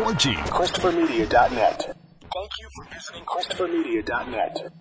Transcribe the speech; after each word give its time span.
4G. 0.00 0.34
ChristopherMedia.net. 0.34 1.94
Thank 2.32 2.50
you 2.58 2.68
for 2.74 2.86
visiting 2.90 3.22
ChristopherMedia.net. 3.26 4.72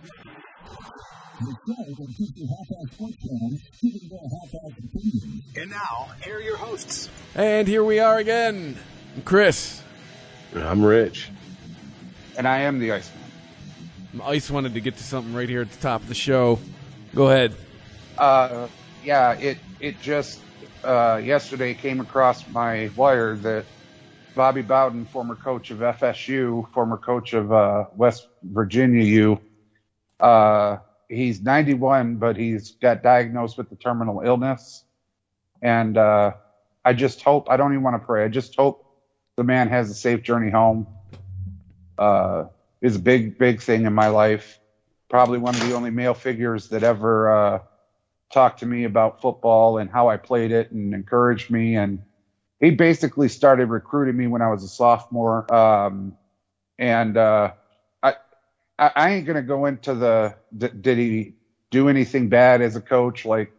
And 5.58 5.70
now, 5.70 6.12
here 6.24 6.38
are 6.38 6.42
your 6.42 6.56
hosts. 6.56 7.10
And 7.36 7.68
here 7.68 7.84
we 7.84 8.00
are 8.00 8.18
again. 8.18 8.78
I'm 9.18 9.22
Chris. 9.24 9.84
I'm 10.56 10.86
Rich. 10.86 11.30
And 12.38 12.48
I 12.48 12.60
am 12.60 12.80
the 12.80 12.94
Iceman. 12.94 13.22
Ice 14.24 14.50
wanted 14.50 14.74
to 14.76 14.80
get 14.80 14.96
to 14.96 15.04
something 15.04 15.34
right 15.34 15.50
here 15.50 15.64
at 15.64 15.70
the 15.70 15.82
top 15.82 16.02
of 16.02 16.08
the 16.08 16.16
show. 16.16 16.60
Go 17.14 17.28
ahead. 17.28 17.54
Uh, 18.18 18.70
yeah, 19.04 19.34
it 19.34 19.58
it 19.82 20.00
just 20.02 20.40
uh, 20.86 21.20
yesterday 21.22 21.74
came 21.74 22.00
across 22.00 22.48
my 22.48 22.90
wire 22.96 23.36
that 23.36 23.66
Bobby 24.36 24.62
Bowden, 24.62 25.06
former 25.06 25.36
coach 25.36 25.72
of 25.72 25.80
FSU, 25.80 26.70
former 26.72 26.98
coach 26.98 27.34
of 27.34 27.52
uh, 27.52 27.86
West 27.96 28.28
Virginia 28.44 29.04
U, 29.04 29.40
uh, 30.20 30.78
he's 31.08 31.42
91, 31.42 32.16
but 32.18 32.38
he's 32.38 32.72
got 32.82 33.02
diagnosed 33.02 33.58
with 33.58 33.70
the 33.70 33.76
terminal 33.76 34.22
illness. 34.22 34.84
And 35.62 35.98
uh, 35.98 36.32
I 36.86 36.94
just 36.94 37.22
hope, 37.22 37.50
I 37.50 37.58
don't 37.58 37.74
even 37.74 37.84
want 37.84 38.02
to 38.02 38.06
pray, 38.06 38.24
I 38.24 38.30
just 38.30 38.56
hope 38.56 38.86
the 39.36 39.44
man 39.44 39.68
has 39.70 39.90
a 39.90 39.96
safe 39.96 40.22
journey 40.22 40.52
home. 40.52 40.88
Uh, 41.98 42.46
is 42.82 42.96
a 42.96 43.00
big, 43.00 43.38
big 43.38 43.62
thing 43.62 43.86
in 43.86 43.94
my 43.94 44.08
life. 44.08 44.60
Probably 45.10 45.38
one 45.38 45.56
of 45.56 45.68
the 45.68 45.74
only 45.74 45.90
male 45.90 46.14
figures 46.14 46.70
that 46.70 46.84
ever 46.84 47.32
uh, 47.32 47.60
talked 48.32 48.60
to 48.60 48.66
me 48.66 48.86
about 48.86 49.22
football 49.22 49.80
and 49.80 49.90
how 49.90 50.08
I 50.08 50.18
played 50.18 50.52
it 50.52 50.72
and 50.72 50.94
encouraged 50.94 51.50
me. 51.50 51.76
And 51.76 52.04
he 52.60 52.72
basically 52.72 53.30
started 53.30 53.70
recruiting 53.70 54.18
me 54.18 54.28
when 54.28 54.42
I 54.42 54.50
was 54.50 54.64
a 54.64 54.68
sophomore. 54.68 55.52
Um, 55.54 56.18
and 56.78 57.18
uh, 57.18 57.52
I, 58.80 58.92
I 58.96 59.12
ain't 59.12 59.28
gonna 59.28 59.42
go 59.42 59.66
into 59.66 59.94
the 59.94 60.36
did 60.58 60.98
he 60.98 61.34
do 61.70 61.90
anything 61.90 62.30
bad 62.30 62.62
as 62.62 62.76
a 62.76 62.82
coach 62.82 63.26
like 63.26 63.52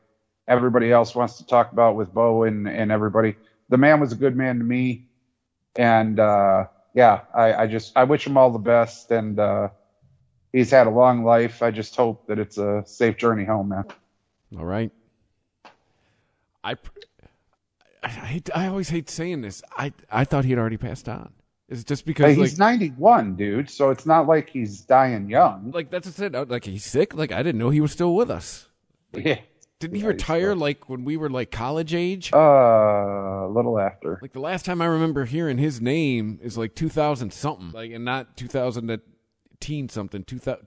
everybody 0.48 0.90
else 0.90 1.14
wants 1.14 1.36
to 1.38 1.46
talk 1.46 1.72
about 1.72 1.94
with 1.94 2.12
Bo 2.12 2.44
and, 2.44 2.66
and 2.66 2.90
everybody. 2.90 3.36
The 3.68 3.76
man 3.76 4.00
was 4.00 4.12
a 4.12 4.16
good 4.16 4.34
man 4.34 4.58
to 4.58 4.64
me, 4.64 5.06
and 5.76 6.18
uh, 6.18 6.66
yeah, 6.94 7.20
I, 7.34 7.52
I 7.52 7.66
just 7.66 7.92
I 7.96 8.04
wish 8.04 8.26
him 8.26 8.36
all 8.38 8.50
the 8.50 8.58
best, 8.58 9.10
and 9.10 9.38
uh, 9.38 9.68
he's 10.52 10.70
had 10.70 10.86
a 10.86 10.90
long 10.90 11.22
life. 11.22 11.62
I 11.62 11.70
just 11.70 11.94
hope 11.94 12.26
that 12.26 12.38
it's 12.38 12.56
a 12.56 12.82
safe 12.86 13.18
journey 13.18 13.44
home, 13.44 13.68
man. 13.68 13.84
All 14.58 14.64
right. 14.64 14.90
I, 16.64 16.74
I, 18.02 18.08
hate, 18.08 18.50
I 18.54 18.66
always 18.66 18.88
hate 18.88 19.08
saying 19.10 19.42
this. 19.42 19.62
I, 19.76 19.92
I 20.10 20.24
thought 20.24 20.44
he 20.44 20.50
had 20.50 20.58
already 20.58 20.76
passed 20.78 21.08
on. 21.08 21.32
Is 21.68 21.82
it 21.82 21.86
just 21.86 22.04
because 22.04 22.36
like, 22.36 22.48
he's 22.48 22.58
91, 22.58 23.36
dude, 23.36 23.70
so 23.70 23.90
it's 23.90 24.04
not 24.04 24.26
like 24.26 24.50
he's 24.50 24.80
dying 24.80 25.30
young. 25.30 25.70
like 25.72 25.88
that's 25.90 26.06
what 26.08 26.14
I 26.14 26.18
said. 26.18 26.50
Like 26.50 26.64
he's 26.64 26.84
sick. 26.84 27.14
Like 27.14 27.30
I 27.30 27.42
didn't 27.44 27.58
know 27.60 27.70
he 27.70 27.80
was 27.80 27.92
still 27.92 28.14
with 28.16 28.28
us. 28.30 28.66
Yeah, 29.12 29.38
Didn't 29.78 29.94
he 29.96 30.02
Yeah, 30.02 30.08
retire 30.08 30.54
like 30.56 30.88
when 30.88 31.04
we 31.04 31.16
were 31.16 31.30
like 31.30 31.52
college 31.52 31.94
age? 31.94 32.32
uh, 32.34 32.38
a 32.38 33.48
little 33.48 33.78
after. 33.78 34.18
Like 34.20 34.32
the 34.32 34.40
last 34.40 34.64
time 34.64 34.80
I 34.82 34.86
remember 34.86 35.24
hearing 35.26 35.58
his 35.58 35.80
name 35.80 36.40
is 36.42 36.58
like 36.58 36.74
2000 36.74 37.32
something, 37.32 37.70
like 37.72 37.92
and 37.92 38.04
not 38.04 38.36
2010 38.36 39.88
something. 39.88 40.24
2000, 40.24 40.66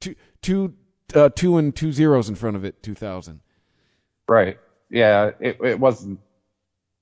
two, 0.00 0.14
two, 0.40 0.74
uh, 1.14 1.28
two 1.28 1.58
and 1.58 1.76
two 1.76 1.92
zeros 1.92 2.28
in 2.28 2.34
front 2.36 2.56
of 2.56 2.64
it. 2.64 2.82
2000. 2.82 3.40
Right. 4.26 4.58
Yeah, 4.90 5.32
it 5.40 5.58
it 5.62 5.78
wasn't 5.78 6.20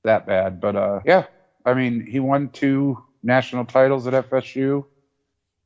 that 0.07 0.27
bad, 0.27 0.61
but 0.61 0.75
uh, 0.77 1.01
yeah. 1.05 1.25
I 1.65 1.75
mean, 1.75 2.07
he 2.07 2.21
won 2.21 2.49
two 2.49 3.03
national 3.23 3.65
titles 3.67 4.07
at 4.07 4.29
FSU. 4.31 4.85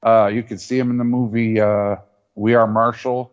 Uh, 0.02 0.30
you 0.33 0.42
can 0.42 0.58
see 0.58 0.78
him 0.78 0.91
in 0.91 0.96
the 0.96 1.05
movie 1.05 1.60
uh, 1.60 1.96
We 2.34 2.55
Are 2.55 2.66
Marshall, 2.66 3.33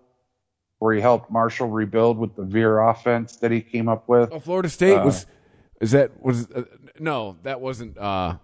where 0.79 0.93
he 0.93 1.01
helped 1.01 1.31
Marshall 1.31 1.69
rebuild 1.69 2.17
with 2.17 2.35
the 2.35 2.43
Veer 2.43 2.79
offense 2.79 3.37
that 3.37 3.51
he 3.51 3.61
came 3.61 3.87
up 3.87 4.07
with. 4.07 4.29
Oh, 4.31 4.39
Florida 4.39 4.69
State 4.69 4.97
Uh, 4.97 5.05
was. 5.05 5.25
Is 5.79 5.91
that 5.91 6.21
was 6.21 6.49
uh, 6.51 6.63
no? 6.99 7.37
That 7.43 7.61
wasn't 7.61 7.97
uh, 7.99 8.37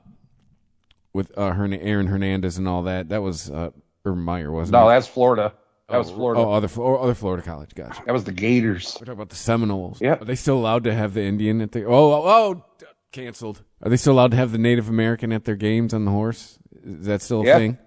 with 1.13 1.35
uh, 1.37 1.51
Hern- 1.51 1.73
Aaron 1.73 2.07
Hernandez 2.07 2.57
and 2.57 2.67
all 2.67 2.83
that. 2.83 3.09
That 3.09 3.21
was 3.23 3.49
uh, 3.49 3.71
Urban 4.05 4.23
Meyer, 4.23 4.51
wasn't 4.51 4.73
No, 4.73 4.81
it? 4.81 4.83
No, 4.83 4.89
that's 4.89 5.07
Florida. 5.07 5.53
That 5.93 5.99
was 5.99 6.11
Oh, 6.11 6.15
Florida. 6.15 6.41
Oh, 6.41 6.51
other 6.51 6.67
oh, 6.77 6.95
other 6.95 7.13
Florida 7.13 7.43
college. 7.43 7.73
Gotcha. 7.75 8.01
That 8.05 8.11
was 8.13 8.23
the 8.25 8.31
Gators. 8.31 8.95
We're 8.99 9.05
talking 9.05 9.13
about 9.13 9.29
the 9.29 9.35
Seminoles. 9.35 10.01
Yeah. 10.01 10.15
Are 10.19 10.25
they 10.25 10.35
still 10.35 10.57
allowed 10.57 10.83
to 10.85 10.93
have 10.93 11.13
the 11.13 11.21
Indian 11.23 11.61
at 11.61 11.71
their? 11.71 11.87
Oh, 11.89 12.11
oh, 12.13 12.23
oh, 12.25 12.65
canceled. 13.11 13.61
Are 13.81 13.89
they 13.89 13.97
still 13.97 14.13
allowed 14.13 14.31
to 14.31 14.37
have 14.37 14.51
the 14.51 14.57
Native 14.57 14.89
American 14.89 15.31
at 15.31 15.45
their 15.45 15.55
games 15.55 15.93
on 15.93 16.05
the 16.05 16.11
horse? 16.11 16.57
Is 16.83 17.05
that 17.05 17.21
still 17.21 17.41
a 17.41 17.45
Yeah. 17.45 17.57
thing? 17.57 17.77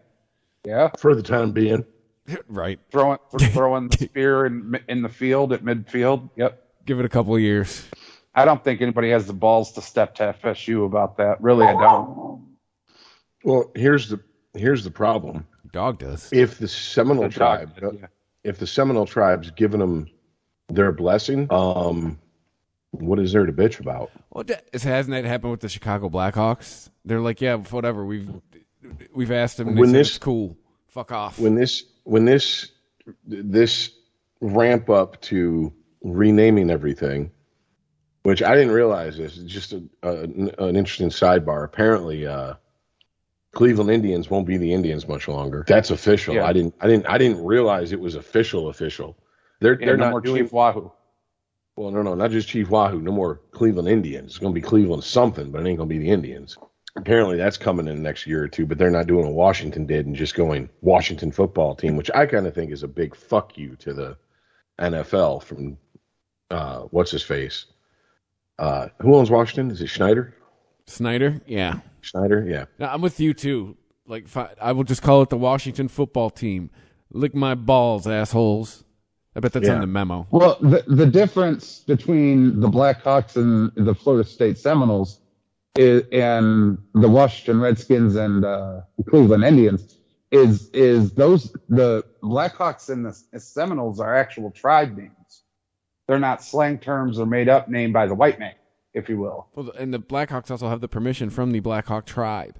Yeah, 0.64 0.90
For 0.98 1.14
the 1.14 1.22
time 1.22 1.52
being, 1.52 1.84
right. 2.48 2.78
throwing 2.90 3.18
throwing 3.38 3.88
the 3.88 3.98
spear 3.98 4.46
in 4.46 4.78
in 4.88 5.02
the 5.02 5.08
field 5.08 5.52
at 5.52 5.62
midfield. 5.62 6.30
Yep. 6.36 6.62
Give 6.84 6.98
it 7.00 7.04
a 7.04 7.08
couple 7.08 7.34
of 7.34 7.40
years. 7.40 7.84
I 8.34 8.44
don't 8.44 8.62
think 8.62 8.80
anybody 8.82 9.10
has 9.10 9.26
the 9.26 9.32
balls 9.32 9.72
to 9.72 9.82
step 9.82 10.14
to 10.16 10.34
FSU 10.42 10.84
about 10.86 11.16
that. 11.18 11.40
Really, 11.42 11.66
I 11.66 11.72
don't. 11.72 12.46
well, 13.44 13.70
here's 13.74 14.08
the 14.08 14.20
here's 14.54 14.84
the 14.84 14.90
problem. 14.90 15.46
Dog 15.76 15.98
does. 15.98 16.30
If 16.32 16.56
the 16.58 16.68
Seminole 16.68 17.24
The 17.24 17.28
tribe, 17.28 17.78
dog- 17.78 17.98
yeah. 18.00 18.06
if 18.44 18.58
the 18.58 18.66
Seminole 18.66 19.04
tribe's 19.06 19.50
given 19.50 19.78
them 19.80 20.08
their 20.68 20.90
blessing, 20.90 21.46
um, 21.50 22.18
what 22.92 23.18
is 23.18 23.32
there 23.32 23.44
to 23.44 23.52
bitch 23.52 23.78
about? 23.78 24.10
Well, 24.30 24.44
it 24.48 24.82
hasn't 24.82 25.12
that 25.14 25.26
happened 25.26 25.50
with 25.50 25.60
the 25.60 25.68
Chicago 25.68 26.08
Blackhawks? 26.08 26.88
They're 27.04 27.20
like, 27.20 27.42
yeah, 27.42 27.56
whatever. 27.56 28.06
We've 28.06 28.30
we've 29.14 29.30
asked 29.30 29.58
them. 29.58 29.68
And 29.68 29.76
they 29.76 29.80
When 29.82 29.90
said 29.90 30.00
this- 30.00 30.18
cool. 30.18 30.56
Fuck 30.88 31.12
off. 31.12 31.38
When 31.38 31.54
this 31.56 31.84
when 32.04 32.24
this 32.24 32.72
this 33.26 33.90
ramp 34.40 34.88
up 34.88 35.20
to 35.22 35.72
renaming 36.02 36.70
everything, 36.70 37.30
which 38.22 38.42
I 38.42 38.54
didn't 38.54 38.72
realize 38.72 39.18
this, 39.18 39.36
it's 39.36 39.52
just 39.52 39.74
a, 39.74 39.82
a, 40.02 40.22
an 40.22 40.74
interesting 40.76 41.10
sidebar. 41.10 41.64
Apparently, 41.64 42.26
uh, 42.26 42.54
Cleveland 43.56 43.88
Indians 43.88 44.28
won't 44.28 44.46
be 44.46 44.58
the 44.58 44.70
Indians 44.70 45.08
much 45.08 45.28
longer. 45.28 45.64
That's 45.66 45.90
official. 45.90 46.34
Yeah. 46.34 46.44
I 46.44 46.52
didn't 46.52 46.74
I 46.78 46.86
didn't 46.88 47.06
I 47.08 47.16
didn't 47.16 47.42
realize 47.42 47.90
it 47.90 47.98
was 47.98 48.14
official 48.14 48.68
official. 48.68 49.16
They're 49.60 49.80
Yeah, 49.80 49.86
they're 49.86 49.96
no 49.96 50.04
not 50.04 50.10
more 50.10 50.20
doing 50.20 50.42
Chief 50.44 50.52
Wahoo. 50.52 50.92
well, 51.74 51.90
no, 51.90 52.02
no, 52.02 52.14
not 52.14 52.30
just 52.30 52.48
Chief 52.48 52.68
Wahoo. 52.68 53.00
No 53.00 53.12
more 53.12 53.40
Cleveland 53.52 53.88
Indians. 53.88 54.32
It's 54.32 54.38
going 54.38 54.52
to 54.52 54.60
be 54.60 54.66
Cleveland 54.66 55.04
something, 55.04 55.50
but 55.50 55.62
it 55.62 55.68
ain't 55.68 55.78
going 55.78 55.88
to 55.88 55.94
be 55.94 55.98
the 55.98 56.10
Indians. 56.10 56.58
Apparently, 56.96 57.38
that's 57.38 57.56
coming 57.56 57.88
in 57.88 57.96
the 57.96 58.02
next 58.02 58.26
year 58.26 58.44
or 58.44 58.48
two. 58.48 58.66
But 58.66 58.76
they're 58.76 58.90
not 58.90 59.06
doing 59.06 59.24
what 59.24 59.34
Washington 59.34 59.86
did 59.86 60.04
and 60.04 60.14
just 60.14 60.34
going 60.34 60.68
Washington 60.82 61.32
football 61.32 61.74
team, 61.74 61.96
which 61.96 62.10
I 62.14 62.26
kind 62.26 62.46
of 62.46 62.54
think 62.54 62.72
is 62.72 62.82
a 62.82 62.88
big 62.88 63.16
fuck 63.16 63.56
you 63.56 63.74
to 63.76 63.94
the 63.94 64.18
NFL 64.78 65.42
from 65.42 65.78
uh, 66.50 66.80
what's 66.90 67.10
his 67.10 67.22
face. 67.22 67.64
Uh, 68.58 68.88
who 69.00 69.14
owns 69.14 69.30
Washington? 69.30 69.70
Is 69.70 69.80
it 69.80 69.86
Schneider? 69.86 70.34
Snyder, 70.86 71.40
yeah. 71.46 71.80
Schneider, 72.00 72.44
yeah. 72.48 72.66
No, 72.78 72.86
I'm 72.86 73.00
with 73.00 73.18
you 73.20 73.34
too. 73.34 73.76
Like, 74.06 74.28
fi- 74.28 74.54
I 74.60 74.72
will 74.72 74.84
just 74.84 75.02
call 75.02 75.22
it 75.22 75.30
the 75.30 75.36
Washington 75.36 75.88
Football 75.88 76.30
Team. 76.30 76.70
Lick 77.12 77.34
my 77.34 77.54
balls, 77.54 78.06
assholes. 78.06 78.84
I 79.34 79.40
bet 79.40 79.52
that's 79.52 79.66
Yeah. 79.66 79.74
on 79.74 79.80
the 79.80 79.86
memo. 79.86 80.26
Well, 80.30 80.56
the 80.60 80.82
the 80.86 81.06
difference 81.06 81.80
between 81.80 82.60
the 82.60 82.68
Blackhawks 82.68 83.36
and 83.36 83.70
the 83.76 83.94
Florida 83.94 84.26
State 84.28 84.56
Seminoles 84.58 85.20
is, 85.76 86.04
and 86.10 86.78
the 86.94 87.08
Washington 87.08 87.60
Redskins 87.60 88.16
and 88.16 88.44
uh, 88.44 88.80
Cleveland 89.08 89.44
Indians 89.44 89.98
is 90.30 90.70
is 90.70 91.12
those 91.12 91.52
the 91.68 92.02
Blackhawks 92.22 92.88
and 92.88 93.04
the 93.04 93.12
Seminoles 93.40 94.00
are 94.00 94.14
actual 94.16 94.50
tribe 94.50 94.96
names. 94.96 95.42
They're 96.08 96.18
not 96.18 96.42
slang 96.42 96.78
terms 96.78 97.18
or 97.18 97.26
made 97.26 97.48
up 97.48 97.68
name 97.68 97.92
by 97.92 98.06
the 98.06 98.14
white 98.14 98.38
man, 98.38 98.54
if 98.96 99.08
you 99.08 99.18
will. 99.18 99.46
Well, 99.54 99.70
and 99.78 99.92
the 99.92 100.00
Blackhawks 100.00 100.50
also 100.50 100.68
have 100.68 100.80
the 100.80 100.88
permission 100.88 101.28
from 101.30 101.52
the 101.52 101.60
Blackhawk 101.60 102.06
tribe. 102.06 102.58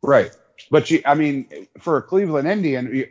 Right. 0.00 0.30
But 0.70 0.90
you, 0.90 1.02
I 1.04 1.14
mean, 1.14 1.48
for 1.80 1.98
a 1.98 2.02
Cleveland 2.02 2.48
Indian, 2.48 2.94
you, 2.94 3.08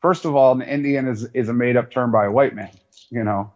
first 0.00 0.24
of 0.24 0.34
all, 0.36 0.52
an 0.52 0.62
Indian 0.62 1.08
is, 1.08 1.24
is 1.34 1.48
a 1.48 1.52
made 1.52 1.76
up 1.76 1.90
term 1.90 2.12
by 2.12 2.26
a 2.26 2.30
white 2.30 2.54
man, 2.54 2.70
you 3.10 3.24
know, 3.24 3.52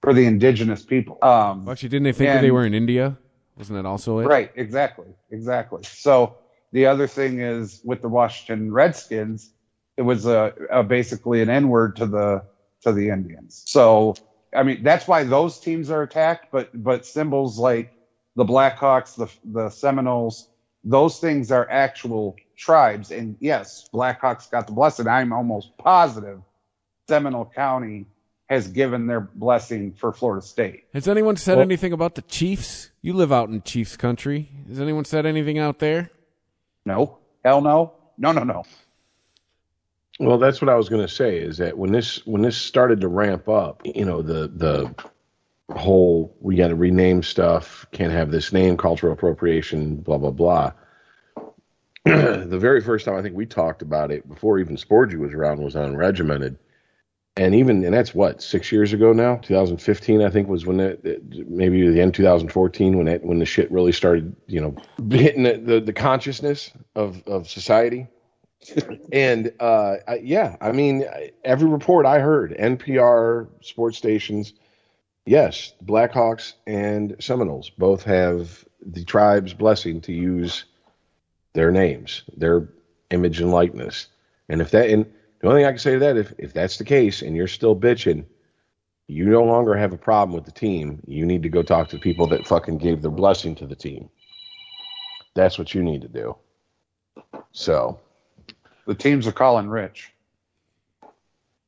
for 0.00 0.14
the 0.14 0.24
indigenous 0.24 0.82
people. 0.82 1.18
Um, 1.22 1.68
actually, 1.68 1.90
didn't 1.90 2.04
they 2.04 2.12
think 2.12 2.30
that 2.30 2.40
they 2.40 2.50
were 2.50 2.64
in 2.64 2.74
India? 2.74 3.18
Wasn't 3.56 3.76
that 3.76 3.86
also 3.86 4.18
it? 4.20 4.26
Right, 4.26 4.50
exactly, 4.56 5.08
exactly. 5.30 5.82
So 5.84 6.36
the 6.72 6.86
other 6.86 7.06
thing 7.06 7.40
is 7.40 7.80
with 7.84 8.02
the 8.02 8.08
Washington 8.08 8.72
Redskins, 8.72 9.50
it 9.96 10.02
was 10.02 10.26
a, 10.26 10.54
a 10.70 10.82
basically 10.82 11.40
an 11.42 11.48
N 11.48 11.68
word 11.68 11.96
to 11.96 12.06
the 12.06 12.42
to 12.82 12.92
the 12.92 13.08
Indians. 13.08 13.62
So 13.66 14.14
I 14.56 14.62
mean 14.62 14.82
that's 14.82 15.06
why 15.06 15.24
those 15.24 15.58
teams 15.60 15.90
are 15.90 16.02
attacked. 16.02 16.48
But 16.50 16.70
but 16.74 17.06
symbols 17.06 17.58
like 17.58 17.92
the 18.34 18.44
Blackhawks, 18.44 19.14
the 19.14 19.30
the 19.44 19.70
Seminoles, 19.70 20.48
those 20.84 21.18
things 21.18 21.50
are 21.52 21.68
actual 21.70 22.36
tribes. 22.56 23.10
And 23.10 23.36
yes, 23.40 23.88
Blackhawks 23.92 24.50
got 24.50 24.66
the 24.66 24.72
blessing. 24.72 25.06
I'm 25.06 25.32
almost 25.32 25.76
positive 25.78 26.40
Seminole 27.08 27.52
County 27.54 28.06
has 28.48 28.68
given 28.68 29.06
their 29.08 29.20
blessing 29.20 29.92
for 29.92 30.12
Florida 30.12 30.44
State. 30.44 30.84
Has 30.94 31.08
anyone 31.08 31.36
said 31.36 31.56
Well- 31.56 31.62
anything 31.62 31.92
about 31.92 32.14
the 32.14 32.22
Chiefs? 32.22 32.90
You 33.02 33.12
live 33.12 33.32
out 33.32 33.48
in 33.48 33.62
Chiefs 33.62 33.96
country. 33.96 34.50
Has 34.68 34.80
anyone 34.80 35.04
said 35.04 35.26
anything 35.26 35.58
out 35.58 35.80
there? 35.80 36.10
No, 36.84 37.18
hell 37.44 37.60
no, 37.60 37.92
no, 38.16 38.32
no, 38.32 38.44
no. 38.44 38.64
Well, 40.18 40.38
that's 40.38 40.62
what 40.62 40.70
I 40.70 40.76
was 40.76 40.88
going 40.88 41.06
to 41.06 41.12
say. 41.12 41.38
Is 41.38 41.58
that 41.58 41.76
when 41.76 41.92
this 41.92 42.24
when 42.26 42.42
this 42.42 42.56
started 42.56 43.00
to 43.02 43.08
ramp 43.08 43.48
up, 43.48 43.82
you 43.84 44.04
know, 44.04 44.22
the 44.22 44.48
the 44.48 44.94
whole 45.74 46.34
we 46.40 46.56
got 46.56 46.68
to 46.68 46.74
rename 46.74 47.22
stuff, 47.22 47.86
can't 47.92 48.12
have 48.12 48.30
this 48.30 48.52
name, 48.52 48.76
cultural 48.76 49.12
appropriation, 49.12 49.96
blah 49.96 50.18
blah 50.18 50.30
blah. 50.30 50.72
the 52.04 52.58
very 52.58 52.80
first 52.80 53.04
time 53.04 53.16
I 53.16 53.22
think 53.22 53.34
we 53.34 53.46
talked 53.46 53.82
about 53.82 54.10
it 54.10 54.26
before 54.28 54.58
even 54.58 54.76
Sporgy 54.76 55.18
was 55.18 55.34
around 55.34 55.60
was 55.60 55.76
on 55.76 55.96
Regimented, 55.96 56.56
and 57.36 57.54
even 57.54 57.84
and 57.84 57.92
that's 57.92 58.14
what 58.14 58.40
six 58.40 58.72
years 58.72 58.94
ago 58.94 59.12
now, 59.12 59.36
2015 59.36 60.22
I 60.22 60.30
think 60.30 60.48
was 60.48 60.64
when 60.64 60.78
maybe 61.48 61.90
the 61.90 62.00
end 62.00 62.14
2014 62.14 62.96
when 62.96 63.14
when 63.20 63.38
the 63.38 63.44
shit 63.44 63.70
really 63.70 63.92
started, 63.92 64.34
you 64.46 64.62
know, 64.62 64.76
hitting 65.10 65.42
the 65.42 65.58
the, 65.58 65.80
the 65.80 65.92
consciousness 65.92 66.70
of 66.94 67.22
of 67.26 67.50
society 67.50 68.06
and 69.12 69.52
uh, 69.60 69.96
I, 70.06 70.16
yeah, 70.16 70.56
I 70.60 70.72
mean, 70.72 71.04
every 71.44 71.68
report 71.68 72.06
I 72.06 72.18
heard, 72.20 72.56
NPR, 72.58 73.48
sports 73.62 73.98
stations, 73.98 74.52
yes, 75.24 75.74
Blackhawks 75.84 76.54
and 76.66 77.16
Seminoles 77.20 77.70
both 77.70 78.02
have 78.04 78.64
the 78.84 79.04
tribe's 79.04 79.54
blessing 79.54 80.00
to 80.02 80.12
use 80.12 80.64
their 81.52 81.70
names, 81.70 82.22
their 82.36 82.68
image 83.10 83.40
and 83.40 83.50
likeness. 83.50 84.08
And 84.48 84.60
if 84.60 84.70
that, 84.70 84.90
and 84.90 85.06
the 85.40 85.48
only 85.48 85.60
thing 85.60 85.66
I 85.66 85.72
can 85.72 85.78
say 85.78 85.92
to 85.94 85.98
that, 86.00 86.16
if 86.16 86.32
if 86.38 86.52
that's 86.52 86.78
the 86.78 86.84
case, 86.84 87.22
and 87.22 87.36
you're 87.36 87.48
still 87.48 87.76
bitching, 87.76 88.24
you 89.08 89.26
no 89.26 89.44
longer 89.44 89.74
have 89.74 89.92
a 89.92 89.98
problem 89.98 90.34
with 90.34 90.44
the 90.44 90.52
team. 90.52 91.02
You 91.06 91.26
need 91.26 91.42
to 91.42 91.48
go 91.48 91.62
talk 91.62 91.88
to 91.88 91.98
people 91.98 92.26
that 92.28 92.46
fucking 92.46 92.78
gave 92.78 93.02
their 93.02 93.10
blessing 93.10 93.54
to 93.56 93.66
the 93.66 93.76
team. 93.76 94.08
That's 95.34 95.58
what 95.58 95.74
you 95.74 95.82
need 95.82 96.02
to 96.02 96.08
do. 96.08 96.36
So 97.52 98.00
The 98.86 98.94
teams 98.94 99.26
are 99.26 99.32
calling 99.32 99.68
Rich. 99.68 100.12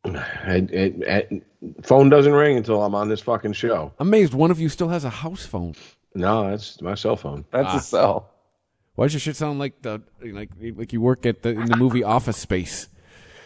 It, 0.05 0.71
it, 0.71 1.03
it, 1.03 1.43
phone 1.83 2.09
doesn't 2.09 2.33
ring 2.33 2.57
until 2.57 2.83
I'm 2.83 2.95
on 2.95 3.09
this 3.09 3.21
fucking 3.21 3.53
show. 3.53 3.93
I'm 3.99 4.09
amazed 4.09 4.33
one 4.33 4.51
of 4.51 4.61
you 4.61 4.69
still 4.69 4.89
has 4.89 5.05
a 5.05 5.11
house 5.11 5.45
phone. 5.45 5.75
No, 6.15 6.51
that's 6.51 6.81
my 6.81 6.95
cell 6.95 7.17
phone. 7.17 7.45
That's 7.51 7.69
a 7.69 7.77
ah. 7.77 7.81
cell. 7.81 8.31
Why 8.95 9.07
does 9.07 9.15
your 9.15 9.21
shit 9.21 9.37
sound 9.37 9.59
like 9.59 9.83
the 9.83 10.03
like 10.21 10.51
like 10.61 10.93
you 10.93 11.01
work 11.01 11.27
at 11.27 11.43
the 11.43 11.51
in 11.51 11.67
the 11.67 11.77
movie 11.77 12.03
Office 12.03 12.37
Space? 12.37 12.89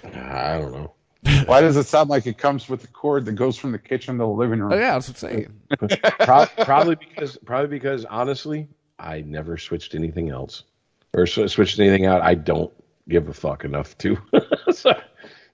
I 0.04 0.58
don't 0.58 0.72
know. 0.72 0.92
Why 1.46 1.60
does 1.60 1.76
it 1.76 1.84
sound 1.84 2.10
like 2.10 2.26
it 2.26 2.38
comes 2.38 2.68
with 2.68 2.84
a 2.84 2.86
cord 2.88 3.26
that 3.26 3.32
goes 3.32 3.56
from 3.56 3.72
the 3.72 3.78
kitchen 3.78 4.14
to 4.14 4.24
the 4.24 4.26
living 4.26 4.60
room? 4.60 4.72
Oh, 4.72 4.76
yeah, 4.76 4.98
that's 4.98 5.08
what 5.08 5.22
I'm 5.22 5.30
saying. 5.30 6.08
Pro- 6.20 6.64
probably 6.64 6.96
because 6.96 7.36
probably 7.44 7.68
because 7.68 8.04
honestly, 8.06 8.68
I 8.98 9.20
never 9.22 9.58
switched 9.58 9.94
anything 9.94 10.30
else 10.30 10.64
or 11.12 11.26
switched 11.26 11.78
anything 11.78 12.06
out. 12.06 12.22
I 12.22 12.34
don't 12.34 12.72
give 13.08 13.28
a 13.28 13.34
fuck 13.34 13.64
enough 13.64 13.96
to. 13.98 14.16
so, 14.72 14.92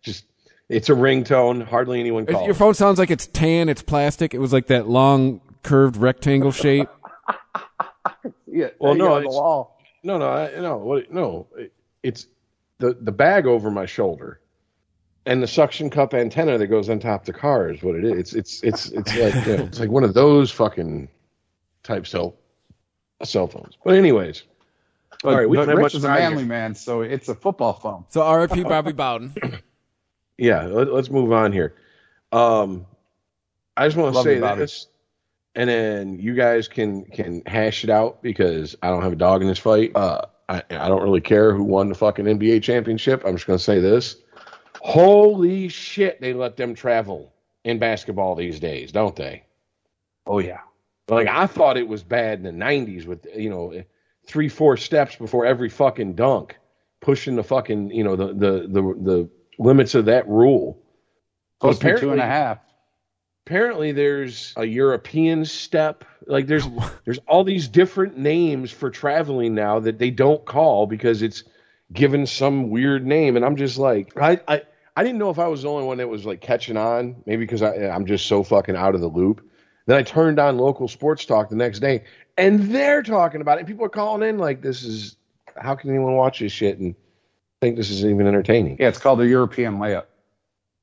just 0.02 0.24
it's 0.68 0.88
a 0.88 0.92
ringtone. 0.92 1.64
Hardly 1.66 2.00
anyone 2.00 2.26
calls. 2.26 2.46
Your 2.46 2.54
phone 2.54 2.74
sounds 2.74 2.98
like 2.98 3.10
it's 3.10 3.26
tan, 3.26 3.68
it's 3.68 3.82
plastic. 3.82 4.34
It 4.34 4.38
was 4.38 4.52
like 4.52 4.66
that 4.66 4.88
long 4.88 5.40
curved 5.62 5.96
rectangle 5.96 6.52
shape. 6.52 6.88
Yeah, 8.50 8.68
Well, 8.80 8.94
no, 8.94 9.12
on 9.12 9.22
the 9.22 9.28
wall. 9.28 9.78
No, 10.02 10.18
no, 10.18 10.28
I, 10.30 10.58
no, 10.58 10.78
what, 10.78 11.12
no. 11.12 11.46
It, 11.56 11.72
it's 12.02 12.26
the 12.78 12.96
the 13.00 13.12
bag 13.12 13.46
over 13.46 13.70
my 13.70 13.86
shoulder, 13.86 14.40
and 15.26 15.42
the 15.42 15.46
suction 15.46 15.90
cup 15.90 16.14
antenna 16.14 16.56
that 16.58 16.66
goes 16.68 16.88
on 16.88 16.98
top 16.98 17.20
of 17.20 17.26
the 17.26 17.32
car 17.34 17.70
is 17.70 17.82
what 17.82 17.94
it 17.94 18.04
is. 18.04 18.34
It's 18.34 18.62
it's 18.62 18.62
it's 18.62 18.88
it's 18.88 19.16
like 19.16 19.46
you 19.46 19.56
know, 19.58 19.64
it's 19.64 19.78
like 19.78 19.90
one 19.90 20.02
of 20.02 20.14
those 20.14 20.50
fucking 20.50 21.08
type 21.82 22.06
cell 22.06 22.36
cell 23.22 23.46
phones. 23.46 23.76
But 23.84 23.94
anyways, 23.94 24.42
But, 24.42 24.57
all 25.24 25.34
right, 25.36 25.48
we 25.48 25.56
but 25.56 25.66
don't 25.66 25.68
have 25.68 25.78
Rich 25.78 25.94
much 25.94 25.94
is 25.94 26.04
a 26.04 26.08
time 26.08 26.18
manly 26.18 26.44
here. 26.44 26.46
man, 26.46 26.74
so 26.74 27.02
it's 27.02 27.28
a 27.28 27.34
football 27.34 27.72
phone. 27.74 28.04
So 28.08 28.22
R.I.P. 28.22 28.64
Bobby 28.64 28.92
Bowden. 28.92 29.34
Yeah, 30.40 30.66
let, 30.66 30.92
let's 30.92 31.10
move 31.10 31.32
on 31.32 31.52
here. 31.52 31.74
Um, 32.30 32.86
I 33.76 33.86
just 33.88 33.96
want 33.96 34.12
to 34.12 34.16
Love 34.16 34.24
say 34.24 34.34
you, 34.36 34.40
Bobby. 34.40 34.60
this, 34.60 34.86
and 35.56 35.68
then 35.68 36.18
you 36.20 36.34
guys 36.34 36.68
can 36.68 37.04
can 37.06 37.42
hash 37.46 37.82
it 37.82 37.90
out 37.90 38.22
because 38.22 38.76
I 38.82 38.88
don't 38.90 39.02
have 39.02 39.12
a 39.12 39.16
dog 39.16 39.42
in 39.42 39.48
this 39.48 39.58
fight. 39.58 39.90
Uh, 39.96 40.22
I 40.48 40.62
I 40.70 40.86
don't 40.88 41.02
really 41.02 41.20
care 41.20 41.52
who 41.54 41.64
won 41.64 41.88
the 41.88 41.96
fucking 41.96 42.24
NBA 42.24 42.62
championship. 42.62 43.24
I'm 43.26 43.34
just 43.34 43.48
gonna 43.48 43.58
say 43.58 43.80
this: 43.80 44.16
holy 44.80 45.68
shit, 45.68 46.20
they 46.20 46.32
let 46.34 46.56
them 46.56 46.72
travel 46.74 47.32
in 47.64 47.78
basketball 47.80 48.36
these 48.36 48.60
days, 48.60 48.92
don't 48.92 49.16
they? 49.16 49.42
Oh 50.26 50.38
yeah. 50.38 50.60
Like 51.08 51.26
I 51.26 51.46
thought 51.48 51.76
it 51.76 51.88
was 51.88 52.04
bad 52.04 52.38
in 52.38 52.44
the 52.44 52.64
'90s 52.64 53.06
with 53.06 53.26
you 53.34 53.50
know 53.50 53.82
three 54.28 54.48
four 54.48 54.76
steps 54.76 55.16
before 55.16 55.46
every 55.46 55.70
fucking 55.70 56.14
dunk, 56.14 56.56
pushing 57.00 57.34
the 57.34 57.42
fucking 57.42 57.90
you 57.90 58.04
know 58.04 58.14
the 58.14 58.26
the 58.28 58.68
the, 58.68 58.82
the 59.00 59.30
limits 59.58 59.94
of 59.94 60.04
that 60.04 60.28
rule. 60.28 60.80
Supposed 61.60 61.80
to 61.80 61.98
two 61.98 62.12
and 62.12 62.20
a 62.20 62.26
half. 62.26 62.58
apparently 63.44 63.90
there's 63.90 64.52
a 64.56 64.64
European 64.64 65.44
step. 65.44 66.04
Like 66.26 66.46
there's 66.46 66.66
there's 67.04 67.18
all 67.26 67.42
these 67.42 67.66
different 67.66 68.16
names 68.16 68.70
for 68.70 68.90
traveling 68.90 69.54
now 69.54 69.80
that 69.80 69.98
they 69.98 70.10
don't 70.10 70.44
call 70.44 70.86
because 70.86 71.22
it's 71.22 71.42
given 71.92 72.26
some 72.26 72.70
weird 72.70 73.06
name. 73.06 73.34
And 73.34 73.44
I'm 73.44 73.56
just 73.56 73.78
like 73.78 74.16
I 74.20 74.40
I, 74.46 74.62
I 74.94 75.02
didn't 75.02 75.18
know 75.18 75.30
if 75.30 75.38
I 75.38 75.48
was 75.48 75.62
the 75.62 75.70
only 75.70 75.86
one 75.86 75.98
that 75.98 76.08
was 76.08 76.26
like 76.26 76.40
catching 76.40 76.76
on. 76.76 77.22
Maybe 77.26 77.44
because 77.44 77.62
I 77.62 77.88
I'm 77.88 78.06
just 78.06 78.26
so 78.26 78.42
fucking 78.44 78.76
out 78.76 78.94
of 78.94 79.00
the 79.00 79.08
loop. 79.08 79.42
Then 79.86 79.96
I 79.96 80.02
turned 80.02 80.38
on 80.38 80.58
local 80.58 80.86
sports 80.86 81.24
talk 81.24 81.48
the 81.48 81.56
next 81.56 81.78
day, 81.78 82.04
and 82.38 82.70
they're 82.74 83.02
talking 83.02 83.40
about 83.40 83.60
it. 83.60 83.66
People 83.66 83.84
are 83.84 83.90
calling 83.90 84.26
in 84.26 84.38
like 84.38 84.62
this 84.62 84.82
is 84.82 85.16
how 85.56 85.74
can 85.74 85.90
anyone 85.90 86.14
watch 86.14 86.38
this 86.38 86.52
shit 86.52 86.78
and 86.78 86.94
think 87.60 87.76
this 87.76 87.90
is 87.90 88.04
even 88.04 88.26
entertaining? 88.26 88.76
Yeah, 88.78 88.88
it's 88.88 88.98
called 88.98 89.18
the 89.18 89.26
European 89.26 89.78
layup. 89.78 90.04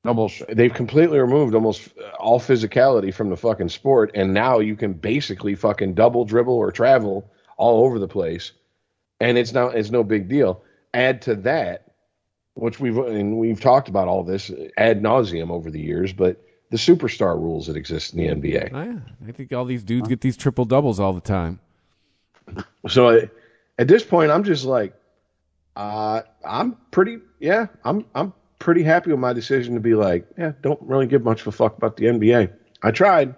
No 0.04 0.14
bullshit. 0.14 0.56
they've 0.56 0.74
completely 0.74 1.18
removed 1.18 1.56
almost 1.56 1.90
all 2.20 2.40
physicality 2.40 3.12
from 3.12 3.32
the 3.32 3.38
fucking 3.38 3.70
sport, 3.70 4.12
and 4.14 4.36
now 4.36 4.60
you 4.60 4.76
can 4.76 4.94
basically 4.94 5.56
fucking 5.56 5.96
double 5.96 6.26
dribble 6.26 6.54
or 6.54 6.72
travel 6.72 7.32
all 7.58 7.84
over 7.84 7.98
the 7.98 8.08
place, 8.08 8.52
and 9.20 9.36
it's 9.36 9.52
not 9.52 9.76
it's 9.76 9.90
no 9.90 10.04
big 10.04 10.28
deal. 10.28 10.62
Add 10.94 11.24
to 11.24 11.36
that, 11.38 11.94
which 12.54 12.80
we've 12.80 12.98
and 12.98 13.40
we've 13.40 13.60
talked 13.60 13.88
about 13.90 14.08
all 14.08 14.24
this 14.24 14.52
ad 14.78 15.02
nauseum 15.02 15.50
over 15.50 15.72
the 15.72 15.82
years, 15.82 16.14
but 16.14 16.45
the 16.72 16.78
superstar 16.78 17.36
rules 17.40 17.68
that 17.68 17.76
exist 17.76 18.14
in 18.14 18.20
the 18.20 18.28
NBA. 18.28 18.72
Oh, 18.74 18.84
yeah. 18.84 19.28
I 19.28 19.32
think 19.32 19.54
all 19.54 19.66
these 19.66 19.84
dudes 19.84 20.08
get 20.08 20.22
these 20.22 20.38
triple 20.38 20.66
doubles 20.66 21.00
all 21.00 21.14
the 21.14 21.22
time. 21.22 21.60
So 22.88 23.10
I, 23.10 23.30
at 23.78 23.88
this 23.88 24.04
point, 24.04 24.32
I'm 24.32 24.44
just 24.44 24.66
like, 24.66 24.94
uh, 25.76 26.22
I'm 26.48 26.78
pretty, 26.92 27.18
yeah, 27.40 27.68
I'm 27.84 28.06
I'm 28.16 28.34
pretty 28.60 28.84
happy 28.84 29.12
with 29.12 29.20
my 29.20 29.34
decision 29.34 29.74
to 29.74 29.80
be 29.80 29.96
like, 29.96 30.28
yeah, 30.38 30.54
don't 30.62 30.82
really 30.82 31.08
give 31.08 31.24
much 31.24 31.42
of 31.42 31.48
a 31.48 31.52
fuck 31.52 31.78
about 31.78 31.98
the 31.98 32.06
NBA. 32.06 32.54
I 32.82 32.92
tried, 32.92 33.36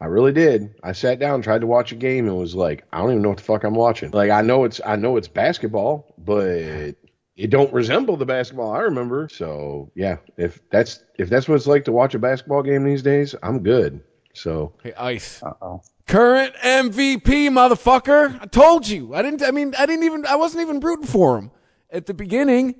I 0.00 0.06
really 0.06 0.32
did. 0.32 0.74
I 0.82 0.92
sat 0.92 1.18
down, 1.18 1.42
tried 1.42 1.60
to 1.60 1.66
watch 1.66 1.92
a 1.92 1.96
game, 1.96 2.28
and 2.28 2.36
was 2.36 2.54
like, 2.54 2.84
I 2.92 2.98
don't 2.98 3.10
even 3.10 3.22
know 3.22 3.30
what 3.30 3.38
the 3.38 3.44
fuck 3.44 3.64
I'm 3.64 3.74
watching. 3.74 4.10
Like, 4.10 4.30
I 4.30 4.42
know 4.42 4.64
it's 4.64 4.80
I 4.84 4.96
know 4.96 5.16
it's 5.16 5.28
basketball, 5.28 6.14
but 6.18 6.94
it 7.42 7.50
don't 7.50 7.72
resemble 7.72 8.16
the 8.16 8.24
basketball 8.24 8.70
I 8.72 8.82
remember. 8.82 9.28
So 9.28 9.90
yeah, 9.96 10.18
if 10.36 10.60
that's 10.70 11.02
if 11.18 11.28
that's 11.28 11.48
what 11.48 11.56
it's 11.56 11.66
like 11.66 11.84
to 11.86 11.92
watch 11.92 12.14
a 12.14 12.20
basketball 12.20 12.62
game 12.62 12.84
these 12.84 13.02
days, 13.02 13.34
I'm 13.42 13.64
good. 13.64 14.00
So 14.32 14.74
Hey, 14.80 14.92
Ice. 14.94 15.42
Uh 15.42 15.52
oh. 15.60 15.82
Current 16.06 16.54
MVP, 16.62 17.48
motherfucker. 17.48 18.40
I 18.40 18.46
told 18.46 18.86
you. 18.86 19.12
I 19.16 19.22
didn't. 19.22 19.42
I 19.42 19.50
mean, 19.50 19.74
I 19.76 19.86
didn't 19.86 20.04
even. 20.04 20.24
I 20.24 20.36
wasn't 20.36 20.62
even 20.62 20.78
rooting 20.78 21.06
for 21.06 21.36
him 21.36 21.50
at 21.90 22.06
the 22.06 22.14
beginning. 22.14 22.76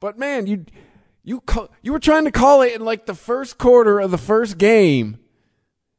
But 0.00 0.18
man, 0.18 0.46
you 0.46 0.64
you 1.22 1.42
ca- 1.42 1.68
you 1.82 1.92
were 1.92 2.00
trying 2.00 2.24
to 2.24 2.30
call 2.30 2.62
it 2.62 2.72
in 2.72 2.82
like 2.82 3.04
the 3.04 3.14
first 3.14 3.58
quarter 3.58 4.00
of 4.00 4.10
the 4.10 4.18
first 4.18 4.56
game. 4.56 5.18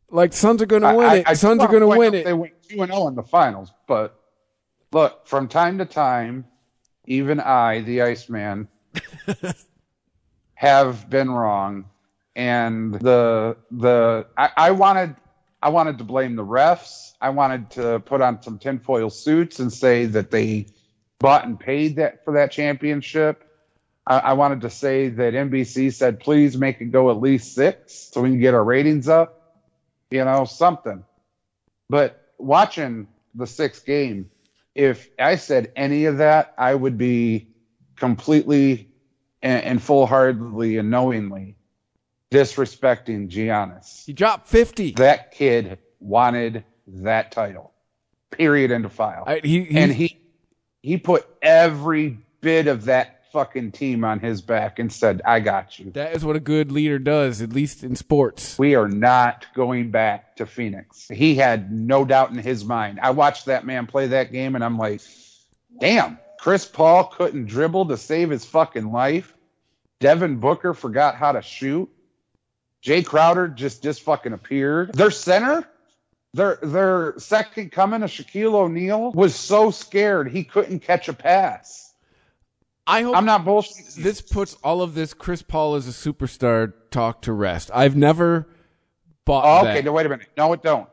Like 0.09 0.33
Suns 0.33 0.59
are 0.59 0.65
going 0.65 0.81
to 0.81 0.95
win 0.95 1.23
it. 1.27 1.37
Suns 1.37 1.61
are 1.61 1.67
going 1.67 1.81
to 1.81 1.87
win 1.87 2.15
it. 2.15 2.25
They 2.25 2.33
went 2.33 2.53
two 2.67 2.81
and 2.81 2.91
zero 2.91 3.07
in 3.09 3.15
the 3.15 3.23
finals, 3.23 3.71
but 3.87 4.19
look, 4.91 5.27
from 5.27 5.47
time 5.47 5.77
to 5.77 5.85
time, 5.85 6.45
even 7.07 7.39
I, 7.39 7.81
the 7.81 8.01
Iceman, 8.01 8.67
have 10.55 11.09
been 11.09 11.29
wrong, 11.31 11.85
and 12.35 12.93
the 12.93 13.57
the 13.71 14.27
I, 14.37 14.49
I 14.57 14.71
wanted 14.71 15.15
I 15.61 15.69
wanted 15.69 15.97
to 15.97 16.03
blame 16.03 16.35
the 16.35 16.45
refs. 16.45 17.13
I 17.21 17.29
wanted 17.29 17.71
to 17.71 17.99
put 17.99 18.21
on 18.21 18.41
some 18.41 18.59
tinfoil 18.59 19.09
suits 19.09 19.59
and 19.59 19.71
say 19.71 20.05
that 20.05 20.31
they 20.31 20.67
bought 21.19 21.45
and 21.45 21.59
paid 21.59 21.95
that 21.95 22.23
for 22.23 22.35
that 22.35 22.51
championship. 22.51 23.43
I, 24.05 24.19
I 24.19 24.33
wanted 24.33 24.61
to 24.61 24.69
say 24.69 25.09
that 25.09 25.33
NBC 25.33 25.93
said, 25.93 26.19
please 26.19 26.57
make 26.57 26.81
it 26.81 26.91
go 26.91 27.09
at 27.09 27.19
least 27.19 27.55
six 27.55 28.11
so 28.13 28.21
we 28.21 28.29
can 28.29 28.39
get 28.39 28.53
our 28.53 28.63
ratings 28.63 29.07
up, 29.07 29.63
you 30.11 30.23
know, 30.23 30.45
something. 30.45 31.03
But 31.89 32.33
watching 32.37 33.07
the 33.33 33.47
sixth 33.47 33.85
game, 33.85 34.29
if 34.75 35.09
I 35.17 35.37
said 35.37 35.71
any 35.75 36.05
of 36.05 36.17
that, 36.17 36.53
I 36.57 36.75
would 36.75 36.97
be 36.97 37.47
completely 37.95 38.89
and, 39.41 39.63
and 39.63 39.81
full 39.81 40.05
heartedly 40.05 40.77
and 40.77 40.91
knowingly 40.91 41.55
disrespecting 42.29 43.29
Giannis. 43.29 44.05
He 44.05 44.13
dropped 44.13 44.47
fifty. 44.47 44.91
That 44.91 45.31
kid 45.31 45.79
wanted 45.99 46.65
that 46.87 47.31
title. 47.31 47.71
Period. 48.31 48.71
End 48.71 48.85
of 48.85 48.91
file. 48.91 49.23
I, 49.25 49.39
he, 49.41 49.63
he, 49.63 49.77
and 49.77 49.91
he 49.91 50.19
he 50.81 50.97
put 50.97 51.25
every 51.41 52.19
bit 52.41 52.67
of 52.67 52.85
that 52.85 53.14
fucking 53.35 53.69
team 53.69 54.05
on 54.05 54.17
his 54.21 54.41
back 54.41 54.79
and 54.79 54.89
said, 54.89 55.21
I 55.25 55.41
got 55.41 55.77
you. 55.77 55.91
That 55.91 56.15
is 56.15 56.23
what 56.23 56.37
a 56.37 56.39
good 56.39 56.71
leader 56.71 56.97
does, 56.97 57.41
at 57.41 57.51
least 57.51 57.83
in 57.83 57.97
sports. 57.97 58.57
We 58.57 58.75
are 58.75 58.87
not 58.87 59.45
going 59.53 59.91
back 59.91 60.37
to 60.37 60.45
Phoenix. 60.45 61.09
He 61.09 61.35
had 61.35 61.69
no 61.69 62.05
doubt 62.05 62.31
in 62.31 62.37
his 62.37 62.63
mind. 62.63 62.97
I 63.01 63.09
watched 63.09 63.47
that 63.47 63.65
man 63.65 63.87
play 63.87 64.07
that 64.07 64.31
game 64.31 64.55
and 64.55 64.63
I'm 64.63 64.77
like, 64.77 65.01
damn, 65.81 66.17
Chris 66.39 66.65
Paul 66.65 67.07
couldn't 67.07 67.47
dribble 67.47 67.87
to 67.87 67.97
save 67.97 68.29
his 68.29 68.45
fucking 68.45 68.89
life. 68.89 69.33
Devin 69.99 70.37
Booker 70.37 70.73
forgot 70.73 71.15
how 71.15 71.33
to 71.33 71.41
shoot. 71.41 71.89
Jae 72.81 73.05
Crowder 73.05 73.49
just 73.49 73.83
just 73.83 74.03
fucking 74.03 74.31
appeared. 74.31 74.93
Their 74.93 75.11
center, 75.11 75.67
their 76.33 76.57
their 76.61 77.15
second 77.17 77.73
coming 77.73 78.01
of 78.01 78.09
Shaquille 78.09 78.53
O'Neal 78.53 79.11
was 79.11 79.35
so 79.35 79.71
scared 79.71 80.31
he 80.31 80.45
couldn't 80.45 80.79
catch 80.79 81.09
a 81.09 81.13
pass. 81.13 81.84
I 82.87 83.01
hope 83.01 83.15
I'm 83.17 83.25
not 83.25 83.43
bullshit. 83.45 83.85
this 83.97 84.21
puts 84.21 84.55
all 84.63 84.81
of 84.81 84.93
this 84.93 85.13
Chris 85.13 85.41
Paul 85.41 85.75
as 85.75 85.87
a 85.87 85.91
superstar 85.91 86.73
talk 86.91 87.21
to 87.23 87.33
rest. 87.33 87.71
I've 87.73 87.95
never 87.95 88.47
bought 89.25 89.43
Oh, 89.45 89.65
okay, 89.67 89.75
that. 89.75 89.85
no, 89.85 89.91
wait 89.93 90.05
a 90.05 90.09
minute. 90.09 90.27
No, 90.37 90.53
it 90.53 90.61
don't. 90.61 90.87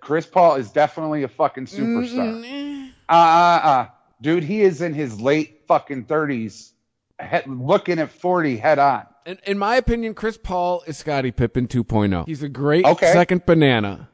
Chris 0.00 0.24
Paul 0.26 0.54
is 0.54 0.70
definitely 0.70 1.24
a 1.24 1.28
fucking 1.28 1.66
superstar. 1.66 2.42
Mm, 2.42 2.88
eh. 2.88 2.90
Uh, 3.08 3.12
uh, 3.12 3.66
uh. 3.68 3.86
Dude, 4.22 4.44
he 4.44 4.62
is 4.62 4.80
in 4.80 4.94
his 4.94 5.20
late 5.20 5.60
fucking 5.68 6.06
30s, 6.06 6.72
he- 7.20 7.50
looking 7.50 7.98
at 7.98 8.10
40 8.10 8.56
head 8.56 8.78
on. 8.78 9.04
In, 9.26 9.38
in 9.46 9.58
my 9.58 9.76
opinion, 9.76 10.14
Chris 10.14 10.38
Paul 10.38 10.82
is 10.86 10.96
Scottie 10.96 11.32
Pippen 11.32 11.68
2.0. 11.68 12.24
He's 12.26 12.42
a 12.42 12.48
great 12.48 12.86
Okay. 12.86 13.12
second 13.12 13.44
banana. 13.44 14.08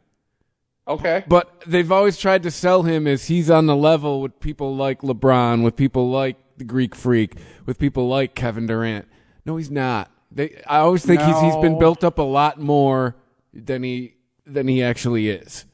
Okay. 0.88 1.23
But 1.29 1.62
they've 1.69 1.93
always 1.93 2.17
tried 2.19 2.43
to 2.43 2.50
sell 2.50 2.83
him 2.83 3.07
as 3.07 3.26
he's 3.26 3.49
on 3.49 3.67
the 3.67 3.76
level 3.76 4.21
with 4.21 4.41
people 4.41 4.75
like 4.75 5.02
LeBron, 5.02 5.62
with 5.62 5.76
people 5.76 6.11
like 6.11 6.37
the 6.62 6.69
Greek 6.69 6.95
Freak, 6.95 7.35
with 7.66 7.78
people 7.78 8.09
like 8.09 8.35
Kevin 8.35 8.66
Durant. 8.66 9.07
No, 9.45 9.57
he's 9.57 9.71
not. 9.71 10.11
They, 10.31 10.62
I 10.66 10.78
always 10.78 11.04
think 11.04 11.21
he's 11.21 11.40
he's 11.40 11.57
been 11.57 11.78
built 11.78 12.04
up 12.04 12.19
a 12.19 12.23
lot 12.23 12.59
more 12.59 13.16
than 13.52 13.83
he 13.83 14.14
than 14.47 14.69
he 14.69 14.83
actually 14.83 15.28
is. 15.28 15.64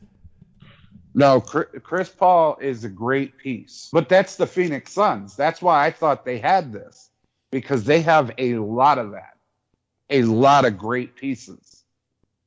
No, 1.14 1.40
Chris 1.40 2.08
Paul 2.08 2.58
is 2.60 2.84
a 2.84 2.88
great 2.88 3.36
piece. 3.38 3.88
But 3.92 4.08
that's 4.08 4.36
the 4.36 4.46
Phoenix 4.46 4.92
Suns. 4.92 5.36
That's 5.36 5.60
why 5.60 5.86
I 5.86 5.90
thought 5.90 6.24
they 6.24 6.38
had 6.38 6.72
this 6.72 7.10
because 7.50 7.84
they 7.84 8.00
have 8.02 8.32
a 8.38 8.54
lot 8.54 8.98
of 8.98 9.12
that. 9.12 9.36
A 10.10 10.22
lot 10.22 10.64
of 10.64 10.78
great 10.78 11.16
pieces. 11.16 11.84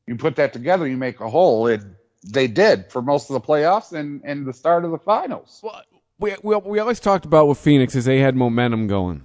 You 0.07 0.15
put 0.15 0.35
that 0.37 0.51
together, 0.53 0.87
you 0.87 0.97
make 0.97 1.19
a 1.19 1.29
whole, 1.29 1.67
and 1.67 1.95
they 2.23 2.47
did 2.47 2.91
for 2.91 3.01
most 3.01 3.29
of 3.29 3.33
the 3.33 3.41
playoffs 3.41 3.93
and, 3.93 4.21
and 4.23 4.45
the 4.45 4.53
start 4.53 4.83
of 4.85 4.91
the 4.91 4.97
finals. 4.97 5.59
Well, 5.61 5.81
we, 6.21 6.35
we 6.43 6.55
we 6.55 6.79
always 6.79 6.99
talked 6.99 7.25
about 7.25 7.47
with 7.47 7.57
Phoenix 7.57 7.95
is 7.95 8.05
they 8.05 8.19
had 8.19 8.35
momentum 8.35 8.87
going. 8.87 9.23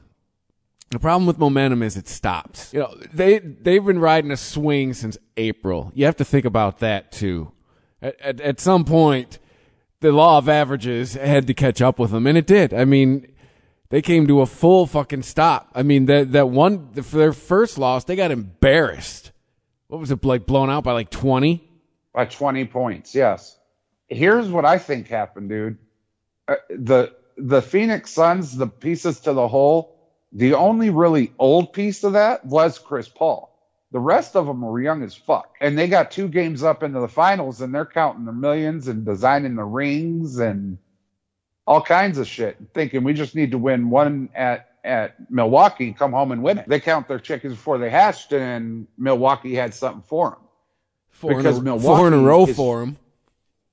The 0.90 0.98
problem 0.98 1.26
with 1.26 1.38
momentum 1.38 1.82
is 1.82 1.96
it 1.96 2.08
stops. 2.08 2.72
You 2.72 2.80
know, 2.80 2.94
they 3.12 3.38
they've 3.38 3.84
been 3.84 3.98
riding 3.98 4.30
a 4.30 4.36
swing 4.36 4.94
since 4.94 5.18
April. 5.36 5.92
You 5.94 6.06
have 6.06 6.16
to 6.16 6.24
think 6.24 6.44
about 6.44 6.78
that 6.78 7.12
too. 7.12 7.52
At, 8.00 8.20
at, 8.20 8.40
at 8.40 8.60
some 8.60 8.84
point, 8.84 9.38
the 10.00 10.12
law 10.12 10.38
of 10.38 10.48
averages 10.48 11.14
had 11.14 11.46
to 11.48 11.54
catch 11.54 11.82
up 11.82 11.98
with 11.98 12.10
them, 12.12 12.26
and 12.26 12.38
it 12.38 12.46
did. 12.46 12.72
I 12.72 12.84
mean, 12.84 13.26
they 13.90 14.00
came 14.00 14.26
to 14.28 14.40
a 14.40 14.46
full 14.46 14.86
fucking 14.86 15.22
stop. 15.22 15.70
I 15.74 15.82
mean, 15.82 16.06
that 16.06 16.32
that 16.32 16.48
one 16.48 16.92
for 16.94 17.18
their 17.18 17.32
first 17.32 17.78
loss, 17.78 18.04
they 18.04 18.16
got 18.16 18.30
embarrassed. 18.30 19.32
What 19.88 20.00
was 20.00 20.10
it 20.10 20.24
like? 20.24 20.46
Blown 20.46 20.70
out 20.70 20.84
by 20.84 20.92
like 20.92 21.10
twenty. 21.10 21.68
by 22.14 22.24
20 22.24 22.64
points. 22.66 23.14
Yes. 23.14 23.58
Here's 24.08 24.48
what 24.48 24.64
I 24.64 24.78
think 24.78 25.08
happened, 25.08 25.48
dude. 25.48 25.78
Uh, 26.48 26.56
the 26.70 27.12
the 27.36 27.60
Phoenix 27.60 28.10
Suns, 28.10 28.56
the 28.56 28.66
pieces 28.66 29.20
to 29.20 29.32
the 29.32 29.48
whole, 29.48 29.96
the 30.32 30.54
only 30.54 30.90
really 30.90 31.32
old 31.38 31.72
piece 31.72 32.02
of 32.04 32.14
that 32.14 32.44
was 32.44 32.78
Chris 32.78 33.08
Paul. 33.08 33.52
The 33.92 34.00
rest 34.00 34.36
of 34.36 34.46
them 34.46 34.62
were 34.62 34.80
young 34.80 35.02
as 35.02 35.14
fuck, 35.14 35.54
and 35.60 35.78
they 35.78 35.88
got 35.88 36.10
two 36.10 36.28
games 36.28 36.62
up 36.62 36.82
into 36.82 37.00
the 37.00 37.08
finals, 37.08 37.60
and 37.60 37.74
they're 37.74 37.86
counting 37.86 38.24
the 38.24 38.32
millions 38.32 38.88
and 38.88 39.04
designing 39.04 39.54
the 39.54 39.64
rings 39.64 40.38
and 40.38 40.78
all 41.66 41.82
kinds 41.82 42.18
of 42.18 42.26
shit, 42.26 42.56
thinking 42.74 43.04
we 43.04 43.12
just 43.12 43.34
need 43.34 43.50
to 43.50 43.58
win 43.58 43.90
one 43.90 44.28
at 44.34 44.70
at 44.84 45.30
Milwaukee, 45.30 45.92
come 45.92 46.12
home 46.12 46.30
and 46.30 46.42
win 46.42 46.58
it. 46.58 46.68
They 46.68 46.78
count 46.78 47.08
their 47.08 47.18
chickens 47.18 47.54
before 47.54 47.78
they 47.78 47.90
hatched, 47.90 48.32
and 48.32 48.86
Milwaukee 48.96 49.54
had 49.54 49.74
something 49.74 50.02
for 50.02 50.30
them. 50.30 50.38
Four 51.10 51.36
Because 51.36 51.58
in 51.58 51.66
a, 51.66 51.78
four 51.80 52.06
in 52.06 52.12
a 52.12 52.18
row 52.18 52.46
is- 52.46 52.56
for 52.56 52.80
them. 52.80 52.96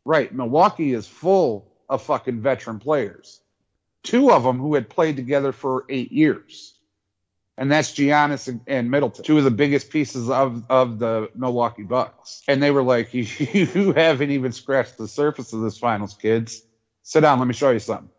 Right. 0.06 0.34
Milwaukee 0.34 0.92
is 0.94 1.08
full 1.08 1.73
of 1.94 2.02
fucking 2.02 2.42
veteran 2.42 2.80
players. 2.80 3.40
Two 4.02 4.32
of 4.32 4.44
them 4.44 4.58
who 4.58 4.74
had 4.74 4.90
played 4.90 5.16
together 5.16 5.52
for 5.52 5.86
eight 5.90 6.12
years. 6.12 6.74
And 7.56 7.72
that's 7.72 7.94
Giannis 7.94 8.48
and, 8.48 8.62
and 8.66 8.90
Middleton, 8.90 9.24
two 9.24 9.38
of 9.38 9.44
the 9.44 9.52
biggest 9.52 9.92
pieces 9.92 10.28
of, 10.28 10.66
of 10.72 10.98
the 10.98 11.30
Milwaukee 11.36 11.84
Bucks. 11.84 12.42
And 12.48 12.62
they 12.64 12.72
were 12.72 12.82
like, 12.82 13.14
You 13.14 13.94
haven't 13.94 14.32
even 14.32 14.52
scratched 14.52 14.98
the 14.98 15.08
surface 15.08 15.54
of 15.54 15.62
this 15.62 15.78
finals, 15.78 16.16
kids. 16.16 16.64
Sit 17.04 17.22
down, 17.22 17.38
let 17.38 17.48
me 17.48 17.54
show 17.54 17.70
you 17.70 17.80
something. 17.80 18.10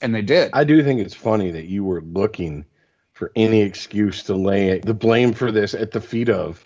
And 0.00 0.14
they 0.14 0.22
did. 0.22 0.50
I 0.52 0.62
do 0.62 0.82
think 0.84 1.00
it's 1.00 1.14
funny 1.14 1.50
that 1.50 1.66
you 1.66 1.82
were 1.82 2.02
looking 2.02 2.66
for 3.12 3.32
any 3.34 3.62
excuse 3.62 4.22
to 4.24 4.36
lay 4.36 4.78
the 4.78 4.94
blame 4.94 5.32
for 5.32 5.50
this 5.50 5.74
at 5.74 5.90
the 5.90 6.00
feet 6.00 6.28
of, 6.28 6.64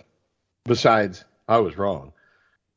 besides, 0.64 1.24
I 1.48 1.58
was 1.58 1.78
wrong. 1.78 2.12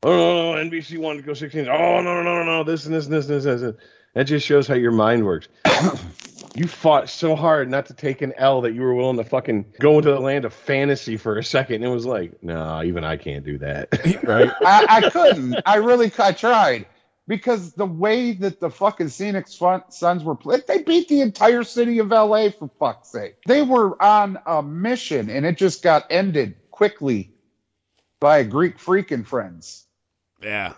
Oh, 0.04 0.10
no, 0.10 0.54
no, 0.54 0.70
NBC 0.70 0.98
wanted 0.98 1.20
to 1.20 1.26
go 1.26 1.34
16. 1.34 1.68
Oh, 1.68 2.00
no, 2.00 2.02
no, 2.02 2.22
no, 2.22 2.44
no, 2.44 2.64
this 2.64 2.86
and 2.86 2.94
this 2.94 3.06
and 3.06 3.14
this 3.14 3.26
and 3.26 3.34
this. 3.34 3.46
and 3.46 3.60
this. 3.60 3.82
That 4.14 4.24
just 4.24 4.46
shows 4.46 4.66
how 4.66 4.74
your 4.74 4.92
mind 4.92 5.24
works. 5.24 5.48
you 6.54 6.66
fought 6.66 7.08
so 7.08 7.34
hard 7.34 7.70
not 7.70 7.86
to 7.86 7.94
take 7.94 8.20
an 8.20 8.34
L 8.36 8.60
that 8.62 8.74
you 8.74 8.82
were 8.82 8.94
willing 8.94 9.16
to 9.16 9.24
fucking 9.24 9.64
go 9.80 9.96
into 9.98 10.10
the 10.10 10.20
land 10.20 10.44
of 10.44 10.52
fantasy 10.52 11.16
for 11.16 11.38
a 11.38 11.44
second. 11.44 11.76
And 11.76 11.84
it 11.84 11.88
was 11.88 12.04
like, 12.04 12.42
no, 12.42 12.82
even 12.82 13.04
I 13.04 13.16
can't 13.16 13.44
do 13.44 13.58
that. 13.58 13.88
right? 14.24 14.50
I, 14.60 14.86
I 14.88 15.10
couldn't. 15.10 15.56
I 15.64 15.76
really 15.76 16.12
I 16.18 16.32
tried 16.32 16.86
because 17.26 17.72
the 17.72 17.86
way 17.86 18.32
that 18.32 18.60
the 18.60 18.70
fucking 18.70 19.08
Phoenix 19.08 19.54
Sun- 19.54 19.90
Suns 19.90 20.24
were 20.24 20.34
playing, 20.34 20.62
they 20.68 20.82
beat 20.82 21.08
the 21.08 21.22
entire 21.22 21.64
city 21.64 21.98
of 21.98 22.08
LA 22.08 22.50
for 22.50 22.68
fuck's 22.78 23.12
sake. 23.12 23.36
They 23.46 23.62
were 23.62 24.00
on 24.02 24.38
a 24.44 24.62
mission, 24.62 25.30
and 25.30 25.46
it 25.46 25.56
just 25.56 25.82
got 25.82 26.06
ended 26.10 26.56
quickly 26.70 27.32
by 28.20 28.38
a 28.38 28.44
Greek 28.44 28.78
freak 28.78 29.10
and 29.10 29.26
friends. 29.26 29.86
Yeah. 30.42 30.72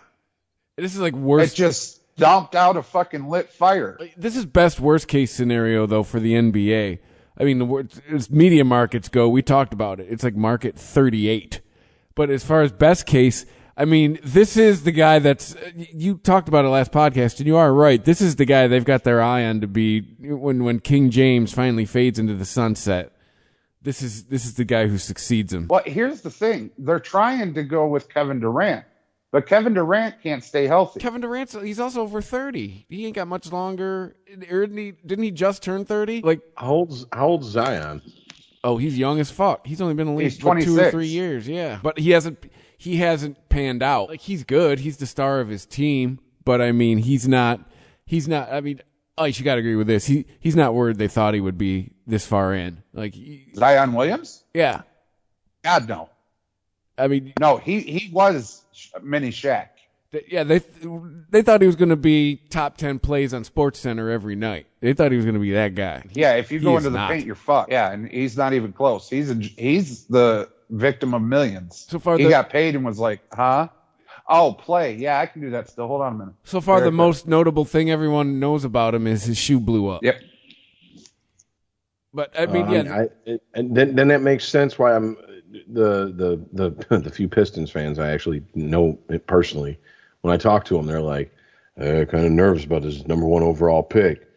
This 0.77 0.93
is 0.93 0.99
like 1.01 1.13
It 1.13 1.19
worst. 1.19 1.55
just 1.55 2.01
dumped 2.17 2.55
out 2.55 2.77
a 2.77 2.83
fucking 2.83 3.27
lit 3.29 3.49
fire. 3.49 3.97
this 4.17 4.35
is 4.35 4.45
best 4.45 4.79
worst 4.79 5.07
case 5.07 5.31
scenario 5.31 5.85
though 5.85 6.03
for 6.03 6.19
the 6.19 6.33
NBA. 6.33 6.99
I 7.37 7.43
mean, 7.43 7.59
the 7.59 8.01
as 8.13 8.29
media 8.29 8.63
markets 8.63 9.09
go, 9.09 9.27
we 9.27 9.41
talked 9.41 9.73
about 9.73 9.99
it. 9.99 10.07
It's 10.09 10.23
like 10.23 10.35
market 10.35 10.75
38. 10.77 11.59
But 12.15 12.29
as 12.29 12.45
far 12.45 12.61
as 12.61 12.71
best 12.71 13.05
case, 13.05 13.45
I 13.75 13.83
mean, 13.83 14.19
this 14.23 14.55
is 14.55 14.83
the 14.83 14.93
guy 14.93 15.19
that's 15.19 15.53
uh, 15.53 15.71
you 15.75 16.15
talked 16.17 16.47
about 16.47 16.63
it 16.63 16.69
last 16.69 16.93
podcast, 16.93 17.39
and 17.39 17.47
you 17.47 17.57
are 17.57 17.73
right. 17.73 18.03
This 18.03 18.21
is 18.21 18.37
the 18.37 18.45
guy 18.45 18.67
they've 18.67 18.85
got 18.85 19.03
their 19.03 19.21
eye 19.21 19.43
on 19.43 19.59
to 19.59 19.67
be 19.67 19.99
when 20.21 20.63
when 20.63 20.79
King 20.79 21.09
James 21.09 21.51
finally 21.53 21.83
fades 21.85 22.17
into 22.17 22.33
the 22.35 22.45
sunset. 22.45 23.11
This 23.81 24.01
is 24.01 24.23
this 24.27 24.45
is 24.45 24.53
the 24.53 24.63
guy 24.63 24.87
who 24.87 24.97
succeeds 24.97 25.51
him. 25.53 25.67
Well, 25.67 25.83
here's 25.85 26.21
the 26.21 26.31
thing: 26.31 26.71
they're 26.77 27.01
trying 27.01 27.53
to 27.55 27.63
go 27.63 27.85
with 27.85 28.07
Kevin 28.07 28.39
Durant, 28.39 28.85
but 29.35 29.47
Kevin 29.47 29.73
Durant 29.73 30.23
can't 30.23 30.41
stay 30.41 30.65
healthy. 30.65 31.01
Kevin 31.01 31.19
Durant, 31.19 31.51
he's 31.61 31.77
also 31.77 31.99
over 31.99 32.21
30. 32.21 32.85
He 32.87 33.05
ain't 33.05 33.15
got 33.15 33.27
much 33.27 33.51
longer. 33.51 34.15
Didn't 34.25 34.77
he, 34.77 34.93
didn't 35.05 35.25
he 35.25 35.31
just 35.31 35.61
turn 35.61 35.83
30? 35.83 36.21
Like, 36.21 36.39
how, 36.55 36.71
old's, 36.71 37.05
how 37.11 37.27
old's 37.27 37.47
Zion? 37.47 38.01
Oh, 38.63 38.77
he's 38.77 38.97
young 38.97 39.19
as 39.19 39.29
fuck. 39.29 39.67
He's 39.67 39.81
only 39.81 39.93
been 39.93 40.07
in 40.07 40.13
the 40.13 40.19
league 40.19 40.31
He's 40.31 40.41
what, 40.41 40.61
two 40.61 40.79
or 40.79 40.89
three 40.89 41.07
years. 41.07 41.49
Yeah, 41.49 41.81
but 41.83 41.99
he 41.99 42.11
hasn't 42.11 42.49
he 42.77 42.95
hasn't 42.95 43.49
panned 43.49 43.83
out. 43.83 44.07
Like 44.07 44.21
he's 44.21 44.45
good. 44.45 44.79
He's 44.79 44.95
the 44.95 45.05
star 45.05 45.41
of 45.41 45.49
his 45.49 45.65
team. 45.65 46.19
But 46.45 46.61
I 46.61 46.71
mean, 46.71 46.99
he's 46.99 47.27
not. 47.27 47.59
He's 48.05 48.29
not. 48.29 48.53
I 48.53 48.61
mean, 48.61 48.79
Ice, 49.17 49.37
you 49.37 49.43
got 49.43 49.55
to 49.55 49.59
agree 49.59 49.75
with 49.75 49.87
this. 49.87 50.05
He 50.05 50.27
he's 50.39 50.55
not 50.55 50.73
where 50.73 50.93
they 50.93 51.09
thought 51.09 51.33
he 51.33 51.41
would 51.41 51.57
be 51.57 51.91
this 52.07 52.25
far 52.25 52.53
in. 52.53 52.83
Like, 52.93 53.13
he- 53.13 53.51
Zion 53.53 53.91
Williams? 53.91 54.45
yeah. 54.53 54.83
God 55.61 55.89
no, 55.89 56.09
I 56.97 57.07
mean, 57.09 57.33
no. 57.39 57.57
He 57.57 57.81
he 57.81 58.09
was 58.11 58.64
mini 59.01 59.29
Shaq. 59.29 59.67
yeah. 60.27 60.43
They 60.43 60.61
they 61.29 61.41
thought 61.41 61.61
he 61.61 61.67
was 61.67 61.75
going 61.75 61.89
to 61.89 61.95
be 61.95 62.37
top 62.49 62.77
ten 62.77 62.99
plays 62.99 63.33
on 63.33 63.43
Sports 63.43 63.79
Center 63.79 64.09
every 64.09 64.35
night. 64.35 64.67
They 64.79 64.93
thought 64.93 65.11
he 65.11 65.17
was 65.17 65.25
going 65.25 65.35
to 65.35 65.41
be 65.41 65.51
that 65.51 65.75
guy. 65.75 66.03
Yeah, 66.13 66.35
if 66.35 66.51
you 66.51 66.59
go 66.59 66.77
is 66.77 66.85
into 66.85 66.91
the 66.91 66.97
not. 66.99 67.11
paint, 67.11 67.25
you're 67.25 67.35
fucked. 67.35 67.71
Yeah, 67.71 67.91
and 67.91 68.07
he's 68.07 68.37
not 68.37 68.53
even 68.53 68.71
close. 68.73 69.09
He's 69.09 69.29
a, 69.31 69.35
he's 69.35 70.05
the 70.05 70.49
victim 70.69 71.13
of 71.13 71.21
millions. 71.21 71.85
So 71.89 71.99
far 71.99 72.17
he 72.17 72.23
the- 72.25 72.29
got 72.29 72.49
paid 72.49 72.75
and 72.75 72.85
was 72.85 72.99
like, 72.99 73.21
huh? 73.33 73.69
Oh, 74.27 74.53
play. 74.53 74.95
Yeah, 74.95 75.19
I 75.19 75.27
can 75.27 75.41
do 75.41 75.51
that 75.51 75.69
still. 75.69 75.85
Hold 75.87 76.01
on 76.01 76.13
a 76.13 76.17
minute. 76.17 76.33
So 76.45 76.59
far, 76.59 76.77
Very 76.79 76.87
the 76.87 76.91
good. 76.91 76.97
most 76.97 77.27
notable 77.27 77.63
thing 77.63 77.91
everyone 77.91 78.39
knows 78.39 78.63
about 78.65 78.95
him 78.95 79.05
is 79.05 79.25
his 79.25 79.37
shoe 79.37 79.59
blew 79.59 79.87
up. 79.87 80.01
Yep. 80.03 80.19
But 82.13 82.31
I 82.39 82.45
mean, 82.45 82.65
Um, 82.65 82.73
yeah, 82.73 82.95
I, 82.95 83.07
it, 83.29 83.43
and 83.53 83.75
then 83.75 83.95
then 83.95 84.07
that 84.07 84.21
makes 84.21 84.45
sense 84.47 84.79
why 84.79 84.95
I'm 84.95 85.17
the 85.67 86.13
the 86.53 86.69
the 86.89 86.97
the 86.99 87.09
few 87.09 87.27
Pistons 87.27 87.71
fans 87.71 87.99
I 87.99 88.11
actually 88.11 88.43
know 88.53 88.97
it 89.09 89.27
personally. 89.27 89.79
When 90.21 90.33
I 90.33 90.37
talk 90.37 90.65
to 90.65 90.75
them, 90.75 90.85
they're 90.87 91.01
like, 91.01 91.33
uh, 91.79 92.05
kind 92.05 92.25
of 92.25 92.31
nervous 92.31 92.65
about 92.65 92.83
his 92.83 93.05
number 93.07 93.25
one 93.25 93.43
overall 93.43 93.83
pick. 93.83 94.27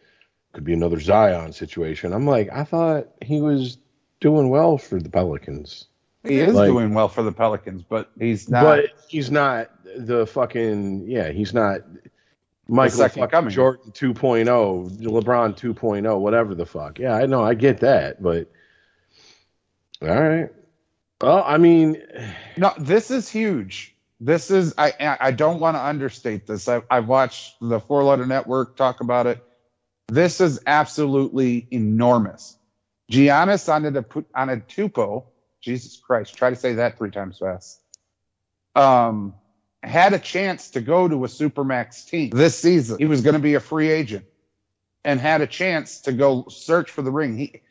could 0.53 0.63
be 0.63 0.73
another 0.73 0.99
Zion 0.99 1.51
situation. 1.53 2.13
I'm 2.13 2.25
like, 2.27 2.49
I 2.51 2.63
thought 2.63 3.07
he 3.21 3.41
was 3.41 3.77
doing 4.19 4.49
well 4.49 4.77
for 4.77 4.99
the 4.99 5.09
Pelicans. 5.09 5.85
He 6.23 6.39
is 6.39 6.53
Like- 6.53 6.67
doing 6.67 6.93
well 6.93 7.07
for 7.07 7.23
the 7.23 7.31
Pelicans, 7.31 7.81
but 7.81 8.11
he's 8.19 8.49
not. 8.49 8.63
But 8.63 8.85
he's 9.07 9.31
not 9.31 9.71
the 9.97 10.27
fucking 10.27 11.07
yeah, 11.07 11.31
he's 11.31 11.53
not 11.53 11.81
Michael 12.67 13.07
fucking. 13.09 13.49
Jordan 13.49 13.91
2.0, 13.93 14.99
LeBron 14.99 15.57
2.0, 15.57 16.19
whatever 16.19 16.53
the 16.53 16.65
fuck. 16.65 16.99
Yeah, 16.99 17.15
I 17.15 17.25
know, 17.25 17.41
I 17.43 17.53
get 17.55 17.79
that, 17.79 18.21
but 18.21 18.47
all 20.01 20.07
right. 20.09 20.49
Well, 21.21 21.43
I 21.45 21.57
mean, 21.57 22.01
No, 22.57 22.73
this 22.77 23.11
is 23.11 23.29
huge. 23.29 23.95
This 24.19 24.51
is 24.51 24.73
I 24.77 24.93
I 24.99 25.17
I 25.21 25.31
don't 25.31 25.59
want 25.59 25.75
to 25.75 25.83
understate 25.85 26.45
this. 26.45 26.67
I 26.67 26.81
I've 26.89 27.07
watched 27.07 27.55
the 27.61 27.79
Four 27.79 28.03
Letter 28.03 28.25
Network 28.25 28.75
talk 28.75 29.01
about 29.01 29.27
it. 29.27 29.43
This 30.09 30.41
is 30.41 30.59
absolutely 30.67 31.67
enormous. 31.71 32.57
Giannis 33.11 33.67
Antetokounmpo, 33.67 35.25
Jesus 35.61 35.97
Christ, 35.97 36.35
try 36.35 36.49
to 36.49 36.55
say 36.55 36.73
that 36.73 36.97
three 36.97 37.11
times 37.11 37.39
fast. 37.39 37.81
Um, 38.75 39.35
had 39.81 40.13
a 40.13 40.19
chance 40.19 40.71
to 40.71 40.81
go 40.81 41.07
to 41.07 41.25
a 41.25 41.27
supermax 41.27 42.05
team 42.07 42.31
this 42.31 42.57
season. 42.57 42.97
He 42.99 43.05
was 43.05 43.21
going 43.21 43.33
to 43.33 43.39
be 43.39 43.55
a 43.55 43.59
free 43.59 43.89
agent, 43.89 44.25
and 45.03 45.19
had 45.19 45.41
a 45.41 45.47
chance 45.47 46.01
to 46.01 46.11
go 46.11 46.45
search 46.49 46.91
for 46.91 47.01
the 47.01 47.11
ring. 47.11 47.37
He 47.37 47.61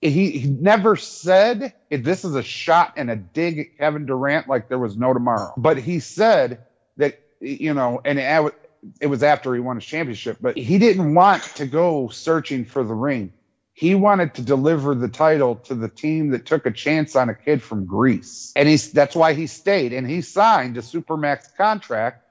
he, 0.00 0.30
he 0.30 0.48
never 0.48 0.96
said 0.96 1.74
this 1.90 2.24
is 2.24 2.34
a 2.34 2.42
shot 2.42 2.94
and 2.96 3.10
a 3.10 3.16
dig 3.16 3.58
at 3.58 3.78
Kevin 3.78 4.06
Durant 4.06 4.48
like 4.48 4.68
there 4.68 4.78
was 4.78 4.96
no 4.96 5.12
tomorrow. 5.12 5.52
But 5.56 5.78
he 5.78 6.00
said 6.00 6.64
that 6.96 7.20
you 7.40 7.74
know, 7.74 8.00
and 8.04 8.18
it, 8.18 8.54
it 9.00 9.06
was 9.06 9.22
after 9.22 9.54
he 9.54 9.60
won 9.60 9.76
his 9.76 9.84
championship. 9.84 10.38
But 10.40 10.56
he 10.56 10.78
didn't 10.78 11.14
want 11.14 11.42
to 11.56 11.66
go 11.66 12.08
searching 12.08 12.64
for 12.64 12.82
the 12.84 12.94
ring. 12.94 13.32
He 13.72 13.94
wanted 13.94 14.34
to 14.34 14.42
deliver 14.42 14.94
the 14.94 15.08
title 15.08 15.56
to 15.56 15.74
the 15.74 15.88
team 15.88 16.30
that 16.30 16.44
took 16.44 16.66
a 16.66 16.70
chance 16.70 17.16
on 17.16 17.30
a 17.30 17.34
kid 17.34 17.62
from 17.62 17.86
Greece, 17.86 18.52
and 18.56 18.68
he's 18.68 18.92
that's 18.92 19.16
why 19.16 19.32
he 19.32 19.46
stayed 19.46 19.92
and 19.92 20.08
he 20.08 20.20
signed 20.20 20.76
a 20.76 20.82
supermax 20.82 21.54
contract 21.56 22.24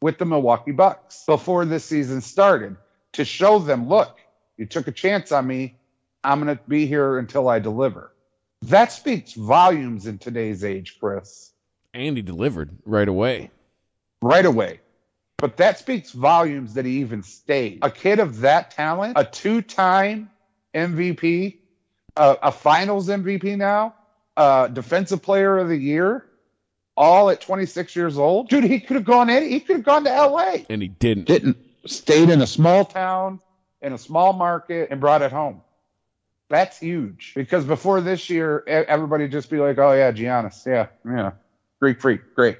with 0.00 0.18
the 0.18 0.24
Milwaukee 0.24 0.72
Bucks 0.72 1.24
before 1.26 1.64
this 1.64 1.84
season 1.84 2.20
started 2.20 2.76
to 3.12 3.24
show 3.24 3.58
them, 3.58 3.88
look, 3.88 4.18
you 4.56 4.66
took 4.66 4.88
a 4.88 4.92
chance 4.92 5.32
on 5.32 5.46
me. 5.46 5.76
I'm 6.22 6.42
going 6.42 6.56
to 6.56 6.62
be 6.68 6.86
here 6.86 7.18
until 7.18 7.48
I 7.48 7.58
deliver. 7.58 8.12
That 8.62 8.92
speaks 8.92 9.32
volumes 9.32 10.06
in 10.06 10.18
today's 10.18 10.64
age, 10.64 10.98
Chris, 11.00 11.52
And 11.94 12.16
he 12.16 12.22
delivered 12.22 12.76
right 12.84 13.08
away. 13.08 13.50
right 14.22 14.44
away. 14.44 14.80
But 15.38 15.56
that 15.56 15.78
speaks 15.78 16.12
volumes 16.12 16.74
that 16.74 16.84
he 16.84 16.98
even 17.00 17.22
stayed. 17.22 17.78
A 17.82 17.90
kid 17.90 18.18
of 18.18 18.40
that 18.40 18.72
talent, 18.72 19.14
a 19.16 19.24
two 19.24 19.62
time 19.62 20.30
MVP, 20.74 21.56
a, 22.16 22.36
a 22.42 22.52
finals 22.52 23.08
MVP 23.08 23.56
now, 23.56 23.94
a 24.36 24.68
defensive 24.70 25.22
player 25.22 25.56
of 25.56 25.68
the 25.68 25.76
year, 25.76 26.26
all 26.94 27.30
at 27.30 27.40
26 27.40 27.96
years 27.96 28.18
old. 28.18 28.50
Dude, 28.50 28.64
he 28.64 28.80
could 28.80 28.96
have 28.96 29.06
gone 29.06 29.30
in, 29.30 29.48
he 29.48 29.60
could 29.60 29.76
have 29.76 29.84
gone 29.86 30.04
to 30.04 30.10
LA. 30.10 30.56
And 30.68 30.82
he 30.82 30.88
didn't. 30.88 31.24
didn't 31.24 31.56
stayed 31.86 32.28
in 32.28 32.42
a 32.42 32.46
small 32.46 32.84
town 32.84 33.40
in 33.80 33.94
a 33.94 33.98
small 33.98 34.34
market 34.34 34.88
and 34.90 35.00
brought 35.00 35.22
it 35.22 35.32
home. 35.32 35.62
That's 36.50 36.80
huge 36.80 37.32
because 37.36 37.64
before 37.64 38.00
this 38.00 38.28
year, 38.28 38.64
everybody 38.66 39.28
just 39.28 39.48
be 39.48 39.58
like, 39.58 39.78
"Oh 39.78 39.92
yeah, 39.92 40.10
Giannis, 40.10 40.66
yeah, 40.66 40.88
yeah, 41.06 41.30
Greek 41.80 42.00
freak, 42.00 42.34
great." 42.34 42.58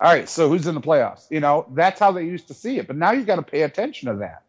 All 0.00 0.10
right, 0.10 0.28
so 0.28 0.48
who's 0.48 0.68
in 0.68 0.76
the 0.76 0.80
playoffs? 0.80 1.26
You 1.28 1.40
know, 1.40 1.66
that's 1.74 1.98
how 1.98 2.12
they 2.12 2.24
used 2.24 2.48
to 2.48 2.54
see 2.54 2.78
it. 2.78 2.86
But 2.86 2.96
now 2.96 3.10
you 3.10 3.24
got 3.24 3.36
to 3.36 3.42
pay 3.42 3.62
attention 3.62 4.08
to 4.08 4.18
that. 4.20 4.44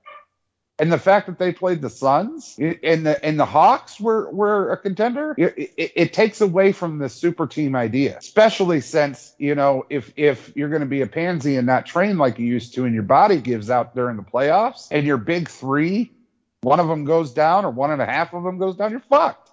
And 0.77 0.91
the 0.91 1.00
fact 1.00 1.27
that 1.27 1.38
they 1.38 1.51
played 1.51 1.82
the 1.82 1.89
Suns 1.89 2.56
and 2.60 3.06
the 3.06 3.24
and 3.25 3.39
the 3.39 3.46
Hawks 3.46 4.00
were 4.00 4.32
were 4.32 4.72
a 4.72 4.77
contender, 4.77 5.36
it, 5.38 5.72
it, 5.77 5.91
it 5.96 6.13
takes 6.13 6.40
away 6.42 6.72
from 6.72 7.00
the 7.00 7.09
super 7.09 7.48
team 7.48 7.75
idea. 7.75 8.18
Especially 8.18 8.81
since 8.81 9.33
you 9.38 9.55
know 9.55 9.86
if 9.90 10.14
if 10.16 10.55
you're 10.55 10.70
going 10.70 10.81
to 10.81 10.88
be 10.88 11.01
a 11.01 11.07
pansy 11.07 11.57
and 11.57 11.68
not 11.68 11.86
train 11.88 12.18
like 12.18 12.40
you 12.40 12.46
used 12.46 12.75
to, 12.75 12.86
and 12.86 12.94
your 12.94 13.03
body 13.03 13.38
gives 13.38 13.70
out 13.70 13.96
during 13.96 14.18
the 14.18 14.24
playoffs, 14.24 14.88
and 14.92 15.05
your 15.05 15.18
big 15.18 15.50
three, 15.50 16.12
one 16.62 16.80
of 16.80 16.88
them 16.88 17.06
goes 17.06 17.32
down 17.34 17.66
or 17.66 17.72
one 17.72 17.92
and 17.92 18.02
a 18.02 18.06
half 18.06 18.34
of 18.34 18.44
them 18.44 18.58
goes 18.58 18.76
down, 18.76 18.92
you're 18.92 19.00
fucked. 19.00 19.50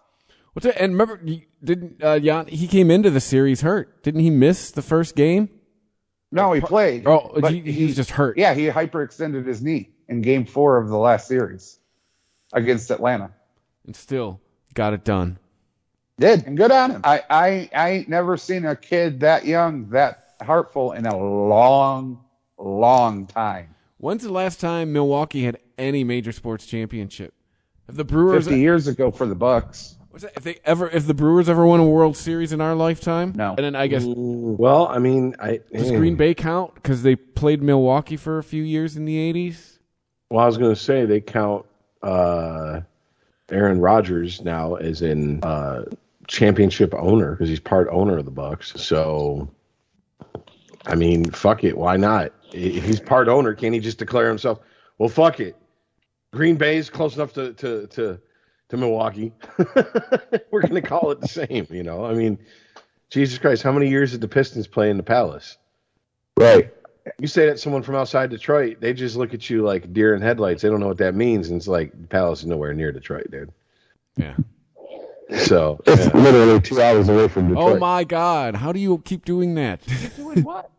What's 0.53 0.67
it? 0.67 0.77
And 0.79 0.93
remember, 0.93 1.21
didn't 1.63 2.03
uh, 2.03 2.19
Jan, 2.19 2.47
he 2.47 2.67
came 2.67 2.91
into 2.91 3.11
the 3.11 3.21
series 3.21 3.61
hurt? 3.61 4.03
Didn't 4.03 4.21
he 4.21 4.31
miss 4.31 4.71
the 4.71 4.83
first 4.83 5.15
game? 5.15 5.51
No, 6.33 6.53
he 6.53 6.61
played. 6.61 7.07
Oh, 7.07 7.39
he, 7.49 7.61
he 7.61 7.87
was 7.87 7.97
just 7.97 8.11
hurt. 8.11 8.37
yeah, 8.37 8.55
he 8.55 8.67
hyperextended 8.67 9.47
his 9.47 9.63
knee 9.63 9.91
in 10.09 10.21
Game 10.21 10.45
Four 10.45 10.77
of 10.77 10.89
the 10.89 10.99
last 10.99 11.27
series 11.27 11.79
against 12.53 12.91
Atlanta. 12.91 13.31
and 13.87 13.95
still 13.97 14.41
got 14.75 14.93
it 14.93 15.05
done. 15.05 15.39
Did 16.19 16.47
and 16.47 16.57
good 16.57 16.73
on 16.73 16.91
him. 16.91 17.01
I, 17.05 17.23
I 17.31 17.71
I 17.75 17.91
ain't 17.91 18.09
never 18.09 18.37
seen 18.37 18.65
a 18.67 18.75
kid 18.75 19.21
that 19.21 19.47
young, 19.47 19.89
that 19.91 20.35
heartful 20.43 20.93
in 20.93 21.07
a 21.07 21.17
long, 21.17 22.25
long 22.59 23.27
time. 23.27 23.75
When's 23.99 24.23
the 24.23 24.33
last 24.33 24.61
time 24.61 24.93
Milwaukee 24.93 25.45
had 25.45 25.59
any 25.77 26.05
major 26.05 26.33
sports 26.33 26.67
championship? 26.67 27.35
If 27.89 27.97
the 27.97 28.05
Brewers, 28.05 28.45
Fifty 28.45 28.61
years 28.61 28.87
ago 28.87 29.11
for 29.11 29.27
the 29.27 29.35
Bucks. 29.35 29.97
what's 30.11 30.23
that, 30.25 30.35
if 30.37 30.45
they 30.45 30.59
ever, 30.65 30.89
if 30.89 31.07
the 31.07 31.15
Brewers 31.15 31.49
ever 31.49 31.67
won 31.67 31.81
a 31.81 31.87
World 31.87 32.17
Series 32.17 32.53
in 32.53 32.61
our 32.61 32.75
lifetime, 32.75 33.33
No. 33.35 33.51
And 33.51 33.59
then 33.59 33.75
I 33.75 33.89
guess 33.89 34.05
well, 34.07 34.87
I 34.87 34.99
mean, 34.99 35.35
I 35.41 35.61
does 35.73 35.91
Green 35.91 36.15
Bay 36.17 36.35
count 36.35 36.75
because 36.75 37.03
they 37.03 37.17
played 37.17 37.63
Milwaukee 37.63 38.17
for 38.17 38.39
a 38.39 38.43
few 38.45 38.63
years 38.63 38.97
in 38.97 39.05
the 39.05 39.17
'80s? 39.33 39.79
Well, 40.31 40.41
I 40.45 40.47
was 40.47 40.59
going 40.59 40.75
to 40.75 40.81
say 40.81 41.07
they 41.07 41.21
count 41.23 41.65
uh, 42.03 42.83
Aaron 43.51 43.81
Rodgers 43.81 44.43
now 44.43 44.75
as 44.75 45.03
in 45.03 45.43
uh, 45.43 45.85
championship 46.29 46.95
owner 46.95 47.33
because 47.33 47.49
he's 47.49 47.61
part 47.61 47.89
owner 47.91 48.19
of 48.19 48.27
the 48.27 48.31
Bucks. 48.31 48.75
So, 48.77 49.51
I 50.87 50.95
mean, 50.95 51.31
fuck 51.31 51.65
it, 51.65 51.77
why 51.77 51.97
not? 51.97 52.33
If 52.53 52.85
he's 52.85 53.01
part 53.01 53.29
owner, 53.29 53.55
can't 53.55 53.75
he 53.75 53.81
just 53.81 53.99
declare 53.99 54.29
himself? 54.29 54.61
Well, 54.99 55.09
fuck 55.09 55.41
it. 55.41 55.57
Green 56.33 56.57
Bay's 56.57 56.91
close 56.91 57.17
enough 57.17 57.33
to 57.35 57.53
to 57.55 57.87
to, 57.89 58.21
to 58.69 58.77
Milwaukee. 58.77 59.33
We're 60.51 60.63
going 60.63 60.75
to 60.75 60.83
call 60.83 61.11
it 61.11 61.21
the 61.21 61.29
same, 61.29 61.67
you 61.71 61.83
know. 61.83 62.05
I 62.05 62.15
mean, 62.15 62.39
Jesus 63.11 63.39
Christ, 63.39 63.63
how 63.63 63.73
many 63.73 63.89
years 63.89 64.13
did 64.13 64.21
the 64.21 64.29
Pistons 64.29 64.67
play 64.67 64.91
in 64.91 64.97
the 64.97 65.03
Palace? 65.03 65.57
Right. 66.39 66.73
You 67.19 67.27
say 67.27 67.47
that 67.47 67.59
someone 67.59 67.83
from 67.83 67.95
outside 67.95 68.29
Detroit, 68.29 68.81
they 68.81 68.93
just 68.93 69.17
look 69.17 69.33
at 69.33 69.49
you 69.49 69.63
like 69.63 69.93
deer 69.95 70.15
in 70.15 70.21
headlights. 70.21 70.61
They 70.63 70.69
don't 70.69 70.81
know 70.81 70.89
what 70.89 70.99
that 70.99 71.15
means, 71.15 71.49
and 71.49 71.57
it's 71.57 71.69
like 71.69 71.93
the 71.99 72.07
Palace 72.07 72.41
is 72.41 72.47
nowhere 72.47 72.75
near 72.75 72.93
Detroit, 72.93 73.31
dude. 73.31 73.53
Yeah. 74.17 74.37
So 75.45 75.81
It's 75.87 76.07
yeah. 76.07 76.21
literally 76.21 76.61
two 76.61 76.81
hours 76.81 77.09
away 77.09 77.29
from 77.29 77.47
oh 77.47 77.49
Detroit. 77.49 77.77
Oh 77.77 77.79
my 77.79 78.05
God! 78.05 78.55
How 78.57 78.73
do 78.73 78.81
you 78.81 78.99
keep 79.05 79.25
doing 79.25 79.55
that? 79.57 79.81
Doing 80.17 80.43
what? 80.43 80.71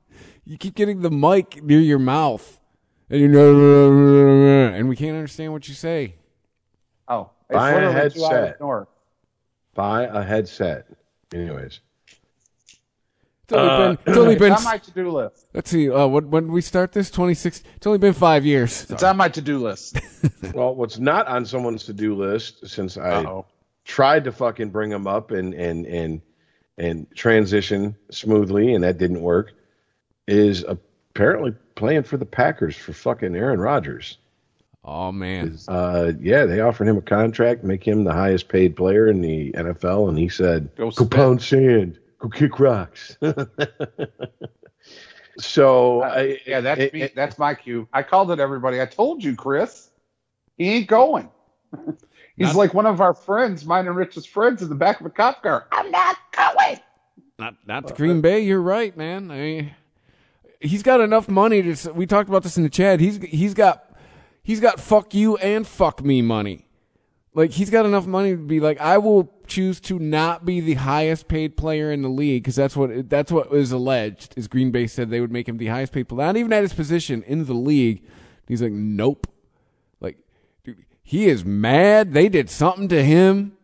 You 0.49 0.57
keep 0.57 0.75
getting 0.75 1.01
the 1.01 1.11
mic 1.11 1.63
near 1.63 1.79
your 1.79 1.99
mouth, 1.99 2.59
and 3.09 3.19
you 3.21 3.27
know, 3.27 4.67
and 4.73 4.89
we 4.89 4.95
can't 4.95 5.15
understand 5.15 5.53
what 5.53 5.67
you 5.67 5.73
say. 5.75 6.15
Oh, 7.07 7.29
it's 7.49 7.55
Buy 7.57 7.71
a 7.71 7.75
literally 7.75 8.09
two 8.09 8.23
hours 8.25 8.31
headset. 8.33 8.59
north. 8.59 8.87
buy 9.75 10.03
a 10.03 10.23
headset. 10.23 10.87
Anyways, 11.33 11.79
It's 13.43 13.53
only 13.53 13.69
Uh, 13.69 13.77
been. 13.77 13.97
It's 14.05 14.17
only 14.17 14.33
It's 14.33 14.39
been. 14.39 14.51
on 14.53 14.63
my 14.63 14.77
to-do 14.77 15.11
list. 15.11 15.45
Let's 15.53 15.69
see. 15.71 15.89
Uh, 15.89 16.07
when 16.07 16.29
when 16.31 16.51
we 16.51 16.61
start 16.61 16.91
this? 16.91 17.09
Twenty 17.11 17.33
six. 17.35 17.63
It's 17.75 17.87
only 17.87 17.99
been 17.99 18.13
five 18.13 18.45
years. 18.45 18.89
It's 18.89 19.03
on 19.03 19.17
my 19.17 19.29
to-do 19.29 19.59
list. 19.59 19.99
well, 20.53 20.75
what's 20.75 20.99
not 20.99 21.27
on 21.27 21.45
someone's 21.45 21.83
to-do 21.85 22.15
list 22.15 22.67
since 22.67 22.97
I 22.97 23.23
Uh-oh. 23.23 23.45
tried 23.85 24.23
to 24.25 24.31
fucking 24.31 24.69
bring 24.69 24.89
them 24.89 25.05
up 25.07 25.31
and 25.31 25.53
and 25.53 25.85
and 25.85 26.21
and 26.77 27.07
transition 27.15 27.95
smoothly, 28.11 28.73
and 28.73 28.83
that 28.83 28.97
didn't 28.97 29.21
work, 29.21 29.51
is 30.29 30.65
apparently 30.67 31.53
playing 31.75 32.03
for 32.03 32.17
the 32.17 32.25
Packers 32.25 32.75
for 32.75 32.93
fucking 32.93 33.35
Aaron 33.35 33.59
Rodgers. 33.59 34.17
Oh 34.85 35.11
man. 35.11 35.57
Uh, 35.67 36.13
yeah, 36.21 36.45
they 36.45 36.61
offered 36.61 36.87
him 36.87 36.97
a 36.97 37.01
contract, 37.01 37.63
make 37.63 37.85
him 37.85 38.05
the 38.05 38.13
highest 38.13 38.47
paid 38.47 38.75
player 38.75 39.07
in 39.07 39.21
the 39.21 39.51
NFL, 39.51 40.07
and 40.09 40.17
he 40.17 40.29
said, 40.29 40.69
Go 40.77 40.89
"Go 40.91 41.05
pound 41.05 41.41
sand, 41.41 41.99
go 42.19 42.29
kick 42.29 42.59
rocks." 42.59 43.17
so, 45.37 46.03
I, 46.03 46.39
Yeah, 46.45 46.61
that's 46.61 46.81
it- 46.81 46.93
me. 46.93 47.01
it- 47.03 47.15
that's 47.15 47.37
my 47.37 47.53
cue. 47.55 47.87
I 47.93 48.03
called 48.03 48.31
it 48.31 48.39
everybody. 48.39 48.81
I 48.81 48.85
told 48.85 49.23
you, 49.23 49.35
Chris. 49.35 49.89
He 50.57 50.69
ain't 50.69 50.87
going. 50.87 51.29
He's 52.35 52.47
Not- 52.47 52.55
like 52.55 52.73
one 52.73 52.85
of 52.85 53.01
our 53.01 53.13
friends, 53.13 53.65
mine 53.65 53.87
and 53.87 53.95
Rich's 53.95 54.25
friends, 54.25 54.61
in 54.61 54.69
the 54.69 54.75
back 54.75 54.99
of 55.01 55.05
a 55.05 55.09
cop 55.09 55.43
car. 55.43 55.67
I'm 55.71 55.91
not 55.91 56.17
going. 56.31 56.79
Not 57.37 57.55
not 57.65 57.87
the 57.87 57.93
Green 57.93 58.21
Bay. 58.21 58.41
You're 58.41 58.61
right, 58.61 58.95
man. 58.97 59.31
I 59.31 59.37
mean, 59.37 59.71
he's 60.59 60.83
got 60.83 61.01
enough 61.01 61.27
money 61.27 61.61
to. 61.61 61.93
We 61.93 62.05
talked 62.05 62.29
about 62.29 62.43
this 62.43 62.57
in 62.57 62.63
the 62.63 62.69
chat. 62.69 62.99
He's 62.99 63.17
he's 63.17 63.53
got 63.53 63.95
he's 64.43 64.59
got 64.59 64.79
fuck 64.79 65.13
you 65.13 65.37
and 65.37 65.65
fuck 65.65 66.03
me 66.03 66.21
money. 66.21 66.67
Like 67.33 67.51
he's 67.51 67.69
got 67.69 67.85
enough 67.85 68.07
money 68.07 68.31
to 68.31 68.37
be 68.37 68.59
like, 68.59 68.79
I 68.79 68.97
will 68.97 69.31
choose 69.47 69.79
to 69.81 69.99
not 69.99 70.45
be 70.45 70.59
the 70.61 70.75
highest 70.75 71.27
paid 71.27 71.55
player 71.57 71.91
in 71.91 72.01
the 72.01 72.09
league 72.09 72.43
because 72.43 72.55
that's 72.55 72.75
what 72.75 73.09
that's 73.09 73.31
what 73.31 73.51
was 73.51 73.71
alleged. 73.71 74.33
Is 74.37 74.47
Green 74.47 74.71
Bay 74.71 74.87
said 74.87 75.09
they 75.09 75.21
would 75.21 75.31
make 75.31 75.47
him 75.47 75.57
the 75.57 75.67
highest 75.67 75.93
paid 75.93 76.09
player, 76.09 76.27
not 76.27 76.37
even 76.37 76.51
at 76.53 76.63
his 76.63 76.73
position 76.73 77.23
in 77.23 77.45
the 77.45 77.53
league. 77.53 78.03
He's 78.47 78.63
like, 78.63 78.71
nope. 78.71 79.27
Like, 80.01 80.17
dude, 80.63 80.85
he 81.03 81.27
is 81.27 81.45
mad. 81.45 82.13
They 82.13 82.29
did 82.29 82.49
something 82.49 82.87
to 82.89 83.03
him. 83.03 83.55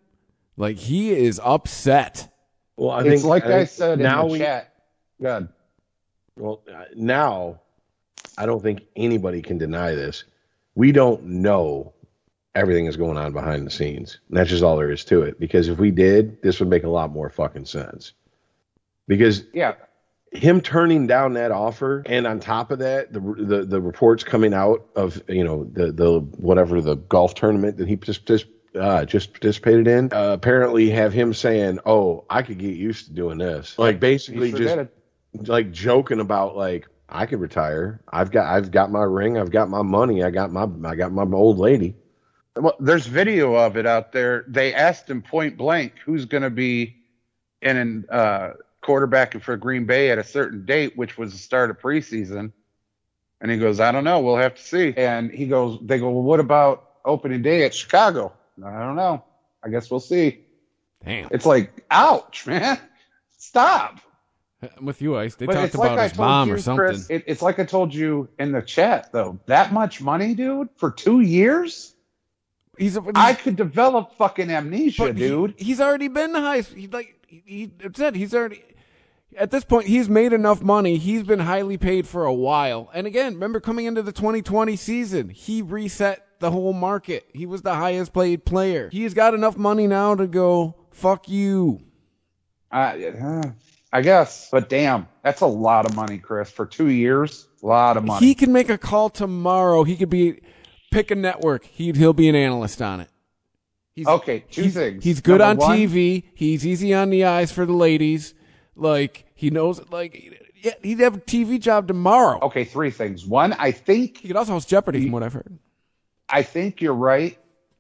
Like 0.58 0.78
he 0.78 1.12
is 1.12 1.42
upset. 1.44 2.32
Well, 2.78 2.92
I 2.92 3.00
it's 3.02 3.10
think 3.10 3.24
like 3.24 3.46
I, 3.46 3.66
think 3.66 3.70
said 3.70 4.00
now 4.00 4.22
in 4.24 4.28
the 4.28 4.34
we, 4.34 4.40
chat. 4.40 4.74
Good. 5.20 5.50
Well, 6.38 6.62
uh, 6.72 6.86
now 6.96 7.62
I 8.38 8.46
don't 8.46 8.62
think 8.62 8.84
anybody 8.96 9.42
can 9.42 9.58
deny 9.58 9.96
this. 9.96 10.26
We 10.76 10.92
don't 10.92 11.24
know 11.26 11.94
everything 12.54 12.86
that's 12.86 12.98
going 12.98 13.18
on 13.18 13.34
behind 13.34 13.66
the 13.66 13.72
scenes. 13.72 14.20
And 14.30 14.38
that's 14.38 14.50
just 14.50 14.64
all 14.64 14.78
there 14.78 14.92
is 14.92 15.06
to 15.06 15.24
it. 15.24 15.40
Because 15.40 15.68
if 15.68 15.78
we 15.78 15.92
did, 15.92 16.42
this 16.42 16.60
would 16.60 16.70
make 16.70 16.84
a 16.84 16.90
lot 16.90 17.12
more 17.12 17.30
fucking 17.30 17.66
sense. 17.66 18.14
Because 19.08 19.44
Yeah. 19.54 19.76
him 20.32 20.60
turning 20.62 21.08
down 21.08 21.34
that 21.34 21.52
offer, 21.52 22.04
and 22.06 22.28
on 22.28 22.40
top 22.40 22.72
of 22.72 22.80
that, 22.80 23.14
the 23.14 23.20
the, 23.20 23.64
the 23.64 23.80
reports 23.82 24.24
coming 24.24 24.54
out 24.54 24.86
of 24.96 25.22
you 25.30 25.44
know 25.44 25.64
the 25.64 25.92
the 25.92 26.20
whatever 26.20 26.82
the 26.82 26.96
golf 26.96 27.36
tournament 27.36 27.78
that 27.78 27.88
he 27.88 27.96
just 27.96 28.26
just 28.26 28.48
uh, 28.76 29.06
just 29.06 29.32
participated 29.32 29.88
in, 29.88 30.12
uh, 30.12 30.34
apparently 30.34 30.90
have 30.90 31.14
him 31.14 31.34
saying, 31.34 31.80
"Oh, 31.86 32.26
I 32.30 32.42
could 32.42 32.58
get 32.58 32.76
used 32.76 33.06
to 33.06 33.14
doing 33.14 33.38
this," 33.38 33.78
like 33.80 34.00
basically 34.02 34.52
just 34.52 34.76
it. 34.76 34.94
Like 35.44 35.72
joking 35.72 36.20
about 36.20 36.56
like 36.56 36.88
I 37.10 37.26
could 37.26 37.40
retire. 37.40 38.02
I've 38.12 38.32
got 38.32 38.46
I've 38.46 38.72
got 38.72 38.92
my 38.92 39.04
ring. 39.04 39.38
I've 39.38 39.52
got 39.52 39.70
my 39.70 39.82
money. 39.82 40.24
I 40.24 40.32
got 40.32 40.52
my 40.52 40.68
I 40.88 40.96
got 40.96 41.12
my 41.12 41.24
old 41.24 41.58
lady. 41.58 41.96
Well, 42.56 42.76
there's 42.80 43.06
video 43.06 43.56
of 43.56 43.76
it 43.76 43.86
out 43.86 44.12
there. 44.14 44.46
They 44.48 44.74
asked 44.74 45.10
him 45.10 45.22
point 45.22 45.58
blank 45.58 45.94
who's 46.06 46.26
going 46.26 46.44
to 46.44 46.50
be 46.50 46.96
in 47.62 47.76
an 47.76 48.06
uh, 48.10 48.52
quarterback 48.82 49.42
for 49.42 49.58
Green 49.58 49.86
Bay 49.86 50.10
at 50.10 50.20
a 50.20 50.24
certain 50.24 50.66
date, 50.66 50.96
which 50.96 51.18
was 51.18 51.34
the 51.34 51.38
start 51.38 51.70
of 51.70 51.80
preseason. 51.80 52.54
And 53.42 53.52
he 53.52 53.58
goes, 53.58 53.82
I 53.82 53.92
don't 53.92 54.06
know. 54.06 54.22
We'll 54.22 54.38
have 54.38 54.56
to 54.56 54.62
see. 54.62 54.94
And 54.96 55.32
he 55.32 55.48
goes, 55.48 55.80
they 55.82 56.00
go, 56.00 56.10
well, 56.10 56.24
what 56.24 56.40
about 56.40 56.92
opening 57.04 57.42
day 57.42 57.66
at 57.66 57.76
Chicago? 57.76 58.32
I 58.64 58.80
don't 58.80 58.96
know. 58.96 59.24
I 59.62 59.70
guess 59.70 59.92
we'll 59.92 60.00
see. 60.00 60.46
Damn. 61.04 61.28
It's 61.32 61.46
like, 61.46 61.86
ouch, 61.92 62.48
man. 62.48 62.80
Stop. 63.38 64.00
I'm 64.78 64.86
with 64.86 65.02
you, 65.02 65.18
Ice. 65.18 65.36
They 65.36 65.46
But 65.46 65.54
talked 65.54 65.66
it's 65.68 65.76
like 65.76 65.92
about 65.92 66.10
his 66.10 66.18
mom 66.18 66.48
you, 66.48 66.56
or 66.56 66.58
something. 66.58 66.86
Chris, 66.86 67.10
it, 67.10 67.24
it's 67.28 67.42
like 67.42 67.60
I 67.60 67.66
told 67.66 67.94
you 67.94 68.30
in 68.40 68.52
the 68.52 68.62
chat, 68.62 69.12
though. 69.12 69.40
That 69.46 69.74
much 69.74 70.02
money, 70.02 70.34
dude, 70.34 70.70
for 70.78 70.92
two 70.92 71.22
years? 71.22 71.96
he's, 72.78 72.98
a, 72.98 73.02
he's 73.02 73.12
I 73.16 73.34
could 73.34 73.56
develop 73.56 74.16
fucking 74.18 74.50
amnesia, 74.50 75.04
but 75.04 75.18
he- 75.18 75.28
dude. 75.28 75.54
he's 75.58 75.82
already 75.82 76.08
been 76.08 76.34
the 76.34 76.42
highest. 76.42 76.74
He 76.74 76.88
like 76.88 77.16
he, 77.28 77.72
said 77.96 78.16
he's 78.16 78.34
already 78.34 78.64
at 79.38 79.52
this 79.52 79.64
point 79.64 79.88
he's 79.88 80.10
made 80.10 80.34
enough 80.34 80.62
money. 80.62 80.98
He's 80.98 81.24
been 81.24 81.40
highly 81.40 81.78
paid 81.78 82.08
for 82.08 82.26
a 82.26 82.34
while. 82.34 82.90
And 82.94 83.08
again, 83.08 83.34
remember 83.34 83.60
coming 83.60 83.86
into 83.86 84.02
the 84.02 84.12
2020 84.12 84.76
season, 84.76 85.30
he 85.30 85.62
reset 85.62 86.26
the 86.40 86.52
whole 86.52 86.74
market. 86.74 87.26
He 87.34 87.46
was 87.46 87.62
the 87.62 87.76
highest 87.76 88.14
paid 88.14 88.46
player. 88.46 88.90
He's 88.92 89.14
got 89.14 89.34
enough 89.34 89.58
money 89.58 89.88
now 89.88 90.16
to 90.16 90.28
go 90.28 90.76
fuck 90.92 91.28
you. 91.30 91.82
I, 92.72 93.06
uh, 93.06 93.52
I 93.96 94.02
guess, 94.02 94.50
but 94.52 94.68
damn, 94.68 95.08
that's 95.24 95.40
a 95.40 95.46
lot 95.48 95.86
of 95.86 95.96
money, 95.96 96.18
Chris, 96.18 96.52
for 96.52 96.66
two 96.66 96.90
years. 96.90 97.48
A 97.64 97.66
lot 97.66 97.96
of 97.96 98.04
money. 98.04 98.26
He 98.26 98.36
can 98.36 98.52
make 98.52 98.68
a 98.70 98.78
call 98.78 99.10
tomorrow. 99.10 99.86
He 99.86 99.96
could 99.96 100.10
be 100.10 100.42
pick 100.92 101.12
a 101.12 101.16
network. 101.16 101.64
He 101.64 101.94
he'll 101.94 102.12
be 102.12 102.28
an 102.28 102.36
analyst 102.36 102.82
on 102.82 103.00
it. 103.00 103.10
He's, 103.96 104.06
Okay, 104.06 104.44
two 104.52 104.64
he's, 104.64 104.74
things. 104.74 105.02
He's 105.02 105.22
good 105.22 105.40
Number 105.40 105.64
on 105.64 105.70
one- 105.70 105.78
TV. 105.78 106.24
He's 106.34 106.68
easy 106.68 106.94
on 106.94 107.10
the 107.10 107.24
eyes 107.24 107.54
for 107.54 107.66
the 107.66 107.72
ladies. 107.72 108.34
Like 108.76 109.28
he 109.34 109.50
knows. 109.50 109.80
Like 109.90 110.52
yeah, 110.62 110.74
he'd 110.84 111.00
have 111.00 111.16
a 111.16 111.20
TV 111.22 111.58
job 111.58 111.88
tomorrow. 111.88 112.40
okay, 112.42 112.66
three 112.66 112.92
things. 112.92 113.26
One, 113.26 113.54
I 113.54 113.72
think, 113.72 114.18
He 114.18 114.28
could 114.28 114.36
also 114.36 114.52
host 114.52 114.68
Jeopardy, 114.68 115.04
from 115.04 115.14
what 115.14 115.24
I've 115.24 115.32
heard. 115.32 115.58
I 116.28 116.42
think 116.44 116.82
you're 116.82 116.94
right. 116.94 117.38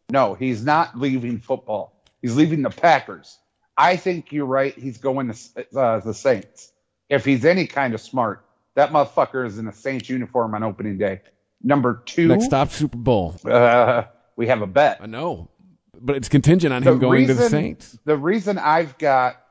No, 0.10 0.34
he's 0.36 0.63
not 0.63 0.97
leaving 0.97 1.39
football. 1.39 1.91
He's 2.21 2.38
leaving 2.38 2.62
the 2.62 2.69
Packers. 2.69 3.38
I 3.77 3.97
think 3.97 4.31
you're 4.31 4.45
right. 4.45 4.77
He's 4.77 4.97
going 4.97 5.31
to 5.31 5.77
uh, 5.77 5.99
the 5.99 6.13
Saints. 6.13 6.71
If 7.09 7.25
he's 7.25 7.45
any 7.45 7.67
kind 7.67 7.93
of 7.93 8.01
smart, 8.01 8.45
that 8.75 8.91
motherfucker 8.91 9.45
is 9.45 9.57
in 9.57 9.67
a 9.67 9.73
Saints 9.73 10.09
uniform 10.09 10.55
on 10.55 10.63
opening 10.63 10.97
day. 10.97 11.21
Number 11.61 12.01
two, 12.05 12.27
Next 12.27 12.45
stop, 12.45 12.69
Super 12.69 12.97
Bowl. 12.97 13.35
uh, 13.45 14.03
we 14.35 14.47
have 14.47 14.61
a 14.61 14.67
bet. 14.67 14.99
I 15.01 15.07
know, 15.07 15.49
but 15.99 16.15
it's 16.15 16.29
contingent 16.29 16.73
on 16.73 16.83
him 16.83 16.99
going 16.99 17.27
to 17.27 17.33
the 17.33 17.49
Saints. 17.49 17.97
The 18.05 18.17
reason 18.17 18.57
I've 18.57 18.97
got 18.97 19.41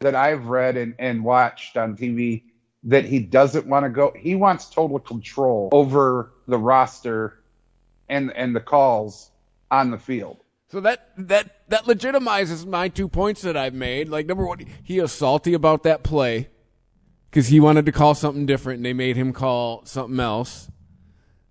that 0.00 0.14
I've 0.14 0.46
read 0.46 0.76
and, 0.76 0.94
and 0.98 1.24
watched 1.24 1.76
on 1.76 1.96
TV 1.96 2.42
that 2.84 3.04
he 3.04 3.18
doesn't 3.18 3.66
want 3.66 3.84
to 3.84 3.90
go, 3.90 4.12
he 4.16 4.34
wants 4.34 4.68
total 4.70 4.98
control 4.98 5.68
over 5.72 6.32
the 6.46 6.58
roster 6.58 7.40
and 8.08 8.30
and 8.32 8.54
the 8.54 8.60
calls 8.60 9.30
on 9.70 9.90
the 9.90 9.98
field. 9.98 10.38
So 10.68 10.80
that 10.80 11.10
that 11.16 11.68
that 11.68 11.84
legitimizes 11.84 12.66
my 12.66 12.88
two 12.88 13.08
points 13.08 13.42
that 13.42 13.56
I've 13.56 13.74
made. 13.74 14.08
Like 14.08 14.26
number 14.26 14.46
one, 14.46 14.66
he 14.82 14.98
is 14.98 15.12
salty 15.12 15.54
about 15.54 15.84
that 15.84 16.02
play 16.02 16.48
because 17.30 17.48
he 17.48 17.60
wanted 17.60 17.86
to 17.86 17.92
call 17.92 18.14
something 18.14 18.46
different, 18.46 18.78
and 18.78 18.86
they 18.86 18.92
made 18.92 19.16
him 19.16 19.32
call 19.32 19.84
something 19.84 20.18
else. 20.18 20.70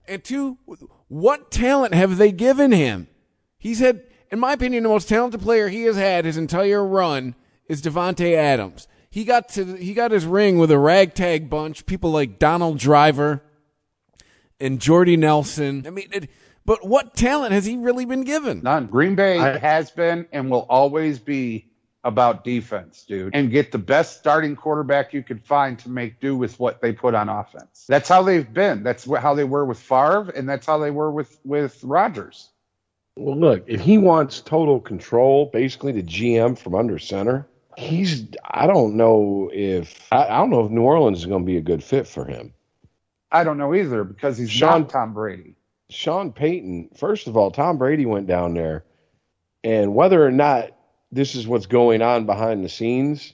And 0.08 0.24
two, 0.24 0.58
what 1.08 1.50
talent 1.50 1.94
have 1.94 2.18
they 2.18 2.32
given 2.32 2.72
him? 2.72 3.08
He's 3.58 3.80
had, 3.80 4.04
in 4.32 4.40
my 4.40 4.54
opinion, 4.54 4.84
the 4.84 4.90
most 4.90 5.10
talented 5.10 5.42
player 5.42 5.70
he 5.70 5.84
has 5.84 5.96
had 5.96 6.26
his 6.26 6.38
entire 6.38 6.86
run 6.86 7.36
is 7.68 7.82
Davante 7.82 8.36
Adams. 8.36 8.88
He 9.10 9.24
got 9.24 9.50
to 9.50 9.76
he 9.78 9.94
got 9.94 10.12
his 10.12 10.26
ring 10.26 10.58
with 10.58 10.72
a 10.72 10.78
ragtag 10.78 11.50
bunch, 11.50 11.86
people 11.86 12.12
like 12.12 12.38
Donald 12.38 12.80
Driver 12.80 13.42
and 14.60 14.80
Jordy 14.80 15.16
Nelson. 15.16 15.86
I 15.88 15.90
mean, 15.90 16.10
it, 16.12 16.30
but 16.66 16.86
what 16.86 17.16
talent 17.16 17.54
has 17.54 17.66
he 17.66 17.78
really 17.78 18.06
been 18.06 18.24
given? 18.24 18.62
None. 18.64 18.88
Green 18.88 19.16
Bay 19.16 19.40
I- 19.40 19.58
has 19.58 19.92
been 19.92 20.28
and 20.32 20.50
will 20.50 20.66
always 20.70 21.20
be 21.20 21.68
about 22.04 22.44
defense, 22.44 23.04
dude, 23.08 23.36
and 23.36 23.50
get 23.50 23.72
the 23.72 23.80
best 23.80 24.20
starting 24.20 24.56
quarterback 24.56 25.12
you 25.12 25.24
could 25.24 25.44
find 25.44 25.80
to 25.80 25.90
make 25.90 26.20
do 26.20 26.38
with 26.38 26.60
what 26.60 26.80
they 26.80 26.94
put 26.94 27.16
on 27.16 27.30
offense. 27.30 27.86
That's 27.88 28.08
how 28.08 28.22
they've 28.22 28.52
been. 28.54 28.84
That's 28.84 29.06
how 29.06 29.34
they 29.34 29.44
were 29.44 29.66
with 29.66 29.80
Favre, 29.80 30.32
and 30.36 30.48
that's 30.48 30.68
how 30.68 30.78
they 30.78 30.92
were 30.92 31.12
with 31.12 31.40
with 31.44 31.84
Rodgers. 31.84 32.50
Well, 33.18 33.38
look, 33.38 33.64
if 33.66 33.82
he 33.82 33.98
wants 33.98 34.42
total 34.42 34.80
control, 34.80 35.50
basically 35.52 35.94
the 35.94 36.04
GM 36.04 36.58
from 36.58 36.76
under 36.76 37.00
center, 37.00 37.48
he's. 37.78 38.26
I 38.44 38.68
don't 38.68 38.96
know 38.96 39.50
if 39.52 40.08
I, 40.12 40.26
I 40.26 40.38
don't 40.38 40.52
know 40.52 40.66
if 40.66 40.72
New 40.72 40.84
Orleans 40.84 41.20
is 41.20 41.26
going 41.26 41.42
to 41.42 41.46
be 41.46 41.58
a 41.58 41.62
good 41.62 41.84
fit 41.84 42.08
for 42.08 42.26
him. 42.26 42.54
I 43.32 43.44
don't 43.44 43.58
know 43.58 43.74
either 43.74 44.04
because 44.04 44.38
he's 44.38 44.52
Sean- 44.52 44.82
not 44.82 44.90
Tom 44.90 45.14
Brady. 45.14 45.56
Sean 45.90 46.32
Payton, 46.32 46.90
first 46.96 47.28
of 47.28 47.38
all, 47.38 47.52
Tom 47.52 47.78
Brady 47.78 48.06
went 48.06 48.28
down 48.28 48.54
there, 48.54 48.86
and 49.64 49.96
whether 49.96 50.26
or 50.26 50.32
not 50.32 50.72
this 51.12 51.36
is 51.36 51.48
what's 51.48 51.68
going 51.68 52.02
on 52.02 52.26
behind 52.26 52.64
the 52.64 52.70
scenes, 52.70 53.34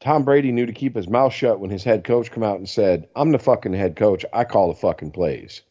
Tom 0.00 0.24
Brady 0.24 0.52
knew 0.52 0.66
to 0.66 0.72
keep 0.72 0.94
his 0.94 1.08
mouth 1.08 1.32
shut 1.32 1.58
when 1.58 1.70
his 1.70 1.82
head 1.82 2.04
coach 2.04 2.30
come 2.30 2.42
out 2.42 2.58
and 2.58 2.68
said, 2.68 3.08
"I'm 3.16 3.32
the 3.32 3.38
fucking 3.38 3.72
head 3.72 3.96
coach. 3.96 4.24
I 4.32 4.44
call 4.44 4.68
the 4.68 4.74
fucking 4.74 5.10
plays." 5.10 5.62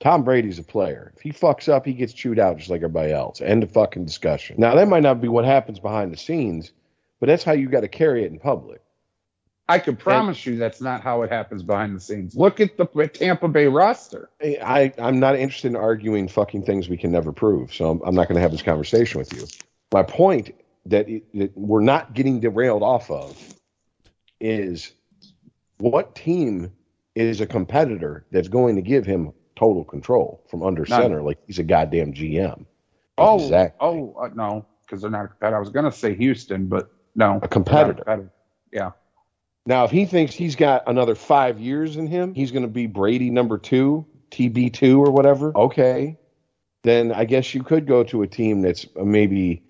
Tom 0.00 0.22
Brady's 0.22 0.58
a 0.58 0.62
player. 0.62 1.12
If 1.16 1.22
he 1.22 1.30
fucks 1.30 1.68
up, 1.68 1.86
he 1.86 1.94
gets 1.94 2.12
chewed 2.12 2.38
out 2.38 2.58
just 2.58 2.68
like 2.68 2.82
everybody 2.82 3.12
else. 3.12 3.40
End 3.40 3.62
of 3.62 3.70
fucking 3.70 4.04
discussion. 4.04 4.56
Now 4.58 4.74
that 4.74 4.88
might 4.88 5.02
not 5.02 5.20
be 5.20 5.28
what 5.28 5.44
happens 5.44 5.80
behind 5.80 6.12
the 6.12 6.16
scenes, 6.16 6.72
but 7.20 7.26
that's 7.26 7.44
how 7.44 7.52
you 7.52 7.68
got 7.68 7.80
to 7.80 7.88
carry 7.88 8.24
it 8.24 8.30
in 8.30 8.38
public. 8.38 8.82
I 9.68 9.78
can 9.78 9.96
promise 9.96 10.44
you 10.44 10.56
that's 10.56 10.80
not 10.80 11.00
how 11.00 11.22
it 11.22 11.30
happens 11.30 11.62
behind 11.62 11.96
the 11.96 12.00
scenes. 12.00 12.36
Look 12.36 12.60
at 12.60 12.76
the 12.76 12.86
Tampa 13.12 13.48
Bay 13.48 13.66
roster. 13.66 14.28
I, 14.42 14.92
I'm 14.98 15.18
not 15.18 15.36
interested 15.36 15.68
in 15.68 15.76
arguing 15.76 16.28
fucking 16.28 16.64
things 16.64 16.88
we 16.88 16.98
can 16.98 17.10
never 17.10 17.32
prove, 17.32 17.72
so 17.72 17.90
I'm, 17.90 18.02
I'm 18.04 18.14
not 18.14 18.28
going 18.28 18.36
to 18.36 18.42
have 18.42 18.52
this 18.52 18.62
conversation 18.62 19.18
with 19.18 19.32
you. 19.32 19.46
My 19.92 20.02
point 20.02 20.50
that, 20.86 21.08
it, 21.08 21.24
that 21.34 21.56
we're 21.56 21.80
not 21.80 22.12
getting 22.12 22.40
derailed 22.40 22.82
off 22.82 23.10
of 23.10 23.38
is 24.38 24.92
what 25.78 26.14
team 26.14 26.70
is 27.14 27.40
a 27.40 27.46
competitor 27.46 28.26
that's 28.30 28.48
going 28.48 28.76
to 28.76 28.82
give 28.82 29.06
him 29.06 29.32
total 29.56 29.84
control 29.84 30.44
from 30.50 30.62
under 30.62 30.84
None. 30.84 31.02
center 31.02 31.22
like 31.22 31.38
he's 31.46 31.58
a 31.58 31.64
goddamn 31.64 32.12
GM? 32.12 32.66
Oh, 33.16 33.36
Exactly. 33.36 33.88
oh 33.88 34.14
uh, 34.20 34.28
no, 34.34 34.66
because 34.82 35.00
they're 35.00 35.10
not 35.10 35.24
a 35.24 35.28
competitor. 35.28 35.56
I 35.56 35.60
was 35.60 35.70
going 35.70 35.84
to 35.84 35.92
say 35.92 36.14
Houston, 36.14 36.66
but 36.66 36.90
no, 37.14 37.38
A 37.42 37.48
competitor. 37.48 38.02
Not 38.06 38.18
a 38.18 38.28
Yeah. 38.72 38.90
Now, 39.66 39.84
if 39.84 39.90
he 39.90 40.04
thinks 40.04 40.34
he's 40.34 40.56
got 40.56 40.84
another 40.86 41.14
five 41.14 41.58
years 41.58 41.96
in 41.96 42.06
him, 42.06 42.34
he's 42.34 42.50
going 42.50 42.64
to 42.64 42.68
be 42.68 42.86
Brady 42.86 43.30
number 43.30 43.56
two, 43.56 44.06
TB2 44.30 44.98
or 44.98 45.10
whatever. 45.10 45.56
Okay. 45.56 46.18
Then 46.82 47.12
I 47.12 47.24
guess 47.24 47.54
you 47.54 47.62
could 47.62 47.86
go 47.86 48.04
to 48.04 48.22
a 48.22 48.26
team 48.26 48.60
that's 48.60 48.86
uh, 48.98 49.04
maybe 49.04 49.62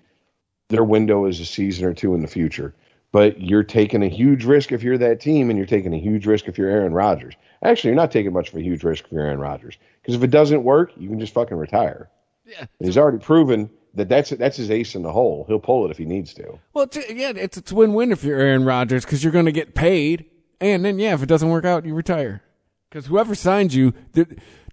their 0.69 0.83
window 0.83 1.27
is 1.27 1.39
a 1.39 1.47
season 1.47 1.87
or 1.87 1.95
two 1.95 2.15
in 2.15 2.23
the 2.23 2.29
future. 2.29 2.75
But 3.13 3.41
you're 3.41 3.63
taking 3.63 4.03
a 4.03 4.09
huge 4.09 4.45
risk 4.45 4.73
if 4.73 4.83
you're 4.83 4.99
that 4.99 5.21
team, 5.21 5.49
and 5.49 5.57
you're 5.57 5.67
taking 5.67 5.95
a 5.95 6.01
huge 6.01 6.27
risk 6.27 6.49
if 6.49 6.59
you're 6.59 6.69
Aaron 6.69 6.93
Rodgers. 6.93 7.35
Actually, 7.63 7.91
you're 7.91 7.97
not 7.97 8.11
taking 8.11 8.33
much 8.33 8.49
of 8.49 8.57
a 8.57 8.63
huge 8.63 8.83
risk 8.83 9.05
if 9.05 9.13
you're 9.13 9.23
Aaron 9.23 9.39
Rodgers. 9.39 9.79
Because 10.03 10.17
if 10.17 10.25
it 10.25 10.33
doesn't 10.33 10.65
work, 10.65 10.91
you 10.97 11.09
can 11.09 11.21
just 11.21 11.33
fucking 11.33 11.57
retire. 11.57 12.11
Yeah. 12.45 12.59
And 12.59 12.87
he's 12.87 12.99
already 12.99 13.19
proven 13.19 13.71
that 13.95 14.09
that's 14.09 14.31
that's 14.31 14.57
his 14.57 14.71
ace 14.71 14.95
in 14.95 15.03
the 15.03 15.13
hole. 15.13 15.45
He'll 15.49 15.59
pull 15.59 15.87
it 15.87 15.91
if 15.91 15.99
he 15.99 16.05
needs 16.05 16.35
to. 16.35 16.59
Well, 16.73 16.85
it's, 16.85 16.97
yeah, 17.11 17.33
it's 17.35 17.57
it's 17.57 17.73
win-win 17.73 18.13
if 18.13 18.25
you're 18.25 18.41
Aaron 18.41 18.65
Rodgers 18.65 19.05
because 19.05 19.23
you're 19.23 19.33
going 19.33 19.45
to 19.47 19.53
get 19.53 19.75
paid, 19.75 20.27
and 20.61 20.85
then 20.85 20.99
yeah, 20.99 21.15
if 21.15 21.23
it 21.23 21.27
doesn't 21.27 21.49
work 21.49 21.65
out, 21.65 21.85
you 21.85 21.95
retire. 21.95 22.43
Because 22.89 23.07
whoever 23.07 23.35
signs 23.35 23.75
you, 23.75 23.93
they're, 24.13 24.27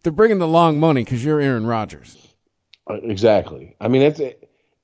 they're 0.04 0.12
bringing 0.12 0.40
the 0.40 0.48
long 0.48 0.80
money 0.80 1.04
because 1.04 1.26
you're 1.26 1.42
Aaron 1.42 1.66
Rodgers. 1.66 2.28
Uh, 2.90 2.96
Exactly. 2.96 3.76
I 3.80 3.88
mean, 3.88 4.02
it's 4.02 4.22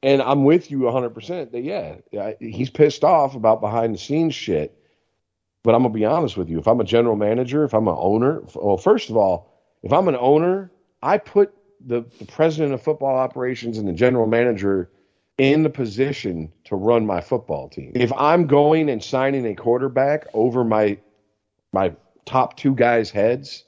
and 0.04 0.21
I'm 0.21 0.43
with 0.43 0.69
you 0.69 0.82
100 0.82 1.10
percent 1.12 1.52
that 1.52 1.63
yeah, 1.63 1.97
he's 2.39 2.69
pissed 2.69 3.04
off 3.04 3.36
about 3.36 3.62
behind 3.62 3.93
the 3.93 4.00
scenes 4.00 4.36
shit. 4.36 4.73
But 5.63 5.76
I'm 5.76 5.82
gonna 5.82 5.93
be 5.93 6.06
honest 6.06 6.38
with 6.38 6.50
you. 6.50 6.60
If 6.60 6.67
I'm 6.67 6.80
a 6.80 6.86
general 6.86 7.15
manager, 7.15 7.63
if 7.63 7.73
I'm 7.73 7.88
an 7.88 7.95
owner, 7.97 8.41
well, 8.56 8.78
first 8.78 9.10
of 9.10 9.17
all, 9.17 9.52
if 9.84 9.91
I'm 9.91 10.08
an 10.08 10.15
owner, 10.15 10.71
I 11.02 11.17
put 11.17 11.54
the, 11.85 12.03
the 12.19 12.25
president 12.25 12.73
of 12.73 12.81
football 12.81 13.15
operations 13.15 13.77
and 13.77 13.87
the 13.87 13.93
general 13.93 14.27
manager 14.27 14.89
in 15.37 15.63
the 15.63 15.69
position 15.69 16.51
to 16.65 16.75
run 16.75 17.05
my 17.05 17.21
football 17.21 17.69
team. 17.69 17.91
If 17.95 18.11
I'm 18.13 18.47
going 18.47 18.89
and 18.89 19.03
signing 19.03 19.45
a 19.45 19.55
quarterback 19.55 20.27
over 20.33 20.63
my 20.63 20.97
my 21.73 21.93
top 22.25 22.57
two 22.57 22.73
guys' 22.73 23.11
heads, 23.11 23.63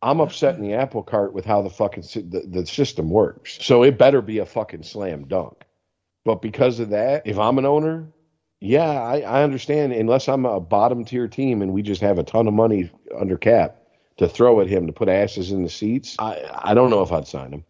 I'm 0.00 0.20
upsetting 0.20 0.62
the 0.62 0.74
apple 0.74 1.02
cart 1.02 1.32
with 1.32 1.44
how 1.44 1.62
the 1.62 1.70
fucking 1.70 2.02
the, 2.02 2.44
the 2.48 2.66
system 2.66 3.10
works. 3.10 3.58
So 3.60 3.82
it 3.82 3.98
better 3.98 4.22
be 4.22 4.38
a 4.38 4.46
fucking 4.46 4.84
slam 4.84 5.26
dunk. 5.26 5.64
But 6.24 6.42
because 6.42 6.80
of 6.80 6.90
that, 6.90 7.22
if 7.26 7.38
I'm 7.38 7.58
an 7.58 7.66
owner, 7.66 8.08
yeah, 8.60 9.02
I, 9.02 9.20
I 9.20 9.42
understand. 9.42 9.92
Unless 9.92 10.28
I'm 10.28 10.46
a 10.46 10.60
bottom 10.60 11.04
tier 11.04 11.28
team 11.28 11.62
and 11.62 11.72
we 11.72 11.82
just 11.82 12.00
have 12.00 12.18
a 12.18 12.24
ton 12.24 12.48
of 12.48 12.54
money 12.54 12.90
under 13.18 13.36
cap 13.36 13.82
to 14.18 14.28
throw 14.28 14.60
at 14.60 14.66
him 14.68 14.86
to 14.86 14.92
put 14.92 15.08
asses 15.08 15.52
in 15.52 15.62
the 15.62 15.68
seats, 15.68 16.16
I, 16.18 16.42
I 16.70 16.74
don't 16.74 16.90
know 16.90 17.02
if 17.02 17.12
I'd 17.12 17.26
sign 17.26 17.52
him 17.52 17.64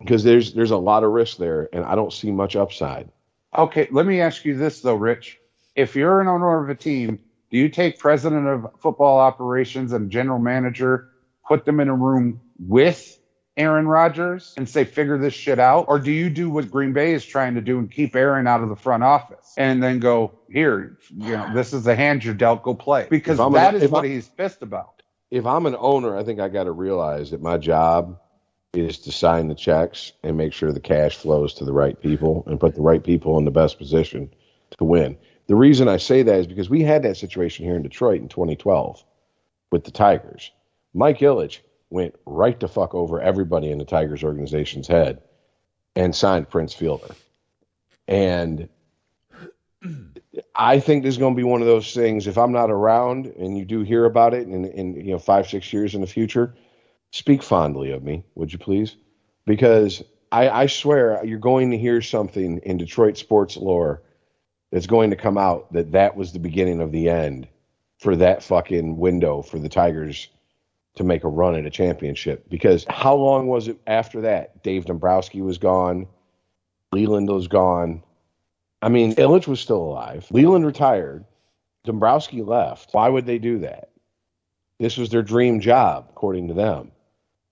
because 0.00 0.24
there's 0.24 0.54
there's 0.54 0.70
a 0.70 0.76
lot 0.76 1.04
of 1.04 1.10
risk 1.10 1.38
there, 1.38 1.68
and 1.72 1.84
I 1.84 1.94
don't 1.94 2.12
see 2.12 2.30
much 2.30 2.56
upside. 2.56 3.10
Okay, 3.56 3.88
let 3.90 4.06
me 4.06 4.20
ask 4.20 4.44
you 4.44 4.56
this 4.56 4.80
though, 4.80 4.94
Rich. 4.94 5.38
If 5.76 5.94
you're 5.96 6.20
an 6.20 6.28
owner 6.28 6.62
of 6.62 6.70
a 6.70 6.74
team, 6.74 7.18
do 7.50 7.58
you 7.58 7.68
take 7.68 7.98
president 7.98 8.46
of 8.46 8.66
football 8.80 9.18
operations 9.18 9.92
and 9.92 10.10
general 10.10 10.38
manager, 10.38 11.10
put 11.46 11.64
them 11.64 11.80
in 11.80 11.88
a 11.88 11.94
room 11.94 12.40
with 12.58 13.18
Aaron 13.56 13.86
Rodgers 13.86 14.54
and 14.56 14.68
say, 14.68 14.84
figure 14.84 15.18
this 15.18 15.34
shit 15.34 15.58
out? 15.58 15.84
Or 15.88 15.98
do 15.98 16.10
you 16.10 16.30
do 16.30 16.50
what 16.50 16.70
Green 16.70 16.92
Bay 16.92 17.12
is 17.12 17.24
trying 17.24 17.54
to 17.54 17.60
do 17.60 17.78
and 17.78 17.90
keep 17.90 18.16
Aaron 18.16 18.46
out 18.46 18.62
of 18.62 18.68
the 18.68 18.76
front 18.76 19.02
office 19.04 19.54
and 19.56 19.82
then 19.82 19.98
go, 20.00 20.32
here, 20.48 20.98
you 21.16 21.36
know, 21.36 21.52
this 21.54 21.72
is 21.72 21.84
the 21.84 21.94
hand 21.94 22.24
you're 22.24 22.34
dealt, 22.34 22.62
go 22.62 22.74
play? 22.74 23.06
Because 23.10 23.38
that 23.38 23.74
is 23.74 23.90
what 23.90 24.04
I'm- 24.04 24.10
he's 24.12 24.28
pissed 24.28 24.62
about. 24.62 24.93
If 25.34 25.46
I'm 25.46 25.66
an 25.66 25.74
owner, 25.80 26.16
I 26.16 26.22
think 26.22 26.38
I 26.38 26.48
got 26.48 26.64
to 26.64 26.70
realize 26.70 27.32
that 27.32 27.42
my 27.42 27.58
job 27.58 28.20
is 28.72 28.98
to 29.00 29.10
sign 29.10 29.48
the 29.48 29.56
checks 29.56 30.12
and 30.22 30.36
make 30.36 30.52
sure 30.52 30.70
the 30.70 30.78
cash 30.78 31.16
flows 31.16 31.54
to 31.54 31.64
the 31.64 31.72
right 31.72 32.00
people 32.00 32.44
and 32.46 32.60
put 32.60 32.76
the 32.76 32.82
right 32.82 33.02
people 33.02 33.36
in 33.36 33.44
the 33.44 33.50
best 33.50 33.76
position 33.76 34.32
to 34.78 34.84
win. 34.84 35.18
The 35.48 35.56
reason 35.56 35.88
I 35.88 35.96
say 35.96 36.22
that 36.22 36.38
is 36.38 36.46
because 36.46 36.70
we 36.70 36.82
had 36.82 37.02
that 37.02 37.16
situation 37.16 37.64
here 37.64 37.74
in 37.74 37.82
Detroit 37.82 38.20
in 38.20 38.28
2012 38.28 39.04
with 39.72 39.82
the 39.82 39.90
Tigers. 39.90 40.52
Mike 40.94 41.18
Ilitch 41.18 41.58
went 41.90 42.14
right 42.26 42.60
the 42.60 42.68
fuck 42.68 42.94
over 42.94 43.20
everybody 43.20 43.72
in 43.72 43.78
the 43.78 43.84
Tigers 43.84 44.22
organization's 44.22 44.86
head 44.86 45.20
and 45.96 46.14
signed 46.14 46.48
Prince 46.48 46.74
Fielder. 46.74 47.12
And 48.06 48.68
I 50.54 50.80
think 50.80 51.02
this 51.02 51.14
is 51.14 51.18
going 51.18 51.34
to 51.34 51.36
be 51.36 51.44
one 51.44 51.60
of 51.60 51.66
those 51.66 51.94
things. 51.94 52.26
If 52.26 52.38
I'm 52.38 52.52
not 52.52 52.70
around 52.70 53.26
and 53.26 53.56
you 53.56 53.64
do 53.64 53.82
hear 53.82 54.04
about 54.04 54.34
it 54.34 54.48
in, 54.48 54.64
in 54.64 54.94
you 54.94 55.12
know 55.12 55.18
five 55.18 55.48
six 55.48 55.72
years 55.72 55.94
in 55.94 56.00
the 56.00 56.06
future, 56.06 56.54
speak 57.10 57.42
fondly 57.42 57.90
of 57.90 58.02
me, 58.02 58.24
would 58.34 58.52
you 58.52 58.58
please? 58.58 58.96
Because 59.46 60.02
I, 60.32 60.48
I 60.48 60.66
swear 60.66 61.24
you're 61.24 61.38
going 61.38 61.70
to 61.70 61.78
hear 61.78 62.02
something 62.02 62.58
in 62.64 62.76
Detroit 62.76 63.16
sports 63.16 63.56
lore 63.56 64.02
that's 64.72 64.86
going 64.86 65.10
to 65.10 65.16
come 65.16 65.38
out 65.38 65.72
that 65.72 65.92
that 65.92 66.16
was 66.16 66.32
the 66.32 66.40
beginning 66.40 66.80
of 66.80 66.90
the 66.90 67.08
end 67.08 67.46
for 67.98 68.16
that 68.16 68.42
fucking 68.42 68.96
window 68.96 69.42
for 69.42 69.58
the 69.58 69.68
Tigers 69.68 70.28
to 70.96 71.04
make 71.04 71.24
a 71.24 71.28
run 71.28 71.54
at 71.54 71.66
a 71.66 71.70
championship. 71.70 72.48
Because 72.48 72.84
how 72.88 73.14
long 73.14 73.46
was 73.46 73.68
it 73.68 73.78
after 73.86 74.22
that? 74.22 74.62
Dave 74.62 74.86
Dombrowski 74.86 75.42
was 75.42 75.58
gone, 75.58 76.06
Leyland 76.92 77.28
was 77.28 77.48
gone. 77.48 78.02
I 78.84 78.90
mean, 78.90 79.14
Ilitch 79.14 79.46
was 79.46 79.60
still 79.60 79.82
alive. 79.82 80.26
Leyland 80.30 80.66
retired. 80.66 81.24
Dombrowski 81.84 82.42
left. 82.42 82.90
Why 82.92 83.08
would 83.08 83.24
they 83.24 83.38
do 83.38 83.60
that? 83.60 83.88
This 84.78 84.98
was 84.98 85.08
their 85.08 85.22
dream 85.22 85.60
job, 85.60 86.08
according 86.10 86.48
to 86.48 86.54
them. 86.54 86.92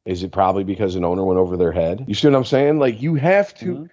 Is 0.04 0.22
it 0.22 0.30
probably 0.30 0.64
because 0.64 0.94
an 0.94 1.06
owner 1.06 1.24
went 1.24 1.38
over 1.38 1.56
their 1.56 1.72
head? 1.72 2.04
You 2.06 2.14
see 2.14 2.28
what 2.28 2.36
I'm 2.36 2.44
saying? 2.44 2.78
Like, 2.78 3.00
you 3.00 3.14
have 3.14 3.54
to. 3.60 3.64
Mm-hmm. 3.64 3.84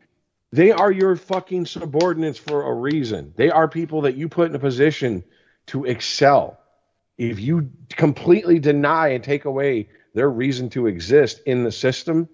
They 0.51 0.71
are 0.73 0.91
your 0.91 1.15
fucking 1.15 1.67
subordinates 1.67 2.39
for 2.39 2.69
a 2.69 2.73
reason. 2.73 3.33
They 3.37 3.49
are 3.49 3.69
people 3.69 4.01
that 4.01 4.17
you 4.17 4.27
put 4.27 4.49
in 4.49 4.55
a 4.55 4.59
position 4.59 5.23
to 5.67 5.85
excel. 5.85 6.59
If 7.17 7.39
you 7.39 7.69
completely 7.89 8.59
deny 8.59 9.09
and 9.09 9.23
take 9.23 9.45
away 9.45 9.87
their 10.13 10.29
reason 10.29 10.71
to 10.71 10.87
exist 10.87 11.39
in 11.45 11.63
the 11.63 11.71
system, 11.71 12.27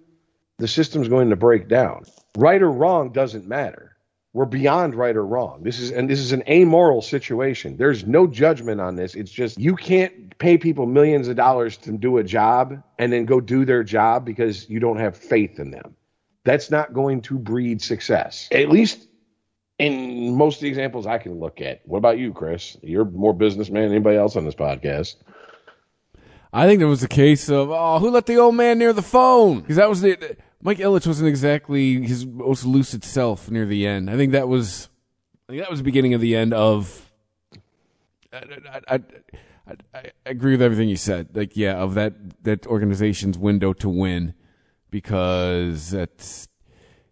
the 0.58 0.66
system's 0.66 1.06
going 1.06 1.30
to 1.30 1.36
break 1.36 1.68
down. 1.68 2.06
Right 2.36 2.60
or 2.60 2.72
wrong 2.72 3.12
doesn't 3.12 3.46
matter. 3.46 3.95
We're 4.36 4.44
beyond 4.44 4.94
right 4.94 5.16
or 5.16 5.24
wrong. 5.24 5.62
This 5.62 5.80
is 5.80 5.90
and 5.90 6.10
this 6.10 6.18
is 6.18 6.32
an 6.32 6.42
amoral 6.46 7.00
situation. 7.00 7.78
There's 7.78 8.04
no 8.04 8.26
judgment 8.26 8.82
on 8.82 8.94
this. 8.94 9.14
It's 9.14 9.30
just 9.30 9.58
you 9.58 9.76
can't 9.76 10.36
pay 10.36 10.58
people 10.58 10.84
millions 10.84 11.28
of 11.28 11.36
dollars 11.36 11.78
to 11.78 11.92
do 11.92 12.18
a 12.18 12.22
job 12.22 12.82
and 12.98 13.10
then 13.10 13.24
go 13.24 13.40
do 13.40 13.64
their 13.64 13.82
job 13.82 14.26
because 14.26 14.68
you 14.68 14.78
don't 14.78 14.98
have 14.98 15.16
faith 15.16 15.58
in 15.58 15.70
them. 15.70 15.96
That's 16.44 16.70
not 16.70 16.92
going 16.92 17.22
to 17.22 17.38
breed 17.38 17.80
success. 17.80 18.46
At 18.52 18.68
least 18.68 19.08
in 19.78 20.36
most 20.36 20.56
of 20.56 20.60
the 20.60 20.68
examples 20.68 21.06
I 21.06 21.16
can 21.16 21.40
look 21.40 21.62
at. 21.62 21.80
What 21.86 21.96
about 21.96 22.18
you, 22.18 22.34
Chris? 22.34 22.76
You're 22.82 23.06
more 23.06 23.32
businessman 23.32 23.84
than 23.84 23.92
anybody 23.92 24.18
else 24.18 24.36
on 24.36 24.44
this 24.44 24.54
podcast. 24.54 25.14
I 26.52 26.66
think 26.66 26.80
there 26.80 26.88
was 26.88 27.02
a 27.02 27.08
case 27.08 27.48
of 27.48 27.70
oh, 27.70 28.00
who 28.00 28.10
let 28.10 28.26
the 28.26 28.36
old 28.36 28.54
man 28.54 28.78
near 28.78 28.92
the 28.92 29.00
phone? 29.00 29.60
Because 29.60 29.76
that 29.76 29.88
was 29.88 30.02
the 30.02 30.36
Mike 30.66 30.78
Ilitch 30.78 31.06
wasn't 31.06 31.28
exactly 31.28 32.02
his 32.02 32.26
most 32.26 32.64
lucid 32.64 33.04
self 33.04 33.48
near 33.48 33.64
the 33.66 33.86
end. 33.86 34.10
I 34.10 34.16
think 34.16 34.32
that 34.32 34.48
was, 34.48 34.88
I 35.48 35.52
think 35.52 35.62
that 35.62 35.70
was 35.70 35.78
the 35.78 35.84
beginning 35.84 36.12
of 36.12 36.20
the 36.20 36.34
end 36.34 36.52
of. 36.52 37.12
I, 38.32 38.80
I, 38.88 39.00
I, 39.68 39.74
I, 39.94 40.10
agree 40.26 40.50
with 40.50 40.62
everything 40.62 40.88
you 40.88 40.96
said. 40.96 41.28
Like, 41.34 41.56
yeah, 41.56 41.74
of 41.74 41.94
that 41.94 42.42
that 42.42 42.66
organization's 42.66 43.38
window 43.38 43.74
to 43.74 43.88
win, 43.88 44.34
because 44.90 45.92
that's, 45.92 46.48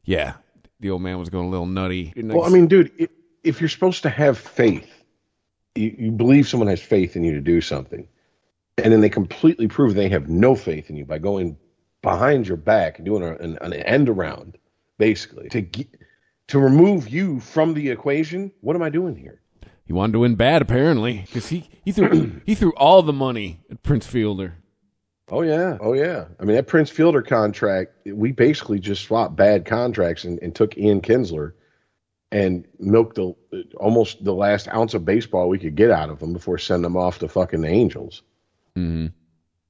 yeah, 0.02 0.32
the 0.80 0.90
old 0.90 1.02
man 1.02 1.20
was 1.20 1.30
going 1.30 1.46
a 1.46 1.50
little 1.50 1.64
nutty. 1.64 2.12
Well, 2.16 2.42
I 2.42 2.48
mean, 2.48 2.66
dude, 2.66 2.90
if, 2.98 3.10
if 3.44 3.60
you're 3.60 3.68
supposed 3.68 4.02
to 4.02 4.10
have 4.10 4.36
faith, 4.36 5.04
you, 5.76 5.94
you 5.96 6.10
believe 6.10 6.48
someone 6.48 6.66
has 6.66 6.82
faith 6.82 7.14
in 7.14 7.22
you 7.22 7.34
to 7.34 7.40
do 7.40 7.60
something, 7.60 8.08
and 8.78 8.92
then 8.92 9.00
they 9.00 9.08
completely 9.08 9.68
prove 9.68 9.94
they 9.94 10.08
have 10.08 10.28
no 10.28 10.56
faith 10.56 10.90
in 10.90 10.96
you 10.96 11.04
by 11.04 11.18
going 11.18 11.56
behind 12.04 12.46
your 12.46 12.56
back 12.56 12.98
and 12.98 13.04
doing 13.04 13.24
a, 13.24 13.34
an, 13.36 13.58
an 13.60 13.72
end 13.72 14.08
around, 14.08 14.56
basically 14.98 15.48
to 15.48 15.60
get, 15.60 15.88
to 16.48 16.60
remove 16.60 17.08
you 17.08 17.40
from 17.40 17.74
the 17.74 17.90
equation. 17.90 18.52
What 18.60 18.76
am 18.76 18.82
I 18.82 18.90
doing 18.90 19.16
here? 19.16 19.40
he 19.84 19.92
wanted 19.92 20.14
to 20.14 20.20
win 20.20 20.34
bad 20.34 20.62
apparently 20.62 21.24
because 21.26 21.48
he 21.48 21.68
he 21.84 21.92
threw 21.92 22.40
he 22.46 22.54
threw 22.54 22.72
all 22.76 23.02
the 23.02 23.12
money 23.12 23.60
at 23.70 23.82
Prince 23.82 24.06
Fielder. 24.06 24.56
Oh 25.30 25.42
yeah, 25.42 25.78
oh 25.80 25.94
yeah. 25.94 26.26
I 26.40 26.44
mean 26.44 26.56
that 26.56 26.66
Prince 26.66 26.90
Fielder 26.90 27.22
contract, 27.22 27.92
we 28.06 28.32
basically 28.32 28.78
just 28.78 29.04
swapped 29.04 29.36
bad 29.36 29.64
contracts 29.64 30.24
and, 30.24 30.38
and 30.42 30.54
took 30.54 30.76
Ian 30.76 31.00
Kinsler 31.00 31.52
and 32.30 32.66
milked 32.78 33.16
the 33.16 33.34
almost 33.76 34.24
the 34.24 34.34
last 34.34 34.68
ounce 34.68 34.94
of 34.94 35.04
baseball 35.04 35.48
we 35.48 35.58
could 35.58 35.76
get 35.76 35.90
out 35.90 36.10
of 36.10 36.18
them 36.18 36.32
before 36.32 36.58
sending 36.58 36.82
them 36.82 36.96
off 36.96 37.18
to 37.18 37.28
fucking 37.28 37.60
the 37.60 37.68
Angels. 37.68 38.22
Mm-hmm. 38.76 39.06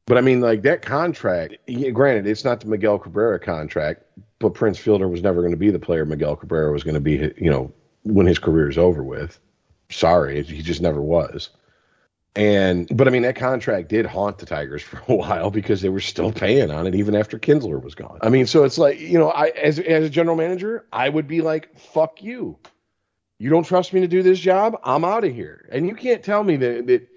But 0.07 0.19
I 0.19 0.21
mean, 0.21 0.41
like 0.41 0.63
that 0.63 0.83
contract. 0.83 1.57
Granted, 1.93 2.27
it's 2.27 2.45
not 2.45 2.61
the 2.61 2.67
Miguel 2.67 2.99
Cabrera 2.99 3.41
contract, 3.41 4.03
but 4.39 4.55
Prince 4.55 4.79
Fielder 4.79 5.09
was 5.09 5.23
never 5.23 5.41
going 5.41 5.53
to 5.53 5.57
be 5.57 5.71
the 5.71 5.79
player 5.79 6.05
Miguel 6.05 6.37
Cabrera 6.37 6.73
was 6.73 6.85
going 6.85 6.95
to 6.95 7.01
be. 7.01 7.33
You 7.39 7.51
know, 7.51 7.73
when 8.03 8.27
his 8.27 8.39
career 8.39 8.69
is 8.69 8.79
over 8.79 9.03
with. 9.03 9.39
Sorry, 9.91 10.43
he 10.43 10.63
just 10.63 10.81
never 10.81 11.01
was. 11.01 11.51
And 12.37 12.89
but 12.95 13.07
I 13.07 13.11
mean, 13.11 13.23
that 13.23 13.37
contract 13.37 13.89
did 13.89 14.07
haunt 14.07 14.39
the 14.39 14.47
Tigers 14.47 14.83
for 14.85 15.01
a 15.09 15.17
while 15.17 15.51
because 15.51 15.83
they 15.83 15.89
were 15.89 16.01
still 16.01 16.33
paying 16.33 16.71
on 16.71 16.87
it 16.87 16.95
even 16.95 17.15
after 17.15 17.39
Kinsler 17.39 17.83
was 17.83 17.95
gone. 17.95 18.19
I 18.23 18.29
mean, 18.29 18.47
so 18.47 18.65
it's 18.65 18.79
like 18.79 19.01
you 19.01 19.19
know, 19.19 19.31
I 19.31 19.49
as 19.49 19.79
as 19.79 20.05
a 20.05 20.11
general 20.11 20.37
manager, 20.37 20.85
I 20.93 21.09
would 21.09 21.27
be 21.27 21.41
like, 21.41 21.79
"Fuck 21.79 22.23
you." 22.23 22.59
You 23.39 23.51
don't 23.51 23.65
trust 23.65 23.93
me 23.93 24.01
to 24.01 24.09
do 24.09 24.23
this 24.23 24.39
job? 24.39 24.79
I'm 24.85 25.05
out 25.05 25.25
of 25.25 25.35
here. 25.35 25.69
And 25.73 25.89
you 25.89 25.97
can't 25.97 26.23
tell 26.23 26.45
me 26.45 26.57
that, 26.57 26.87
that 26.87 27.09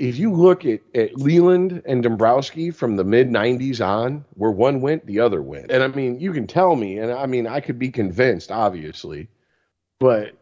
if 0.00 0.16
you 0.16 0.32
look 0.32 0.64
at, 0.64 0.80
at 0.94 1.18
Leyland 1.18 1.82
and 1.84 2.02
Dombrowski 2.02 2.70
from 2.70 2.96
the 2.96 3.04
mid 3.04 3.28
90s 3.28 3.86
on, 3.86 4.24
where 4.30 4.50
one 4.50 4.80
went, 4.80 5.04
the 5.04 5.20
other 5.20 5.42
went. 5.42 5.70
And 5.70 5.82
I 5.82 5.88
mean, 5.88 6.18
you 6.18 6.32
can 6.32 6.46
tell 6.46 6.74
me, 6.74 6.98
and 6.98 7.12
I 7.12 7.26
mean, 7.26 7.46
I 7.46 7.60
could 7.60 7.78
be 7.78 7.90
convinced, 7.90 8.50
obviously, 8.50 9.28
but 9.98 10.32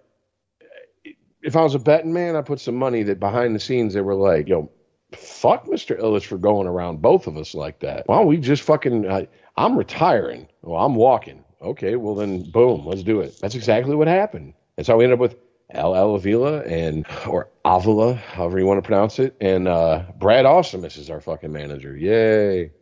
if 1.42 1.57
I 1.57 1.62
was 1.62 1.75
a 1.75 1.81
betting 1.81 2.12
man, 2.12 2.37
I 2.37 2.42
put 2.42 2.61
some 2.61 2.77
money 2.77 3.03
that 3.03 3.18
behind 3.18 3.55
the 3.55 3.61
scenes 3.61 3.94
they 3.94 4.01
were 4.01 4.14
like, 4.14 4.49
yo, 4.49 4.71
fuck 5.12 5.66
Mr. 5.66 6.01
Ilitch 6.01 6.27
for 6.27 6.38
going 6.38 6.68
around 6.68 7.03
both 7.03 7.27
of 7.27 7.37
us 7.37 7.53
like 7.53 7.81
that. 7.81 8.07
Why 8.07 8.18
don't 8.18 8.29
we 8.29 8.37
just 8.37 8.62
fucking, 8.62 9.07
uh, 9.07 9.25
I'm 9.57 9.77
retiring. 9.77 10.47
Well, 10.62 10.81
I'm 10.81 10.94
walking. 10.94 11.44
Okay, 11.61 11.97
well 11.97 12.14
then, 12.14 12.49
boom, 12.49 12.87
let's 12.87 13.03
do 13.03 13.21
it. 13.21 13.37
That's 13.40 13.57
exactly 13.57 13.97
what 13.97 14.07
happened. 14.07 14.55
That's 14.77 14.87
how 14.87 14.99
we 14.99 15.05
ended 15.05 15.16
up 15.16 15.21
with 15.21 15.37
Al 15.73 15.95
Avila 16.15 16.61
and 16.63 17.07
or 17.27 17.49
Avila, 17.65 18.15
however 18.15 18.59
you 18.59 18.67
want 18.67 18.79
to 18.83 18.87
pronounce 18.87 19.19
it, 19.19 19.37
and 19.41 19.69
uh, 19.69 20.05
Brad 20.19 20.47
Ausmus 20.47 20.97
is 20.97 21.11
our 21.11 21.21
fucking 21.21 21.53
manager. 21.53 21.97
Yay! 21.97 22.73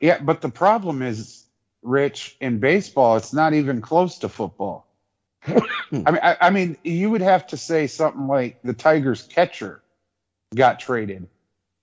Yeah, 0.00 0.18
but 0.20 0.40
the 0.40 0.48
problem 0.48 1.02
is 1.02 1.44
Rich, 1.82 2.36
in 2.40 2.58
baseball, 2.58 3.16
it's 3.16 3.32
not 3.32 3.54
even 3.54 3.80
close 3.80 4.18
to 4.18 4.28
football. 4.28 4.86
I 5.46 5.52
mean, 5.92 6.18
I, 6.22 6.36
I 6.40 6.50
mean, 6.50 6.76
you 6.82 7.10
would 7.10 7.20
have 7.20 7.46
to 7.48 7.56
say 7.56 7.86
something 7.86 8.26
like 8.26 8.62
the 8.62 8.72
Tigers 8.72 9.22
catcher 9.22 9.82
got 10.54 10.80
traded, 10.80 11.28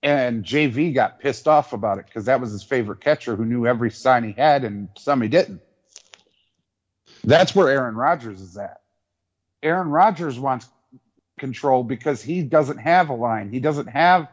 and 0.02 0.44
JV 0.44 0.92
got 0.92 1.20
pissed 1.20 1.48
off 1.48 1.72
about 1.72 1.98
it 1.98 2.06
because 2.06 2.26
that 2.26 2.40
was 2.40 2.50
his 2.50 2.64
favorite 2.64 3.00
catcher 3.00 3.36
who 3.36 3.44
knew 3.44 3.66
every 3.66 3.90
sign 3.90 4.24
he 4.24 4.32
had 4.32 4.64
and 4.64 4.88
some 4.98 5.22
he 5.22 5.28
didn't. 5.28 5.62
That's 7.24 7.54
where 7.54 7.68
Aaron 7.70 7.94
Rodgers 7.94 8.40
is 8.40 8.56
at. 8.56 8.81
Aaron 9.62 9.88
Rodgers 9.88 10.38
wants 10.38 10.68
control 11.38 11.82
because 11.84 12.22
he 12.22 12.42
doesn't 12.42 12.78
have 12.78 13.08
a 13.08 13.14
line. 13.14 13.50
He 13.50 13.60
doesn't 13.60 13.88
have 13.88 14.28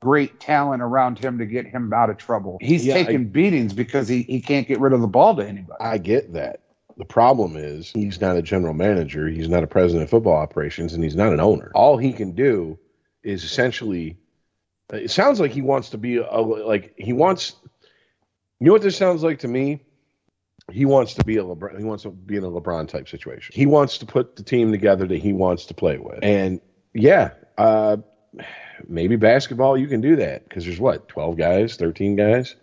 great 0.00 0.38
talent 0.40 0.82
around 0.82 1.18
him 1.18 1.38
to 1.38 1.46
get 1.46 1.66
him 1.66 1.92
out 1.92 2.10
of 2.10 2.16
trouble. 2.16 2.58
He's 2.60 2.86
Yeah, 2.86 2.94
taking 2.94 3.20
I- 3.22 3.24
beatings 3.24 3.72
because 3.72 4.06
he, 4.08 4.22
he 4.22 4.40
can't 4.40 4.66
get 4.68 4.80
rid 4.80 4.92
of 4.92 5.00
the 5.00 5.06
ball 5.08 5.36
to 5.36 5.46
anybody. 5.46 5.78
I 5.80 5.98
get 5.98 6.32
that. 6.34 6.60
The 6.96 7.04
problem 7.04 7.56
is 7.56 7.90
he's 7.92 8.20
not 8.20 8.36
a 8.36 8.42
general 8.42 8.74
manager, 8.74 9.28
he's 9.28 9.48
not 9.48 9.62
a 9.62 9.68
president 9.68 10.04
of 10.04 10.10
football 10.10 10.36
operations, 10.36 10.94
and 10.94 11.04
he's 11.04 11.14
not 11.14 11.32
an 11.32 11.38
owner. 11.40 11.70
All 11.74 11.96
he 11.96 12.12
can 12.12 12.32
do 12.32 12.76
is 13.22 13.44
essentially. 13.44 14.16
It 14.92 15.10
sounds 15.10 15.38
like 15.38 15.52
he 15.52 15.62
wants 15.62 15.90
to 15.90 15.98
be 15.98 16.16
a, 16.16 16.24
like 16.40 16.94
he 16.96 17.12
wants. 17.12 17.54
You 18.58 18.66
know 18.66 18.72
what 18.72 18.82
this 18.82 18.96
sounds 18.96 19.22
like 19.22 19.40
to 19.40 19.48
me? 19.48 19.80
He 20.70 20.84
wants 20.84 21.14
to 21.14 21.24
be 21.24 21.36
a 21.38 21.42
LeBron. 21.42 21.78
He 21.78 21.84
wants 21.84 22.02
to 22.02 22.10
be 22.10 22.36
in 22.36 22.44
a 22.44 22.50
LeBron 22.50 22.88
type 22.88 23.08
situation. 23.08 23.54
He 23.54 23.66
wants 23.66 23.98
to 23.98 24.06
put 24.06 24.36
the 24.36 24.42
team 24.42 24.70
together 24.70 25.06
that 25.06 25.18
he 25.18 25.32
wants 25.32 25.66
to 25.66 25.74
play 25.74 25.98
with. 25.98 26.18
And 26.22 26.60
yeah, 26.94 27.30
uh, 27.56 27.98
maybe 28.86 29.16
basketball 29.16 29.78
you 29.78 29.86
can 29.86 30.00
do 30.00 30.16
that 30.16 30.48
because 30.48 30.64
there's 30.64 30.80
what 30.80 31.08
twelve 31.08 31.36
guys, 31.36 31.76
thirteen 31.76 32.16
guys. 32.16 32.54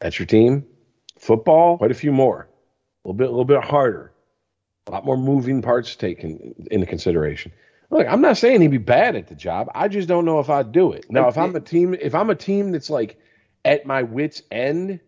That's 0.00 0.18
your 0.18 0.26
team. 0.26 0.66
Football, 1.18 1.78
quite 1.78 1.90
a 1.90 1.94
few 1.94 2.12
more 2.12 2.48
a 3.04 3.08
little 3.08 3.16
bit, 3.16 3.28
a 3.28 3.30
little 3.30 3.44
bit 3.44 3.62
harder, 3.62 4.12
a 4.86 4.90
lot 4.90 5.04
more 5.04 5.16
moving 5.16 5.62
parts 5.62 5.96
taken 5.96 6.54
into 6.70 6.86
consideration. 6.86 7.52
Look, 7.90 8.06
I'm 8.06 8.20
not 8.20 8.36
saying 8.36 8.60
he'd 8.60 8.68
be 8.68 8.78
bad 8.78 9.16
at 9.16 9.28
the 9.28 9.34
job. 9.34 9.68
I 9.74 9.88
just 9.88 10.06
don't 10.06 10.24
know 10.24 10.38
if 10.38 10.48
I'd 10.48 10.70
do 10.70 10.92
it. 10.92 11.06
Now, 11.10 11.28
if 11.28 11.36
I'm 11.36 11.56
a 11.56 11.60
team, 11.60 11.94
if 11.94 12.14
I'm 12.14 12.30
a 12.30 12.34
team 12.34 12.72
that's 12.72 12.88
like 12.88 13.18
at 13.64 13.84
my 13.84 14.02
wits' 14.02 14.42
end, 14.50 15.00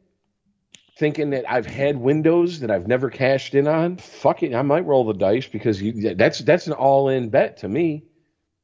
thinking 1.02 1.30
that 1.30 1.50
I've 1.50 1.66
had 1.66 1.96
windows 1.96 2.60
that 2.60 2.70
I've 2.70 2.86
never 2.86 3.10
cashed 3.10 3.56
in 3.56 3.66
on, 3.66 3.96
fuck 3.96 4.44
it, 4.44 4.54
I 4.54 4.62
might 4.62 4.86
roll 4.86 5.04
the 5.04 5.12
dice 5.12 5.48
because 5.48 5.82
you, 5.82 6.14
that's 6.14 6.38
that's 6.38 6.68
an 6.68 6.74
all-in 6.74 7.28
bet 7.28 7.56
to 7.56 7.68
me. 7.68 8.04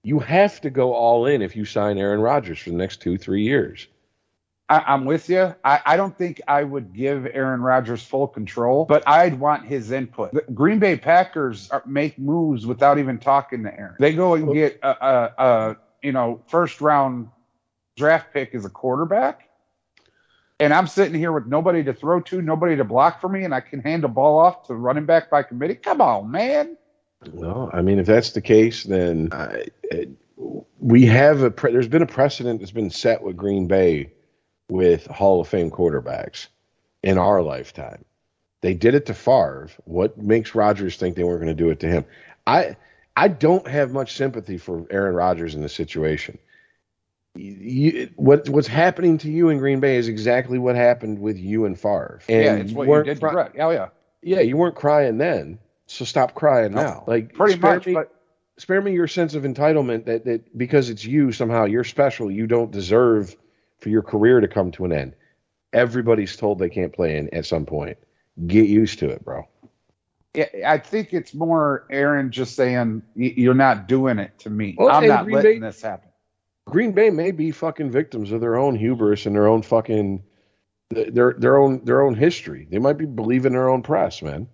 You 0.05 0.20
have 0.20 0.61
to 0.61 0.70
go 0.70 0.94
all 0.94 1.27
in 1.27 1.42
if 1.42 1.57
you 1.57 1.64
sign 1.64 1.98
Aaron 1.98 2.20
Rodgers 2.20 2.61
for 2.61 2.70
the 2.70 2.77
next 2.77 3.03
two, 3.03 3.18
three 3.18 3.42
years. 3.42 3.88
I, 4.68 4.85
I'm 4.87 5.05
with 5.05 5.29
you. 5.29 5.53
I, 5.64 5.81
I 5.85 5.96
don't 5.96 6.16
think 6.16 6.40
I 6.46 6.62
would 6.62 6.92
give 6.92 7.27
Aaron 7.27 7.61
Rodgers 7.61 8.05
full 8.05 8.29
control, 8.29 8.85
but 8.85 9.03
I'd 9.09 9.40
want 9.40 9.66
his 9.66 9.90
input. 9.90 10.31
The 10.33 10.44
Green 10.55 10.79
Bay 10.79 10.96
Packers 10.96 11.68
are, 11.70 11.83
make 11.87 12.20
moves 12.20 12.66
without 12.66 13.01
even 13.01 13.18
talking 13.18 13.64
to 13.64 13.77
Aaron. 13.77 13.96
They 13.98 14.12
go 14.12 14.35
and 14.35 14.55
get 14.55 14.79
a, 14.85 15.07
a, 15.07 15.35
a 15.38 15.77
you 16.05 16.12
know 16.12 16.40
first 16.46 16.81
round 16.81 17.31
draft 17.96 18.33
pick 18.33 18.55
as 18.55 18.64
a 18.64 18.70
quarterback, 18.70 19.47
and 20.61 20.75
I'm 20.75 20.87
sitting 20.87 21.14
here 21.14 21.33
with 21.33 21.47
nobody 21.47 21.85
to 21.85 21.92
throw 21.92 22.21
to, 22.21 22.42
nobody 22.42 22.77
to 22.77 22.85
block 22.85 23.21
for 23.21 23.29
me, 23.29 23.44
and 23.44 23.55
I 23.55 23.61
can 23.61 23.81
hand 23.81 24.03
the 24.03 24.09
ball 24.09 24.38
off 24.38 24.62
to 24.66 24.68
the 24.68 24.79
running 24.79 25.07
back 25.07 25.31
by 25.31 25.42
committee. 25.42 25.77
Come 25.77 26.01
on, 26.01 26.31
man. 26.31 26.77
Well, 27.33 27.71
I 27.73 27.83
mean, 27.83 27.99
if 27.99 28.07
that's 28.07 28.33
the 28.33 28.40
case, 28.40 28.85
then 28.85 29.29
I, 29.33 29.66
it, 29.83 30.11
we 30.79 31.07
have 31.07 31.42
a. 31.42 31.51
Pre- 31.51 31.73
there's 31.73 31.88
been 31.88 32.03
a 32.03 32.07
precedent 32.07 32.61
that's 32.61 32.73
been 32.73 32.90
set 32.90 33.23
with 33.23 33.37
Green 33.37 33.66
Bay 33.66 34.12
with 34.68 35.07
Hall 35.07 35.40
of 35.40 35.49
Fame 35.49 35.71
quarterbacks 35.71 36.47
in 37.03 37.18
our 37.18 37.42
lifetime. 37.42 38.05
They 38.61 38.75
did 38.75 38.94
it 38.94 39.07
to 39.07 39.14
Favre. 39.14 39.71
What 39.85 40.18
makes 40.18 40.55
Rodgers 40.55 40.97
think 40.97 41.16
they 41.16 41.25
weren't 41.25 41.42
going 41.42 41.57
to 41.57 41.62
do 41.62 41.71
it 41.71 41.81
to 41.81 41.88
him? 41.88 42.05
I 42.47 42.77
I 43.16 43.29
don't 43.29 43.66
have 43.66 43.92
much 43.92 44.14
sympathy 44.14 44.59
for 44.59 44.87
Aaron 44.90 45.14
Rodgers 45.14 45.55
in 45.55 45.62
this 45.62 45.75
situation. 45.75 46.38
You, 47.40 48.11
what 48.16 48.48
what's 48.48 48.66
happening 48.66 49.18
to 49.18 49.31
you 49.31 49.48
in 49.51 49.59
Green 49.59 49.79
Bay 49.81 49.96
is 49.96 50.09
exactly 50.09 50.59
what 50.59 50.74
happened 50.77 51.20
with 51.20 51.38
you 51.38 51.66
and 51.66 51.79
Favre. 51.79 52.20
And 52.29 52.44
yeah, 52.44 52.55
it's 52.57 52.72
what 52.72 52.85
you 52.85 52.90
weren't 52.90 53.07
did. 53.07 53.20
cry- 53.20 53.33
Brett. 53.33 53.53
Oh 53.61 53.70
yeah, 53.70 53.88
yeah, 54.22 54.40
you 54.40 54.57
weren't 54.57 54.74
crying 54.74 55.18
then, 55.18 55.59
so 55.87 56.05
stop 56.05 56.35
crying 56.35 56.72
No, 56.72 56.83
now. 56.83 57.05
Like 57.07 57.35
pretty 57.35 57.55
spare 57.55 57.74
much. 57.77 57.87
me- 57.87 57.94
But 57.94 58.12
spare 58.57 58.81
me 58.81 58.92
your 58.92 59.07
sense 59.07 59.35
of 59.35 59.44
entitlement 59.44 60.07
that, 60.07 60.24
that 60.24 60.59
because 60.59 60.90
it's 60.90 61.05
you 61.05 61.31
somehow 61.31 61.64
you're 61.64 61.85
special 61.85 62.29
you 62.29 62.48
don't 62.48 62.72
deserve 62.72 63.37
for 63.79 63.88
your 63.88 64.03
career 64.03 64.40
to 64.40 64.48
come 64.48 64.72
to 64.72 64.85
an 64.85 64.92
end 64.92 65.14
everybody's 65.72 66.35
told 66.37 66.59
they 66.59 66.68
can't 66.68 66.92
play 66.92 67.16
in 67.18 67.33
at 67.33 67.46
some 67.46 67.64
point 67.64 67.96
get 68.48 68.66
used 68.66 68.98
to 68.98 69.09
it 69.11 69.24
bro 69.24 69.46
Yeah, 70.35 70.46
I 70.66 70.79
think 70.79 71.12
it's 71.14 71.35
more 71.35 71.87
Aaron 71.90 72.33
just 72.33 72.57
saying 72.57 73.03
you're 73.14 73.55
not 73.55 73.87
doing 73.87 74.18
it 74.18 74.37
to 74.40 74.51
me. 74.51 74.74
Well, 74.77 74.90
I'm 74.90 75.07
not 75.07 75.31
letting 75.31 75.61
Bay- 75.61 75.66
this 75.68 75.81
happen. 75.83 76.08
Green 76.70 76.92
bay 76.92 77.11
may 77.11 77.31
be 77.31 77.50
fucking 77.50 77.90
victims 77.90 78.33
of 78.33 78.40
their 78.40 78.57
own 78.57 78.74
hubris 78.76 79.26
and 79.26 79.35
their 79.35 79.48
own 79.48 79.62
fucking 79.62 80.22
their 80.90 81.35
their 81.35 81.57
own 81.59 81.85
their 81.85 82.02
own 82.02 82.14
history. 82.14 82.66
They 82.70 82.78
might 82.78 82.98
be 82.98 83.07
believing 83.07 83.52
their 83.52 83.68
own 83.68 83.83
press 83.83 84.22
man. 84.22 84.48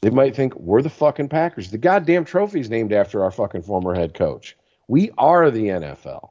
They 0.00 0.10
might 0.10 0.34
think 0.34 0.56
we're 0.56 0.82
the 0.82 0.90
fucking 0.90 1.28
packers. 1.28 1.70
The 1.70 1.78
goddamn 1.78 2.24
trophy's 2.24 2.68
named 2.68 2.92
after 2.92 3.22
our 3.22 3.30
fucking 3.30 3.62
former 3.62 3.94
head 3.94 4.14
coach. 4.14 4.56
We 4.88 5.10
are 5.16 5.50
the 5.50 5.66
nfl 5.68 6.30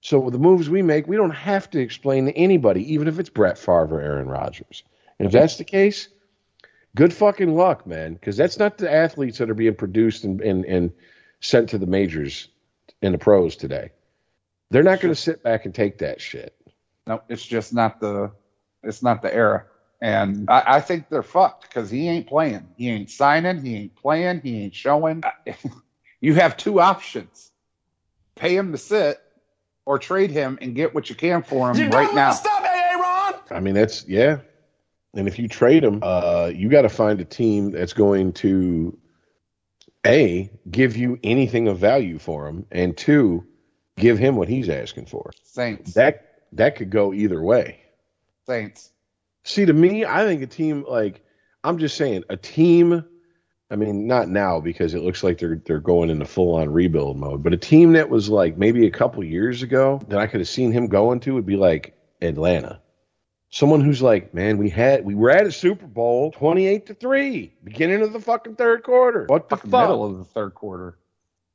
So 0.00 0.30
the 0.30 0.38
moves 0.38 0.70
we 0.70 0.80
make, 0.80 1.06
we 1.06 1.16
don't 1.16 1.30
have 1.30 1.68
to 1.70 1.80
explain 1.80 2.26
to 2.26 2.32
anybody, 2.32 2.94
even 2.94 3.06
if 3.06 3.18
it's 3.18 3.28
Brett 3.28 3.58
Favre 3.58 3.96
or 3.96 4.00
Aaron 4.00 4.28
Rodgers. 4.28 4.82
And 5.18 5.26
if 5.26 5.32
that's 5.32 5.56
the 5.56 5.64
case, 5.64 6.08
good 6.96 7.12
fucking 7.12 7.54
luck, 7.54 7.86
man, 7.86 8.14
because 8.14 8.38
that's 8.38 8.58
not 8.58 8.78
the 8.78 8.90
athletes 8.90 9.38
that 9.38 9.50
are 9.50 9.54
being 9.54 9.74
produced 9.74 10.24
and, 10.24 10.40
and, 10.40 10.64
and 10.64 10.92
sent 11.40 11.68
to 11.70 11.78
the 11.78 11.86
majors 11.86 12.48
and 13.02 13.12
the 13.12 13.18
pros 13.18 13.56
today. 13.56 13.90
They're 14.70 14.82
not 14.82 15.00
going 15.00 15.12
to 15.12 15.20
sit 15.20 15.42
back 15.42 15.64
and 15.64 15.74
take 15.74 15.98
that 15.98 16.20
shit. 16.20 16.54
No, 17.06 17.22
it's 17.28 17.44
just 17.44 17.74
not 17.74 18.00
the 18.00 18.30
it's 18.82 19.02
not 19.02 19.22
the 19.22 19.34
era. 19.34 19.66
And 20.00 20.48
I, 20.48 20.62
I 20.66 20.80
think 20.80 21.08
they're 21.10 21.22
fucked 21.22 21.62
because 21.62 21.90
he 21.90 22.08
ain't 22.08 22.26
playing. 22.26 22.68
He 22.76 22.88
ain't 22.88 23.10
signing. 23.10 23.62
He 23.62 23.76
ain't 23.76 23.96
playing. 23.96 24.40
He 24.42 24.64
ain't 24.64 24.74
showing. 24.74 25.22
You 26.22 26.34
have 26.34 26.58
two 26.58 26.80
options: 26.80 27.50
pay 28.34 28.54
him 28.54 28.72
to 28.72 28.78
sit, 28.78 29.18
or 29.86 29.98
trade 29.98 30.30
him 30.30 30.58
and 30.60 30.74
get 30.74 30.94
what 30.94 31.08
you 31.08 31.16
can 31.16 31.42
for 31.42 31.70
him 31.70 31.90
right 31.90 32.14
now. 32.14 32.32
Stop, 32.32 32.62
Aaron! 32.62 33.40
I 33.50 33.60
mean, 33.60 33.72
that's 33.72 34.06
yeah. 34.06 34.40
And 35.14 35.26
if 35.26 35.38
you 35.38 35.48
trade 35.48 35.82
him, 35.82 36.00
uh, 36.02 36.52
you 36.54 36.68
got 36.68 36.82
to 36.82 36.90
find 36.90 37.20
a 37.20 37.24
team 37.24 37.70
that's 37.70 37.94
going 37.94 38.34
to 38.34 38.98
a 40.06 40.50
give 40.70 40.96
you 40.96 41.18
anything 41.24 41.68
of 41.68 41.78
value 41.78 42.18
for 42.18 42.46
him, 42.46 42.66
and 42.70 42.96
two, 42.96 43.46
give 43.96 44.18
him 44.18 44.36
what 44.36 44.48
he's 44.48 44.68
asking 44.68 45.06
for. 45.06 45.30
Saints. 45.42 45.94
That 45.94 46.42
that 46.52 46.76
could 46.76 46.90
go 46.90 47.12
either 47.12 47.40
way. 47.42 47.80
Saints. 48.46 48.90
See, 49.44 49.64
to 49.64 49.72
me, 49.72 50.04
I 50.04 50.24
think 50.24 50.42
a 50.42 50.46
team 50.46 50.84
like 50.88 51.22
I'm 51.64 51.78
just 51.78 51.96
saying 51.96 52.24
a 52.28 52.36
team. 52.36 53.04
I 53.72 53.76
mean, 53.76 54.08
not 54.08 54.28
now 54.28 54.58
because 54.60 54.94
it 54.94 55.02
looks 55.02 55.22
like 55.22 55.38
they're 55.38 55.60
they're 55.64 55.78
going 55.80 56.10
into 56.10 56.24
full 56.24 56.56
on 56.56 56.70
rebuild 56.70 57.16
mode. 57.18 57.42
But 57.42 57.52
a 57.52 57.56
team 57.56 57.92
that 57.92 58.10
was 58.10 58.28
like 58.28 58.56
maybe 58.58 58.86
a 58.86 58.90
couple 58.90 59.22
years 59.22 59.62
ago 59.62 60.00
that 60.08 60.18
I 60.18 60.26
could 60.26 60.40
have 60.40 60.48
seen 60.48 60.72
him 60.72 60.88
going 60.88 61.20
to 61.20 61.34
would 61.34 61.46
be 61.46 61.56
like 61.56 61.96
Atlanta. 62.20 62.80
Someone 63.52 63.80
who's 63.80 64.00
like, 64.02 64.32
man, 64.34 64.58
we 64.58 64.70
had 64.70 65.04
we 65.04 65.14
were 65.14 65.30
at 65.30 65.46
a 65.46 65.52
Super 65.52 65.86
Bowl, 65.86 66.32
twenty 66.32 66.66
eight 66.66 66.86
to 66.86 66.94
three, 66.94 67.52
beginning 67.62 68.02
of 68.02 68.12
the 68.12 68.20
fucking 68.20 68.56
third 68.56 68.82
quarter. 68.82 69.26
What 69.26 69.48
the 69.48 69.56
Fucking 69.56 69.70
fuck? 69.70 69.88
middle 69.88 70.04
of 70.04 70.18
the 70.18 70.24
third 70.24 70.54
quarter. 70.54 70.98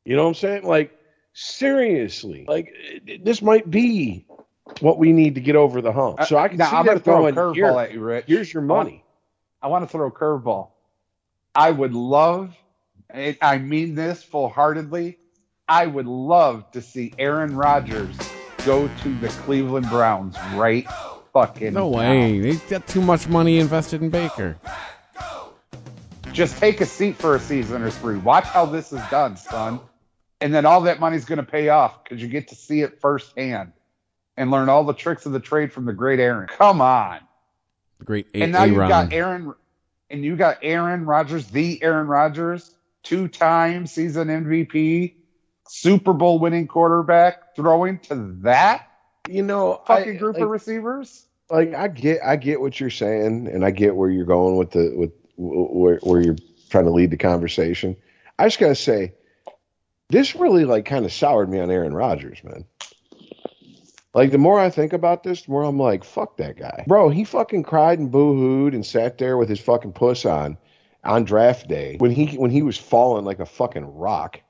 You 0.06 0.15
know 0.15 0.24
what 0.24 0.30
I'm 0.30 0.36
saying? 0.36 0.63
Like, 0.65 0.94
seriously, 1.36 2.45
like 2.48 2.74
this 3.24 3.41
might 3.41 3.69
be 3.69 4.26
what 4.80 4.97
we 4.97 5.12
need 5.12 5.36
to 5.36 5.41
get 5.41 5.55
over 5.55 5.82
the 5.82 5.91
hump. 5.91 6.24
So 6.24 6.38
I 6.38 6.47
can 6.47 6.57
now 6.57 6.70
see 6.72 6.76
I'm 6.78 6.86
them 6.86 6.93
gonna 6.95 6.99
throw 7.01 7.28
a 7.28 7.32
throwing, 7.34 7.53
"Here, 7.55 7.66
curveball 7.68 7.84
at 7.84 7.91
you, 7.93 7.99
Rich. 8.01 8.26
here's 8.28 8.53
your 8.53 8.64
money. 8.64 9.03
I 9.62 9.68
want 9.68 9.84
to 9.84 9.88
throw 9.88 10.07
a 10.07 10.12
curveball. 10.12 10.70
I 11.53 11.72
would 11.72 11.93
love, 11.93 12.55
and 13.09 13.38
I 13.41 13.57
mean 13.59 13.95
this 13.95 14.24
full 14.24 14.49
heartedly, 14.49 15.20
I 15.68 15.86
would 15.86 16.07
love 16.07 16.70
to 16.72 16.82
see 16.82 17.14
Aaron 17.20 17.55
Rodgers 17.55 18.16
go 18.66 18.88
to 18.88 19.16
the 19.20 19.28
Cleveland 19.28 19.89
Browns 19.89 20.36
right 20.53 20.88
fucking 21.34 21.74
No 21.74 21.89
now. 21.89 21.97
way. 21.97 22.39
They 22.39 22.55
got 22.70 22.88
too 22.88 23.01
much 23.01 23.28
money 23.28 23.59
invested 23.59 24.01
in 24.01 24.09
Baker. 24.09 24.57
Just 26.32 26.57
take 26.57 26.82
a 26.82 26.86
seat 26.86 27.16
for 27.16 27.36
a 27.36 27.39
season 27.39 27.82
or 27.82 27.89
three. 27.91 28.18
Watch 28.18 28.43
how 28.45 28.66
this 28.66 28.91
is 28.91 29.01
done, 29.09 29.38
son. 29.38 29.80
And 30.46 30.54
then 30.54 30.64
all 30.64 30.82
that 30.82 31.00
money's 31.00 31.26
going 31.26 31.38
to 31.38 31.43
pay 31.43 31.70
off 31.70 32.04
because 32.04 32.22
you 32.22 32.28
get 32.28 32.50
to 32.50 32.56
see 32.56 32.82
it 32.82 33.02
firsthand 33.02 33.72
and 34.38 34.52
learn 34.52 34.70
all 34.70 34.84
the 34.84 34.93
tricks 34.93 35.26
of 35.26 35.32
the 35.32 35.39
trade 35.39 35.74
from 35.74 35.86
the 35.86 35.91
great 35.93 36.20
Aaron. 36.20 36.48
Come 36.48 36.82
on. 36.82 37.22
The 37.98 38.06
great 38.06 38.28
A- 38.36 38.43
and 38.43 38.52
now 38.52 38.64
you've 38.64 38.76
Aaron. 38.78 38.89
got 38.89 39.12
Aaron, 39.12 39.54
and 40.12 40.24
you 40.24 40.36
got 40.36 40.60
Aaron 40.62 41.04
Rodgers, 41.06 41.48
the 41.48 41.82
Aaron 41.82 42.06
Rodgers, 42.06 42.76
two-time 43.02 43.88
season 43.88 44.28
MVP, 44.28 45.16
Super 45.68 46.14
Bowl 46.14 46.38
winning 46.38 46.68
quarterback, 46.68 47.56
throwing 47.56 47.98
to 48.02 48.36
that 48.43 48.88
You 49.28 49.41
know, 49.41 49.82
fucking 49.88 50.14
I- 50.18 50.20
group 50.20 50.36
like, 50.36 50.43
of 50.43 50.50
receivers. 50.52 51.26
like 51.50 51.74
I 51.74 51.88
get 51.88 52.20
I 52.24 52.36
get 52.36 52.62
what 52.62 52.80
you're 52.80 52.91
saying, 52.91 53.48
and 53.48 53.66
I 53.66 53.72
get 53.72 53.96
where 53.96 54.12
you're 54.12 54.26
going 54.26 54.58
with 54.58 54.70
the 54.70 54.93
with 54.96 55.12
where 55.38 55.98
where 56.04 56.22
you're 56.22 56.36
trying 56.70 56.86
to 56.86 56.91
lead 56.91 57.10
the 57.10 57.18
conversation. 57.18 57.96
I 58.38 58.46
just 58.46 58.60
gotta 58.60 58.76
say, 58.76 59.14
this 60.10 60.36
really 60.36 60.66
like 60.66 60.86
kind 60.86 61.06
of 61.06 61.14
soured 61.14 61.49
me 61.49 61.60
on 61.60 61.72
Aaron 61.72 61.93
Rodgers, 61.93 62.43
man. 62.43 62.66
Like 64.14 64.32
the 64.32 64.38
more 64.38 64.60
I 64.60 64.70
think 64.70 64.93
about 64.93 65.24
this, 65.24 65.41
the 65.41 65.51
more 65.51 65.64
I'm 65.64 65.78
like, 65.78 66.03
fuck 66.03 66.38
that 66.38 66.58
guy, 66.58 66.86
bro. 66.88 67.10
He 67.10 67.26
fucking 67.26 67.64
cried 67.64 67.99
and 67.99 68.12
boo-hooed 68.12 68.74
and 68.74 68.86
sat 68.86 69.18
there 69.18 69.38
with 69.38 69.49
his 69.49 69.60
fucking 69.60 69.93
puss 69.93 70.26
on 70.26 70.58
on 71.03 71.26
draft 71.26 71.68
day 71.68 71.97
when 71.99 72.12
he 72.12 72.36
when 72.38 72.51
he 72.51 72.62
was 72.62 72.78
falling 72.78 73.26
like 73.26 73.39
a 73.39 73.45
fucking 73.45 73.86
rock. 73.95 74.41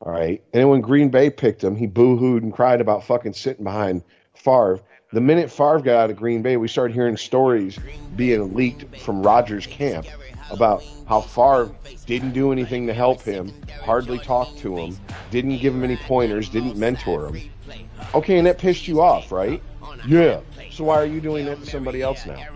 All 0.00 0.12
right, 0.12 0.42
and 0.52 0.60
then 0.60 0.68
when 0.68 0.80
Green 0.80 1.10
Bay 1.10 1.28
picked 1.28 1.62
him, 1.62 1.76
he 1.76 1.86
boo-hooed 1.86 2.42
and 2.42 2.54
cried 2.54 2.80
about 2.80 3.04
fucking 3.04 3.34
sitting 3.34 3.64
behind 3.64 4.02
Favre. 4.34 4.80
The 5.12 5.20
minute 5.20 5.50
Favre 5.50 5.80
got 5.80 5.96
out 5.96 6.10
of 6.10 6.16
Green 6.16 6.40
Bay, 6.40 6.56
we 6.56 6.68
started 6.68 6.94
hearing 6.94 7.16
stories 7.16 7.76
being 8.14 8.54
leaked 8.54 8.96
from 8.98 9.24
Rodgers' 9.24 9.66
camp 9.66 10.06
about 10.52 10.84
how 11.08 11.20
Favre 11.20 11.74
didn't 12.06 12.30
do 12.30 12.52
anything 12.52 12.86
to 12.86 12.94
help 12.94 13.20
him, 13.22 13.52
hardly 13.82 14.20
talked 14.20 14.58
to 14.58 14.76
him, 14.76 14.96
didn't 15.32 15.58
give 15.58 15.74
him 15.74 15.82
any 15.82 15.96
pointers, 15.96 16.48
didn't 16.48 16.76
mentor 16.76 17.34
him. 17.34 17.50
Okay, 18.14 18.38
and 18.38 18.46
that 18.46 18.58
pissed 18.58 18.86
you 18.86 19.00
off, 19.00 19.32
right? 19.32 19.60
Yeah. 20.06 20.40
So 20.70 20.84
why 20.84 20.98
are 20.98 21.06
you 21.06 21.20
doing 21.20 21.44
that 21.46 21.58
to 21.58 21.66
somebody 21.66 22.02
else 22.02 22.24
now? 22.24 22.46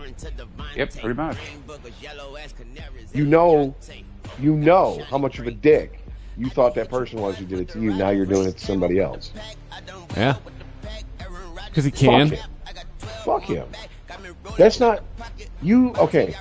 Yep, 0.77 0.95
pretty 0.95 1.13
much. 1.13 1.37
You 3.13 3.25
know, 3.25 3.75
you 4.39 4.55
know 4.55 5.03
how 5.09 5.17
much 5.17 5.39
of 5.39 5.47
a 5.47 5.51
dick 5.51 5.99
you 6.37 6.49
thought 6.49 6.73
that 6.75 6.89
person 6.89 7.19
was 7.19 7.37
who 7.37 7.45
did 7.45 7.59
it 7.59 7.69
to 7.69 7.81
you. 7.81 7.93
Now 7.93 8.11
you're 8.11 8.25
doing 8.25 8.47
it 8.47 8.57
to 8.57 8.65
somebody 8.65 8.99
else. 8.99 9.31
Yeah. 10.15 10.37
Because 11.75 11.83
he 11.83 11.91
can. 11.91 12.29
Fuck 12.29 12.39
him. 12.39 12.47
Fuck 13.25 13.43
him. 13.43 13.67
That's 14.57 14.79
not 14.79 15.03
you. 15.61 15.93
Okay. 15.95 16.33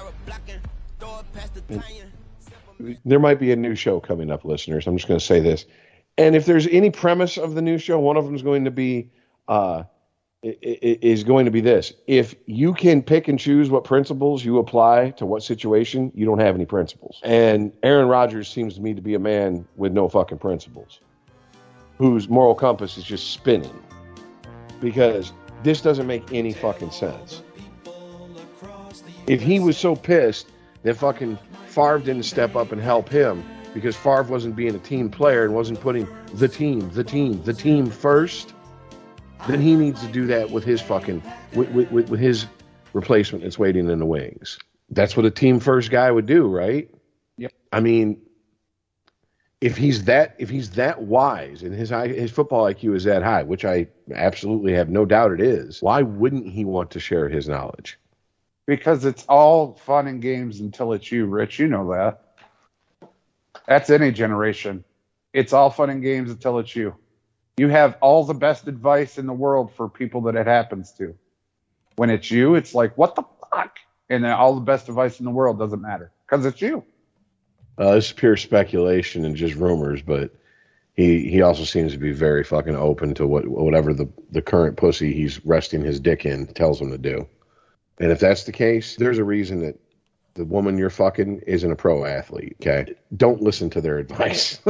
There 3.05 3.18
might 3.18 3.41
be 3.41 3.51
a 3.51 3.57
new 3.57 3.74
show 3.74 3.99
coming 3.99 4.30
up, 4.30 4.45
listeners. 4.45 4.87
I'm 4.87 4.97
just 4.97 5.09
going 5.09 5.18
to 5.18 5.26
say 5.26 5.41
this. 5.41 5.66
And 6.16 6.37
if 6.37 6.47
there's 6.47 6.68
any 6.68 6.91
premise 6.91 7.37
of 7.37 7.57
the 7.57 7.62
new 7.62 7.78
show, 7.78 7.99
one 7.99 8.16
of 8.16 8.24
them 8.24 8.37
is 8.37 8.43
going 8.43 8.64
to 8.66 8.70
be 8.70 9.11
uh, 9.49 9.82
is 10.45 11.24
going 11.24 11.47
to 11.47 11.51
be 11.51 11.61
this: 11.61 11.93
if 12.07 12.37
you 12.47 12.72
can 12.72 13.03
pick 13.03 13.26
and 13.26 13.37
choose 13.37 13.70
what 13.70 13.82
principles 13.82 14.45
you 14.45 14.59
apply 14.59 15.11
to 15.16 15.26
what 15.26 15.43
situation, 15.43 16.12
you 16.14 16.26
don't 16.26 16.39
have 16.39 16.55
any 16.55 16.64
principles. 16.64 17.18
And 17.24 17.72
Aaron 17.82 18.07
Rodgers 18.07 18.49
seems 18.49 18.76
to 18.76 18.80
me 18.80 18.95
to 18.95 19.03
be 19.03 19.14
a 19.14 19.18
man 19.18 19.66
with 19.74 19.91
no 19.93 20.09
fucking 20.09 20.39
principles, 20.39 21.01
whose 21.99 22.28
moral 22.28 22.55
compass 22.55 22.97
is 22.97 23.03
just 23.03 23.32
spinning 23.32 23.84
because 24.81 25.33
this 25.62 25.81
doesn't 25.81 26.07
make 26.07 26.33
any 26.33 26.53
fucking 26.53 26.91
sense. 26.91 27.43
If 29.27 29.41
he 29.41 29.59
was 29.61 29.79
so 29.79 29.97
pissed 29.97 30.49
that 30.83 30.97
fucking 30.97 31.39
Favre 31.66 31.99
didn't 31.99 32.25
step 32.25 32.55
up 32.57 32.72
and 32.72 32.81
help 32.81 33.09
him 33.09 33.43
because 33.72 33.97
Favre 33.97 34.25
wasn't 34.25 34.55
being 34.55 34.75
a 34.75 34.79
team 34.79 35.11
player 35.11 35.45
and 35.45 35.55
wasn't 35.55 35.81
putting 35.81 36.07
the 36.35 36.49
team, 36.49 36.89
the 36.91 37.03
team, 37.03 37.43
the 37.43 37.55
team 37.55 37.91
first, 37.91 38.55
then 39.49 39.61
he 39.61 39.75
needs 39.75 40.01
to 40.03 40.12
do 40.12 40.27
that 40.27 40.51
with 40.51 40.64
his 40.64 40.81
fucking 40.81 41.22
with, 41.55 41.70
with, 41.70 41.91
with 41.91 42.09
with 42.11 42.20
his 42.20 42.47
replacement 42.93 43.43
that's 43.43 43.59
waiting 43.59 43.91
in 43.91 43.99
the 43.99 44.07
wings. 44.07 44.59
That's 44.91 45.16
what 45.16 45.27
a 45.27 45.31
team 45.31 45.61
first 45.61 45.91
guy 45.91 46.11
would 46.11 46.27
do, 46.27 46.47
right? 46.47 46.89
Yep. 47.39 47.53
I 47.72 47.81
mean, 47.81 48.20
if 49.61 49.77
he's 49.77 50.05
that 50.05 50.35
if 50.39 50.51
he's 50.51 50.71
that 50.71 51.03
wise 51.03 51.63
and 51.63 51.75
his 51.75 51.91
his 51.91 52.31
football 52.31 52.65
IQ 52.65 52.97
is 52.97 53.05
that 53.05 53.23
high, 53.23 53.43
which 53.43 53.65
I 53.65 53.89
absolutely 54.13 54.75
have 54.75 54.89
no 54.89 55.05
doubt 55.05 55.33
it 55.33 55.41
is, 55.41 55.81
why 55.81 56.03
wouldn't 56.03 56.47
he 56.47 56.65
want 56.65 56.91
to 56.93 57.01
share 57.01 57.29
his 57.29 57.49
knowledge? 57.49 57.99
Because 58.67 59.05
it's 59.05 59.25
all 59.29 59.75
fun 59.75 60.07
and 60.07 60.23
games 60.23 60.61
until 60.61 60.93
it's 60.93 61.11
you, 61.11 61.27
Rich. 61.27 61.59
You 61.59 61.69
know 61.69 61.91
that. 61.93 62.37
That's 63.67 63.91
any 63.91 64.11
generation. 64.11 64.85
It's 65.33 65.53
all 65.53 65.71
fun 65.71 65.91
and 65.91 66.03
games 66.03 66.31
until 66.31 66.59
it's 66.59 66.75
you. 66.75 66.95
You 67.57 67.69
have 67.69 67.97
all 68.01 68.25
the 68.25 68.35
best 68.35 68.67
advice 68.67 69.19
in 69.19 69.27
the 69.27 69.33
world 69.33 69.73
for 69.75 69.89
people 69.89 70.23
that 70.23 70.37
it 70.37 70.47
happens 70.47 70.93
to. 70.93 71.15
When 71.97 72.11
it's 72.11 72.31
you, 72.31 72.57
it's 72.57 72.75
like, 72.75 72.99
what 72.99 73.15
the 73.15 73.23
fuck? 73.51 73.79
And 74.11 74.25
then 74.25 74.33
all 74.33 74.55
the 74.55 74.61
best 74.61 74.89
advice 74.89 75.21
in 75.21 75.25
the 75.25 75.31
world 75.31 75.59
doesn't 75.59 75.81
matter 75.81 76.11
because 76.27 76.45
it's 76.45 76.61
you. 76.61 76.85
Uh, 77.77 77.95
this 77.95 78.07
is 78.07 78.12
pure 78.12 78.37
speculation 78.37 79.25
and 79.25 79.37
just 79.37 79.55
rumors, 79.55 80.03
but 80.03 80.31
he 80.95 81.29
he 81.29 81.43
also 81.43 81.64
seems 81.64 81.93
to 81.93 81.99
be 81.99 82.12
very 82.12 82.45
fucking 82.45 82.77
open 82.77 83.14
to 83.14 83.27
what 83.27 83.47
whatever 83.49 83.93
the 83.93 84.09
the 84.31 84.43
current 84.43 84.77
pussy 84.77 85.12
he's 85.12 85.45
resting 85.45 85.83
his 85.83 86.01
dick 86.01 86.25
in 86.25 86.47
tells 86.47 86.81
him 86.81 86.91
to 86.91 86.99
do. 86.99 87.27
And 87.99 88.11
if 88.11 88.20
that's 88.20 88.45
the 88.45 88.53
case, 88.53 88.97
there's 88.97 89.18
a 89.18 89.25
reason 89.25 89.61
that 89.61 89.79
the 90.35 90.45
woman 90.45 90.79
you're 90.79 90.91
fucking 90.91 91.43
isn't 91.47 91.70
a 91.70 91.77
pro 91.77 92.05
athlete. 92.05 92.57
Okay, 92.61 92.95
don't 93.16 93.41
listen 93.41 93.70
to 93.70 93.81
their 93.81 93.99
advice. 93.99 94.61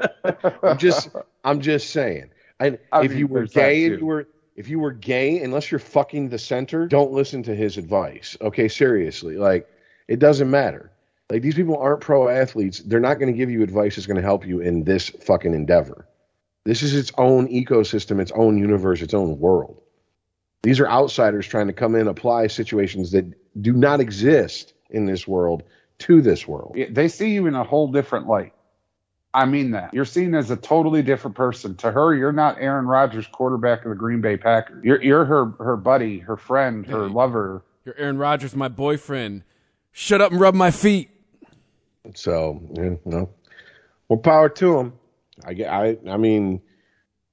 I'm 0.62 0.78
just 0.78 1.10
I'm 1.44 1.60
just 1.60 1.90
saying. 1.90 2.30
And 2.58 2.78
I 2.92 3.04
if 3.04 3.10
mean, 3.10 3.18
you 3.20 3.26
were 3.26 3.46
gay 3.46 3.86
and 3.86 4.00
you 4.00 4.06
were 4.06 4.28
if 4.56 4.68
you 4.68 4.78
were 4.78 4.92
gay, 4.92 5.40
unless 5.42 5.70
you're 5.70 5.78
fucking 5.78 6.28
the 6.28 6.38
center, 6.38 6.86
don't 6.86 7.12
listen 7.12 7.42
to 7.44 7.54
his 7.54 7.78
advice. 7.78 8.36
Okay, 8.40 8.68
seriously, 8.68 9.36
like 9.36 9.68
it 10.08 10.18
doesn't 10.18 10.50
matter. 10.50 10.90
Like 11.30 11.42
these 11.42 11.54
people 11.54 11.76
aren't 11.76 12.00
pro 12.00 12.28
athletes. 12.28 12.80
They're 12.80 13.00
not 13.00 13.14
going 13.14 13.32
to 13.32 13.36
give 13.36 13.50
you 13.50 13.62
advice 13.62 13.96
that's 13.96 14.06
going 14.06 14.16
to 14.16 14.22
help 14.22 14.46
you 14.46 14.60
in 14.60 14.84
this 14.84 15.08
fucking 15.08 15.54
endeavor. 15.54 16.06
This 16.64 16.82
is 16.82 16.94
its 16.94 17.12
own 17.16 17.48
ecosystem, 17.48 18.20
its 18.20 18.32
own 18.32 18.58
universe, 18.58 19.00
its 19.00 19.14
own 19.14 19.38
world. 19.38 19.80
These 20.62 20.80
are 20.80 20.88
outsiders 20.88 21.46
trying 21.46 21.68
to 21.68 21.72
come 21.72 21.94
in, 21.94 22.06
apply 22.06 22.48
situations 22.48 23.12
that 23.12 23.24
do 23.62 23.72
not 23.72 24.00
exist 24.00 24.74
in 24.90 25.06
this 25.06 25.26
world 25.26 25.62
to 26.00 26.20
this 26.20 26.46
world. 26.46 26.76
They 26.90 27.08
see 27.08 27.30
you 27.30 27.46
in 27.46 27.54
a 27.54 27.64
whole 27.64 27.88
different 27.88 28.26
light. 28.26 28.52
I 29.32 29.44
mean 29.46 29.70
that. 29.70 29.94
You're 29.94 30.04
seen 30.04 30.34
as 30.34 30.50
a 30.50 30.56
totally 30.56 31.02
different 31.02 31.36
person. 31.36 31.76
To 31.76 31.92
her, 31.92 32.14
you're 32.14 32.32
not 32.32 32.56
Aaron 32.58 32.86
Rodgers, 32.86 33.28
quarterback 33.28 33.84
of 33.84 33.90
the 33.90 33.94
Green 33.94 34.20
Bay 34.20 34.36
Packers. 34.36 34.84
You're 34.84 35.00
you're 35.02 35.24
her 35.24 35.54
her 35.60 35.76
buddy, 35.76 36.18
her 36.18 36.36
friend, 36.36 36.84
her 36.86 37.08
lover. 37.08 37.62
You're 37.84 37.94
Aaron 37.96 38.18
Rodgers, 38.18 38.56
my 38.56 38.66
boyfriend. 38.68 39.44
Shut 39.92 40.20
up 40.20 40.32
and 40.32 40.40
rub 40.40 40.54
my 40.54 40.72
feet. 40.72 41.10
So, 42.14 42.60
you 42.74 43.00
know, 43.04 43.30
more 44.08 44.18
power 44.18 44.48
to 44.48 44.78
him. 44.78 44.92
I 45.44 45.52
I, 45.64 45.98
I 46.08 46.16
mean, 46.16 46.60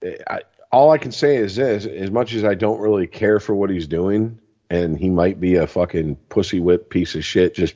eh, 0.02 0.18
I, 0.28 0.42
all 0.72 0.92
I 0.92 0.98
can 0.98 1.12
say 1.12 1.38
is 1.38 1.56
this: 1.56 1.86
as 1.86 2.12
much 2.12 2.34
as 2.34 2.44
I 2.44 2.54
don't 2.54 2.80
really 2.80 3.08
care 3.08 3.40
for 3.40 3.56
what 3.56 3.70
he's 3.70 3.88
doing, 3.88 4.40
and 4.70 4.98
he 4.98 5.10
might 5.10 5.40
be 5.40 5.56
a 5.56 5.68
fucking 5.68 6.16
pussy 6.30 6.60
whip 6.60 6.90
piece 6.90 7.16
of 7.16 7.24
shit, 7.24 7.56
just 7.56 7.76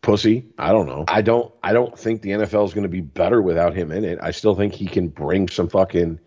pussy. 0.00 0.46
I 0.58 0.72
don't 0.72 0.86
know. 0.86 1.04
I 1.08 1.22
don't. 1.22 1.52
I 1.62 1.72
don't 1.72 1.98
think 1.98 2.22
the 2.22 2.30
NFL 2.30 2.66
is 2.66 2.74
going 2.74 2.82
to 2.82 2.88
be 2.88 3.00
better 3.00 3.42
without 3.42 3.74
him 3.74 3.92
in 3.92 4.04
it. 4.04 4.18
I 4.22 4.30
still 4.30 4.54
think 4.54 4.74
he 4.74 4.86
can 4.86 5.08
bring 5.08 5.48
some 5.48 5.68
fucking 5.68 6.20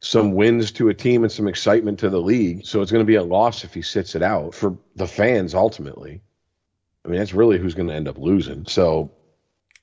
some 0.00 0.32
wins 0.32 0.70
to 0.72 0.88
a 0.88 0.94
team 0.94 1.24
and 1.24 1.32
some 1.32 1.48
excitement 1.48 1.98
to 2.00 2.08
the 2.08 2.20
league. 2.20 2.64
So 2.64 2.82
it's 2.82 2.92
going 2.92 3.04
to 3.04 3.06
be 3.06 3.16
a 3.16 3.22
loss 3.22 3.64
if 3.64 3.74
he 3.74 3.82
sits 3.82 4.14
it 4.14 4.22
out 4.22 4.54
for 4.54 4.78
the 4.94 5.08
fans 5.08 5.54
ultimately. 5.54 6.22
I 7.04 7.08
mean, 7.08 7.18
that's 7.18 7.34
really 7.34 7.58
who's 7.58 7.74
going 7.74 7.88
to 7.88 7.94
end 7.94 8.06
up 8.06 8.18
losing. 8.18 8.66
So 8.66 9.10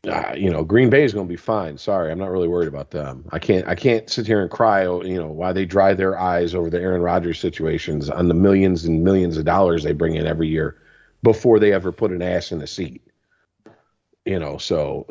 uh, 0.07 0.33
you 0.35 0.49
know, 0.49 0.63
Green 0.63 0.89
Bay 0.89 1.03
is 1.03 1.13
going 1.13 1.27
to 1.27 1.31
be 1.31 1.37
fine. 1.37 1.77
Sorry, 1.77 2.11
I'm 2.11 2.19
not 2.19 2.29
really 2.31 2.47
worried 2.47 2.67
about 2.67 2.91
them. 2.91 3.25
I 3.31 3.39
can't. 3.39 3.67
I 3.67 3.75
can't 3.75 4.09
sit 4.09 4.27
here 4.27 4.41
and 4.41 4.49
cry. 4.51 4.85
oh, 4.85 5.03
You 5.03 5.17
know, 5.17 5.27
why 5.27 5.53
they 5.53 5.65
dry 5.65 5.93
their 5.93 6.17
eyes 6.19 6.53
over 6.55 6.69
the 6.69 6.79
Aaron 6.79 7.01
Rodgers 7.01 7.39
situations 7.39 8.09
on 8.09 8.27
the 8.27 8.33
millions 8.33 8.85
and 8.85 9.03
millions 9.03 9.37
of 9.37 9.45
dollars 9.45 9.83
they 9.83 9.93
bring 9.93 10.15
in 10.15 10.25
every 10.27 10.47
year 10.47 10.77
before 11.23 11.59
they 11.59 11.73
ever 11.73 11.91
put 11.91 12.11
an 12.11 12.21
ass 12.21 12.51
in 12.51 12.61
a 12.61 12.67
seat. 12.67 13.01
You 14.25 14.39
know, 14.39 14.57
so 14.57 15.05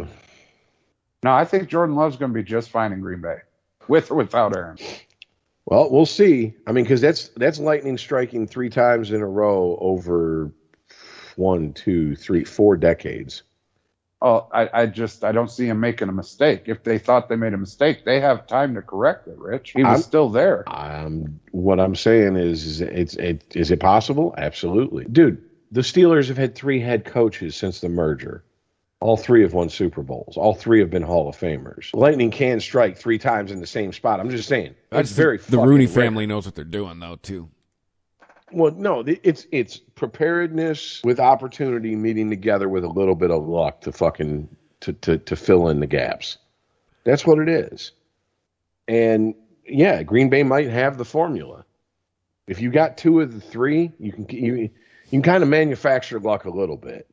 No, 1.22 1.32
I 1.32 1.44
think 1.44 1.68
Jordan 1.68 1.96
Love's 1.96 2.16
going 2.16 2.32
to 2.32 2.34
be 2.34 2.42
just 2.44 2.70
fine 2.70 2.92
in 2.92 3.00
Green 3.00 3.20
Bay, 3.20 3.38
with 3.88 4.10
or 4.10 4.16
without 4.16 4.56
Aaron. 4.56 4.76
well, 5.66 5.90
we'll 5.90 6.06
see. 6.06 6.54
I 6.66 6.72
mean, 6.72 6.84
because 6.84 7.00
that's 7.00 7.28
that's 7.36 7.58
lightning 7.58 7.96
striking 7.98 8.46
three 8.46 8.70
times 8.70 9.10
in 9.10 9.20
a 9.22 9.26
row 9.26 9.78
over 9.80 10.52
one, 11.36 11.72
two, 11.72 12.14
three, 12.14 12.44
four 12.44 12.76
decades. 12.76 13.42
Oh, 14.26 14.48
I, 14.52 14.70
I 14.72 14.86
just 14.86 15.22
I 15.22 15.32
don't 15.32 15.50
see 15.50 15.66
him 15.66 15.80
making 15.80 16.08
a 16.08 16.12
mistake. 16.12 16.62
If 16.64 16.82
they 16.82 16.98
thought 16.98 17.28
they 17.28 17.36
made 17.36 17.52
a 17.52 17.58
mistake, 17.58 18.06
they 18.06 18.20
have 18.20 18.46
time 18.46 18.74
to 18.74 18.80
correct 18.80 19.28
it. 19.28 19.36
Rich, 19.38 19.72
he 19.76 19.82
was 19.82 19.92
I'm- 19.92 20.00
still 20.00 20.30
there. 20.30 20.64
Um, 20.66 21.38
what 21.50 21.78
I'm 21.78 21.94
saying 21.94 22.36
is, 22.36 22.64
is 22.64 22.80
it's 22.80 23.14
it 23.16 23.44
is 23.54 23.70
it 23.70 23.80
possible? 23.80 24.34
Absolutely, 24.38 25.04
dude. 25.04 25.42
The 25.72 25.82
Steelers 25.82 26.28
have 26.28 26.38
had 26.38 26.54
three 26.54 26.80
head 26.80 27.04
coaches 27.04 27.54
since 27.54 27.80
the 27.80 27.88
merger. 27.90 28.42
All 29.00 29.18
three 29.18 29.42
have 29.42 29.52
won 29.52 29.68
Super 29.68 30.02
Bowls. 30.02 30.38
All 30.38 30.54
three 30.54 30.80
have 30.80 30.88
been 30.88 31.02
Hall 31.02 31.28
of 31.28 31.36
Famers. 31.36 31.90
Lightning 31.92 32.30
can 32.30 32.60
strike 32.60 32.96
three 32.96 33.18
times 33.18 33.50
in 33.50 33.60
the 33.60 33.66
same 33.66 33.92
spot. 33.92 34.20
I'm 34.20 34.30
just 34.30 34.48
saying. 34.48 34.74
That's 34.88 35.00
It's 35.02 35.10
just 35.10 35.16
very 35.18 35.36
the 35.36 35.58
Rooney 35.58 35.84
rare. 35.84 35.94
family 36.06 36.26
knows 36.26 36.46
what 36.46 36.54
they're 36.54 36.64
doing 36.64 36.98
though 37.00 37.16
too. 37.16 37.50
Well, 38.54 38.72
no, 38.72 39.02
it's 39.06 39.46
it's 39.52 39.78
preparedness 39.78 41.00
with 41.04 41.18
opportunity 41.20 41.96
meeting 41.96 42.30
together 42.30 42.68
with 42.68 42.84
a 42.84 42.88
little 42.88 43.14
bit 43.14 43.30
of 43.30 43.46
luck 43.46 43.80
to 43.82 43.92
fucking 43.92 44.48
to 44.80 44.92
to 44.92 45.18
to 45.18 45.36
fill 45.36 45.68
in 45.68 45.80
the 45.80 45.86
gaps. 45.86 46.38
That's 47.04 47.26
what 47.26 47.38
it 47.38 47.48
is. 47.48 47.92
And 48.88 49.34
yeah, 49.66 50.02
Green 50.02 50.30
Bay 50.30 50.42
might 50.42 50.68
have 50.68 50.98
the 50.98 51.04
formula. 51.04 51.64
If 52.46 52.60
you 52.60 52.70
got 52.70 52.96
two 52.98 53.20
of 53.20 53.32
the 53.34 53.40
three, 53.40 53.92
you 53.98 54.12
can 54.12 54.26
you, 54.28 54.54
you 54.56 54.70
can 55.10 55.22
kind 55.22 55.42
of 55.42 55.48
manufacture 55.48 56.20
luck 56.20 56.44
a 56.44 56.50
little 56.50 56.76
bit. 56.76 57.08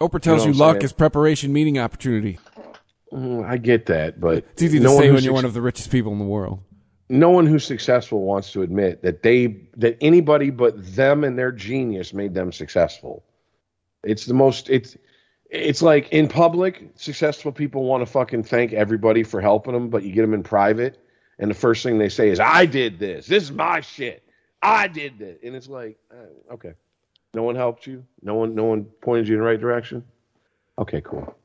Oprah 0.00 0.20
tells 0.20 0.44
You 0.44 0.52
you, 0.52 0.58
know 0.58 0.64
I'm 0.64 0.68
luck 0.68 0.74
saying? 0.76 0.84
is 0.84 0.92
preparation 0.92 1.52
meeting 1.52 1.78
opportunity. 1.78 2.38
Mm, 3.12 3.48
I 3.48 3.56
get 3.58 3.86
that, 3.86 4.20
but 4.20 4.38
It's 4.38 4.62
easy 4.62 4.78
to 4.78 4.84
no 4.84 4.98
say 4.98 5.10
when 5.10 5.22
you're 5.22 5.32
one 5.32 5.44
of 5.44 5.54
the 5.54 5.62
richest 5.62 5.90
people 5.90 6.12
in 6.12 6.18
the 6.18 6.24
world. 6.24 6.60
No 7.08 7.30
one 7.30 7.46
who's 7.46 7.64
successful 7.64 8.22
wants 8.22 8.52
to 8.52 8.62
admit 8.62 9.02
that 9.02 9.22
they 9.22 9.68
that 9.76 9.96
anybody 10.00 10.50
but 10.50 10.74
them 10.94 11.24
and 11.24 11.38
their 11.38 11.52
genius 11.52 12.12
made 12.14 12.34
them 12.34 12.52
successful. 12.52 13.24
It's 14.02 14.26
the 14.26 14.34
most 14.34 14.70
it's 14.70 14.96
it's 15.50 15.82
like 15.82 16.08
in 16.10 16.28
public, 16.28 16.90
successful 16.96 17.52
people 17.52 17.84
want 17.84 18.00
to 18.00 18.06
fucking 18.06 18.44
thank 18.44 18.72
everybody 18.72 19.22
for 19.22 19.40
helping 19.40 19.72
them, 19.72 19.88
but 19.88 20.02
you 20.02 20.12
get 20.12 20.22
them 20.22 20.34
in 20.34 20.42
private, 20.42 20.98
and 21.38 21.50
the 21.50 21.54
first 21.54 21.82
thing 21.82 21.98
they 21.98 22.08
say 22.08 22.30
is, 22.30 22.40
"I 22.40 22.66
did 22.66 22.98
this. 22.98 23.26
This 23.26 23.44
is 23.44 23.52
my 23.52 23.80
shit. 23.80 24.22
I 24.62 24.88
did 24.88 25.18
this," 25.18 25.38
and 25.44 25.54
it's 25.54 25.68
like, 25.68 25.98
uh, 26.10 26.54
okay, 26.54 26.72
no 27.34 27.42
one 27.42 27.54
helped 27.54 27.86
you. 27.86 28.04
No 28.22 28.34
one, 28.34 28.54
no 28.54 28.64
one 28.64 28.84
pointed 28.84 29.28
you 29.28 29.34
in 29.34 29.40
the 29.40 29.46
right 29.46 29.60
direction. 29.60 30.04
Okay, 30.78 31.02
cool. 31.02 31.36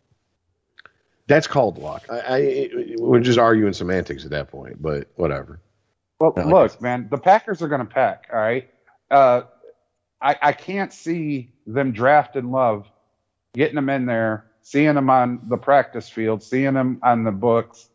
That's 1.30 1.48
called 1.48 1.78
luck. 1.78 2.06
I, 2.10 2.20
I 2.20 2.70
we're 2.98 3.22
just 3.22 3.40
arguing 3.40 3.72
semantics 3.72 4.26
at 4.26 4.32
that 4.32 4.50
point, 4.50 4.82
but 4.82 5.08
whatever. 5.16 5.62
Well, 6.20 6.34
like 6.36 6.46
look, 6.48 6.82
man, 6.82 7.08
the 7.10 7.18
Packers 7.18 7.62
are 7.62 7.70
going 7.70 7.80
to 7.80 7.86
pack. 7.86 8.28
All 8.34 8.40
right. 8.40 8.70
Uh, 9.10 9.44
I, 10.22 10.36
I 10.42 10.52
can't 10.52 10.92
see 10.92 11.54
them 11.66 11.92
drafting 11.92 12.52
Love, 12.52 12.92
getting 13.54 13.78
him 13.78 13.90
in 13.90 14.06
there, 14.06 14.48
seeing 14.64 14.98
him 14.98 15.10
on 15.10 15.42
the 15.48 15.58
practice 15.58 16.10
field, 16.10 16.44
seeing 16.44 16.74
him 16.74 17.00
on 17.04 17.24
the 17.24 17.32
books, 17.32 17.90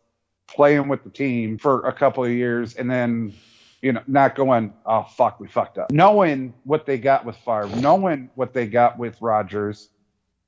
playing 0.47 0.87
with 0.87 1.03
the 1.03 1.09
team 1.09 1.57
for 1.57 1.85
a 1.87 1.93
couple 1.93 2.23
of 2.23 2.31
years, 2.31 2.75
and 2.75 2.89
then, 2.89 3.33
you 3.81 3.91
know, 3.91 4.01
not 4.07 4.35
going, 4.35 4.73
oh, 4.85 5.03
fuck, 5.03 5.39
we 5.39 5.47
fucked 5.47 5.77
up. 5.77 5.91
Knowing 5.91 6.53
what 6.63 6.85
they 6.85 6.97
got 6.97 7.25
with 7.25 7.35
Favre, 7.37 7.69
knowing 7.81 8.29
what 8.35 8.53
they 8.53 8.65
got 8.65 8.97
with 8.97 9.21
Rodgers, 9.21 9.89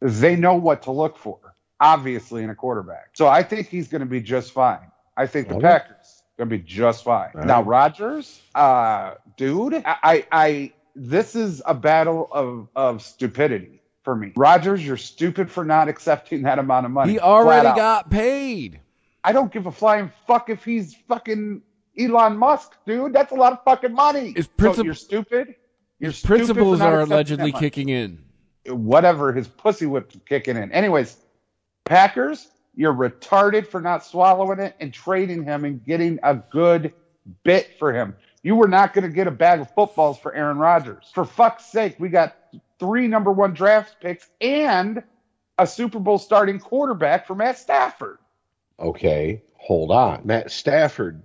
they 0.02 0.36
know 0.36 0.56
what 0.56 0.84
to 0.84 0.92
look 0.92 1.18
for, 1.18 1.40
obviously, 1.80 2.44
in 2.44 2.50
a 2.50 2.56
quarterback. 2.56 3.10
So 3.14 3.28
I 3.28 3.44
think 3.44 3.68
he's 3.68 3.88
going 3.88 4.02
to 4.02 4.06
be 4.08 4.22
just 4.22 4.52
fine. 4.52 4.92
I 5.16 5.28
think 5.28 5.50
the. 5.50 5.60
Packers 5.60 6.18
going 6.38 6.50
to 6.50 6.58
be 6.58 6.64
just 6.64 7.04
fine. 7.04 7.32
Right. 7.34 7.48
Now, 7.48 7.64
Rodgers, 7.64 8.42
uh, 8.54 9.16
dude, 9.36 9.74
I, 9.74 9.96
I, 10.04 10.28
I, 10.32 10.74
this 10.96 11.36
is 11.36 11.62
a 11.66 11.74
battle 11.74 12.30
of, 12.32 12.68
of 12.76 13.02
stupidity 13.02 13.82
for 14.04 14.16
me. 14.16 14.34
Rodgers, 14.36 14.86
you're 14.86 14.98
stupid 14.98 15.50
for 15.50 15.66
not 15.66 15.90
accepting 15.90 16.44
that 16.44 16.60
amount 16.60 16.86
of 16.86 16.92
money. 16.92 17.14
He 17.14 17.20
already 17.20 17.70
got 17.70 18.10
paid. 18.10 18.80
I 19.24 19.34
don't 19.34 19.52
give 19.52 19.66
a 19.66 19.72
flying 19.72 20.12
fuck 20.28 20.50
if 20.50 20.64
he's 20.64 20.96
fucking 21.08 21.64
Elon 22.00 22.38
Musk, 22.38 22.74
dude. 22.86 23.14
That's 23.14 23.32
a 23.32 23.36
lot 23.36 23.54
of 23.54 23.64
fucking 23.66 23.94
money. 23.94 24.34
His 24.36 24.46
So 24.46 24.52
princip- 24.58 24.86
you're 24.86 24.94
stupid. 24.94 25.56
You're 26.00 26.12
stupid 26.12 26.28
for 26.28 26.54
Principles 26.54 26.82
are 26.82 27.02
allegedly 27.02 27.52
kicking 27.52 27.90
in. 27.90 28.24
Whatever 28.68 29.34
his 29.34 29.48
pussy 29.48 29.88
whip 29.88 30.12
kicking 30.28 30.56
in. 30.56 30.72
Anyways, 30.72 31.18
Packers, 31.88 32.50
you're 32.76 32.94
retarded 32.94 33.68
for 33.68 33.82
not 33.82 34.06
swallowing 34.06 34.60
it 34.60 34.76
and 34.80 34.94
trading 34.94 35.44
him 35.44 35.66
and 35.66 35.84
getting 35.84 36.20
a 36.22 36.36
good 36.36 36.94
bit 37.44 37.72
for 37.80 37.94
him. 37.94 38.16
You 38.44 38.56
were 38.56 38.68
not 38.68 38.94
going 38.94 39.04
to 39.04 39.14
get 39.14 39.28
a 39.28 39.32
bag 39.32 39.62
of 39.62 39.74
footballs 39.74 40.20
for 40.20 40.34
Aaron 40.34 40.58
Rodgers. 40.58 41.10
For 41.14 41.26
fuck's 41.26 41.66
sake, 41.66 41.96
we 42.00 42.10
got 42.10 42.36
three 42.80 43.08
number 43.08 43.32
one 43.32 43.54
draft 43.54 44.00
picks 44.00 44.30
and 44.40 45.02
a 45.58 45.66
Super 45.66 46.00
Bowl 46.00 46.20
starting 46.20 46.60
quarterback 46.60 47.26
for 47.26 47.36
Matt 47.36 47.58
Stafford. 47.58 48.20
Okay, 48.80 49.42
hold 49.56 49.92
on. 49.92 50.22
Matt 50.24 50.52
Stafford 50.52 51.24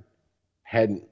hadn't 0.62 1.04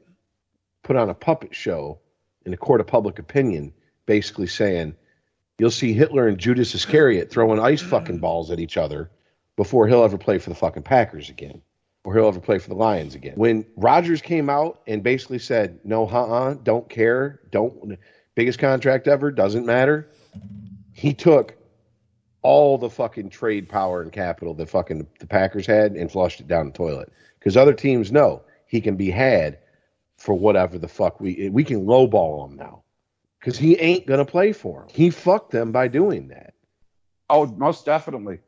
put 0.83 0.97
on 0.97 1.11
a 1.11 1.15
puppet 1.15 1.55
show 1.55 1.99
in 2.47 2.55
a 2.55 2.57
court 2.57 2.81
of 2.81 2.87
public 2.87 3.19
opinion, 3.19 3.75
basically 4.07 4.47
saying, 4.47 4.95
You'll 5.59 5.71
see 5.71 5.93
Hitler 5.93 6.27
and 6.27 6.39
Judas 6.39 6.75
Iscariot 6.75 7.31
throwing 7.31 7.61
ice 7.61 7.83
fucking 7.83 8.21
balls 8.21 8.51
at 8.51 8.61
each 8.61 8.79
other 8.79 9.11
before 9.61 9.87
he'll 9.87 10.03
ever 10.03 10.17
play 10.17 10.39
for 10.39 10.49
the 10.49 10.57
fucking 10.57 10.83
Packers 10.83 11.29
again. 11.29 11.61
Or 12.05 12.15
he'll 12.15 12.29
ever 12.29 12.41
play 12.41 12.59
for 12.59 12.71
the 12.71 12.75
Lions 12.75 13.15
again. 13.15 13.35
When 13.37 13.67
Rodgers 13.77 14.23
came 14.23 14.49
out 14.49 14.81
and 14.87 15.03
basically 15.03 15.39
said, 15.39 15.79
No, 15.85 16.09
uh 16.09 16.25
uh, 16.25 16.55
don't 16.63 16.89
care, 16.89 17.41
don't 17.51 17.99
biggest 18.35 18.59
contract 18.59 19.07
ever, 19.07 19.31
doesn't 19.31 19.67
matter. 19.67 20.09
He 20.95 21.13
took 21.13 21.59
all 22.41 22.79
the 22.79 22.89
fucking 22.89 23.29
trade 23.29 23.69
power 23.69 24.01
and 24.01 24.11
capital 24.11 24.55
that 24.55 24.71
fucking 24.71 25.07
the 25.19 25.27
Packers 25.27 25.67
had 25.67 25.93
and 25.93 26.11
flushed 26.11 26.41
it 26.41 26.49
down 26.49 26.69
the 26.69 26.73
toilet. 26.73 27.13
Because 27.39 27.55
other 27.55 27.75
teams 27.75 28.11
know 28.11 28.41
he 28.67 28.81
can 28.81 28.97
be 28.97 29.11
had 29.11 29.59
for 30.17 30.33
whatever 30.33 30.79
the 30.79 30.89
fuck 30.89 31.21
we 31.21 31.51
we 31.51 31.65
can 31.65 31.85
lowball 31.85 32.49
him 32.49 32.57
now. 32.57 32.83
Because 33.39 33.59
he 33.59 33.77
ain't 33.77 34.07
gonna 34.07 34.25
play 34.25 34.53
for 34.53 34.85
him. 34.85 34.89
He 34.91 35.11
fucked 35.11 35.51
them 35.51 35.71
by 35.71 35.89
doing 35.89 36.29
that. 36.29 36.55
Oh, 37.29 37.45
most 37.45 37.85
definitely. 37.85 38.39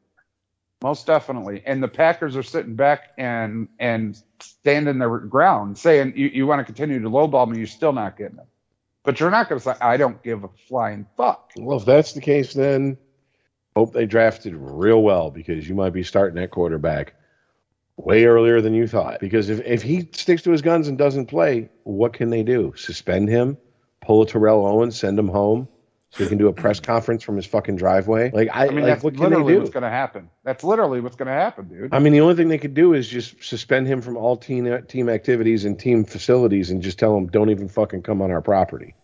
Most 0.82 1.06
definitely. 1.06 1.62
And 1.64 1.82
the 1.82 1.88
Packers 1.88 2.36
are 2.36 2.42
sitting 2.42 2.74
back 2.74 3.12
and 3.16 3.68
and 3.78 4.20
standing 4.40 4.98
their 4.98 5.18
ground, 5.18 5.78
saying 5.78 6.14
you, 6.16 6.26
you 6.28 6.46
want 6.46 6.58
to 6.58 6.64
continue 6.64 7.00
to 7.00 7.08
lowball 7.08 7.48
me, 7.48 7.58
you're 7.58 7.66
still 7.68 7.92
not 7.92 8.16
getting 8.16 8.38
it. 8.38 8.46
But 9.04 9.20
you're 9.20 9.30
not 9.30 9.48
going 9.48 9.60
to 9.60 9.64
say, 9.64 9.74
I 9.80 9.96
don't 9.96 10.22
give 10.22 10.44
a 10.44 10.48
flying 10.68 11.06
fuck. 11.16 11.52
Well, 11.56 11.78
if 11.78 11.84
that's 11.84 12.12
the 12.12 12.20
case, 12.20 12.54
then 12.54 12.98
hope 13.76 13.92
they 13.92 14.06
drafted 14.06 14.54
real 14.56 15.02
well 15.02 15.30
because 15.30 15.68
you 15.68 15.74
might 15.74 15.92
be 15.92 16.02
starting 16.02 16.36
that 16.36 16.50
quarterback 16.50 17.14
way 17.96 18.24
earlier 18.24 18.60
than 18.60 18.74
you 18.74 18.86
thought. 18.86 19.20
Because 19.20 19.50
if, 19.50 19.60
if 19.64 19.82
he 19.82 20.08
sticks 20.12 20.42
to 20.42 20.50
his 20.50 20.62
guns 20.62 20.88
and 20.88 20.98
doesn't 20.98 21.26
play, 21.26 21.68
what 21.84 22.12
can 22.12 22.30
they 22.30 22.42
do? 22.42 22.74
Suspend 22.76 23.28
him, 23.28 23.56
pull 24.00 24.22
a 24.22 24.26
Terrell 24.26 24.66
Owens, 24.66 24.98
send 24.98 25.18
him 25.18 25.28
home 25.28 25.68
so 26.12 26.24
he 26.24 26.28
can 26.28 26.38
do 26.38 26.48
a 26.48 26.52
press 26.52 26.78
conference 26.78 27.22
from 27.22 27.36
his 27.36 27.46
fucking 27.46 27.76
driveway? 27.76 28.30
Like 28.30 28.50
I, 28.52 28.66
I 28.66 28.68
mean, 28.68 28.76
like, 28.76 28.84
that's 28.84 29.02
what 29.02 29.14
can 29.14 29.22
they 29.24 29.28
literally 29.30 29.54
do? 29.54 29.58
what's 29.60 29.70
going 29.70 29.82
to 29.82 29.88
happen. 29.88 30.28
That's 30.44 30.62
literally 30.62 31.00
what's 31.00 31.16
going 31.16 31.26
to 31.26 31.32
happen, 31.32 31.68
dude. 31.68 31.94
I 31.94 31.98
mean, 32.00 32.12
the 32.12 32.20
only 32.20 32.34
thing 32.34 32.48
they 32.48 32.58
could 32.58 32.74
do 32.74 32.92
is 32.92 33.08
just 33.08 33.42
suspend 33.42 33.86
him 33.86 34.02
from 34.02 34.16
all 34.16 34.36
team 34.36 34.84
team 34.86 35.08
activities 35.08 35.64
and 35.64 35.78
team 35.78 36.04
facilities, 36.04 36.70
and 36.70 36.82
just 36.82 36.98
tell 36.98 37.16
him 37.16 37.26
don't 37.26 37.50
even 37.50 37.68
fucking 37.68 38.02
come 38.02 38.20
on 38.20 38.30
our 38.30 38.42
property. 38.42 38.94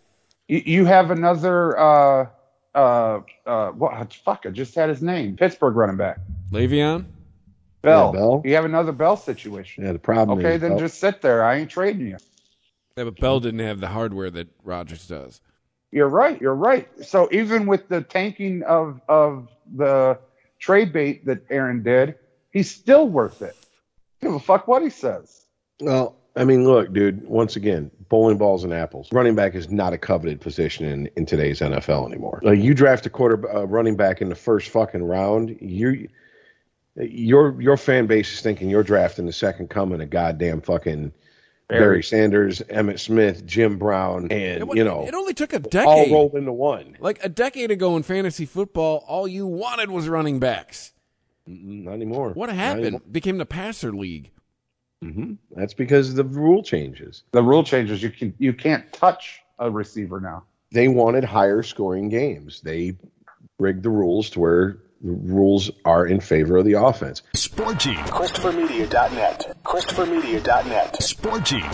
You, 0.48 0.62
you 0.64 0.84
have 0.84 1.10
another, 1.10 1.78
uh, 1.78 2.26
uh, 2.74 3.20
uh, 3.46 3.70
what? 3.70 4.12
Fuck, 4.12 4.44
I 4.46 4.50
just 4.50 4.74
had 4.74 4.90
his 4.90 5.02
name. 5.02 5.36
Pittsburgh 5.36 5.76
running 5.76 5.96
back. 5.96 6.18
Le'Veon? 6.52 7.06
Bell. 7.80 8.12
Yeah, 8.12 8.20
Bell. 8.20 8.42
You 8.44 8.54
have 8.56 8.64
another 8.64 8.92
Bell 8.92 9.16
situation. 9.16 9.84
Yeah, 9.84 9.92
the 9.92 9.98
problem 9.98 10.38
Okay, 10.40 10.56
is 10.56 10.60
then 10.60 10.72
oh, 10.72 10.78
just 10.78 10.98
sit 10.98 11.22
there. 11.22 11.42
I 11.44 11.56
ain't 11.56 11.70
trading 11.70 12.06
you. 12.06 12.16
Yeah, 12.96 13.04
but 13.04 13.18
Bell 13.18 13.40
didn't 13.40 13.60
have 13.60 13.80
the 13.80 13.88
hardware 13.88 14.30
that 14.30 14.48
Rodgers 14.64 15.06
does. 15.06 15.40
You're 15.90 16.08
right. 16.08 16.40
You're 16.40 16.54
right. 16.54 16.88
So 17.04 17.28
even 17.32 17.66
with 17.66 17.88
the 17.88 18.02
tanking 18.02 18.62
of 18.64 19.00
of 19.08 19.48
the 19.74 20.18
trade 20.58 20.92
bait 20.92 21.24
that 21.26 21.40
Aaron 21.50 21.82
did, 21.82 22.16
he's 22.50 22.70
still 22.70 23.08
worth 23.08 23.42
it. 23.42 23.56
Give 24.20 24.34
a 24.34 24.40
fuck 24.40 24.68
what 24.68 24.82
he 24.82 24.90
says. 24.90 25.46
well. 25.80 26.16
I 26.36 26.44
mean, 26.44 26.64
look, 26.64 26.92
dude. 26.92 27.26
Once 27.26 27.56
again, 27.56 27.90
bowling 28.08 28.38
balls 28.38 28.62
and 28.62 28.72
apples. 28.72 29.08
Running 29.12 29.34
back 29.34 29.56
is 29.56 29.70
not 29.70 29.92
a 29.92 29.98
coveted 29.98 30.40
position 30.40 30.86
in, 30.86 31.10
in 31.16 31.26
today's 31.26 31.58
NFL 31.58 32.06
anymore. 32.06 32.40
Like 32.44 32.60
you 32.60 32.74
draft 32.74 33.06
a 33.06 33.10
quarter 33.10 33.50
uh, 33.52 33.64
running 33.64 33.96
back 33.96 34.22
in 34.22 34.28
the 34.28 34.36
first 34.36 34.68
fucking 34.68 35.02
round, 35.02 35.56
you 35.60 36.08
your 36.94 37.60
your 37.60 37.76
fan 37.76 38.06
base 38.06 38.32
is 38.32 38.40
thinking 38.40 38.70
you're 38.70 38.84
drafting 38.84 39.26
the 39.26 39.32
second 39.32 39.68
coming 39.68 40.00
of 40.00 40.10
goddamn 40.10 40.60
fucking 40.60 41.12
Barry, 41.68 41.80
Barry. 41.82 42.02
Sanders, 42.02 42.60
Emmitt 42.70 42.98
Smith, 42.98 43.44
Jim 43.44 43.76
Brown, 43.78 44.28
and 44.30 44.62
It, 44.62 44.76
you 44.76 44.84
know 44.84 45.06
it 45.06 45.14
only 45.14 45.34
took 45.34 45.52
a 45.52 45.58
decade, 45.58 45.86
all 45.86 46.10
rolled 46.10 46.34
into 46.34 46.52
one. 46.52 46.96
Like 46.98 47.22
a 47.22 47.28
decade 47.28 47.70
ago 47.70 47.96
in 47.96 48.02
fantasy 48.02 48.46
football, 48.46 49.04
all 49.06 49.28
you 49.28 49.46
wanted 49.46 49.90
was 49.90 50.08
running 50.08 50.38
backs. 50.40 50.92
Not 51.46 51.92
anymore. 51.92 52.30
What 52.32 52.48
happened? 52.50 52.84
anymore. 52.84 53.02
Became 53.10 53.36
the 53.38 53.46
passer 53.46 53.92
league. 53.92 54.30
hmm 55.02 55.34
That's 55.54 55.74
because 55.74 56.14
the 56.14 56.24
rule 56.24 56.62
changes. 56.62 57.22
The 57.32 57.42
rule 57.42 57.64
changes. 57.64 58.02
You 58.02 58.10
can 58.10 58.34
you 58.38 58.54
can't 58.54 58.90
touch 58.92 59.40
a 59.58 59.70
receiver 59.70 60.20
now. 60.20 60.44
They 60.72 60.88
wanted 60.88 61.24
higher 61.24 61.62
scoring 61.62 62.08
games. 62.08 62.60
They 62.62 62.96
rigged 63.58 63.82
the 63.82 63.90
rules 63.90 64.30
to 64.30 64.40
where 64.40 64.78
the 65.02 65.12
rules 65.12 65.70
are 65.84 66.06
in 66.06 66.20
favor 66.20 66.56
of 66.56 66.64
the 66.64 66.74
offense. 66.74 67.22
Sport 67.34 67.78
Gene. 67.78 67.96
ChristopherMedia.net. 67.96 69.56
ChristopherMedia.net. 69.64 71.02
Sport 71.02 71.44
Gene. 71.44 71.72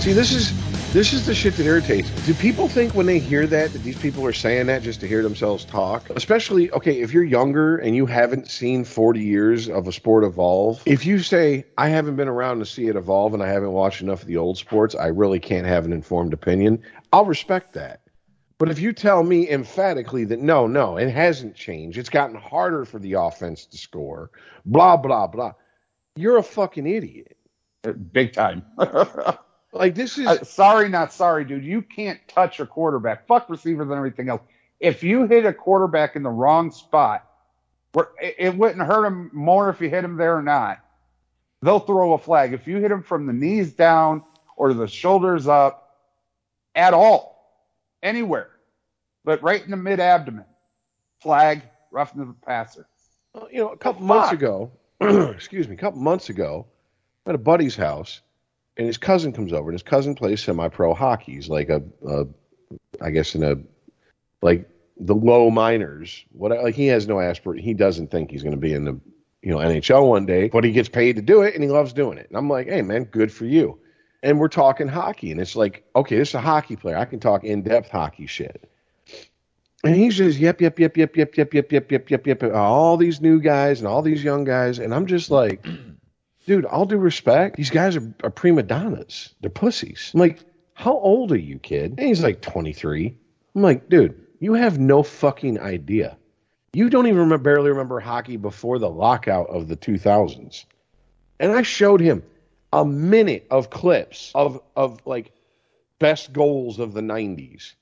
See, 0.00 0.12
this 0.12 0.32
is 0.32 0.52
this 0.92 1.12
is 1.12 1.26
the 1.26 1.34
shit 1.34 1.56
that 1.56 1.66
irritates 1.66 2.08
me. 2.08 2.16
Do 2.26 2.34
people 2.34 2.68
think 2.68 2.94
when 2.94 3.06
they 3.06 3.18
hear 3.18 3.48
that 3.48 3.72
that 3.72 3.82
these 3.82 3.98
people 3.98 4.24
are 4.26 4.32
saying 4.32 4.66
that 4.66 4.82
just 4.82 5.00
to 5.00 5.08
hear 5.08 5.22
themselves 5.24 5.64
talk? 5.64 6.08
Especially, 6.10 6.70
okay, 6.70 7.00
if 7.00 7.12
you're 7.12 7.24
younger 7.24 7.78
and 7.78 7.96
you 7.96 8.06
haven't 8.06 8.48
seen 8.48 8.84
40 8.84 9.20
years 9.20 9.68
of 9.68 9.88
a 9.88 9.92
sport 9.92 10.22
evolve, 10.22 10.80
if 10.86 11.04
you 11.04 11.18
say, 11.18 11.64
I 11.76 11.88
haven't 11.88 12.14
been 12.14 12.28
around 12.28 12.60
to 12.60 12.66
see 12.66 12.86
it 12.86 12.94
evolve 12.94 13.34
and 13.34 13.42
I 13.42 13.48
haven't 13.48 13.72
watched 13.72 14.02
enough 14.02 14.22
of 14.22 14.28
the 14.28 14.36
old 14.36 14.56
sports, 14.56 14.94
I 14.94 15.06
really 15.06 15.40
can't 15.40 15.66
have 15.66 15.84
an 15.84 15.92
informed 15.92 16.32
opinion, 16.32 16.82
I'll 17.12 17.24
respect 17.24 17.72
that. 17.72 18.03
But 18.58 18.70
if 18.70 18.78
you 18.78 18.92
tell 18.92 19.22
me 19.22 19.50
emphatically 19.50 20.24
that 20.26 20.40
no, 20.40 20.66
no, 20.66 20.96
it 20.96 21.10
hasn't 21.10 21.56
changed, 21.56 21.98
it's 21.98 22.08
gotten 22.08 22.36
harder 22.36 22.84
for 22.84 22.98
the 22.98 23.14
offense 23.14 23.66
to 23.66 23.76
score, 23.76 24.30
blah, 24.64 24.96
blah, 24.96 25.26
blah, 25.26 25.52
you're 26.16 26.38
a 26.38 26.42
fucking 26.42 26.86
idiot. 26.86 27.36
Uh, 27.84 27.92
Big 27.92 28.32
time. 28.32 28.64
Like 29.74 29.96
this 29.96 30.18
is 30.18 30.26
Uh, 30.26 30.44
sorry, 30.44 30.88
not 30.88 31.12
sorry, 31.12 31.44
dude. 31.44 31.64
You 31.64 31.82
can't 31.82 32.20
touch 32.28 32.60
a 32.60 32.66
quarterback. 32.66 33.26
Fuck 33.26 33.50
receivers 33.50 33.88
and 33.88 33.96
everything 33.96 34.28
else. 34.28 34.42
If 34.78 35.02
you 35.02 35.26
hit 35.26 35.44
a 35.44 35.52
quarterback 35.52 36.14
in 36.14 36.22
the 36.22 36.30
wrong 36.30 36.70
spot, 36.70 37.28
where 37.92 38.08
it, 38.22 38.36
it 38.38 38.56
wouldn't 38.56 38.86
hurt 38.86 39.04
him 39.04 39.30
more 39.32 39.68
if 39.70 39.80
you 39.80 39.90
hit 39.90 40.04
him 40.04 40.16
there 40.16 40.36
or 40.36 40.42
not. 40.42 40.78
They'll 41.60 41.80
throw 41.80 42.12
a 42.12 42.18
flag. 42.18 42.52
If 42.52 42.68
you 42.68 42.76
hit 42.76 42.92
him 42.92 43.02
from 43.02 43.26
the 43.26 43.32
knees 43.32 43.72
down 43.72 44.22
or 44.56 44.74
the 44.74 44.86
shoulders 44.86 45.48
up, 45.48 45.80
at 46.76 46.94
all, 46.94 47.33
anywhere, 48.04 48.50
but 49.24 49.42
right 49.42 49.64
in 49.64 49.70
the 49.70 49.76
mid 49.76 49.98
abdomen, 49.98 50.44
flag, 51.20 51.62
roughness 51.90 52.28
of 52.28 52.28
the 52.28 52.46
passer. 52.46 52.86
Well, 53.32 53.48
you 53.50 53.58
know, 53.58 53.70
a 53.70 53.76
couple 53.76 54.02
The 54.02 54.06
months 54.06 54.28
ah. 54.30 54.34
ago, 54.34 54.70
excuse 55.32 55.66
me, 55.66 55.74
a 55.74 55.78
couple 55.78 56.00
months 56.00 56.28
ago, 56.28 56.66
I'm 57.26 57.30
at 57.30 57.34
a 57.34 57.38
buddy's 57.38 57.74
house, 57.74 58.20
and 58.76 58.86
his 58.86 58.98
cousin 58.98 59.32
comes 59.32 59.52
over, 59.52 59.70
and 59.70 59.74
his 59.74 59.82
cousin 59.82 60.14
plays 60.14 60.42
semi-pro 60.44 60.94
hockey. 60.94 61.32
He's 61.32 61.48
like 61.48 61.70
a, 61.70 61.82
a 62.06 62.26
I 63.00 63.10
guess 63.10 63.34
in 63.34 63.42
a, 63.42 63.56
like 64.42 64.68
the 64.98 65.14
low 65.14 65.50
minors. 65.50 66.24
What 66.32 66.50
like 66.62 66.74
he 66.74 66.86
has 66.88 67.08
no 67.08 67.18
aspirate. 67.18 67.64
He 67.64 67.74
doesn't 67.74 68.10
think 68.10 68.30
he's 68.30 68.42
going 68.42 68.54
to 68.54 68.60
be 68.60 68.74
in 68.74 68.84
the, 68.84 69.00
you 69.42 69.50
know, 69.50 69.58
NHL 69.58 70.08
one 70.08 70.26
day, 70.26 70.48
but 70.48 70.64
he 70.64 70.72
gets 70.72 70.88
paid 70.88 71.16
to 71.16 71.22
do 71.22 71.42
it, 71.42 71.54
and 71.54 71.62
he 71.62 71.70
loves 71.70 71.92
doing 71.92 72.18
it. 72.18 72.28
And 72.28 72.36
I'm 72.36 72.48
like, 72.48 72.68
hey 72.68 72.82
man, 72.82 73.04
good 73.04 73.32
for 73.32 73.46
you. 73.46 73.78
And 74.24 74.40
we're 74.40 74.48
talking 74.48 74.88
hockey, 74.88 75.30
and 75.30 75.38
it's 75.38 75.54
like, 75.54 75.84
okay, 75.94 76.16
this 76.16 76.30
is 76.30 76.34
a 76.34 76.40
hockey 76.40 76.76
player. 76.76 76.96
I 76.96 77.04
can 77.04 77.20
talk 77.20 77.44
in-depth 77.44 77.90
hockey 77.90 78.26
shit. 78.26 78.68
And 79.84 79.94
he's 79.94 80.16
just 80.16 80.38
yep, 80.38 80.62
yep, 80.62 80.78
yep, 80.78 80.96
yep, 80.96 81.14
yep, 81.14 81.36
yep, 81.36 81.52
yep, 81.52 81.70
yep, 81.70 81.90
yep, 81.90 82.10
yep, 82.10 82.26
yep. 82.26 82.42
All 82.54 82.96
these 82.96 83.20
new 83.20 83.38
guys 83.38 83.80
and 83.80 83.86
all 83.86 84.00
these 84.00 84.24
young 84.24 84.44
guys, 84.44 84.78
and 84.78 84.94
I'm 84.94 85.04
just 85.04 85.30
like, 85.30 85.66
dude, 86.46 86.64
all 86.64 86.86
due 86.86 86.96
respect, 86.96 87.56
these 87.56 87.68
guys 87.68 87.96
are, 87.96 88.14
are 88.22 88.30
prima 88.30 88.62
donnas. 88.62 89.34
They're 89.42 89.50
pussies. 89.50 90.10
I'm 90.14 90.20
like, 90.20 90.40
how 90.72 90.96
old 90.96 91.30
are 91.30 91.36
you, 91.36 91.58
kid? 91.58 91.96
And 91.98 92.08
he's 92.08 92.22
like 92.22 92.40
23. 92.40 93.14
I'm 93.54 93.62
like, 93.62 93.90
dude, 93.90 94.18
you 94.40 94.54
have 94.54 94.78
no 94.78 95.02
fucking 95.02 95.60
idea. 95.60 96.16
You 96.72 96.88
don't 96.88 97.06
even 97.06 97.20
remember, 97.20 97.44
barely 97.44 97.68
remember 97.68 98.00
hockey 98.00 98.38
before 98.38 98.78
the 98.78 98.88
lockout 98.88 99.48
of 99.50 99.68
the 99.68 99.76
2000s. 99.76 100.64
And 101.38 101.52
I 101.52 101.60
showed 101.60 102.00
him 102.00 102.22
a 102.74 102.84
minute 102.84 103.46
of 103.50 103.70
clips 103.70 104.32
of 104.34 104.60
of 104.74 105.00
like 105.06 105.32
best 106.00 106.32
goals 106.32 106.80
of 106.80 106.92
the 106.92 107.00
90s. 107.00 107.74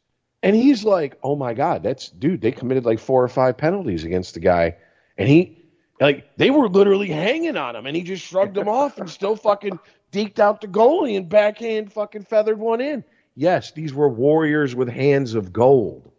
And 0.43 0.55
he's 0.55 0.85
like, 0.85 1.19
"Oh 1.23 1.35
my 1.35 1.55
god, 1.55 1.83
that's 1.83 2.11
dude, 2.11 2.43
they 2.43 2.53
committed 2.53 2.85
like 2.85 2.99
four 2.99 3.25
or 3.25 3.29
five 3.29 3.57
penalties 3.57 4.05
against 4.05 4.35
the 4.35 4.41
guy." 4.41 4.77
And 5.17 5.29
he 5.29 5.59
like 5.99 6.37
they 6.37 6.51
were 6.51 6.69
literally 6.69 7.09
hanging 7.09 7.57
on 7.57 7.75
him 7.75 7.87
and 7.87 7.97
he 7.97 8.03
just 8.03 8.25
shrugged 8.25 8.55
them 8.55 8.69
off 8.69 8.99
and 8.99 9.09
still 9.09 9.35
fucking 9.35 9.79
deked 10.13 10.39
out 10.39 10.61
the 10.61 10.69
goalie 10.69 11.17
and 11.17 11.29
backhand 11.29 11.91
fucking 11.93 12.25
feathered 12.25 12.59
one 12.59 12.83
in. 12.83 13.03
Yes, 13.35 13.73
these 13.73 13.95
were 13.95 14.11
warriors 14.11 14.75
with 14.75 14.89
hands 14.89 15.35
of 15.35 15.55
gold. 15.55 16.13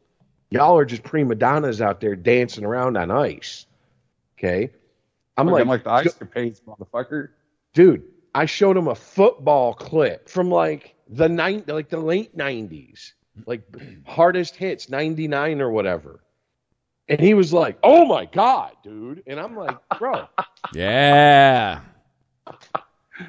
Y'all 0.49 0.77
are 0.77 0.85
just 0.85 1.03
prima 1.03 1.35
donnas 1.35 1.79
out 1.79 1.99
there 1.99 2.15
dancing 2.15 2.65
around 2.65 2.97
on 2.97 3.11
ice. 3.11 3.67
Okay? 4.37 4.71
I'm 5.37 5.47
like, 5.47 5.61
I'm 5.61 5.67
like, 5.67 5.85
like, 5.85 6.05
like 6.05 6.05
the 6.05 6.09
ice 6.09 6.29
capades, 6.29 6.61
motherfucker. 6.61 7.29
dude, 7.73 8.03
I 8.35 8.45
showed 8.45 8.77
him 8.77 8.87
a 8.87 8.95
football 8.95 9.73
clip 9.73 10.27
from 10.27 10.49
like 10.49 10.95
the 11.07 11.29
nine, 11.29 11.63
like 11.67 11.89
the 11.89 11.99
late 11.99 12.35
'90s, 12.35 13.13
like 13.45 13.61
hardest 14.05 14.55
hits 14.55 14.89
'99 14.89 15.61
or 15.61 15.69
whatever, 15.69 16.23
and 17.07 17.19
he 17.19 17.33
was 17.33 17.53
like, 17.53 17.77
"Oh 17.83 18.05
my 18.05 18.25
god, 18.25 18.71
dude!" 18.83 19.23
And 19.27 19.39
I'm 19.39 19.55
like, 19.55 19.77
"Bro, 19.99 20.27
Yeah. 20.73 21.81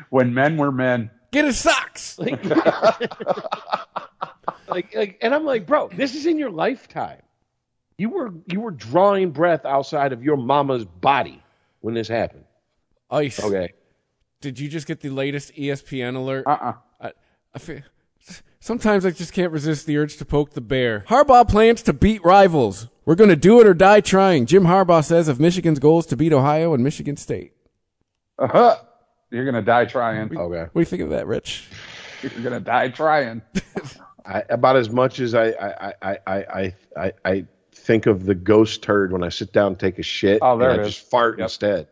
When 0.08 0.32
men 0.32 0.56
were 0.56 0.72
men. 0.72 1.10
Get 1.30 1.44
his 1.44 1.58
socks. 1.58 2.18
like, 2.18 2.42
like, 4.68 4.94
like," 4.94 5.18
and 5.20 5.34
I'm 5.34 5.44
like, 5.44 5.66
"Bro, 5.66 5.90
this 5.96 6.14
is 6.14 6.26
in 6.26 6.38
your 6.38 6.50
lifetime. 6.50 7.20
You 7.98 8.08
were 8.08 8.32
you 8.46 8.60
were 8.60 8.70
drawing 8.70 9.30
breath 9.30 9.66
outside 9.66 10.12
of 10.12 10.24
your 10.24 10.36
mama's 10.36 10.84
body 10.84 11.42
when 11.80 11.94
this 11.94 12.08
happened." 12.08 12.44
Ice. 13.10 13.42
Okay, 13.42 13.74
Did 14.44 14.58
you 14.60 14.68
just 14.68 14.86
get 14.86 15.00
the 15.00 15.08
latest 15.08 15.54
ESPN 15.54 16.16
alert? 16.16 16.44
Uh-uh. 16.46 16.74
I, 17.00 17.12
I 17.54 17.58
feel, 17.58 17.80
sometimes 18.60 19.06
I 19.06 19.10
just 19.10 19.32
can't 19.32 19.50
resist 19.50 19.86
the 19.86 19.96
urge 19.96 20.18
to 20.18 20.24
poke 20.26 20.50
the 20.52 20.60
bear. 20.60 21.04
Harbaugh 21.08 21.48
plans 21.48 21.80
to 21.84 21.94
beat 21.94 22.22
rivals. 22.22 22.88
We're 23.06 23.14
going 23.14 23.30
to 23.30 23.36
do 23.36 23.58
it 23.60 23.66
or 23.66 23.72
die 23.72 24.00
trying. 24.00 24.44
Jim 24.44 24.64
Harbaugh 24.64 25.02
says 25.02 25.28
of 25.28 25.40
Michigan's 25.40 25.78
goals 25.78 26.04
to 26.06 26.16
beat 26.16 26.32
Ohio 26.34 26.74
and 26.74 26.84
Michigan 26.84 27.16
State. 27.16 27.52
Uh-huh. 28.38 28.76
You're 29.30 29.44
gonna 29.46 29.62
die 29.62 29.86
trying. 29.86 30.36
okay. 30.36 30.60
What 30.60 30.72
do 30.74 30.80
you 30.80 30.84
think 30.84 31.02
of 31.02 31.10
that, 31.10 31.26
Rich? 31.26 31.66
You're 32.22 32.42
gonna 32.42 32.60
die 32.60 32.88
trying. 32.88 33.42
I, 34.26 34.42
about 34.50 34.76
as 34.76 34.90
much 34.90 35.18
as 35.20 35.34
I 35.34 35.48
I, 35.50 35.86
I, 35.88 35.94
I, 36.02 36.18
I, 36.26 36.74
I 36.96 37.12
I 37.24 37.46
think 37.72 38.06
of 38.06 38.26
the 38.26 38.34
ghost 38.34 38.82
turd 38.82 39.10
when 39.12 39.22
I 39.24 39.28
sit 39.30 39.52
down 39.52 39.68
and 39.72 39.78
take 39.78 39.98
a 39.98 40.02
shit 40.04 40.38
Oh, 40.40 40.56
there 40.58 40.70
and 40.70 40.80
it 40.80 40.84
I 40.84 40.86
is. 40.86 40.94
just 40.94 41.10
fart 41.10 41.38
Yep. 41.38 41.44
instead. 41.46 41.88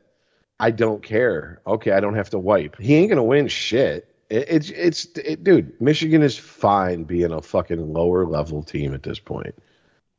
I 0.60 0.70
don't 0.70 1.02
care. 1.02 1.60
Okay, 1.66 1.90
I 1.90 2.00
don't 2.00 2.14
have 2.14 2.30
to 2.30 2.38
wipe. 2.38 2.78
He 2.80 2.94
ain't 2.94 3.10
gonna 3.10 3.24
win 3.24 3.48
shit. 3.48 4.08
It, 4.30 4.46
it's 4.48 4.70
it's 4.70 5.04
it, 5.16 5.44
dude. 5.44 5.80
Michigan 5.80 6.22
is 6.22 6.38
fine 6.38 7.04
being 7.04 7.32
a 7.32 7.42
fucking 7.42 7.92
lower 7.92 8.26
level 8.26 8.62
team 8.62 8.94
at 8.94 9.02
this 9.02 9.18
point 9.18 9.54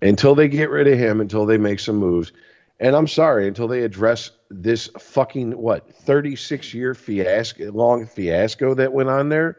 until 0.02 0.36
they 0.36 0.48
get 0.48 0.70
rid 0.70 0.88
of 0.88 0.98
him, 0.98 1.22
until 1.22 1.46
they 1.46 1.58
make 1.58 1.80
some 1.80 1.96
moves. 1.96 2.32
And 2.80 2.96
I'm 2.96 3.08
sorry, 3.08 3.48
until 3.48 3.68
they 3.68 3.84
address 3.84 4.32
this 4.50 4.90
fucking 5.00 5.52
what 5.58 5.96
36 5.96 6.74
year 6.74 6.94
fiasco, 6.94 7.72
long 7.72 8.08
fiasco 8.08 8.74
that 8.76 8.94
went 8.94 9.10
on 9.10 9.30
there. 9.30 9.58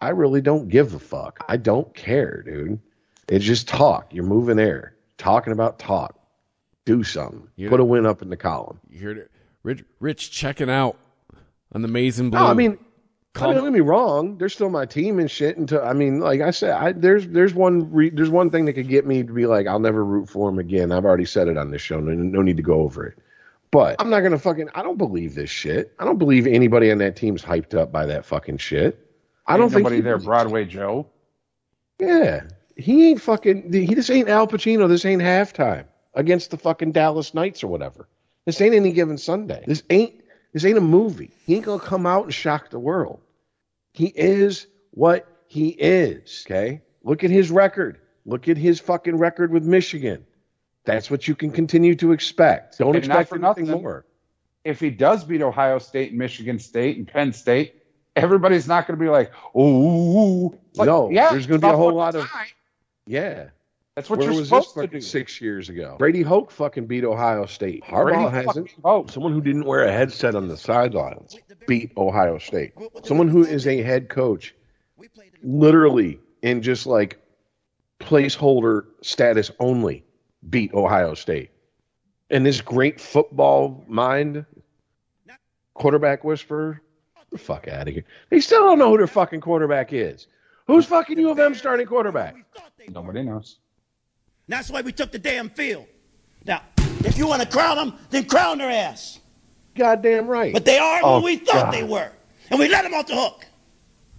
I 0.00 0.10
really 0.10 0.40
don't 0.40 0.68
give 0.68 0.94
a 0.94 0.98
fuck. 0.98 1.44
I 1.48 1.56
don't 1.56 1.94
care, 1.94 2.42
dude. 2.42 2.80
It's 3.28 3.44
just 3.44 3.68
talk. 3.68 4.12
You're 4.12 4.24
moving 4.24 4.58
air. 4.58 4.96
Talking 5.16 5.52
about 5.52 5.78
talk. 5.78 6.18
Do 6.84 7.04
something. 7.04 7.48
You 7.56 7.70
Put 7.70 7.80
a 7.80 7.84
win 7.84 8.04
up 8.04 8.20
in 8.20 8.28
the 8.28 8.36
column. 8.36 8.80
You 8.90 9.00
heard 9.00 9.18
it. 9.18 9.30
Rich, 9.64 9.84
Rich 9.98 10.30
checking 10.30 10.70
out 10.70 10.96
on 11.72 11.82
the 11.82 11.88
maize 11.88 12.20
and 12.20 12.30
blue. 12.30 12.38
No, 12.38 12.46
I 12.46 12.54
mean, 12.54 12.78
I 13.36 13.46
mean, 13.46 13.54
don't 13.56 13.64
get 13.64 13.72
me 13.72 13.80
wrong. 13.80 14.38
They're 14.38 14.48
still 14.48 14.70
my 14.70 14.86
team 14.86 15.18
and 15.18 15.28
shit. 15.28 15.56
Until 15.56 15.82
I 15.82 15.92
mean, 15.92 16.20
like 16.20 16.40
I 16.40 16.52
said, 16.52 16.70
I, 16.70 16.92
there's 16.92 17.26
there's 17.26 17.52
one 17.52 17.90
re, 17.92 18.10
there's 18.10 18.30
one 18.30 18.50
thing 18.50 18.66
that 18.66 18.74
could 18.74 18.88
get 18.88 19.06
me 19.06 19.24
to 19.24 19.32
be 19.32 19.46
like, 19.46 19.66
I'll 19.66 19.80
never 19.80 20.04
root 20.04 20.28
for 20.28 20.48
him 20.48 20.60
again. 20.60 20.92
I've 20.92 21.04
already 21.04 21.24
said 21.24 21.48
it 21.48 21.56
on 21.56 21.70
this 21.72 21.82
show. 21.82 21.98
No, 21.98 22.12
no 22.12 22.42
need 22.42 22.58
to 22.58 22.62
go 22.62 22.82
over 22.82 23.06
it. 23.06 23.18
But 23.72 23.96
I'm 23.98 24.08
not 24.08 24.20
gonna 24.20 24.38
fucking. 24.38 24.68
I 24.74 24.82
don't 24.84 24.98
believe 24.98 25.34
this 25.34 25.50
shit. 25.50 25.92
I 25.98 26.04
don't 26.04 26.18
believe 26.18 26.46
anybody 26.46 26.92
on 26.92 26.98
that 26.98 27.16
team's 27.16 27.42
hyped 27.42 27.74
up 27.74 27.90
by 27.90 28.06
that 28.06 28.24
fucking 28.24 28.58
shit. 28.58 29.00
I 29.48 29.56
don't 29.56 29.64
Ain't 29.64 29.72
think 29.72 29.84
nobody 29.84 30.00
there, 30.00 30.18
Broadway 30.18 30.64
Joe. 30.64 31.08
Yeah, 31.98 32.42
he 32.76 33.10
ain't 33.10 33.20
fucking. 33.20 33.72
He 33.72 33.94
this 33.94 34.10
ain't 34.10 34.28
Al 34.28 34.46
Pacino. 34.46 34.88
This 34.88 35.04
ain't 35.04 35.22
halftime 35.22 35.86
against 36.14 36.52
the 36.52 36.56
fucking 36.56 36.92
Dallas 36.92 37.34
Knights 37.34 37.64
or 37.64 37.66
whatever. 37.66 38.06
This 38.46 38.60
ain't 38.60 38.74
any 38.74 38.92
given 38.92 39.18
Sunday. 39.18 39.64
This 39.66 39.82
ain't 39.90 40.14
this 40.52 40.64
ain't 40.64 40.78
a 40.78 40.82
movie. 40.82 41.30
He 41.46 41.56
ain't 41.56 41.64
gonna 41.64 41.82
come 41.82 42.06
out 42.06 42.24
and 42.24 42.34
shock 42.34 42.70
the 42.70 42.78
world. 42.78 43.20
He 43.92 44.06
is 44.06 44.66
what 44.90 45.26
he 45.46 45.68
is. 45.68 46.44
Okay, 46.46 46.82
look 47.02 47.24
at 47.24 47.30
his 47.30 47.50
record. 47.50 48.00
Look 48.26 48.48
at 48.48 48.56
his 48.56 48.80
fucking 48.80 49.16
record 49.16 49.52
with 49.52 49.64
Michigan. 49.64 50.24
That's 50.84 51.10
what 51.10 51.26
you 51.28 51.34
can 51.34 51.50
continue 51.50 51.94
to 51.96 52.12
expect. 52.12 52.78
Don't 52.78 52.88
And 52.94 52.98
expect 52.98 53.28
for 53.30 53.36
anything 53.36 53.66
nothing. 53.66 53.82
more. 53.82 54.04
If 54.64 54.80
he 54.80 54.90
does 54.90 55.24
beat 55.24 55.42
Ohio 55.42 55.78
State 55.78 56.10
and 56.10 56.18
Michigan 56.18 56.58
State 56.58 56.96
and 56.96 57.06
Penn 57.06 57.32
State, 57.32 57.74
everybody's 58.16 58.66
not 58.66 58.86
going 58.86 58.98
to 58.98 59.02
be 59.04 59.10
like, 59.10 59.30
"Oh, 59.54 60.54
No, 60.76 61.10
yeah." 61.10 61.30
there's 61.30 61.46
gonna 61.46 61.58
be 61.60 61.66
a 61.68 61.76
whole 61.76 61.92
lot 61.94 62.14
of- 62.14 62.26
tie. 62.26 62.46
Yeah. 63.06 63.48
That's 63.96 64.10
what 64.10 64.18
Where 64.18 64.28
you're 64.30 64.40
was 64.40 64.50
this 64.50 64.68
supposed 64.68 64.74
to 64.74 64.86
do. 64.88 65.00
six 65.00 65.40
years 65.40 65.68
ago? 65.68 65.94
Brady 65.98 66.22
Hoke 66.22 66.50
fucking 66.50 66.86
beat 66.86 67.04
Ohio 67.04 67.46
State. 67.46 67.84
Harbaugh 67.84 68.04
Brady 68.30 68.46
hasn't. 68.46 68.68
fucking 68.70 68.82
Hoke. 68.84 69.10
Someone 69.10 69.32
who 69.32 69.40
didn't 69.40 69.64
wear 69.66 69.84
a 69.84 69.92
headset 69.92 70.34
on 70.34 70.48
the 70.48 70.56
sidelines 70.56 71.38
beat 71.68 71.92
Ohio 71.96 72.38
State. 72.38 72.72
Someone 73.04 73.28
who 73.28 73.44
is 73.44 73.68
a 73.68 73.82
head 73.82 74.08
coach, 74.08 74.52
literally 75.44 76.18
in 76.42 76.60
just 76.60 76.86
like 76.86 77.20
placeholder 78.00 78.86
status 79.02 79.52
only, 79.60 80.04
beat 80.50 80.74
Ohio 80.74 81.14
State. 81.14 81.50
And 82.30 82.44
this 82.44 82.60
great 82.60 83.00
football 83.00 83.84
mind, 83.86 84.44
quarterback 85.74 86.24
whisperer, 86.24 86.82
get 87.16 87.30
the 87.30 87.38
fuck 87.38 87.68
out 87.68 87.86
of 87.86 87.94
here. 87.94 88.04
They 88.30 88.40
still 88.40 88.62
don't 88.64 88.80
know 88.80 88.90
who 88.90 88.98
their 88.98 89.06
fucking 89.06 89.40
quarterback 89.40 89.92
is. 89.92 90.26
Who's 90.66 90.84
fucking 90.86 91.16
U 91.18 91.30
of 91.30 91.38
M 91.38 91.54
starting 91.54 91.86
quarterback? 91.86 92.34
Nobody 92.88 93.22
knows. 93.22 93.58
That's 94.48 94.70
why 94.70 94.82
we 94.82 94.92
took 94.92 95.10
the 95.12 95.18
damn 95.18 95.48
field. 95.50 95.86
Now, 96.44 96.62
if 97.04 97.16
you 97.16 97.26
want 97.26 97.42
to 97.42 97.48
crown 97.48 97.76
them, 97.76 97.94
then 98.10 98.24
crown 98.26 98.58
their 98.58 98.70
ass. 98.70 99.18
Goddamn 99.74 100.26
right. 100.26 100.52
But 100.52 100.64
they 100.64 100.78
are 100.78 101.00
Oh, 101.02 101.14
what 101.14 101.24
we 101.24 101.36
thought 101.36 101.64
God. 101.66 101.74
they 101.74 101.82
were. 101.82 102.10
And 102.50 102.58
we 102.60 102.68
let 102.68 102.82
them 102.82 102.94
off 102.94 103.06
the 103.06 103.16
hook. 103.16 103.46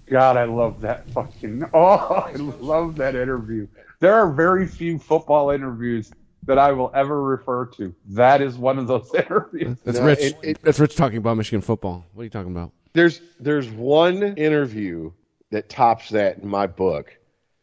God, 0.08 0.38
I 0.38 0.44
love 0.46 0.82
that 0.82 1.10
fucking. 1.12 1.64
Oh, 1.74 1.96
I 2.26 2.34
love 2.34 2.96
that 2.98 3.16
interview. 3.16 3.68
There 4.00 4.14
are 4.14 4.30
very 4.32 4.68
few 4.68 5.00
football 5.00 5.52
interviews 5.52 6.12
that 6.44 6.60
I 6.60 6.72
will 6.74 6.92
ever 6.94 7.24
refer 7.24 7.66
to. 7.78 7.94
That 8.10 8.42
is 8.42 8.58
one 8.58 8.78
of 8.78 8.88
those 8.88 9.10
interviews. 9.16 9.78
That's 9.84 9.98
No, 10.00 10.06
Rich. 10.06 10.20
it- 10.20 10.38
it- 10.44 10.62
That's 10.62 10.80
Rich 10.80 10.96
talking 10.96 11.18
about 11.18 11.38
Michigan 11.38 11.62
football. 11.62 12.06
What 12.14 12.22
are 12.22 12.26
you 12.26 12.30
talking 12.30 12.52
about? 12.52 12.72
There's 12.94 13.22
there's 13.40 13.70
one 13.70 14.22
interview 14.38 15.12
that 15.52 15.70
tops 15.70 16.10
that 16.10 16.40
in 16.40 16.48
my 16.48 16.66
book. 16.68 17.16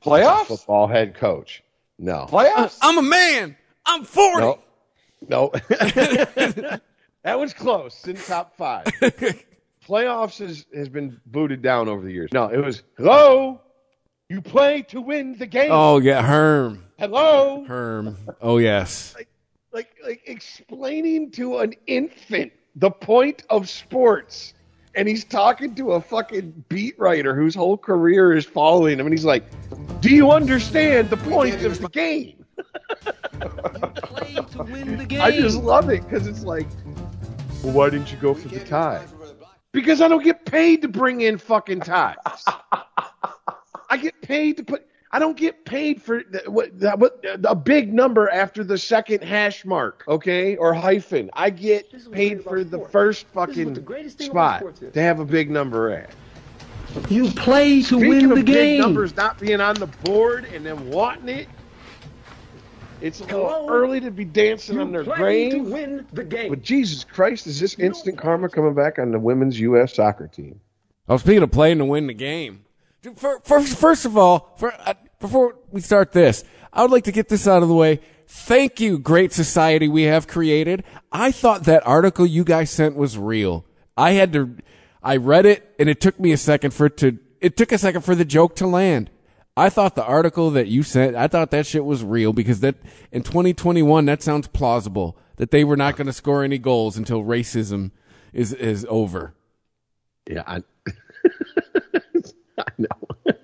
Playoffs? 0.04 0.46
Football 0.46 0.86
head 0.88 1.14
coach. 1.14 1.62
No. 2.02 2.26
Playoffs? 2.28 2.78
Uh, 2.82 2.88
I'm 2.88 2.98
a 2.98 3.02
man. 3.02 3.56
I'm 3.86 4.04
40. 4.04 4.40
No. 4.40 4.58
No. 5.28 5.50
that 5.68 6.80
was 7.38 7.54
close. 7.54 8.06
In 8.06 8.16
top 8.16 8.56
five. 8.56 8.84
Playoffs 9.86 10.38
has, 10.38 10.66
has 10.74 10.88
been 10.88 11.20
booted 11.26 11.62
down 11.62 11.88
over 11.88 12.04
the 12.04 12.12
years. 12.12 12.30
No, 12.32 12.48
it 12.48 12.58
was 12.58 12.82
hello. 12.96 13.60
You 14.28 14.40
play 14.40 14.82
to 14.88 15.00
win 15.00 15.36
the 15.38 15.46
game. 15.46 15.70
Oh 15.72 15.98
yeah, 15.98 16.22
Herm. 16.22 16.84
Hello. 16.98 17.64
Herm. 17.64 18.16
Oh 18.40 18.58
yes. 18.58 19.14
like, 19.16 19.28
Like 19.72 19.94
like 20.04 20.22
explaining 20.26 21.30
to 21.32 21.58
an 21.58 21.74
infant 21.86 22.52
the 22.74 22.90
point 22.90 23.44
of 23.50 23.68
sports. 23.68 24.54
And 24.94 25.08
he's 25.08 25.24
talking 25.24 25.74
to 25.76 25.92
a 25.92 26.00
fucking 26.00 26.64
beat 26.68 26.98
writer 26.98 27.34
whose 27.34 27.54
whole 27.54 27.78
career 27.78 28.34
is 28.34 28.44
following 28.44 28.98
him, 28.98 29.06
and 29.06 29.12
he's 29.12 29.24
like, 29.24 29.44
"Do 30.00 30.10
you 30.10 30.30
understand 30.30 31.10
the 31.10 31.16
point 31.16 31.64
of 31.64 31.80
the 31.80 31.88
game?" 31.88 32.44
I 35.20 35.30
just 35.30 35.58
love 35.58 35.90
it 35.90 36.04
because 36.04 36.26
it's 36.26 36.44
like, 36.44 36.66
well, 37.62 37.72
why 37.72 37.90
didn't 37.90 38.12
you 38.12 38.18
go 38.18 38.34
for 38.34 38.48
the 38.48 38.60
tie? 38.60 39.04
Because 39.72 40.00
I 40.00 40.08
don't 40.08 40.22
get 40.22 40.44
paid 40.44 40.82
to 40.82 40.88
bring 40.88 41.22
in 41.22 41.38
fucking 41.38 41.80
ties. 41.80 42.16
I 43.90 43.96
get 43.96 44.20
paid 44.22 44.58
to 44.58 44.64
put. 44.64 44.86
I 45.14 45.18
don't 45.18 45.36
get 45.36 45.66
paid 45.66 46.00
for 46.00 46.22
what, 46.46 46.72
what 46.72 47.22
a 47.44 47.54
big 47.54 47.92
number 47.92 48.30
after 48.30 48.64
the 48.64 48.78
second 48.78 49.22
hash 49.22 49.64
mark, 49.66 50.04
okay, 50.08 50.56
or 50.56 50.72
hyphen. 50.72 51.30
I 51.34 51.50
get 51.50 52.10
paid 52.12 52.42
for 52.42 52.64
the 52.64 52.78
first 52.78 53.26
fucking 53.28 53.86
spot 54.08 54.64
to 54.94 55.02
have 55.02 55.20
a 55.20 55.24
big 55.26 55.50
number 55.50 55.90
at. 55.90 56.14
You 57.10 57.30
play 57.30 57.80
to 57.82 57.84
Speaking 57.84 58.08
win 58.08 58.24
of 58.32 58.38
the 58.38 58.44
big 58.44 58.46
game. 58.46 58.80
numbers 58.80 59.14
not 59.14 59.38
being 59.38 59.60
on 59.60 59.74
the 59.74 59.86
board 59.86 60.46
and 60.46 60.64
then 60.64 60.90
wanting 60.90 61.28
it, 61.40 61.48
it's 63.02 63.20
a 63.20 63.24
little 63.24 63.48
Hello? 63.48 63.68
early 63.68 64.00
to 64.00 64.10
be 64.10 64.24
dancing 64.24 64.78
on 64.78 64.92
their 64.92 65.04
play 65.04 65.50
to 65.50 65.58
win 65.58 66.06
the 66.12 66.24
game. 66.24 66.48
But 66.50 66.62
Jesus 66.62 67.04
Christ, 67.04 67.46
is 67.46 67.58
this 67.60 67.78
instant 67.78 68.16
karma 68.16 68.48
coming 68.48 68.74
back 68.74 68.98
on 68.98 69.10
the 69.10 69.18
women's 69.18 69.58
U.S. 69.60 69.94
soccer 69.94 70.28
team? 70.28 70.60
I 71.08 71.14
was 71.14 71.22
speaking 71.22 71.42
of 71.42 71.50
playing 71.50 71.78
to 71.78 71.84
win 71.84 72.06
the 72.06 72.14
game. 72.14 72.64
First, 73.02 73.76
first 73.76 74.04
of 74.04 74.16
all, 74.16 74.54
for, 74.58 74.72
uh, 74.72 74.94
before 75.18 75.56
we 75.72 75.80
start 75.80 76.12
this, 76.12 76.44
I 76.72 76.82
would 76.82 76.92
like 76.92 77.04
to 77.04 77.12
get 77.12 77.28
this 77.28 77.48
out 77.48 77.62
of 77.62 77.68
the 77.68 77.74
way. 77.74 78.00
Thank 78.28 78.80
you, 78.80 78.98
great 78.98 79.32
society 79.32 79.88
we 79.88 80.04
have 80.04 80.28
created. 80.28 80.84
I 81.10 81.32
thought 81.32 81.64
that 81.64 81.84
article 81.84 82.24
you 82.24 82.44
guys 82.44 82.70
sent 82.70 82.94
was 82.94 83.18
real. 83.18 83.66
I 83.96 84.12
had 84.12 84.32
to, 84.34 84.56
I 85.02 85.16
read 85.16 85.46
it 85.46 85.74
and 85.80 85.88
it 85.88 86.00
took 86.00 86.20
me 86.20 86.30
a 86.30 86.36
second 86.36 86.72
for 86.72 86.86
it 86.86 86.96
to, 86.98 87.18
it 87.40 87.56
took 87.56 87.72
a 87.72 87.78
second 87.78 88.02
for 88.02 88.14
the 88.14 88.24
joke 88.24 88.54
to 88.56 88.68
land. 88.68 89.10
I 89.56 89.68
thought 89.68 89.96
the 89.96 90.04
article 90.04 90.50
that 90.52 90.68
you 90.68 90.84
sent, 90.84 91.16
I 91.16 91.26
thought 91.26 91.50
that 91.50 91.66
shit 91.66 91.84
was 91.84 92.04
real 92.04 92.32
because 92.32 92.60
that 92.60 92.76
in 93.10 93.22
2021, 93.22 94.06
that 94.06 94.22
sounds 94.22 94.46
plausible 94.46 95.18
that 95.36 95.50
they 95.50 95.64
were 95.64 95.76
not 95.76 95.96
going 95.96 96.06
to 96.06 96.12
score 96.12 96.44
any 96.44 96.56
goals 96.56 96.96
until 96.96 97.24
racism 97.24 97.90
is, 98.32 98.52
is 98.52 98.86
over. 98.88 99.34
Yeah, 100.30 100.44
I, 100.46 100.62
I 102.58 102.72
know. 102.78 103.34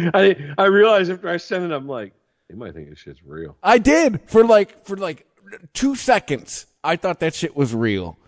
I 0.14 0.54
I 0.58 0.66
realized 0.66 1.10
after 1.10 1.28
I 1.28 1.36
sent 1.36 1.64
it, 1.64 1.74
I'm 1.74 1.88
like, 1.88 2.12
they 2.48 2.54
might 2.54 2.74
think 2.74 2.90
this 2.90 2.98
shit's 2.98 3.22
real. 3.24 3.56
I 3.62 3.78
did 3.78 4.20
for 4.26 4.44
like 4.44 4.84
for 4.84 4.96
like 4.96 5.26
two 5.72 5.94
seconds. 5.94 6.66
I 6.82 6.96
thought 6.96 7.20
that 7.20 7.34
shit 7.34 7.56
was 7.56 7.74
real. 7.74 8.18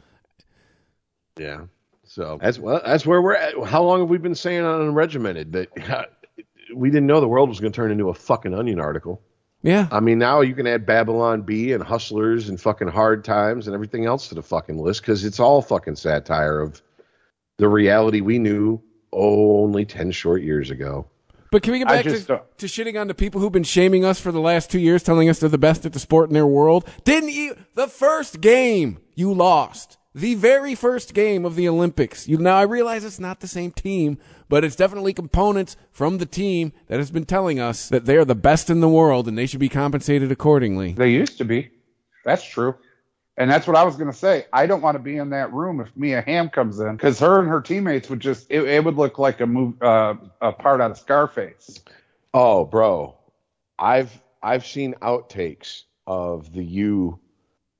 Yeah. 1.39 1.67
So 2.05 2.39
that's 2.41 2.59
well, 2.59 2.81
that's 2.85 3.07
where 3.07 3.21
we're 3.23 3.35
at. 3.35 3.55
How 3.65 3.83
long 3.83 4.01
have 4.01 4.09
we 4.09 4.19
been 4.19 4.35
saying 4.35 4.65
on 4.65 4.81
Unregimented 4.81 5.53
that 5.53 5.91
uh, 5.91 6.05
we 6.75 6.91
didn't 6.91 7.07
know 7.07 7.21
the 7.21 7.29
world 7.29 7.49
was 7.49 7.61
going 7.61 7.73
to 7.73 7.77
turn 7.77 7.93
into 7.93 8.09
a 8.09 8.15
fucking 8.15 8.55
Onion 8.55 8.81
article? 8.81 9.23
Yeah, 9.63 9.89
I 9.91 10.01
mean, 10.01 10.19
now 10.19 10.41
you 10.41 10.55
can 10.55 10.69
add 10.69 10.87
Babylon 10.87 11.43
Bee 11.43 11.73
and 11.73 11.83
Hustlers 11.83 12.49
and 12.49 12.61
fucking 12.61 12.89
Hard 12.89 13.25
Times 13.25 13.67
and 13.67 13.75
everything 13.75 14.07
else 14.07 14.29
to 14.29 14.37
the 14.37 14.43
fucking 14.43 14.79
list 14.79 15.03
because 15.03 15.25
it's 15.25 15.41
all 15.41 15.61
fucking 15.63 15.97
satire 15.97 16.61
of 16.61 16.81
the 17.59 17.69
reality 17.69 18.21
we 18.21 18.39
knew 18.39 18.81
only 19.13 19.85
10 19.85 20.11
short 20.11 20.43
years 20.43 20.71
ago. 20.71 21.07
but 21.51 21.63
can 21.63 21.73
we 21.73 21.79
get 21.79 21.89
back 21.89 22.05
just 22.05 22.23
to, 22.23 22.27
don't- 22.29 22.59
to 22.59 22.67
shitting 22.67 23.01
on 23.01 23.09
the 23.09 23.15
people 23.15 23.41
who've 23.41 23.53
been 23.53 23.63
shaming 23.65 24.05
us 24.05 24.21
for 24.21 24.31
the 24.33 24.41
last 24.41 24.71
two 24.71 24.79
years, 24.79 25.03
telling 25.03 25.29
us 25.29 25.39
they're 25.41 25.49
the 25.49 25.59
best 25.59 25.87
at 25.87 25.93
the 25.93 25.99
sport 25.99 26.29
in 26.29 26.35
their 26.35 26.47
world? 26.47 26.87
Didn't 27.05 27.31
you? 27.31 27.57
The 27.75 27.89
first 27.89 28.41
game 28.41 28.99
you 29.15 29.33
lost, 29.33 29.97
the 30.15 30.35
very 30.35 30.75
first 30.75 31.15
game 31.15 31.45
of 31.45 31.55
the 31.57 31.69
Olympics. 31.69 32.29
You 32.29 32.37
now 32.39 32.57
I 32.57 32.63
realize 32.63 33.05
it's 33.05 33.19
not 33.21 33.41
the 33.41 33.47
same 33.49 33.71
team, 33.71 34.19
but 34.49 34.65
it's 34.65 34.77
definitely 34.77 35.13
components 35.15 35.77
from 35.91 36.19
the 36.19 36.27
team 36.27 36.73
that 36.89 36.99
has 36.99 37.11
been 37.11 37.25
telling 37.25 37.59
us 37.61 37.89
that 37.89 38.05
they 38.07 38.17
are 38.17 38.25
the 38.25 38.35
best 38.35 38.69
in 38.71 38.81
the 38.81 38.89
world 38.89 39.27
and 39.29 39.37
they 39.39 39.47
should 39.47 39.61
be 39.61 39.69
compensated 39.69 40.31
accordingly. 40.33 40.93
They 40.93 41.11
used 41.11 41.39
to 41.39 41.45
be. 41.45 41.71
That's 42.25 42.45
true. 42.45 42.75
And 43.39 43.51
that's 43.51 43.69
what 43.69 43.77
I 43.77 43.85
was 43.85 43.97
going 43.97 44.11
to 44.11 44.17
say. 44.17 44.47
I 44.53 44.67
don't 44.67 44.83
want 44.83 44.97
to 44.97 44.99
be 44.99 45.17
in 45.17 45.31
that 45.31 45.53
room 45.53 45.81
if 45.81 45.97
Mia 45.97 46.23
Hamm 46.23 46.51
comes 46.51 46.81
in 46.81 46.97
because 46.97 47.21
her 47.21 47.39
and 47.41 47.49
her 47.49 47.61
teammates 47.63 48.11
would 48.11 48.21
just, 48.21 48.49
it, 48.51 48.65
it 48.65 48.85
would 48.85 48.97
look 48.97 49.19
like 49.19 49.41
a 49.41 49.47
move, 49.47 49.81
uh, 49.81 50.17
a 50.43 50.53
part 50.53 50.81
out 50.81 50.91
of 50.91 50.99
Scarface. 50.99 51.81
Oh, 52.35 52.65
bro. 52.67 53.17
I've 53.79 54.21
I've 54.43 54.67
seen 54.67 54.95
outtakes 55.03 55.85
of 56.07 56.53
the 56.53 56.65
U 56.65 57.21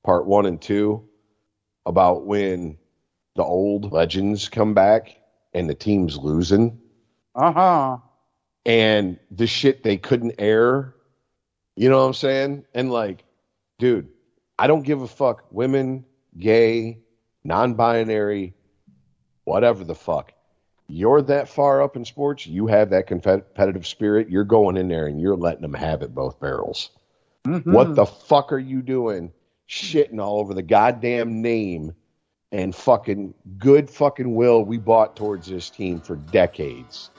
part 0.05 0.25
1 0.27 0.45
and 0.45 0.61
2 0.61 1.03
about 1.85 2.25
when 2.25 2.77
the 3.35 3.43
old 3.43 3.91
legends 3.91 4.49
come 4.49 4.73
back 4.73 5.17
and 5.53 5.69
the 5.69 5.75
team's 5.75 6.17
losing 6.17 6.79
Uh 7.35 7.51
huh. 7.51 7.97
and 8.65 9.19
the 9.31 9.47
shit 9.47 9.83
they 9.83 9.97
couldn't 9.97 10.35
air. 10.39 10.95
You 11.75 11.89
know 11.89 11.99
what 11.99 12.07
I'm 12.07 12.13
saying? 12.13 12.65
And 12.73 12.91
like, 12.91 13.25
dude, 13.77 14.09
I 14.59 14.67
don't 14.67 14.83
give 14.83 15.01
a 15.01 15.07
fuck. 15.07 15.45
Women, 15.51 16.03
gay, 16.37 16.99
non 17.45 17.75
binary, 17.75 18.53
whatever 19.45 19.85
the 19.85 19.95
fuck. 19.95 20.33
You're 20.87 21.21
that 21.21 21.47
far 21.47 21.81
up 21.81 21.95
in 21.95 22.03
sports, 22.03 22.45
you 22.45 22.67
have 22.67 22.89
that 22.89 23.07
competitive 23.07 23.87
spirit, 23.87 24.29
you're 24.29 24.43
going 24.43 24.75
in 24.75 24.89
there 24.89 25.07
and 25.07 25.21
you're 25.21 25.37
letting 25.37 25.61
them 25.61 25.75
have 25.75 26.01
it 26.01 26.13
both 26.13 26.41
barrels. 26.41 26.89
Mm-hmm. 27.45 27.71
What 27.71 27.95
the 27.95 28.05
fuck 28.05 28.51
are 28.51 28.59
you 28.59 28.81
doing 28.81 29.31
shitting 29.69 30.19
all 30.19 30.39
over 30.39 30.53
the 30.53 30.63
goddamn 30.63 31.41
name 31.41 31.93
and 32.51 32.75
fucking 32.75 33.35
good 33.59 33.89
fucking 33.89 34.35
will 34.35 34.65
we 34.65 34.77
bought 34.77 35.15
towards 35.15 35.47
this 35.47 35.69
team 35.69 36.01
for 36.01 36.17
decades? 36.17 37.11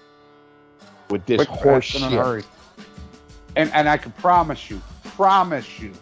With 1.08 1.24
this 1.24 1.46
Quick, 1.46 1.48
horse 1.48 1.90
fast, 1.90 2.04
shit. 2.04 2.12
in 2.12 2.18
hurry. 2.18 2.42
And, 3.56 3.72
and 3.72 3.88
I 3.88 3.96
can 3.96 4.12
promise 4.12 4.68
you, 4.68 4.82
promise 5.04 5.80
you, 5.80 5.92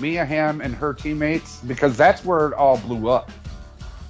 Mia 0.00 0.24
Hamm 0.24 0.60
and 0.60 0.74
her 0.74 0.94
teammates, 0.94 1.60
because 1.60 1.96
that's 1.96 2.24
where 2.24 2.48
it 2.48 2.54
all 2.54 2.78
blew 2.78 3.08
up. 3.08 3.30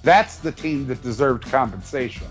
That's 0.02 0.36
the 0.38 0.52
team 0.52 0.86
that 0.88 1.02
deserved 1.02 1.44
compensation. 1.44 2.26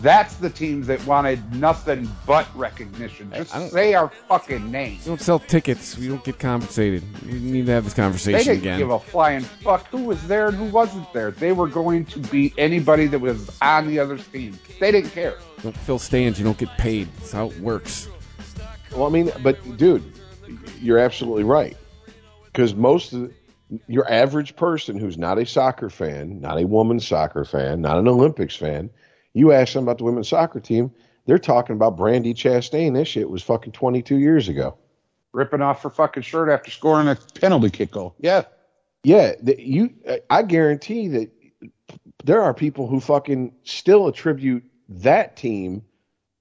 That's 0.00 0.36
the 0.36 0.48
team 0.48 0.82
that 0.84 1.04
wanted 1.06 1.54
nothing 1.54 2.10
but 2.26 2.46
recognition. 2.56 3.30
Just 3.34 3.54
I 3.54 3.68
say 3.68 3.92
our 3.92 4.08
fucking 4.28 4.70
name. 4.70 4.98
We 5.00 5.04
don't 5.04 5.20
sell 5.20 5.38
tickets. 5.38 5.98
We 5.98 6.08
don't 6.08 6.24
get 6.24 6.38
compensated. 6.38 7.02
We 7.26 7.34
need 7.38 7.66
to 7.66 7.72
have 7.72 7.84
this 7.84 7.92
conversation 7.92 8.32
They 8.32 8.38
conversation 8.38 8.62
didn't 8.62 8.62
again. 8.62 8.78
give 8.78 8.90
a 8.90 8.98
flying 8.98 9.42
fuck 9.42 9.86
who 9.88 10.04
was 10.04 10.26
there 10.26 10.48
and 10.48 10.56
who 10.56 10.64
wasn't 10.66 11.12
there. 11.12 11.32
They 11.32 11.52
were 11.52 11.68
going 11.68 12.06
to 12.06 12.18
beat 12.18 12.54
anybody 12.56 13.08
that 13.08 13.18
was 13.18 13.54
on 13.60 13.88
the 13.88 13.98
other 13.98 14.16
team. 14.16 14.58
They 14.78 14.90
didn't 14.90 15.10
care. 15.10 15.36
don't 15.62 15.76
fill 15.76 15.98
stands. 15.98 16.38
You 16.38 16.46
don't 16.46 16.56
get 16.56 16.70
paid. 16.78 17.08
That's 17.16 17.32
how 17.32 17.50
it 17.50 17.60
works. 17.60 18.08
Well, 18.92 19.04
I 19.06 19.10
mean, 19.10 19.30
but 19.42 19.76
dude, 19.76 20.02
you're 20.80 20.98
absolutely 20.98 21.44
right. 21.44 21.76
Because 22.52 22.74
most 22.74 23.12
of 23.12 23.22
the, 23.22 23.32
your 23.86 24.10
average 24.10 24.56
person 24.56 24.98
who's 24.98 25.16
not 25.16 25.38
a 25.38 25.46
soccer 25.46 25.90
fan, 25.90 26.40
not 26.40 26.60
a 26.60 26.66
women's 26.66 27.06
soccer 27.06 27.44
fan, 27.44 27.80
not 27.80 27.98
an 27.98 28.08
Olympics 28.08 28.56
fan, 28.56 28.90
you 29.32 29.52
ask 29.52 29.74
them 29.74 29.84
about 29.84 29.98
the 29.98 30.04
women's 30.04 30.28
soccer 30.28 30.60
team, 30.60 30.90
they're 31.26 31.38
talking 31.38 31.76
about 31.76 31.96
Brandi 31.96 32.34
Chastain. 32.34 32.94
That 32.94 33.04
shit 33.04 33.30
was 33.30 33.42
fucking 33.42 33.72
22 33.72 34.16
years 34.16 34.48
ago. 34.48 34.76
Ripping 35.32 35.62
off 35.62 35.82
her 35.82 35.90
fucking 35.90 36.24
shirt 36.24 36.48
after 36.48 36.70
scoring 36.70 37.06
a 37.06 37.16
penalty 37.40 37.70
kick 37.70 37.92
goal. 37.92 38.16
Yeah. 38.18 38.42
Yeah, 39.04 39.32
the, 39.40 39.56
you. 39.58 39.94
I 40.28 40.42
guarantee 40.42 41.08
that 41.08 41.30
there 42.24 42.42
are 42.42 42.52
people 42.52 42.86
who 42.86 43.00
fucking 43.00 43.54
still 43.62 44.08
attribute 44.08 44.64
that 44.88 45.36
team 45.36 45.82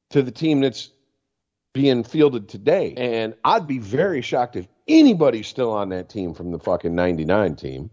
to 0.10 0.22
the 0.22 0.32
team 0.32 0.60
that's 0.62 0.89
being 1.74 2.03
fielded 2.03 2.49
today, 2.49 2.95
and 2.97 3.36
I'd 3.45 3.68
be 3.68 3.78
very 3.78 4.22
shocked 4.22 4.55
if 4.55 4.68
anybody's 4.89 5.47
still 5.47 5.71
on 5.71 5.89
that 5.89 6.09
team 6.09 6.33
from 6.33 6.51
the 6.51 6.59
fucking 6.59 6.93
'99 6.93 7.55
team. 7.55 7.89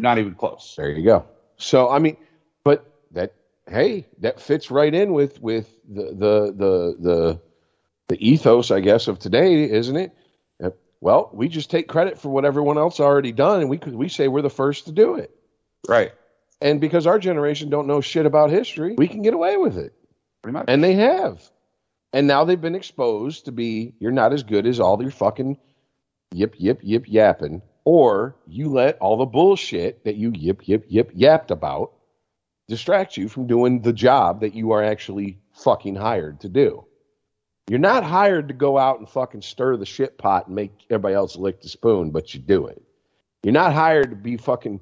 Not 0.00 0.18
even 0.18 0.34
close. 0.34 0.74
There 0.76 0.90
you 0.90 1.04
go. 1.04 1.26
So 1.56 1.88
I 1.88 1.98
mean, 1.98 2.16
but 2.64 2.84
that 3.12 3.34
hey, 3.68 4.06
that 4.18 4.40
fits 4.40 4.70
right 4.70 4.92
in 4.92 5.12
with 5.12 5.40
with 5.40 5.72
the 5.88 6.04
the 6.04 6.52
the 6.52 6.96
the, 6.98 7.40
the 8.08 8.28
ethos, 8.28 8.70
I 8.70 8.80
guess, 8.80 9.08
of 9.08 9.18
today, 9.18 9.70
isn't 9.70 9.96
it? 9.96 10.12
Well, 11.00 11.30
we 11.32 11.48
just 11.48 11.70
take 11.70 11.88
credit 11.88 12.18
for 12.18 12.28
what 12.28 12.44
everyone 12.44 12.76
else 12.76 13.00
already 13.00 13.32
done, 13.32 13.60
and 13.60 13.70
we 13.70 13.78
could 13.78 13.94
we 13.94 14.08
say 14.08 14.28
we're 14.28 14.42
the 14.42 14.50
first 14.50 14.86
to 14.86 14.92
do 14.92 15.14
it. 15.14 15.34
Right. 15.88 16.12
And 16.60 16.80
because 16.80 17.06
our 17.06 17.18
generation 17.18 17.70
don't 17.70 17.86
know 17.86 18.02
shit 18.02 18.26
about 18.26 18.50
history, 18.50 18.94
we 18.98 19.08
can 19.08 19.22
get 19.22 19.32
away 19.32 19.56
with 19.56 19.78
it. 19.78 19.94
Pretty 20.42 20.52
much. 20.52 20.66
And 20.68 20.84
they 20.84 20.92
have. 20.94 21.42
And 22.12 22.26
now 22.26 22.44
they've 22.44 22.60
been 22.60 22.74
exposed 22.74 23.46
to 23.46 23.52
be 23.52 23.94
you're 23.98 24.12
not 24.12 24.34
as 24.34 24.42
good 24.42 24.66
as 24.66 24.78
all 24.78 25.00
your 25.00 25.10
fucking 25.10 25.56
yip 26.32 26.54
yip 26.58 26.80
yip 26.82 27.04
yapping, 27.06 27.62
or 27.84 28.36
you 28.46 28.68
let 28.68 28.98
all 28.98 29.16
the 29.16 29.26
bullshit 29.26 30.04
that 30.04 30.16
you 30.16 30.32
yip 30.34 30.66
yip 30.68 30.84
yip 30.88 31.10
yapped 31.14 31.50
about 31.50 31.92
distract 32.68 33.16
you 33.16 33.28
from 33.28 33.46
doing 33.46 33.82
the 33.82 33.92
job 33.92 34.40
that 34.40 34.54
you 34.54 34.70
are 34.70 34.82
actually 34.82 35.38
fucking 35.52 35.96
hired 35.96 36.40
to 36.40 36.48
do. 36.48 36.84
You're 37.68 37.78
not 37.78 38.04
hired 38.04 38.48
to 38.48 38.54
go 38.54 38.78
out 38.78 38.98
and 38.98 39.08
fucking 39.08 39.42
stir 39.42 39.76
the 39.76 39.86
shit 39.86 40.18
pot 40.18 40.46
and 40.46 40.56
make 40.56 40.72
everybody 40.88 41.14
else 41.14 41.36
lick 41.36 41.60
the 41.60 41.68
spoon, 41.68 42.10
but 42.10 42.32
you 42.32 42.40
do 42.40 42.66
it. 42.66 42.82
You're 43.42 43.52
not 43.52 43.72
hired 43.72 44.10
to 44.10 44.16
be 44.16 44.36
fucking 44.36 44.80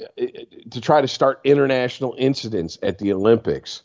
eh, 0.00 0.06
eh, 0.18 0.44
to 0.70 0.80
try 0.80 1.00
to 1.00 1.08
start 1.08 1.40
international 1.44 2.14
incidents 2.18 2.78
at 2.82 2.98
the 2.98 3.12
Olympics 3.12 3.82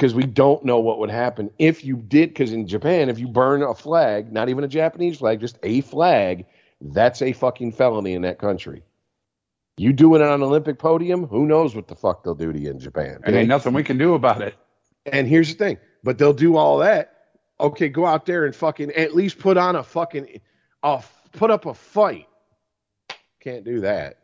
because 0.00 0.14
we 0.14 0.24
don't 0.24 0.64
know 0.64 0.80
what 0.80 0.98
would 0.98 1.10
happen 1.10 1.50
if 1.58 1.84
you 1.84 1.96
did. 1.96 2.30
Because 2.30 2.54
in 2.54 2.66
Japan, 2.66 3.10
if 3.10 3.18
you 3.18 3.28
burn 3.28 3.62
a 3.62 3.74
flag, 3.74 4.32
not 4.32 4.48
even 4.48 4.64
a 4.64 4.68
Japanese 4.68 5.18
flag, 5.18 5.40
just 5.40 5.58
a 5.62 5.82
flag, 5.82 6.46
that's 6.80 7.20
a 7.20 7.34
fucking 7.34 7.72
felony 7.72 8.14
in 8.14 8.22
that 8.22 8.38
country. 8.38 8.82
You 9.76 9.92
do 9.92 10.14
it 10.14 10.22
on 10.22 10.32
an 10.32 10.42
Olympic 10.42 10.78
podium, 10.78 11.26
who 11.26 11.44
knows 11.44 11.76
what 11.76 11.86
the 11.86 11.94
fuck 11.94 12.24
they'll 12.24 12.34
do 12.34 12.50
to 12.50 12.58
you 12.58 12.70
in 12.70 12.80
Japan? 12.80 13.20
and 13.24 13.36
ain't 13.36 13.48
nothing 13.48 13.74
we 13.74 13.84
can 13.84 13.98
do 13.98 14.14
about 14.14 14.40
it. 14.40 14.54
And 15.04 15.28
here's 15.28 15.50
the 15.50 15.58
thing, 15.62 15.76
but 16.02 16.16
they'll 16.16 16.32
do 16.32 16.56
all 16.56 16.78
that. 16.78 17.16
Okay, 17.60 17.90
go 17.90 18.06
out 18.06 18.24
there 18.24 18.46
and 18.46 18.56
fucking 18.56 18.92
at 18.92 19.14
least 19.14 19.38
put 19.38 19.58
on 19.58 19.76
a 19.76 19.82
fucking, 19.82 20.40
uh, 20.82 21.02
put 21.32 21.50
up 21.50 21.66
a 21.66 21.74
fight. 21.74 22.26
Can't 23.40 23.64
do 23.64 23.80
that. 23.80 24.16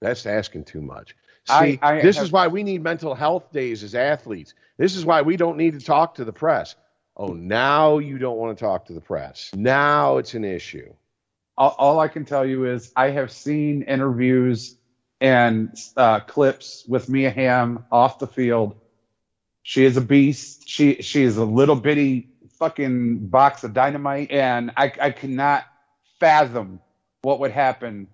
That's 0.00 0.26
asking 0.26 0.64
too 0.64 0.82
much. 0.82 1.14
See, 1.48 1.54
I- 1.54 1.78
I 1.82 2.00
this 2.02 2.16
have- 2.16 2.26
is 2.26 2.32
why 2.32 2.48
we 2.48 2.62
need 2.62 2.82
mental 2.82 3.14
health 3.14 3.52
days 3.52 3.82
as 3.82 3.94
athletes. 3.94 4.54
This 4.78 4.96
is 4.96 5.04
why 5.04 5.22
we 5.22 5.36
don't 5.36 5.56
need 5.56 5.78
to 5.78 5.84
talk 5.84 6.16
to 6.16 6.24
the 6.24 6.32
press. 6.32 6.74
Oh, 7.16 7.28
now 7.28 7.98
you 7.98 8.18
don't 8.18 8.36
want 8.36 8.58
to 8.58 8.64
talk 8.64 8.86
to 8.86 8.92
the 8.92 9.00
press. 9.00 9.50
Now 9.54 10.18
it's 10.18 10.34
an 10.34 10.44
issue. 10.44 10.92
all, 11.58 11.74
all 11.78 12.00
I 12.00 12.08
can 12.08 12.26
tell 12.26 12.44
you 12.44 12.66
is 12.66 12.92
I 12.96 13.10
have 13.10 13.30
seen 13.32 13.82
interviews 13.82 14.76
and 15.22 15.74
uh, 15.96 16.20
clips 16.20 16.84
with 16.86 17.08
Mia 17.08 17.30
Hamm 17.30 17.86
off 17.90 18.18
the 18.18 18.26
field. 18.26 18.76
She 19.62 19.84
is 19.86 19.96
a 19.96 20.02
beast. 20.02 20.68
She 20.68 21.00
she 21.00 21.22
is 21.22 21.38
a 21.38 21.44
little 21.46 21.76
bitty 21.76 22.28
fucking 22.58 23.28
box 23.28 23.64
of 23.64 23.72
dynamite, 23.72 24.30
and 24.30 24.70
I 24.76 24.92
I 25.00 25.10
cannot 25.12 25.64
fathom 26.20 26.80
what 27.22 27.40
would 27.40 27.52
happen 27.52 28.08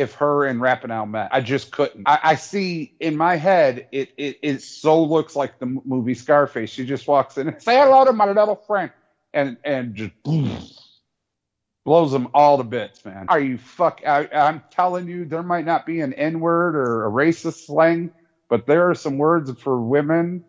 if 0.00 0.14
her 0.14 0.46
and 0.46 0.60
Rapinoe 0.60 1.08
met. 1.08 1.28
I 1.30 1.42
just 1.42 1.70
couldn't. 1.70 2.04
I, 2.06 2.18
I 2.22 2.34
see 2.36 2.90
in 3.00 3.16
my 3.16 3.36
head 3.36 3.84
it, 3.92 4.08
it 4.16 4.38
it 4.42 4.62
so 4.62 5.04
looks 5.04 5.36
like 5.36 5.58
the 5.58 5.78
movie 5.84 6.14
Scarface. 6.14 6.70
She 6.70 6.86
just 6.86 7.06
walks 7.06 7.36
in 7.36 7.48
and 7.48 7.62
say 7.62 7.76
hello 7.78 8.06
to 8.06 8.12
my 8.14 8.26
little 8.26 8.56
friend, 8.66 8.90
and 9.34 9.58
and 9.62 9.94
just 9.94 10.12
blows 11.84 12.12
them 12.12 12.28
all 12.32 12.56
to 12.56 12.64
bits, 12.64 13.04
man. 13.04 13.26
Are 13.28 13.40
you 13.40 13.58
fuck? 13.58 14.00
I, 14.06 14.26
I'm 14.32 14.62
telling 14.70 15.06
you, 15.06 15.26
there 15.26 15.42
might 15.42 15.66
not 15.66 15.84
be 15.84 16.00
an 16.00 16.14
N 16.14 16.40
word 16.40 16.76
or 16.76 17.06
a 17.06 17.10
racist 17.10 17.66
slang, 17.66 18.10
but 18.48 18.66
there 18.66 18.88
are 18.88 18.94
some 18.94 19.18
words 19.18 19.52
for 19.60 19.80
women 19.82 20.44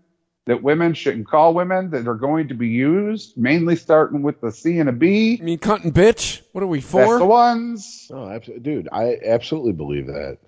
that 0.46 0.64
women 0.64 0.94
shouldn't 0.94 1.28
call 1.28 1.54
women 1.54 1.92
that 1.92 2.08
are 2.08 2.16
going 2.16 2.48
to 2.48 2.54
be 2.54 2.68
used, 2.68 3.38
mainly 3.38 3.76
starting 3.76 4.22
with 4.22 4.42
the 4.42 4.52
C 4.52 4.80
and 4.80 4.90
a 4.90 4.92
B. 4.92 5.38
I 5.40 5.44
mean, 5.44 5.60
cunt 5.60 5.84
and 5.84 5.94
bitch. 5.94 6.42
What 6.52 6.64
are 6.64 6.68
we 6.68 6.80
That's 6.80 7.20
the 7.20 7.26
ones. 7.26 8.10
Oh, 8.12 8.28
absolutely, 8.28 8.64
dude. 8.64 8.90
I 8.92 9.18
absolutely 9.24 9.74
believe 9.74 10.08
that. 10.08 10.40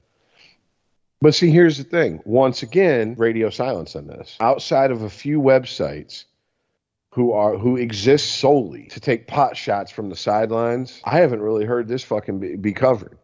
But 1.21 1.35
see, 1.35 1.51
here's 1.51 1.77
the 1.77 1.83
thing. 1.83 2.21
Once 2.25 2.63
again, 2.63 3.15
radio 3.17 3.49
silence 3.49 3.95
on 3.95 4.07
this. 4.07 4.35
Outside 4.41 4.91
of 4.91 5.03
a 5.03 5.09
few 5.09 5.39
websites 5.39 6.25
who 7.11 7.31
are 7.31 7.57
who 7.57 7.77
exist 7.77 8.39
solely 8.39 8.87
to 8.87 8.99
take 8.99 9.27
pot 9.27 9.55
shots 9.55 9.91
from 9.91 10.09
the 10.09 10.15
sidelines, 10.15 10.99
I 11.05 11.19
haven't 11.19 11.41
really 11.41 11.63
heard 11.63 11.87
this 11.87 12.03
fucking 12.03 12.39
be, 12.39 12.55
be 12.55 12.73
covered. 12.73 13.17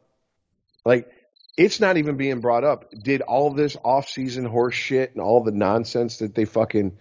Like, 0.85 1.11
it's 1.57 1.79
not 1.79 1.97
even 1.97 2.17
being 2.17 2.39
brought 2.39 2.63
up. 2.63 2.91
Did 2.91 3.21
all 3.21 3.51
this 3.51 3.75
off-season 3.83 4.45
horse 4.45 4.75
shit 4.75 5.11
and 5.11 5.21
all 5.21 5.43
the 5.43 5.51
nonsense 5.51 6.17
that 6.17 6.35
they 6.35 6.45
fucking 6.45 6.97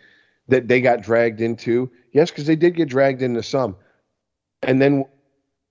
that 0.49 0.67
they 0.69 0.81
got 0.81 1.03
dragged 1.03 1.41
into? 1.41 1.91
Yes, 2.13 2.31
because 2.31 2.47
they 2.47 2.57
did 2.57 2.75
get 2.75 2.89
dragged 2.89 3.23
into 3.23 3.43
some, 3.43 3.77
and 4.63 4.81
then 4.81 5.05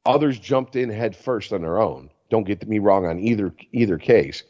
others 0.05 0.39
jumped 0.39 0.75
in 0.75 0.89
head 0.89 1.15
first 1.15 1.51
on 1.51 1.61
their 1.61 1.79
own. 1.79 2.09
Don't 2.29 2.45
get 2.45 2.67
me 2.67 2.79
wrong 2.79 3.05
on 3.05 3.19
either 3.19 3.53
either 3.71 3.97
case. 3.97 4.43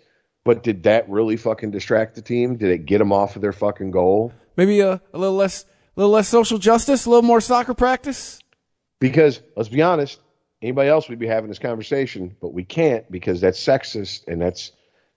But 0.43 0.63
did 0.63 0.83
that 0.83 1.09
really 1.09 1.35
fucking 1.35 1.71
distract 1.71 2.15
the 2.15 2.21
team? 2.21 2.55
Did 2.55 2.71
it 2.71 2.85
get 2.85 2.99
them 2.99 3.11
off 3.11 3.35
of 3.35 3.41
their 3.41 3.51
fucking 3.51 3.91
goal? 3.91 4.31
Maybe 4.55 4.79
a, 4.79 5.01
a 5.13 5.17
little 5.17 5.35
less, 5.35 5.63
a 5.63 5.67
little 5.97 6.11
less 6.11 6.29
social 6.29 6.57
justice, 6.57 7.05
a 7.05 7.09
little 7.09 7.21
more 7.21 7.41
soccer 7.41 7.73
practice. 7.73 8.39
Because 9.01 9.41
let's 9.57 9.67
be 9.67 9.81
honest, 9.81 10.21
anybody 10.67 10.89
else 10.89 11.07
we'd 11.07 11.17
be 11.19 11.27
having 11.27 11.49
this 11.49 11.59
conversation, 11.59 12.35
but 12.41 12.53
we 12.53 12.63
can't 12.63 13.09
because 13.11 13.39
that's 13.41 13.59
sexist 13.63 14.27
and 14.27 14.41
that's 14.41 14.71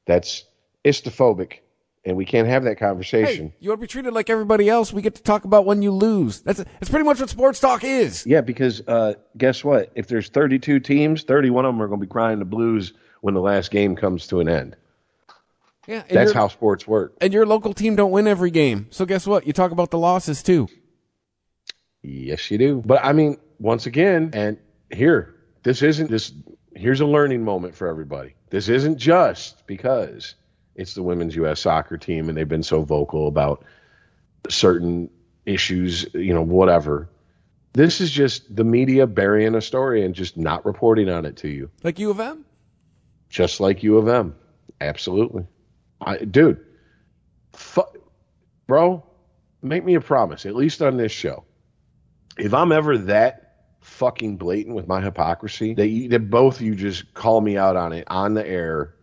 that's 0.06 0.44
istophobic, 0.84 1.58
and 2.04 2.16
we 2.16 2.24
can't 2.24 2.46
have 2.48 2.64
that 2.64 2.78
conversation. 2.78 3.48
Hey, 3.48 3.54
you 3.60 3.70
want 3.70 3.80
to 3.80 3.82
be 3.82 3.88
treated 3.88 4.12
like 4.12 4.30
everybody 4.30 4.68
else. 4.68 4.92
We 4.92 5.02
get 5.02 5.16
to 5.16 5.22
talk 5.22 5.44
about 5.44 5.66
when 5.66 5.82
you 5.82 5.90
lose. 5.90 6.40
That's 6.40 6.58
that's 6.62 6.88
pretty 6.88 7.04
much 7.04 7.20
what 7.20 7.28
sports 7.30 7.58
talk 7.60 7.82
is. 7.84 8.24
Yeah, 8.26 8.40
because 8.40 8.80
uh, 8.86 9.14
guess 9.36 9.64
what? 9.64 9.90
If 9.94 10.06
there's 10.06 10.28
32 10.28 10.80
teams, 10.80 11.24
31 11.24 11.64
of 11.64 11.74
them 11.74 11.82
are 11.82 11.88
going 11.88 12.00
to 12.00 12.06
be 12.06 12.10
crying 12.10 12.38
the 12.38 12.44
blues 12.44 12.92
when 13.20 13.34
the 13.34 13.40
last 13.40 13.70
game 13.70 13.96
comes 13.96 14.28
to 14.28 14.40
an 14.40 14.48
end. 14.48 14.76
Yeah, 15.86 16.04
and 16.08 16.16
That's 16.16 16.32
your- 16.32 16.40
how 16.42 16.48
sports 16.48 16.86
work. 16.86 17.14
And 17.20 17.32
your 17.32 17.44
local 17.46 17.74
team 17.74 17.96
don't 17.96 18.12
win 18.12 18.28
every 18.28 18.52
game. 18.52 18.86
So 18.90 19.04
guess 19.04 19.26
what? 19.26 19.46
You 19.46 19.52
talk 19.52 19.72
about 19.72 19.90
the 19.90 19.98
losses 19.98 20.42
too. 20.42 20.68
Yes, 22.02 22.50
you 22.50 22.58
do. 22.58 22.82
But 22.86 23.04
I 23.04 23.12
mean, 23.12 23.38
once 23.58 23.86
again, 23.86 24.30
and 24.32 24.56
here, 24.90 25.34
this 25.62 25.82
isn't 25.82 26.10
this. 26.10 26.32
Here's 26.74 27.00
a 27.00 27.06
learning 27.06 27.44
moment 27.44 27.74
for 27.74 27.88
everybody. 27.88 28.34
This 28.50 28.68
isn't 28.68 28.98
just 28.98 29.66
because 29.66 30.34
it's 30.74 30.94
the 30.94 31.02
women's 31.02 31.34
U.S. 31.36 31.60
soccer 31.60 31.96
team 31.98 32.28
and 32.28 32.36
they've 32.38 32.48
been 32.48 32.62
so 32.62 32.82
vocal 32.82 33.28
about 33.28 33.64
certain 34.48 35.10
issues, 35.44 36.06
you 36.14 36.32
know, 36.32 36.42
whatever. 36.42 37.08
This 37.72 38.00
is 38.00 38.10
just 38.10 38.54
the 38.54 38.64
media 38.64 39.06
burying 39.06 39.54
a 39.54 39.60
story 39.60 40.04
and 40.04 40.14
just 40.14 40.36
not 40.36 40.64
reporting 40.64 41.08
on 41.08 41.24
it 41.24 41.36
to 41.38 41.48
you, 41.48 41.70
Like 41.84 41.98
U 41.98 42.10
of 42.10 42.18
M. 42.18 42.44
just 43.28 43.60
like 43.60 43.82
U 43.82 43.98
of 43.98 44.08
M. 44.08 44.34
Absolutely, 44.80 45.46
I, 46.00 46.18
dude. 46.18 46.64
Fu- 47.52 47.82
bro, 48.66 49.04
make 49.62 49.84
me 49.84 49.94
a 49.94 50.00
promise, 50.00 50.46
at 50.46 50.56
least 50.56 50.82
on 50.82 50.96
this 50.96 51.12
show 51.12 51.44
if 52.40 52.54
I'm 52.54 52.72
ever 52.72 52.96
that 52.98 53.49
fucking 53.90 54.36
blatant 54.36 54.74
with 54.74 54.86
my 54.88 55.00
hypocrisy, 55.00 55.74
that, 55.74 55.88
you, 55.88 56.08
that 56.08 56.30
both 56.30 56.56
of 56.56 56.62
you 56.62 56.74
just 56.74 57.12
call 57.14 57.40
me 57.40 57.56
out 57.56 57.76
on 57.76 57.92
it 57.92 58.04
on 58.08 58.34
the 58.34 58.46
air, 58.46 58.94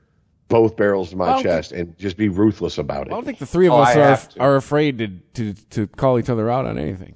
both 0.47 0.75
barrels 0.77 1.09
to 1.11 1.15
my 1.17 1.33
don't 1.33 1.43
chest, 1.43 1.71
and 1.73 1.97
just 1.97 2.17
be 2.17 2.29
ruthless 2.29 2.77
about 2.77 3.07
it. 3.07 3.11
I 3.11 3.15
don't 3.15 3.25
think 3.25 3.39
the 3.39 3.45
three 3.45 3.67
of 3.67 3.73
Oh, 3.73 3.77
us 3.81 3.95
are 3.95 4.01
have 4.01 4.29
are 4.39 4.55
afraid 4.55 4.97
to, 4.99 5.07
to 5.35 5.53
to 5.71 5.87
call 5.87 6.17
each 6.19 6.29
other 6.29 6.49
out 6.49 6.65
on 6.65 6.77
anything. 6.77 7.13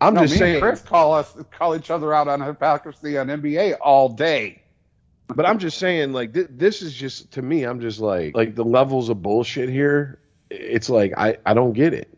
I'm 0.00 0.14
No, 0.14 0.22
just 0.22 0.34
me 0.34 0.38
saying, 0.38 0.54
and 0.54 0.62
Chris 0.62 0.82
call 0.82 1.12
us 1.14 1.34
call 1.50 1.76
each 1.76 1.90
other 1.90 2.14
out 2.14 2.28
on 2.28 2.40
hypocrisy 2.40 3.18
on 3.18 3.26
NBA 3.28 3.76
all 3.80 4.08
day. 4.08 4.62
but 5.28 5.44
I'm 5.46 5.58
just 5.58 5.78
saying, 5.78 6.12
like 6.12 6.32
th- 6.34 6.48
this 6.50 6.80
is 6.82 6.94
just 6.94 7.32
to 7.32 7.42
me. 7.42 7.64
I'm 7.64 7.80
just 7.80 8.00
like, 8.00 8.36
like 8.36 8.54
the 8.54 8.64
levels 8.64 9.08
of 9.08 9.20
bullshit 9.22 9.68
here. 9.68 10.20
It's 10.50 10.88
like 10.88 11.12
I 11.16 11.38
I 11.44 11.54
don't 11.54 11.72
get 11.72 11.92
it. 11.94 12.08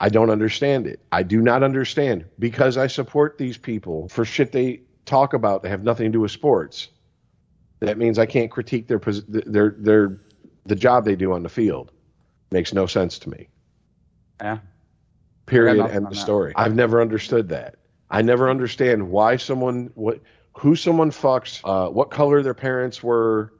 I 0.00 0.08
don't 0.08 0.30
understand 0.30 0.86
it. 0.86 1.00
I 1.12 1.22
do 1.22 1.40
not 1.40 1.62
understand 1.62 2.24
because 2.38 2.76
I 2.76 2.88
support 2.88 3.38
these 3.38 3.56
people 3.56 4.08
for 4.08 4.24
shit 4.24 4.52
they 4.52 4.80
talk 5.04 5.34
about 5.34 5.62
that 5.62 5.68
have 5.68 5.82
nothing 5.82 6.06
to 6.06 6.12
do 6.12 6.20
with 6.20 6.30
sports. 6.30 6.88
That 7.80 7.98
means 7.98 8.18
I 8.18 8.26
can't 8.26 8.50
critique 8.50 8.88
their 8.88 9.00
their 9.28 9.74
their 9.78 10.20
the 10.64 10.74
job 10.74 11.04
they 11.04 11.16
do 11.16 11.32
on 11.32 11.42
the 11.42 11.48
field. 11.48 11.92
Makes 12.50 12.72
no 12.72 12.86
sense 12.86 13.18
to 13.20 13.30
me. 13.30 13.48
Yeah. 14.40 14.58
Period. 15.46 15.86
End 15.86 16.06
of 16.06 16.16
story. 16.16 16.52
I've 16.56 16.74
never 16.74 17.00
understood 17.00 17.50
that. 17.50 17.76
I 18.10 18.22
never 18.22 18.48
understand 18.48 19.10
why 19.10 19.36
someone 19.36 19.90
what 19.94 20.20
who 20.54 20.76
someone 20.76 21.10
fucks, 21.10 21.60
uh, 21.64 21.90
what 21.90 22.10
color 22.10 22.42
their 22.42 22.54
parents 22.54 23.02
were, 23.02 23.52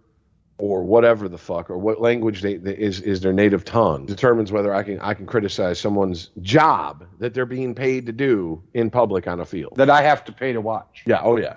or 0.59 0.85
whatever 0.85 1.29
the 1.29 1.39
fuck, 1.39 1.69
or 1.69 1.77
what 1.79 2.01
language 2.01 2.41
they, 2.43 2.57
they 2.57 2.75
is 2.77 3.01
is 3.01 3.21
their 3.21 3.33
native 3.33 3.65
tongue 3.65 4.07
determines 4.07 4.53
whether 4.53 4.73
I 4.75 4.83
can 4.85 5.01
I 5.01 5.15
can 5.15 5.27
criticize 5.27 5.81
someone's 5.81 6.31
job 6.43 7.05
that 7.19 7.35
they're 7.35 7.45
being 7.47 7.75
paid 7.75 8.07
to 8.07 8.13
do 8.13 8.63
in 8.73 8.89
public 8.91 9.27
on 9.27 9.41
a 9.41 9.45
field. 9.45 9.75
That 9.77 9.91
I 9.91 10.03
have 10.03 10.25
to 10.27 10.33
pay 10.33 10.53
to 10.53 10.61
watch. 10.61 11.03
Yeah. 11.07 11.21
Oh 11.23 11.37
yeah. 11.37 11.57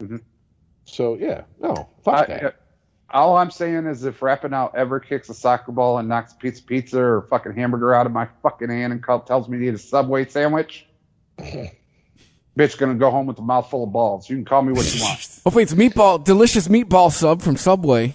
Mhm. 0.00 0.20
So 0.84 1.14
yeah. 1.14 1.42
No. 1.60 1.88
Fuck 2.04 2.28
I- 2.30 2.38
that. 2.40 2.56
all 3.10 3.36
I'm 3.36 3.50
saying 3.50 3.86
is 3.86 4.04
if 4.04 4.18
Rapinoe 4.20 4.74
ever 4.74 4.98
kicks 4.98 5.28
a 5.28 5.34
soccer 5.34 5.70
ball 5.72 5.98
and 5.98 6.08
knocks 6.08 6.32
a 6.32 6.36
piece 6.36 6.58
of 6.60 6.66
pizza 6.66 6.98
or 7.00 7.22
fucking 7.30 7.52
hamburger 7.54 7.94
out 7.94 8.06
of 8.06 8.12
my 8.12 8.26
fucking 8.42 8.70
hand 8.70 8.92
and 8.92 9.04
tells 9.26 9.48
me 9.48 9.58
to 9.58 9.64
eat 9.68 9.74
a 9.74 9.78
Subway 9.78 10.24
sandwich, 10.26 10.86
bitch 12.56 12.78
gonna 12.78 12.94
go 12.94 13.10
home 13.10 13.26
with 13.26 13.38
a 13.38 13.42
mouthful 13.42 13.84
of 13.84 13.92
balls. 13.92 14.28
You 14.28 14.36
can 14.36 14.44
call 14.44 14.62
me 14.62 14.72
what 14.72 14.94
you 14.94 15.02
want. 15.02 15.18
Oh, 15.44 15.50
Hopefully 15.50 15.64
it's 15.64 15.74
meatball, 15.74 16.22
delicious 16.22 16.68
meatball 16.68 17.10
sub 17.10 17.42
from 17.42 17.56
Subway. 17.56 18.14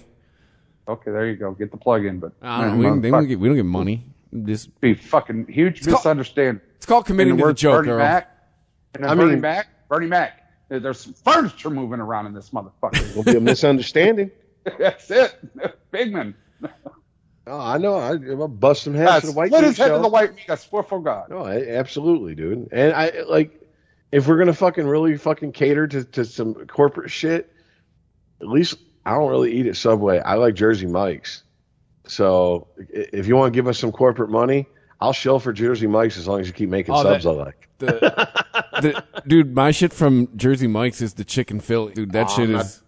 Okay, 0.88 1.10
there 1.10 1.28
you 1.28 1.36
go. 1.36 1.52
Get 1.52 1.70
the 1.70 1.76
plug 1.76 2.06
in, 2.06 2.20
but 2.20 2.32
I 2.40 2.62
don't 2.62 2.70
know. 2.70 2.76
We, 2.78 2.84
don't- 2.86 3.00
they 3.02 3.10
don't 3.10 3.26
get, 3.28 3.38
we 3.38 3.48
don't 3.48 3.56
get 3.56 3.66
money. 3.66 4.04
Just 4.44 4.78
be 4.80 4.94
fucking 4.94 5.46
huge 5.48 5.82
called- 5.84 5.98
misunderstanding. 5.98 6.62
it's 6.76 6.86
called 6.86 7.04
committing 7.04 7.32
In 7.32 7.36
to 7.36 7.42
the 7.42 7.46
words 7.48 7.58
of 7.60 7.62
joke, 7.62 7.80
Bernie 7.80 7.90
Earl. 7.92 7.98
Mac, 7.98 8.38
and 8.94 9.04
then 9.04 9.10
I 9.10 9.14
Bernie 9.14 9.30
mean- 9.32 9.40
Mac, 9.42 9.88
Bernie 9.88 10.06
Mac. 10.06 10.44
There's 10.70 11.00
some 11.00 11.12
furniture 11.14 11.70
moving 11.70 12.00
around 12.00 12.26
in 12.26 12.34
this 12.34 12.50
motherfucker. 12.50 13.10
It'll 13.10 13.22
be 13.24 13.36
a 13.36 13.40
misunderstanding. 13.40 14.30
That's 14.78 15.10
it, 15.10 15.34
Bigman. 15.92 16.34
Oh, 17.46 17.58
I 17.58 17.78
know. 17.78 17.94
I, 17.94 18.10
I'll 18.32 18.48
bust 18.48 18.82
some 18.82 18.92
heads 18.94 19.10
That's 19.10 19.20
to 19.26 19.32
the 19.32 19.36
white 19.36 19.46
split 19.48 19.62
meat 19.62 19.68
his 19.68 19.78
head 19.78 19.88
to 19.88 19.98
the 19.98 20.08
white 20.08 20.34
meat. 20.36 20.50
I 20.50 20.56
swear 20.56 20.82
for 20.82 21.00
God. 21.00 21.30
No, 21.30 21.38
I, 21.44 21.66
absolutely, 21.68 22.34
dude. 22.34 22.68
And 22.72 22.92
I 22.92 23.22
like 23.26 23.57
if 24.12 24.26
we're 24.26 24.38
gonna 24.38 24.52
fucking 24.54 24.86
really 24.86 25.16
fucking 25.16 25.52
cater 25.52 25.86
to, 25.86 26.04
to 26.04 26.24
some 26.24 26.54
corporate 26.66 27.10
shit. 27.10 27.52
At 28.40 28.46
least 28.48 28.78
I 29.04 29.12
don't 29.14 29.28
really 29.30 29.52
eat 29.52 29.66
at 29.66 29.76
Subway. 29.76 30.20
I 30.20 30.34
like 30.34 30.54
Jersey 30.54 30.86
Mike's. 30.86 31.42
So 32.06 32.68
if 32.78 33.26
you 33.26 33.36
want 33.36 33.52
to 33.52 33.56
give 33.56 33.66
us 33.68 33.78
some 33.78 33.92
corporate 33.92 34.30
money, 34.30 34.66
I'll 35.00 35.12
shell 35.12 35.38
for 35.40 35.52
Jersey 35.52 35.86
Mike's 35.86 36.16
as 36.16 36.26
long 36.28 36.40
as 36.40 36.46
you 36.46 36.52
keep 36.52 36.68
making 36.70 36.94
Oh, 36.94 37.02
subs 37.02 37.24
that- 37.24 37.30
I 37.30 37.32
like. 37.32 37.68
the, 37.78 37.88
the 38.80 39.04
dude. 39.26 39.54
My 39.54 39.70
shit 39.70 39.92
from 39.92 40.28
Jersey 40.36 40.66
Mike's 40.66 41.00
is 41.00 41.14
the 41.14 41.24
chicken 41.24 41.60
Philly, 41.60 41.92
dude. 41.92 42.12
That 42.12 42.26
Oh, 42.30 42.36
shit 42.36 42.50
I'm 42.50 42.56
is 42.56 42.82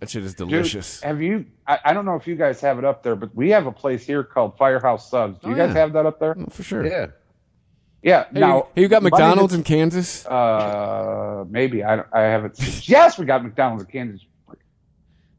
that 0.00 0.10
shit 0.10 0.24
is 0.24 0.34
Dude, 0.34 0.48
delicious. 0.50 1.00
have 1.02 1.20
you? 1.22 1.46
I, 1.66 1.78
I 1.86 1.92
don't 1.92 2.04
know 2.06 2.14
if 2.16 2.26
you 2.26 2.34
guys 2.34 2.60
have 2.60 2.78
it 2.78 2.84
up 2.84 3.02
there, 3.02 3.16
but 3.16 3.34
we 3.34 3.50
have 3.50 3.66
a 3.66 3.72
place 3.72 4.06
here 4.06 4.22
called 4.24 4.56
Firehouse 4.58 5.10
Subs. 5.10 5.38
Do 5.40 5.48
you 5.48 5.54
Oh, 5.54 5.56
guys 5.56 5.74
yeah. 5.74 5.80
have 5.80 5.92
that 5.94 6.04
up 6.06 6.18
there? 6.20 6.34
Oh, 6.38 6.46
for 6.50 6.62
sure. 6.62 6.86
Yeah. 6.86 7.06
Yeah. 8.04 8.26
Hey, 8.32 8.38
now 8.40 8.56
you, 8.56 8.66
hey, 8.76 8.82
you 8.82 8.88
got 8.88 9.02
McDonald's 9.02 9.54
in 9.54 9.62
Kansas? 9.64 10.26
Uh, 10.26 11.44
maybe 11.48 11.82
I, 11.82 11.96
don't- 11.96 12.08
I 12.12 12.20
haven't. 12.20 12.58
yes, 12.88 13.18
we 13.18 13.24
got 13.24 13.42
McDonald's 13.42 13.84
in 13.84 13.90
Kansas. 13.90 14.26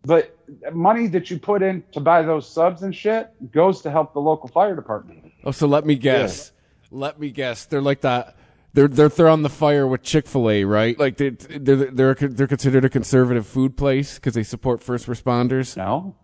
But 0.04 0.36
money 0.74 1.08
that 1.08 1.30
you 1.32 1.40
put 1.40 1.62
in 1.62 1.84
to 1.94 2.00
buy 2.00 2.24
those 2.24 2.52
subs 2.52 2.82
and 2.84 2.94
shit 2.94 3.30
goes 3.52 3.82
to 3.84 3.92
help 3.92 4.14
the 4.14 4.20
local 4.20 4.50
fire 4.50 4.76
department. 4.76 5.32
Oh, 5.44 5.52
so 5.52 5.68
let 5.68 5.86
me 5.86 5.96
guess. 5.96 6.52
Let 6.92 7.20
me 7.20 7.30
guess. 7.32 7.66
They're 7.66 7.82
like 7.82 8.02
that. 8.02 8.36
They're 8.74 8.88
they're 8.88 9.10
they're 9.10 9.30
on 9.30 9.42
the 9.42 9.50
fire 9.50 9.88
with 9.88 10.04
Chick 10.04 10.28
Fil 10.28 10.50
A, 10.50 10.64
right? 10.66 11.00
Like 11.00 11.18
they 11.18 11.30
they're 11.30 11.86
they're 11.92 12.14
they're 12.16 12.48
considered 12.48 12.84
a 12.86 12.90
conservative 12.90 13.48
food 13.48 13.78
place 13.78 14.16
because 14.16 14.34
they 14.34 14.44
support 14.44 14.84
first 14.84 15.08
responders. 15.08 15.78
No. 15.78 16.16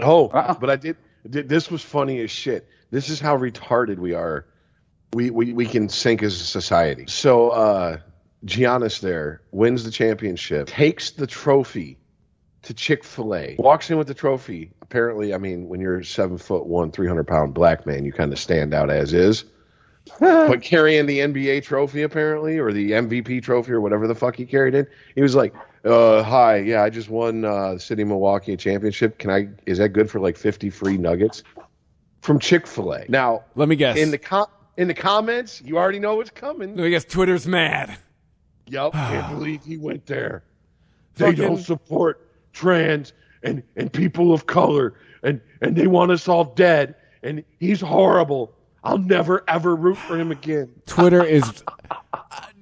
Oh, 0.00 0.28
Uh-uh. 0.28 0.54
but 0.60 0.70
I 0.70 0.76
did, 0.76 0.96
did. 1.28 1.48
This 1.48 1.70
was 1.70 1.82
funny 1.82 2.20
as 2.20 2.30
shit. 2.30 2.68
This 2.90 3.08
is 3.08 3.20
how 3.20 3.36
retarded 3.36 3.98
we 3.98 4.12
are. 4.14 4.46
We 5.14 5.30
we 5.30 5.52
we 5.52 5.66
can 5.66 5.88
sink 5.90 6.22
as 6.22 6.40
a 6.40 6.44
society. 6.44 7.04
So 7.06 7.50
uh 7.50 7.98
Giannis 8.46 9.00
there 9.00 9.42
wins 9.50 9.84
the 9.84 9.90
championship, 9.90 10.66
takes 10.68 11.10
the 11.10 11.26
trophy 11.26 11.98
to 12.62 12.72
Chick 12.72 13.04
Fil 13.04 13.34
A, 13.34 13.56
walks 13.58 13.90
in 13.90 13.98
with 13.98 14.06
the 14.06 14.14
trophy. 14.14 14.70
Apparently, 14.80 15.34
I 15.34 15.38
mean, 15.38 15.68
when 15.68 15.80
you're 15.80 16.02
seven 16.02 16.38
foot 16.38 16.66
one, 16.66 16.90
three 16.92 17.06
hundred 17.06 17.26
pound 17.26 17.52
black 17.52 17.84
man, 17.86 18.04
you 18.04 18.12
kind 18.12 18.32
of 18.32 18.38
stand 18.38 18.72
out 18.72 18.88
as 18.90 19.12
is. 19.12 19.44
but 20.20 20.62
carrying 20.62 21.06
the 21.06 21.20
NBA 21.20 21.62
trophy 21.62 22.02
apparently, 22.02 22.58
or 22.58 22.72
the 22.72 22.92
MVP 22.92 23.42
trophy, 23.42 23.70
or 23.72 23.80
whatever 23.80 24.08
the 24.08 24.14
fuck 24.14 24.34
he 24.34 24.44
carried 24.46 24.74
in, 24.74 24.86
he 25.14 25.20
was 25.22 25.34
like, 25.34 25.54
uh, 25.84 26.22
"Hi, 26.22 26.56
yeah, 26.56 26.82
I 26.82 26.90
just 26.90 27.08
won 27.08 27.44
uh, 27.44 27.74
the 27.74 27.80
city 27.80 28.02
of 28.02 28.08
Milwaukee 28.08 28.56
championship. 28.56 29.18
Can 29.18 29.30
I? 29.30 29.48
Is 29.66 29.78
that 29.78 29.90
good 29.90 30.10
for 30.10 30.20
like 30.20 30.36
fifty 30.36 30.70
free 30.70 30.96
nuggets 30.96 31.44
from 32.22 32.38
Chick 32.40 32.66
Fil 32.66 32.92
A?" 32.94 33.04
Now, 33.08 33.44
Let 33.54 33.68
me 33.68 33.76
guess. 33.76 33.96
in 33.96 34.10
the 34.10 34.18
com- 34.18 34.48
in 34.76 34.88
the 34.88 34.94
comments, 34.94 35.62
you 35.64 35.78
already 35.78 35.98
know 35.98 36.16
what's 36.16 36.30
coming. 36.30 36.78
I 36.80 36.88
guess 36.88 37.04
Twitter's 37.04 37.46
mad. 37.46 37.98
Yup, 38.66 38.92
can't 38.92 39.36
believe 39.38 39.64
he 39.64 39.76
went 39.76 40.06
there. 40.06 40.44
They 41.16 41.26
Fucking- 41.26 41.42
don't 41.42 41.58
support 41.58 42.28
trans 42.52 43.12
and, 43.42 43.62
and 43.76 43.92
people 43.92 44.32
of 44.32 44.46
color, 44.46 44.94
and, 45.22 45.40
and 45.60 45.76
they 45.76 45.86
want 45.86 46.10
us 46.10 46.28
all 46.28 46.44
dead, 46.44 46.94
and 47.22 47.44
he's 47.58 47.80
horrible. 47.80 48.54
I'll 48.84 48.98
never 48.98 49.44
ever 49.46 49.76
root 49.76 49.96
for 49.96 50.18
him 50.18 50.32
again. 50.32 50.70
Twitter 50.86 51.22
is. 51.24 51.62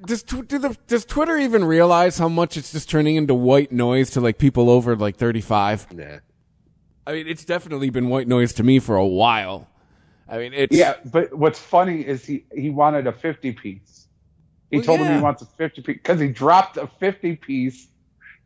Does, 0.07 0.23
tw- 0.23 0.47
do 0.47 0.59
the, 0.59 0.77
does 0.87 1.05
Twitter 1.05 1.37
even 1.37 1.65
realize 1.65 2.19
how 2.19 2.29
much 2.29 2.57
it's 2.57 2.73
just 2.73 2.89
turning 2.91 3.17
into 3.17 3.35
white 3.35 3.71
noise 3.73 4.11
to 4.11 4.21
like 4.21 4.39
people 4.39 4.71
over 4.71 4.97
like 4.97 5.17
35? 5.17 5.93
Nah. 5.93 6.19
I 7.07 7.13
mean, 7.13 7.27
it's 7.27 7.45
definitely 7.45 7.91
been 7.91 8.09
white 8.09 8.27
noise 8.29 8.53
to 8.55 8.63
me 8.63 8.79
for 8.79 8.97
a 8.97 9.07
while. 9.07 9.69
I 10.31 10.39
mean, 10.39 10.53
it's 10.55 10.75
Yeah, 10.77 10.95
but 11.05 11.35
what's 11.35 11.59
funny 11.59 12.01
is 12.07 12.25
he 12.25 12.45
he 12.55 12.71
wanted 12.71 13.07
a 13.07 13.13
fifty 13.13 13.53
piece. 13.53 14.07
He 14.71 14.77
Well, 14.77 14.85
told 14.87 15.01
him 15.01 15.17
he 15.17 15.21
wants 15.21 15.43
a 15.43 15.47
fifty 15.47 15.83
piece 15.83 15.97
because 15.97 16.21
he 16.21 16.29
dropped 16.29 16.77
a 16.77 16.87
fifty 16.87 17.35
piece 17.37 17.89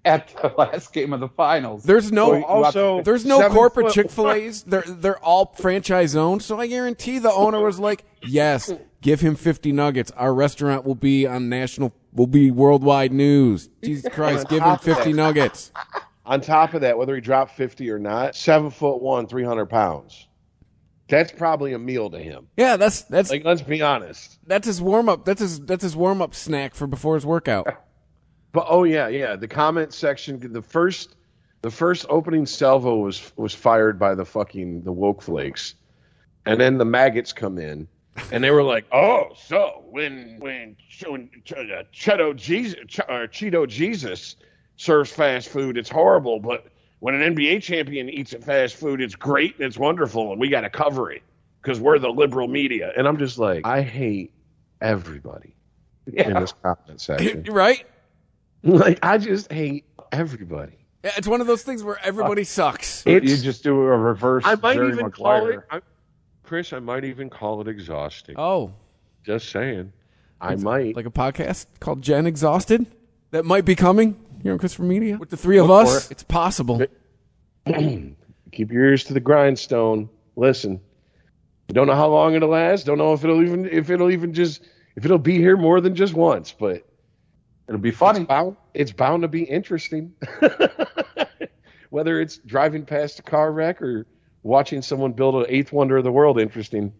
at 0.07 0.29
the 0.41 0.49
last 0.59 0.93
game 0.93 1.13
of 1.13 1.21
the 1.21 1.29
finals. 1.29 1.83
There's 1.85 2.11
no 2.11 2.33
So 2.41 2.45
also- 2.45 3.03
There's 3.03 3.25
no 3.27 3.49
corporate 3.51 3.93
Chick 3.93 4.11
Fil 4.11 4.33
A's. 4.33 4.63
They're 4.67 4.83
they're 4.87 5.19
all 5.25 5.55
franchise 5.59 6.17
owned. 6.17 6.43
So 6.43 6.59
I 6.59 6.67
guarantee 6.67 7.19
the 7.19 7.33
owner 7.33 7.61
was 7.61 7.79
like, 7.79 8.05
"Yes, 8.27 8.73
give 9.03 9.21
him 9.21 9.35
50 9.37 9.73
nuggets. 9.73 10.11
Our 10.13 10.33
restaurant 10.35 10.85
will 10.87 10.95
be 10.95 11.27
on 11.27 11.49
national, 11.51 11.93
will 12.13 12.27
be 12.27 12.51
worldwide 12.51 13.13
news. 13.13 13.69
Jesus 13.83 14.11
Christ, 14.13 14.49
give 14.49 14.63
him 14.63 14.79
50 14.79 15.13
nuggets." 15.13 15.71
On 16.27 16.41
top 16.41 16.73
of 16.73 16.81
that, 16.81 16.97
whether 16.97 17.15
he 17.15 17.21
dropped 17.21 17.53
fifty 17.55 17.91
or 17.91 17.99
not, 17.99 18.35
seven 18.35 18.71
foot 18.71 19.03
one, 19.03 19.27
three 19.27 19.45
hundred 19.45 19.67
pounds. 19.67 20.27
That's 21.09 21.33
probably 21.33 21.75
a 21.75 21.79
meal 21.79 22.09
to 22.11 22.19
him. 22.19 22.49
Yeah, 22.57 22.77
that's 22.77 23.03
that's 23.03 23.31
Like, 23.31 23.45
let's 23.45 23.61
be 23.63 23.83
honest. 23.83 24.39
that's 24.47 24.67
his 24.67 24.81
warm 24.81 25.09
up. 25.09 25.25
That's 25.25 25.41
his 25.41 25.61
that's 25.61 25.83
his 25.83 25.95
warm 25.95 26.23
up 26.23 26.35
snack 26.35 26.75
for 26.75 26.87
before 26.87 27.15
his 27.15 27.27
workout. 27.27 27.67
But 28.53 28.67
oh 28.69 28.85
yeah, 28.85 29.09
yeah. 29.09 29.35
The 29.35 29.49
comment 29.49 29.93
section, 29.93 30.53
the 30.53 30.63
first, 30.63 31.17
the 31.63 31.73
first 31.73 32.07
opening 32.09 32.47
salvo 32.47 32.99
was 32.99 33.33
was 33.35 33.53
fired 33.53 33.99
by 33.99 34.15
the 34.15 34.25
fucking 34.25 34.83
the 34.85 34.93
woke 34.93 35.23
flakes, 35.23 35.75
and 36.47 36.61
then 36.61 36.79
the 36.79 36.85
maggots 36.85 37.33
come 37.33 37.59
in, 37.59 37.89
and 38.31 38.45
they 38.45 38.53
were 38.53 38.63
like, 38.63 38.85
"Oh, 38.93 39.31
so 39.35 39.83
when 39.91 40.37
when 40.39 40.77
when 41.05 41.31
uh, 41.51 41.83
Cheeto 41.93 42.37
Jesus 42.37 42.77
or 43.09 43.27
Cheeto 43.27 43.67
Jesus 43.67 44.37
serves 44.77 45.11
fast 45.11 45.49
food, 45.49 45.77
it's 45.77 45.91
horrible, 45.91 46.39
but 46.39 46.69
when 47.01 47.15
an 47.15 47.35
NBA 47.35 47.63
champion 47.63 48.09
eats 48.09 48.33
at 48.33 48.43
fast 48.45 48.77
food, 48.77 49.01
it's 49.01 49.15
great 49.15 49.57
and 49.57 49.65
it's 49.65 49.79
wonderful, 49.79 50.33
and 50.33 50.41
we 50.41 50.49
got 50.49 50.63
to 50.63 50.71
cover 50.71 51.11
it 51.11 51.23
because 51.63 51.81
we're 51.81 51.99
the 51.99 52.09
liberal 52.09 52.49
media." 52.49 52.93
And 52.97 53.07
I'm 53.07 53.19
just 53.19 53.39
like, 53.39 53.67
I 53.67 53.83
hate 53.83 54.33
everybody 54.81 55.55
in 56.13 56.35
this 56.35 56.55
comment 56.63 57.01
section. 57.01 57.43
right? 57.51 57.85
Like 58.67 58.99
I 59.03 59.19
just 59.19 59.53
hate 59.53 59.85
everybody. 60.11 60.79
It's 61.03 61.29
one 61.29 61.43
of 61.43 61.47
those 61.47 61.63
things 61.63 61.83
where 61.83 61.99
everybody 62.03 62.43
uh, 62.43 62.47
sucks. 62.47 63.05
you 63.05 63.21
just 63.21 63.63
do 63.63 63.79
a 63.79 63.99
reverse. 63.99 64.43
I 64.47 64.55
might 64.55 64.77
Jerry 64.77 64.89
even 64.93 65.05
Maguire. 65.05 65.41
call 65.41 65.49
it 65.51 65.61
I, 65.71 65.81
Chris, 66.45 66.73
I 66.73 66.79
might 66.79 67.05
even 67.05 67.29
call 67.29 67.61
it 67.61 67.69
exhausting. 67.69 68.37
Oh, 68.39 68.73
Just 69.23 69.51
saying. 69.51 69.93
I 70.41 70.57
might. 70.57 70.97
like 70.97 71.05
a 71.05 71.11
podcast 71.11 71.67
called 71.81 72.01
Jen 72.01 72.27
Exhausted 72.27 72.87
that 73.31 73.45
might 73.45 73.65
be 73.65 73.75
coming 73.75 74.17
here 74.45 74.53
on 74.53 74.59
Christopher 74.59 74.85
Media 74.85 75.17
with 75.19 75.31
the 75.31 75.37
three 75.37 75.59
of 75.59 75.67
Look 75.67 75.87
us. 75.89 76.07
it. 76.07 76.13
It's 76.13 76.23
possible. 76.23 76.81
Keep 77.67 78.71
your 78.71 78.85
ears 78.85 79.05
to 79.05 79.15
the 79.15 79.21
grindstone. 79.21 80.09
Listen. 80.37 80.81
Don't 81.69 81.87
know 81.89 81.95
how 81.95 82.09
long 82.09 82.35
it'll 82.35 82.51
last. 82.51 82.87
Don't 82.87 82.99
know 82.99 83.15
if 83.15 83.25
it'll 83.25 83.43
even 83.43 83.65
if 83.67 83.91
it'll 83.91 84.11
even 84.11 84.33
just 84.35 84.63
if 84.97 85.05
it'll 85.05 85.19
be 85.19 85.39
here 85.39 85.57
more 85.57 85.81
than 85.81 85.97
just 85.97 86.15
once, 86.15 86.53
but 86.53 86.87
It'll 87.67 87.81
be 87.81 87.89
it's 87.89 87.99
funny. 87.99 88.25
bound 88.25 88.57
it's 88.75 88.93
bound 88.93 89.23
to 89.23 89.29
be 89.29 89.43
interesting. 89.45 90.13
Whether 91.91 92.21
it's 92.21 92.37
driving 92.39 92.85
past 92.85 93.19
a 93.21 93.23
car 93.23 93.51
wreck 93.51 93.81
or 93.81 94.07
watching 94.43 94.83
someone 94.83 95.13
build 95.13 95.37
an 95.37 95.47
eighth 95.49 95.73
wonder 95.73 95.97
of 95.97 96.05
the 96.05 96.13
world 96.13 96.39
interesting. 96.39 96.93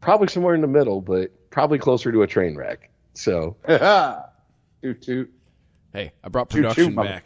Probably 0.00 0.26
somewhere 0.28 0.54
in 0.56 0.60
the 0.60 0.66
middle, 0.66 1.00
but 1.00 1.30
probably 1.50 1.78
closer 1.78 2.10
to 2.10 2.22
a 2.22 2.26
train 2.26 2.56
wreck. 2.56 2.90
So 3.14 3.56
toot 4.82 5.00
toot. 5.02 5.32
Hey, 5.94 6.12
I 6.24 6.28
brought 6.28 6.50
production 6.50 6.86
toot, 6.88 6.96
back. 6.96 7.24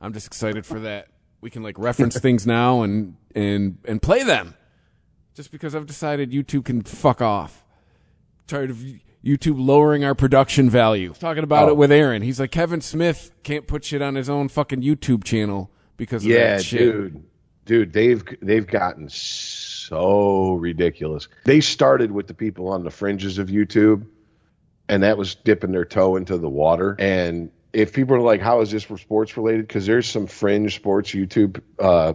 I'm 0.00 0.12
just 0.12 0.26
excited 0.26 0.66
for 0.66 0.80
that. 0.80 1.08
We 1.40 1.48
can 1.50 1.62
like 1.62 1.78
reference 1.78 2.18
things 2.20 2.46
now 2.46 2.82
and 2.82 3.16
and 3.34 3.78
and 3.86 4.00
play 4.00 4.22
them. 4.22 4.54
Just 5.34 5.50
because 5.50 5.74
I've 5.74 5.86
decided 5.86 6.30
YouTube 6.30 6.66
can 6.66 6.82
fuck 6.82 7.20
off. 7.20 7.64
Tired 8.46 8.70
of 8.70 8.76
YouTube 9.24 9.56
lowering 9.56 10.04
our 10.04 10.14
production 10.14 10.68
value. 10.68 11.14
Talking 11.18 11.42
about 11.44 11.68
Oh. 11.68 11.72
it 11.72 11.76
with 11.78 11.90
Aaron. 11.90 12.20
He's 12.22 12.38
like 12.38 12.50
Kevin 12.50 12.82
Smith 12.82 13.32
can't 13.42 13.66
put 13.66 13.84
shit 13.84 14.02
on 14.02 14.14
his 14.14 14.28
own 14.28 14.48
fucking 14.48 14.82
YouTube 14.82 15.24
channel 15.24 15.70
because 15.96 16.24
of 16.24 16.30
yeah, 16.30 16.56
that 16.56 16.64
shit. 16.64 16.78
dude, 16.80 17.24
dude, 17.64 17.92
they've 17.94 18.22
they've 18.42 18.66
gotten 18.66 19.08
so 19.08 20.52
ridiculous. 20.54 21.28
They 21.44 21.60
started 21.62 22.10
with 22.12 22.26
the 22.26 22.34
people 22.34 22.68
on 22.68 22.84
the 22.84 22.90
fringes 22.90 23.38
of 23.38 23.48
YouTube, 23.48 24.06
and 24.90 25.02
that 25.02 25.16
was 25.16 25.34
dipping 25.34 25.72
their 25.72 25.86
toe 25.86 26.16
into 26.16 26.36
the 26.36 26.48
water. 26.50 26.96
And 26.98 27.50
if 27.74 27.92
people 27.92 28.16
are 28.16 28.20
like, 28.20 28.40
"How 28.40 28.60
is 28.60 28.70
this 28.70 28.84
for 28.84 28.96
sports 28.96 29.36
related?" 29.36 29.66
Because 29.66 29.86
there's 29.86 30.08
some 30.08 30.26
fringe 30.26 30.74
sports 30.74 31.10
YouTube 31.10 31.60
uh, 31.78 32.14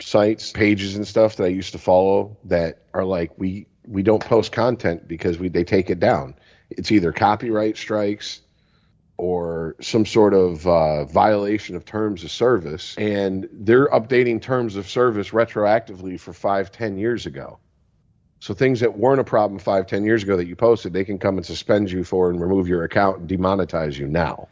sites, 0.00 0.52
pages, 0.52 0.96
and 0.96 1.06
stuff 1.06 1.36
that 1.36 1.44
I 1.44 1.48
used 1.48 1.72
to 1.72 1.78
follow 1.78 2.36
that 2.44 2.82
are 2.94 3.04
like, 3.04 3.32
we 3.38 3.66
we 3.86 4.02
don't 4.02 4.24
post 4.24 4.52
content 4.52 5.06
because 5.06 5.38
we 5.38 5.48
they 5.48 5.64
take 5.64 5.90
it 5.90 6.00
down. 6.00 6.34
It's 6.70 6.90
either 6.90 7.12
copyright 7.12 7.76
strikes 7.76 8.40
or 9.16 9.76
some 9.80 10.04
sort 10.06 10.34
of 10.34 10.66
uh, 10.66 11.04
violation 11.04 11.76
of 11.76 11.84
terms 11.84 12.24
of 12.24 12.30
service, 12.30 12.96
and 12.96 13.48
they're 13.52 13.88
updating 13.88 14.42
terms 14.42 14.76
of 14.76 14.88
service 14.88 15.30
retroactively 15.30 16.18
for 16.18 16.32
five, 16.32 16.72
ten 16.72 16.98
years 16.98 17.26
ago. 17.26 17.58
So 18.40 18.52
things 18.54 18.80
that 18.80 18.98
weren't 18.98 19.20
a 19.20 19.24
problem 19.24 19.58
five, 19.58 19.86
ten 19.86 20.04
years 20.04 20.22
ago 20.22 20.36
that 20.36 20.46
you 20.46 20.56
posted, 20.56 20.92
they 20.92 21.04
can 21.04 21.18
come 21.18 21.36
and 21.36 21.46
suspend 21.46 21.90
you 21.90 22.04
for 22.04 22.30
and 22.30 22.40
remove 22.40 22.68
your 22.68 22.84
account 22.84 23.18
and 23.20 23.28
demonetize 23.28 23.96
you 23.98 24.06
now. 24.06 24.48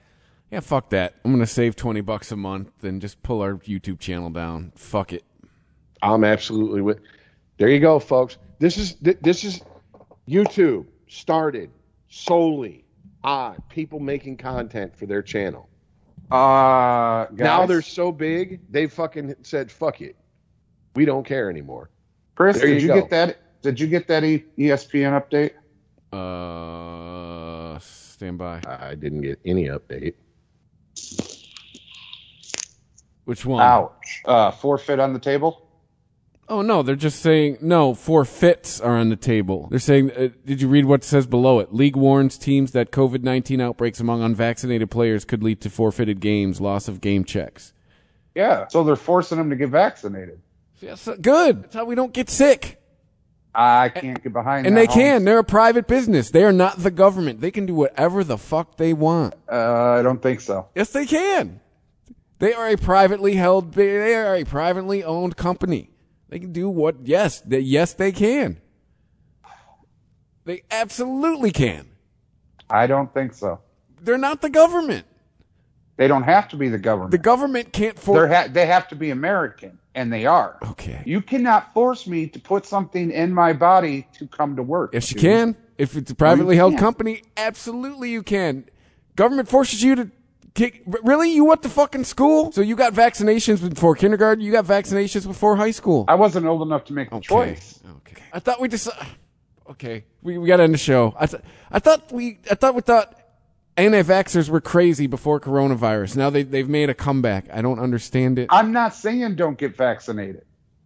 Yeah, 0.52 0.60
fuck 0.60 0.90
that. 0.90 1.14
I'm 1.24 1.32
gonna 1.32 1.46
save 1.46 1.76
twenty 1.76 2.02
bucks 2.02 2.30
a 2.30 2.36
month 2.36 2.84
and 2.84 3.00
just 3.00 3.22
pull 3.22 3.40
our 3.40 3.54
YouTube 3.54 3.98
channel 3.98 4.28
down. 4.28 4.72
Fuck 4.76 5.14
it. 5.14 5.24
I'm 6.02 6.24
absolutely 6.24 6.82
with. 6.82 7.00
There 7.56 7.68
you 7.68 7.80
go, 7.80 7.98
folks. 7.98 8.36
This 8.58 8.76
is 8.76 8.96
this 8.96 9.44
is 9.44 9.62
YouTube 10.28 10.84
started 11.08 11.70
solely 12.10 12.84
on 13.24 13.62
people 13.70 13.98
making 13.98 14.36
content 14.36 14.94
for 14.94 15.06
their 15.06 15.22
channel. 15.22 15.70
Uh, 16.30 17.24
guys, 17.26 17.38
Now 17.38 17.64
they're 17.64 17.80
so 17.80 18.12
big, 18.12 18.60
they 18.70 18.86
fucking 18.88 19.34
said, 19.40 19.72
"Fuck 19.72 20.02
it, 20.02 20.16
we 20.94 21.06
don't 21.06 21.24
care 21.24 21.48
anymore." 21.48 21.88
Chris, 22.34 22.58
there 22.58 22.66
did 22.66 22.82
you 22.82 22.88
you, 22.88 23.00
get 23.00 23.08
that? 23.08 23.62
Did 23.62 23.80
you 23.80 23.86
get 23.86 24.06
that 24.08 24.22
e- 24.22 24.44
ESPN 24.58 25.18
update? 25.18 25.52
Uh, 26.12 27.78
stand 27.78 28.36
by. 28.36 28.60
I 28.66 28.94
didn't 28.96 29.22
get 29.22 29.40
any 29.46 29.68
update. 29.68 30.12
Which 33.24 33.46
one? 33.46 33.62
Ouch. 33.62 34.22
Uh, 34.24 34.50
forfeit 34.50 34.98
on 34.98 35.12
the 35.12 35.18
table. 35.18 35.68
Oh 36.48 36.60
no, 36.60 36.82
they're 36.82 36.96
just 36.96 37.20
saying 37.20 37.58
no. 37.62 37.94
Forfeits 37.94 38.80
are 38.80 38.96
on 38.96 39.08
the 39.08 39.16
table. 39.16 39.68
They're 39.70 39.78
saying. 39.78 40.10
Uh, 40.10 40.28
did 40.44 40.60
you 40.60 40.68
read 40.68 40.84
what 40.84 41.04
says 41.04 41.26
below 41.26 41.60
it? 41.60 41.72
League 41.72 41.96
warns 41.96 42.36
teams 42.36 42.72
that 42.72 42.90
COVID 42.90 43.22
nineteen 43.22 43.60
outbreaks 43.60 44.00
among 44.00 44.22
unvaccinated 44.22 44.90
players 44.90 45.24
could 45.24 45.42
lead 45.42 45.60
to 45.62 45.70
forfeited 45.70 46.20
games, 46.20 46.60
loss 46.60 46.88
of 46.88 47.00
game 47.00 47.24
checks. 47.24 47.72
Yeah. 48.34 48.66
So 48.68 48.82
they're 48.82 48.96
forcing 48.96 49.38
them 49.38 49.50
to 49.50 49.56
get 49.56 49.70
vaccinated. 49.70 50.40
Yes, 50.80 51.06
uh, 51.06 51.16
good. 51.20 51.62
That's 51.62 51.74
how 51.76 51.84
we 51.84 51.94
don't 51.94 52.12
get 52.12 52.28
sick. 52.28 52.81
I 53.54 53.90
can't 53.90 54.22
get 54.22 54.32
behind 54.32 54.64
that. 54.64 54.68
And 54.68 54.76
they 54.76 54.86
can. 54.86 55.24
They're 55.24 55.38
a 55.38 55.44
private 55.44 55.86
business. 55.86 56.30
They 56.30 56.44
are 56.44 56.52
not 56.52 56.78
the 56.78 56.90
government. 56.90 57.40
They 57.40 57.50
can 57.50 57.66
do 57.66 57.74
whatever 57.74 58.24
the 58.24 58.38
fuck 58.38 58.76
they 58.76 58.92
want. 58.92 59.34
Uh, 59.50 59.56
I 59.98 60.02
don't 60.02 60.22
think 60.22 60.40
so. 60.40 60.68
Yes, 60.74 60.90
they 60.90 61.04
can. 61.06 61.60
They 62.38 62.54
are 62.54 62.68
a 62.68 62.76
privately 62.76 63.34
held. 63.34 63.74
They 63.74 64.14
are 64.14 64.34
a 64.36 64.44
privately 64.44 65.04
owned 65.04 65.36
company. 65.36 65.90
They 66.28 66.38
can 66.38 66.52
do 66.52 66.68
what? 66.68 66.96
Yes, 67.04 67.40
they, 67.42 67.60
yes, 67.60 67.92
they 67.92 68.10
can. 68.10 68.58
They 70.44 70.62
absolutely 70.70 71.52
can. 71.52 71.88
I 72.70 72.86
don't 72.86 73.12
think 73.12 73.34
so. 73.34 73.60
They're 74.00 74.18
not 74.18 74.40
the 74.40 74.50
government. 74.50 75.06
They 75.96 76.08
don't 76.08 76.24
have 76.24 76.48
to 76.48 76.56
be 76.56 76.68
the 76.68 76.78
government. 76.78 77.10
The 77.12 77.18
government 77.18 77.72
can't 77.72 77.98
force. 77.98 78.32
ha- 78.32 78.48
they 78.50 78.66
have 78.66 78.88
to 78.88 78.96
be 78.96 79.10
American, 79.10 79.78
and 79.94 80.12
they 80.12 80.24
are. 80.26 80.58
okay. 80.70 81.02
You 81.04 81.20
cannot 81.20 81.72
force 81.74 82.06
me 82.06 82.26
to 82.28 82.38
put 82.40 82.64
something 82.66 83.10
in 83.10 83.32
my 83.32 83.52
body 83.52 84.06
to 84.18 84.26
come 84.26 84.56
to 84.56 84.62
work. 84.62 84.90
Yes, 84.94 85.10
you 85.10 85.20
dude. 85.20 85.30
can. 85.30 85.56
If 85.78 85.96
it's 85.96 86.10
a 86.10 86.14
privately 86.14 86.56
held 86.56 86.78
company, 86.78 87.22
absolutely 87.36 88.10
you 88.10 88.22
can. 88.22 88.64
Government 89.16 89.48
forces 89.48 89.82
you 89.82 89.94
to 89.96 90.10
take. 90.54 90.82
Really, 90.86 91.32
you 91.34 91.44
went 91.44 91.62
to 91.62 91.68
fucking 91.68 92.04
school, 92.04 92.52
so 92.52 92.60
you 92.60 92.76
got 92.76 92.92
vaccinations 92.94 93.66
before 93.68 93.94
kindergarten. 93.96 94.44
You 94.44 94.52
got 94.52 94.64
vaccinations 94.64 95.26
before 95.26 95.56
high 95.56 95.70
school. 95.72 96.04
I 96.08 96.14
wasn't 96.14 96.46
old 96.46 96.62
enough 96.62 96.84
to 96.86 96.92
make 96.92 97.10
the 97.10 97.16
Okay. 97.16 97.26
choice. 97.26 97.80
Okay. 97.98 98.22
I 98.32 98.38
thought 98.38 98.60
we 98.60 98.68
just. 98.68 98.88
Uh, 98.88 99.04
okay, 99.70 100.04
we 100.22 100.38
we 100.38 100.46
got 100.46 100.58
to 100.58 100.62
end 100.62 100.72
the 100.74 100.78
show. 100.78 101.14
I 101.18 101.26
th- 101.26 101.42
I 101.70 101.78
thought 101.78 102.10
we 102.12 102.38
I 102.50 102.54
thought 102.54 102.74
we 102.74 102.80
thought 102.82 103.18
anti-vaxxers 103.76 104.48
were 104.48 104.60
crazy 104.60 105.06
before 105.06 105.40
coronavirus. 105.40 106.16
Now 106.16 106.30
they 106.30 106.42
they've 106.42 106.68
made 106.68 106.90
a 106.90 106.94
comeback. 106.94 107.46
I 107.52 107.62
don't 107.62 107.78
understand 107.78 108.38
it. 108.38 108.48
I'm 108.50 108.72
not 108.72 108.94
saying 108.94 109.36
don't 109.36 109.58
get 109.58 109.76
vaccinated. 109.76 110.44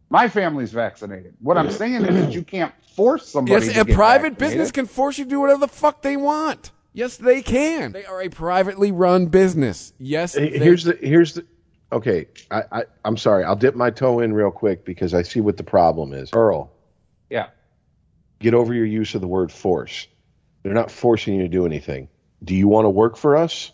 My 0.08 0.28
family's 0.28 0.72
vaccinated. 0.72 1.34
What 1.40 1.58
I'm 1.58 1.70
saying 1.70 2.04
is 2.04 2.14
that 2.14 2.32
you 2.32 2.42
can't 2.42 2.72
force 2.94 3.28
somebody. 3.28 3.66
Yes, 3.66 3.74
to 3.74 3.80
a 3.80 3.84
private 3.84 4.32
vaccinated. 4.34 4.38
business 4.38 4.70
can 4.72 4.86
force 4.86 5.18
you 5.18 5.24
to 5.24 5.30
do 5.30 5.40
whatever 5.40 5.60
the 5.60 5.68
fuck 5.68 6.02
they 6.02 6.16
want. 6.16 6.70
Yes, 6.92 7.16
they 7.16 7.42
can. 7.42 7.92
They 7.92 8.06
are 8.06 8.22
a 8.22 8.28
privately 8.28 8.90
run 8.92 9.26
business. 9.26 9.92
Yes, 9.98 10.34
Hey, 10.34 10.50
they- 10.50 10.64
Here's 10.64 10.84
the 10.84 10.96
here's 11.00 11.34
the. 11.34 11.44
Okay, 11.92 12.26
I, 12.50 12.62
I 12.72 12.82
I'm 13.04 13.16
sorry. 13.16 13.44
I'll 13.44 13.54
dip 13.56 13.74
my 13.74 13.90
toe 13.90 14.20
in 14.20 14.32
real 14.32 14.50
quick 14.50 14.84
because 14.84 15.12
I 15.14 15.22
see 15.22 15.40
what 15.40 15.56
the 15.56 15.62
problem 15.64 16.12
is. 16.12 16.30
Earl, 16.32 16.70
Yeah. 17.30 17.48
get 18.40 18.54
over 18.54 18.74
your 18.74 18.86
use 18.86 19.14
of 19.14 19.20
the 19.20 19.28
word 19.28 19.52
force. 19.52 20.06
They're 20.62 20.72
not 20.74 20.90
forcing 20.90 21.34
you 21.34 21.42
to 21.42 21.48
do 21.48 21.64
anything. 21.66 22.08
Do 22.42 22.54
you 22.54 22.68
want 22.68 22.84
to 22.84 22.90
work 22.90 23.16
for 23.16 23.36
us? 23.36 23.72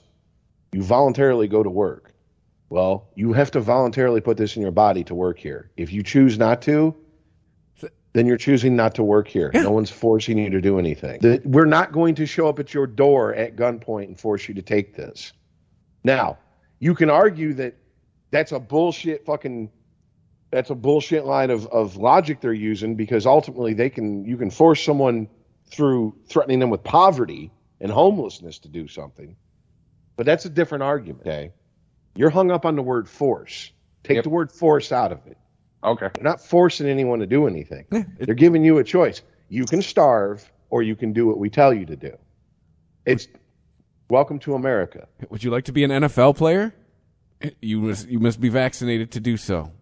You 0.73 0.83
voluntarily 0.83 1.49
go 1.49 1.63
to 1.63 1.71
work. 1.71 2.15
Well, 2.71 3.09
you 3.15 3.35
have 3.35 3.51
to 3.51 3.61
voluntarily 3.61 4.21
put 4.23 4.39
this 4.39 4.57
in 4.57 4.63
your 4.63 4.71
body 4.71 5.05
to 5.05 5.15
work 5.15 5.39
here. 5.39 5.71
If 5.77 5.93
you 5.93 6.03
choose 6.03 6.39
not 6.39 6.63
to, 6.63 6.95
then 8.15 8.27
you're 8.27 8.39
choosing 8.39 8.77
not 8.77 8.95
to 8.95 9.03
work 9.03 9.29
here. 9.29 9.51
No 9.53 9.71
one's 9.71 9.91
forcing 9.91 10.39
you 10.39 10.51
to 10.51 10.61
do 10.61 10.79
anything. 10.79 11.21
The- 11.21 11.43
we're 11.45 11.67
not 11.67 11.93
going 11.93 12.15
to 12.17 12.27
show 12.27 12.49
up 12.49 12.59
at 12.59 12.73
your 12.73 12.87
door 12.87 13.35
at 13.35 13.57
gunpoint 13.57 14.05
and 14.05 14.19
force 14.19 14.49
you 14.49 14.55
to 14.55 14.63
take 14.63 14.95
this. 14.95 15.33
Now, 16.05 16.39
you 16.79 16.95
can 16.95 17.11
argue 17.11 17.55
that 17.55 17.77
that's 18.31 18.53
a 18.53 18.59
bullshit 18.59 19.25
fucking 19.27 19.71
that's 20.51 20.69
a 20.69 20.75
bullshit 20.75 21.25
line 21.25 21.51
of, 21.51 21.67
of 21.69 21.97
logic 21.97 22.41
they're 22.41 22.53
using 22.53 22.95
because 22.95 23.25
ultimately 23.25 23.73
they 23.73 23.89
can 23.89 24.25
you 24.25 24.37
can 24.37 24.51
force 24.51 24.83
someone 24.83 25.29
through 25.67 26.15
threatening 26.27 26.59
them 26.59 26.69
with 26.71 26.85
poverty 26.85 27.51
and 27.83 27.91
homelessness 27.93 28.61
to 28.61 28.69
do 28.69 28.89
something. 28.89 29.37
But 30.17 30.25
that's 30.25 30.47
a 30.47 30.51
different 30.51 30.85
argument. 30.85 31.27
Okay. 31.27 31.53
You're 32.15 32.31
hung 32.31 32.51
up 32.51 32.65
on 32.65 32.77
the 32.77 32.83
word 32.83 33.09
force. 33.09 33.71
Take 34.05 34.17
Yep. 34.17 34.25
the 34.25 34.31
word 34.31 34.53
force 34.53 34.93
out 34.93 35.13
of 35.13 35.27
it. 35.27 35.37
Okay. 35.85 36.09
They're 36.15 36.25
not 36.25 36.41
forcing 36.41 36.87
anyone 36.89 37.19
to 37.19 37.27
do 37.27 37.47
anything. 37.47 37.87
They're 38.19 38.35
giving 38.35 38.65
you 38.65 38.79
a 38.79 38.85
choice. 38.85 39.21
You 39.49 39.65
can 39.65 39.83
starve 39.83 40.51
or 40.71 40.83
you 40.83 40.97
can 40.97 41.13
do 41.13 41.27
what 41.27 41.39
we 41.39 41.51
tell 41.51 41.75
you 41.75 41.85
to 41.87 41.97
do. 41.97 42.17
It's 43.05 43.27
welcome 44.09 44.39
to 44.41 44.55
America. 44.55 45.09
Would 45.31 45.43
you 45.43 45.51
like 45.51 45.65
to 45.65 45.73
be 45.73 45.85
an 45.85 45.91
NFL 45.91 46.37
player? 46.37 46.73
You 47.61 47.81
must 47.81 48.09
you 48.09 48.21
must 48.21 48.41
be 48.41 48.49
vaccinated 48.49 49.11
to 49.13 49.21
do 49.21 49.37
so. 49.37 49.73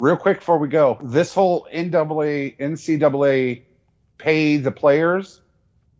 Real 0.00 0.16
quick 0.16 0.38
before 0.40 0.58
we 0.58 0.68
go, 0.68 0.98
this 1.02 1.32
whole 1.32 1.66
NAA, 1.72 2.56
NCAA 2.58 3.62
pay 4.16 4.56
the 4.56 4.72
players. 4.72 5.40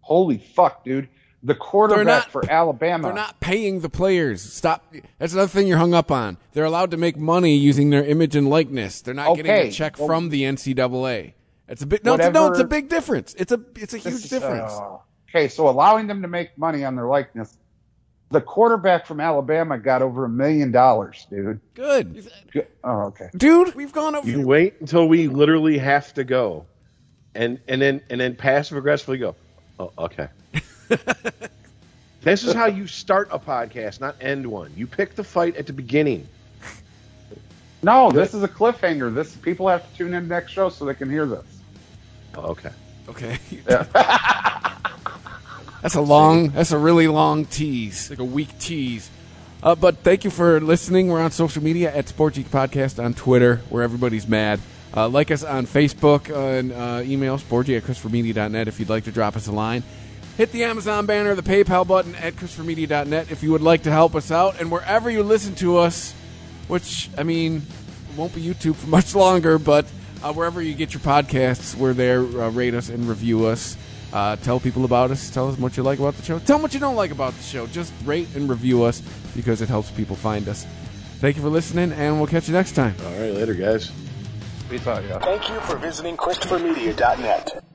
Holy 0.00 0.38
fuck, 0.38 0.84
dude! 0.84 1.08
The 1.42 1.54
quarterback 1.54 2.04
not- 2.06 2.30
for 2.32 2.50
Alabama. 2.50 3.04
They're 3.08 3.14
not 3.14 3.38
paying 3.40 3.80
the 3.80 3.88
players. 3.88 4.42
Stop. 4.42 4.92
That's 5.18 5.32
another 5.32 5.48
thing 5.48 5.66
you're 5.68 5.78
hung 5.78 5.94
up 5.94 6.10
on. 6.10 6.36
They're 6.52 6.64
allowed 6.64 6.90
to 6.90 6.96
make 6.96 7.16
money 7.16 7.56
using 7.56 7.90
their 7.90 8.04
image 8.04 8.34
and 8.34 8.50
likeness. 8.50 9.00
They're 9.02 9.14
not 9.14 9.36
getting 9.36 9.52
a 9.52 9.70
check 9.70 9.98
well- 9.98 10.08
from 10.08 10.30
the 10.30 10.42
NCAA. 10.44 11.34
It's 11.68 11.82
a 11.82 11.86
bit. 11.86 12.04
No, 12.04 12.14
it's 12.14 12.26
a, 12.26 12.30
no, 12.30 12.46
it's 12.50 12.58
a 12.58 12.64
big 12.64 12.88
difference. 12.88 13.34
It's 13.38 13.52
a 13.52 13.60
it's 13.76 13.92
a 13.94 13.98
huge 13.98 14.14
is- 14.14 14.30
difference. 14.30 14.72
uh, 14.72 14.96
okay, 15.28 15.48
so 15.48 15.68
allowing 15.68 16.06
them 16.06 16.22
to 16.22 16.28
make 16.28 16.56
money 16.58 16.82
on 16.84 16.96
their 16.96 17.06
likeness. 17.06 17.56
The 18.30 18.40
quarterback 18.40 19.06
from 19.06 19.20
Alabama 19.20 19.78
got 19.78 20.02
over 20.02 20.24
a 20.24 20.28
million 20.28 20.70
dollars, 20.70 21.26
dude. 21.30 21.60
Good, 21.74 22.26
Good. 22.52 22.66
Oh, 22.84 23.06
okay. 23.08 23.28
dude. 23.36 23.74
We've 23.74 23.92
gone 23.92 24.14
over. 24.16 24.28
You 24.28 24.46
wait 24.46 24.74
until 24.80 25.08
we 25.08 25.28
literally 25.28 25.78
have 25.78 26.12
to 26.14 26.24
go, 26.24 26.66
and 27.34 27.60
and 27.68 27.80
then 27.80 28.02
and 28.10 28.20
then 28.20 28.34
passive 28.34 28.76
aggressively 28.76 29.18
go. 29.18 29.34
Oh, 29.78 29.92
okay. 29.98 30.28
this 32.22 32.44
is 32.44 32.54
how 32.54 32.66
you 32.66 32.86
start 32.86 33.28
a 33.30 33.38
podcast, 33.38 34.00
not 34.00 34.16
end 34.20 34.46
one. 34.46 34.72
You 34.76 34.86
pick 34.86 35.14
the 35.14 35.24
fight 35.24 35.56
at 35.56 35.66
the 35.66 35.72
beginning. 35.72 36.26
No, 37.82 38.10
this 38.10 38.34
is 38.34 38.42
a 38.42 38.48
cliffhanger. 38.48 39.14
This 39.14 39.36
people 39.36 39.68
have 39.68 39.88
to 39.88 39.96
tune 39.96 40.12
in 40.14 40.26
next 40.26 40.52
show 40.52 40.68
so 40.68 40.84
they 40.84 40.94
can 40.94 41.08
hear 41.08 41.26
this. 41.26 41.46
Oh, 42.34 42.48
okay. 42.48 42.70
Okay. 43.08 43.38
that's 45.82 45.94
a 45.94 46.00
long. 46.00 46.48
That's 46.48 46.72
a 46.72 46.78
really 46.78 47.06
long 47.06 47.44
tease, 47.44 48.10
like 48.10 48.18
a 48.18 48.24
weak 48.24 48.58
tease. 48.58 49.10
Uh, 49.62 49.74
but 49.74 49.98
thank 49.98 50.24
you 50.24 50.30
for 50.30 50.60
listening. 50.60 51.08
We're 51.08 51.20
on 51.20 51.30
social 51.30 51.62
media 51.62 51.94
at 51.94 52.08
Sport 52.08 52.34
Geek 52.34 52.48
Podcast 52.50 53.02
on 53.02 53.14
Twitter, 53.14 53.56
where 53.70 53.82
everybody's 53.82 54.26
mad. 54.26 54.60
Uh, 54.96 55.08
like 55.08 55.30
us 55.30 55.44
on 55.44 55.66
Facebook 55.66 56.30
uh, 56.30 56.58
and 56.58 56.72
uh, 56.72 57.02
email 57.04 57.38
sportgeek 57.38 57.76
at 57.76 57.82
ChristopherMedia.net 57.84 58.68
if 58.68 58.80
you'd 58.80 58.88
like 58.88 59.04
to 59.04 59.12
drop 59.12 59.36
us 59.36 59.46
a 59.46 59.52
line. 59.52 59.82
Hit 60.38 60.52
the 60.52 60.62
Amazon 60.62 61.04
banner, 61.04 61.34
the 61.34 61.42
PayPal 61.42 61.84
button 61.84 62.14
at 62.14 62.34
ChristopherMedia.net 62.34 63.32
if 63.32 63.42
you 63.42 63.50
would 63.50 63.60
like 63.60 63.82
to 63.82 63.90
help 63.90 64.14
us 64.14 64.30
out. 64.30 64.60
And 64.60 64.70
wherever 64.70 65.10
you 65.10 65.24
listen 65.24 65.56
to 65.56 65.78
us, 65.78 66.14
which, 66.68 67.10
I 67.18 67.24
mean, 67.24 67.62
won't 68.16 68.32
be 68.32 68.40
YouTube 68.40 68.76
for 68.76 68.86
much 68.98 69.16
longer, 69.16 69.58
but 69.58 69.84
uh, 70.22 70.32
wherever 70.32 70.62
you 70.62 70.74
get 70.74 70.94
your 70.94 71.00
podcasts, 71.00 71.74
we're 71.74 71.92
there. 71.92 72.20
Uh, 72.20 72.50
rate 72.50 72.74
us 72.74 72.88
and 72.88 73.08
review 73.08 73.46
us. 73.46 73.76
Uh, 74.12 74.36
tell 74.36 74.60
people 74.60 74.84
about 74.84 75.10
us. 75.10 75.28
Tell 75.28 75.48
us 75.48 75.58
what 75.58 75.76
you 75.76 75.82
like 75.82 75.98
about 75.98 76.14
the 76.14 76.22
show. 76.22 76.38
Tell 76.38 76.58
them 76.58 76.62
what 76.62 76.72
you 76.72 76.78
don't 76.78 76.94
like 76.94 77.10
about 77.10 77.34
the 77.34 77.42
show. 77.42 77.66
Just 77.66 77.92
rate 78.04 78.28
and 78.36 78.48
review 78.48 78.84
us 78.84 79.02
because 79.34 79.60
it 79.60 79.68
helps 79.68 79.90
people 79.90 80.14
find 80.14 80.48
us. 80.48 80.64
Thank 81.18 81.34
you 81.34 81.42
for 81.42 81.48
listening, 81.48 81.90
and 81.90 82.16
we'll 82.16 82.28
catch 82.28 82.46
you 82.46 82.54
next 82.54 82.76
time. 82.76 82.94
All 83.04 83.10
right, 83.10 83.32
later, 83.32 83.54
guys. 83.54 83.90
Peace 84.70 84.86
out, 84.86 85.02
yeah. 85.02 85.18
Thank 85.18 85.48
you 85.48 85.58
for 85.62 85.76
visiting 85.78 86.16
ChristopherMedia.net. 86.16 87.67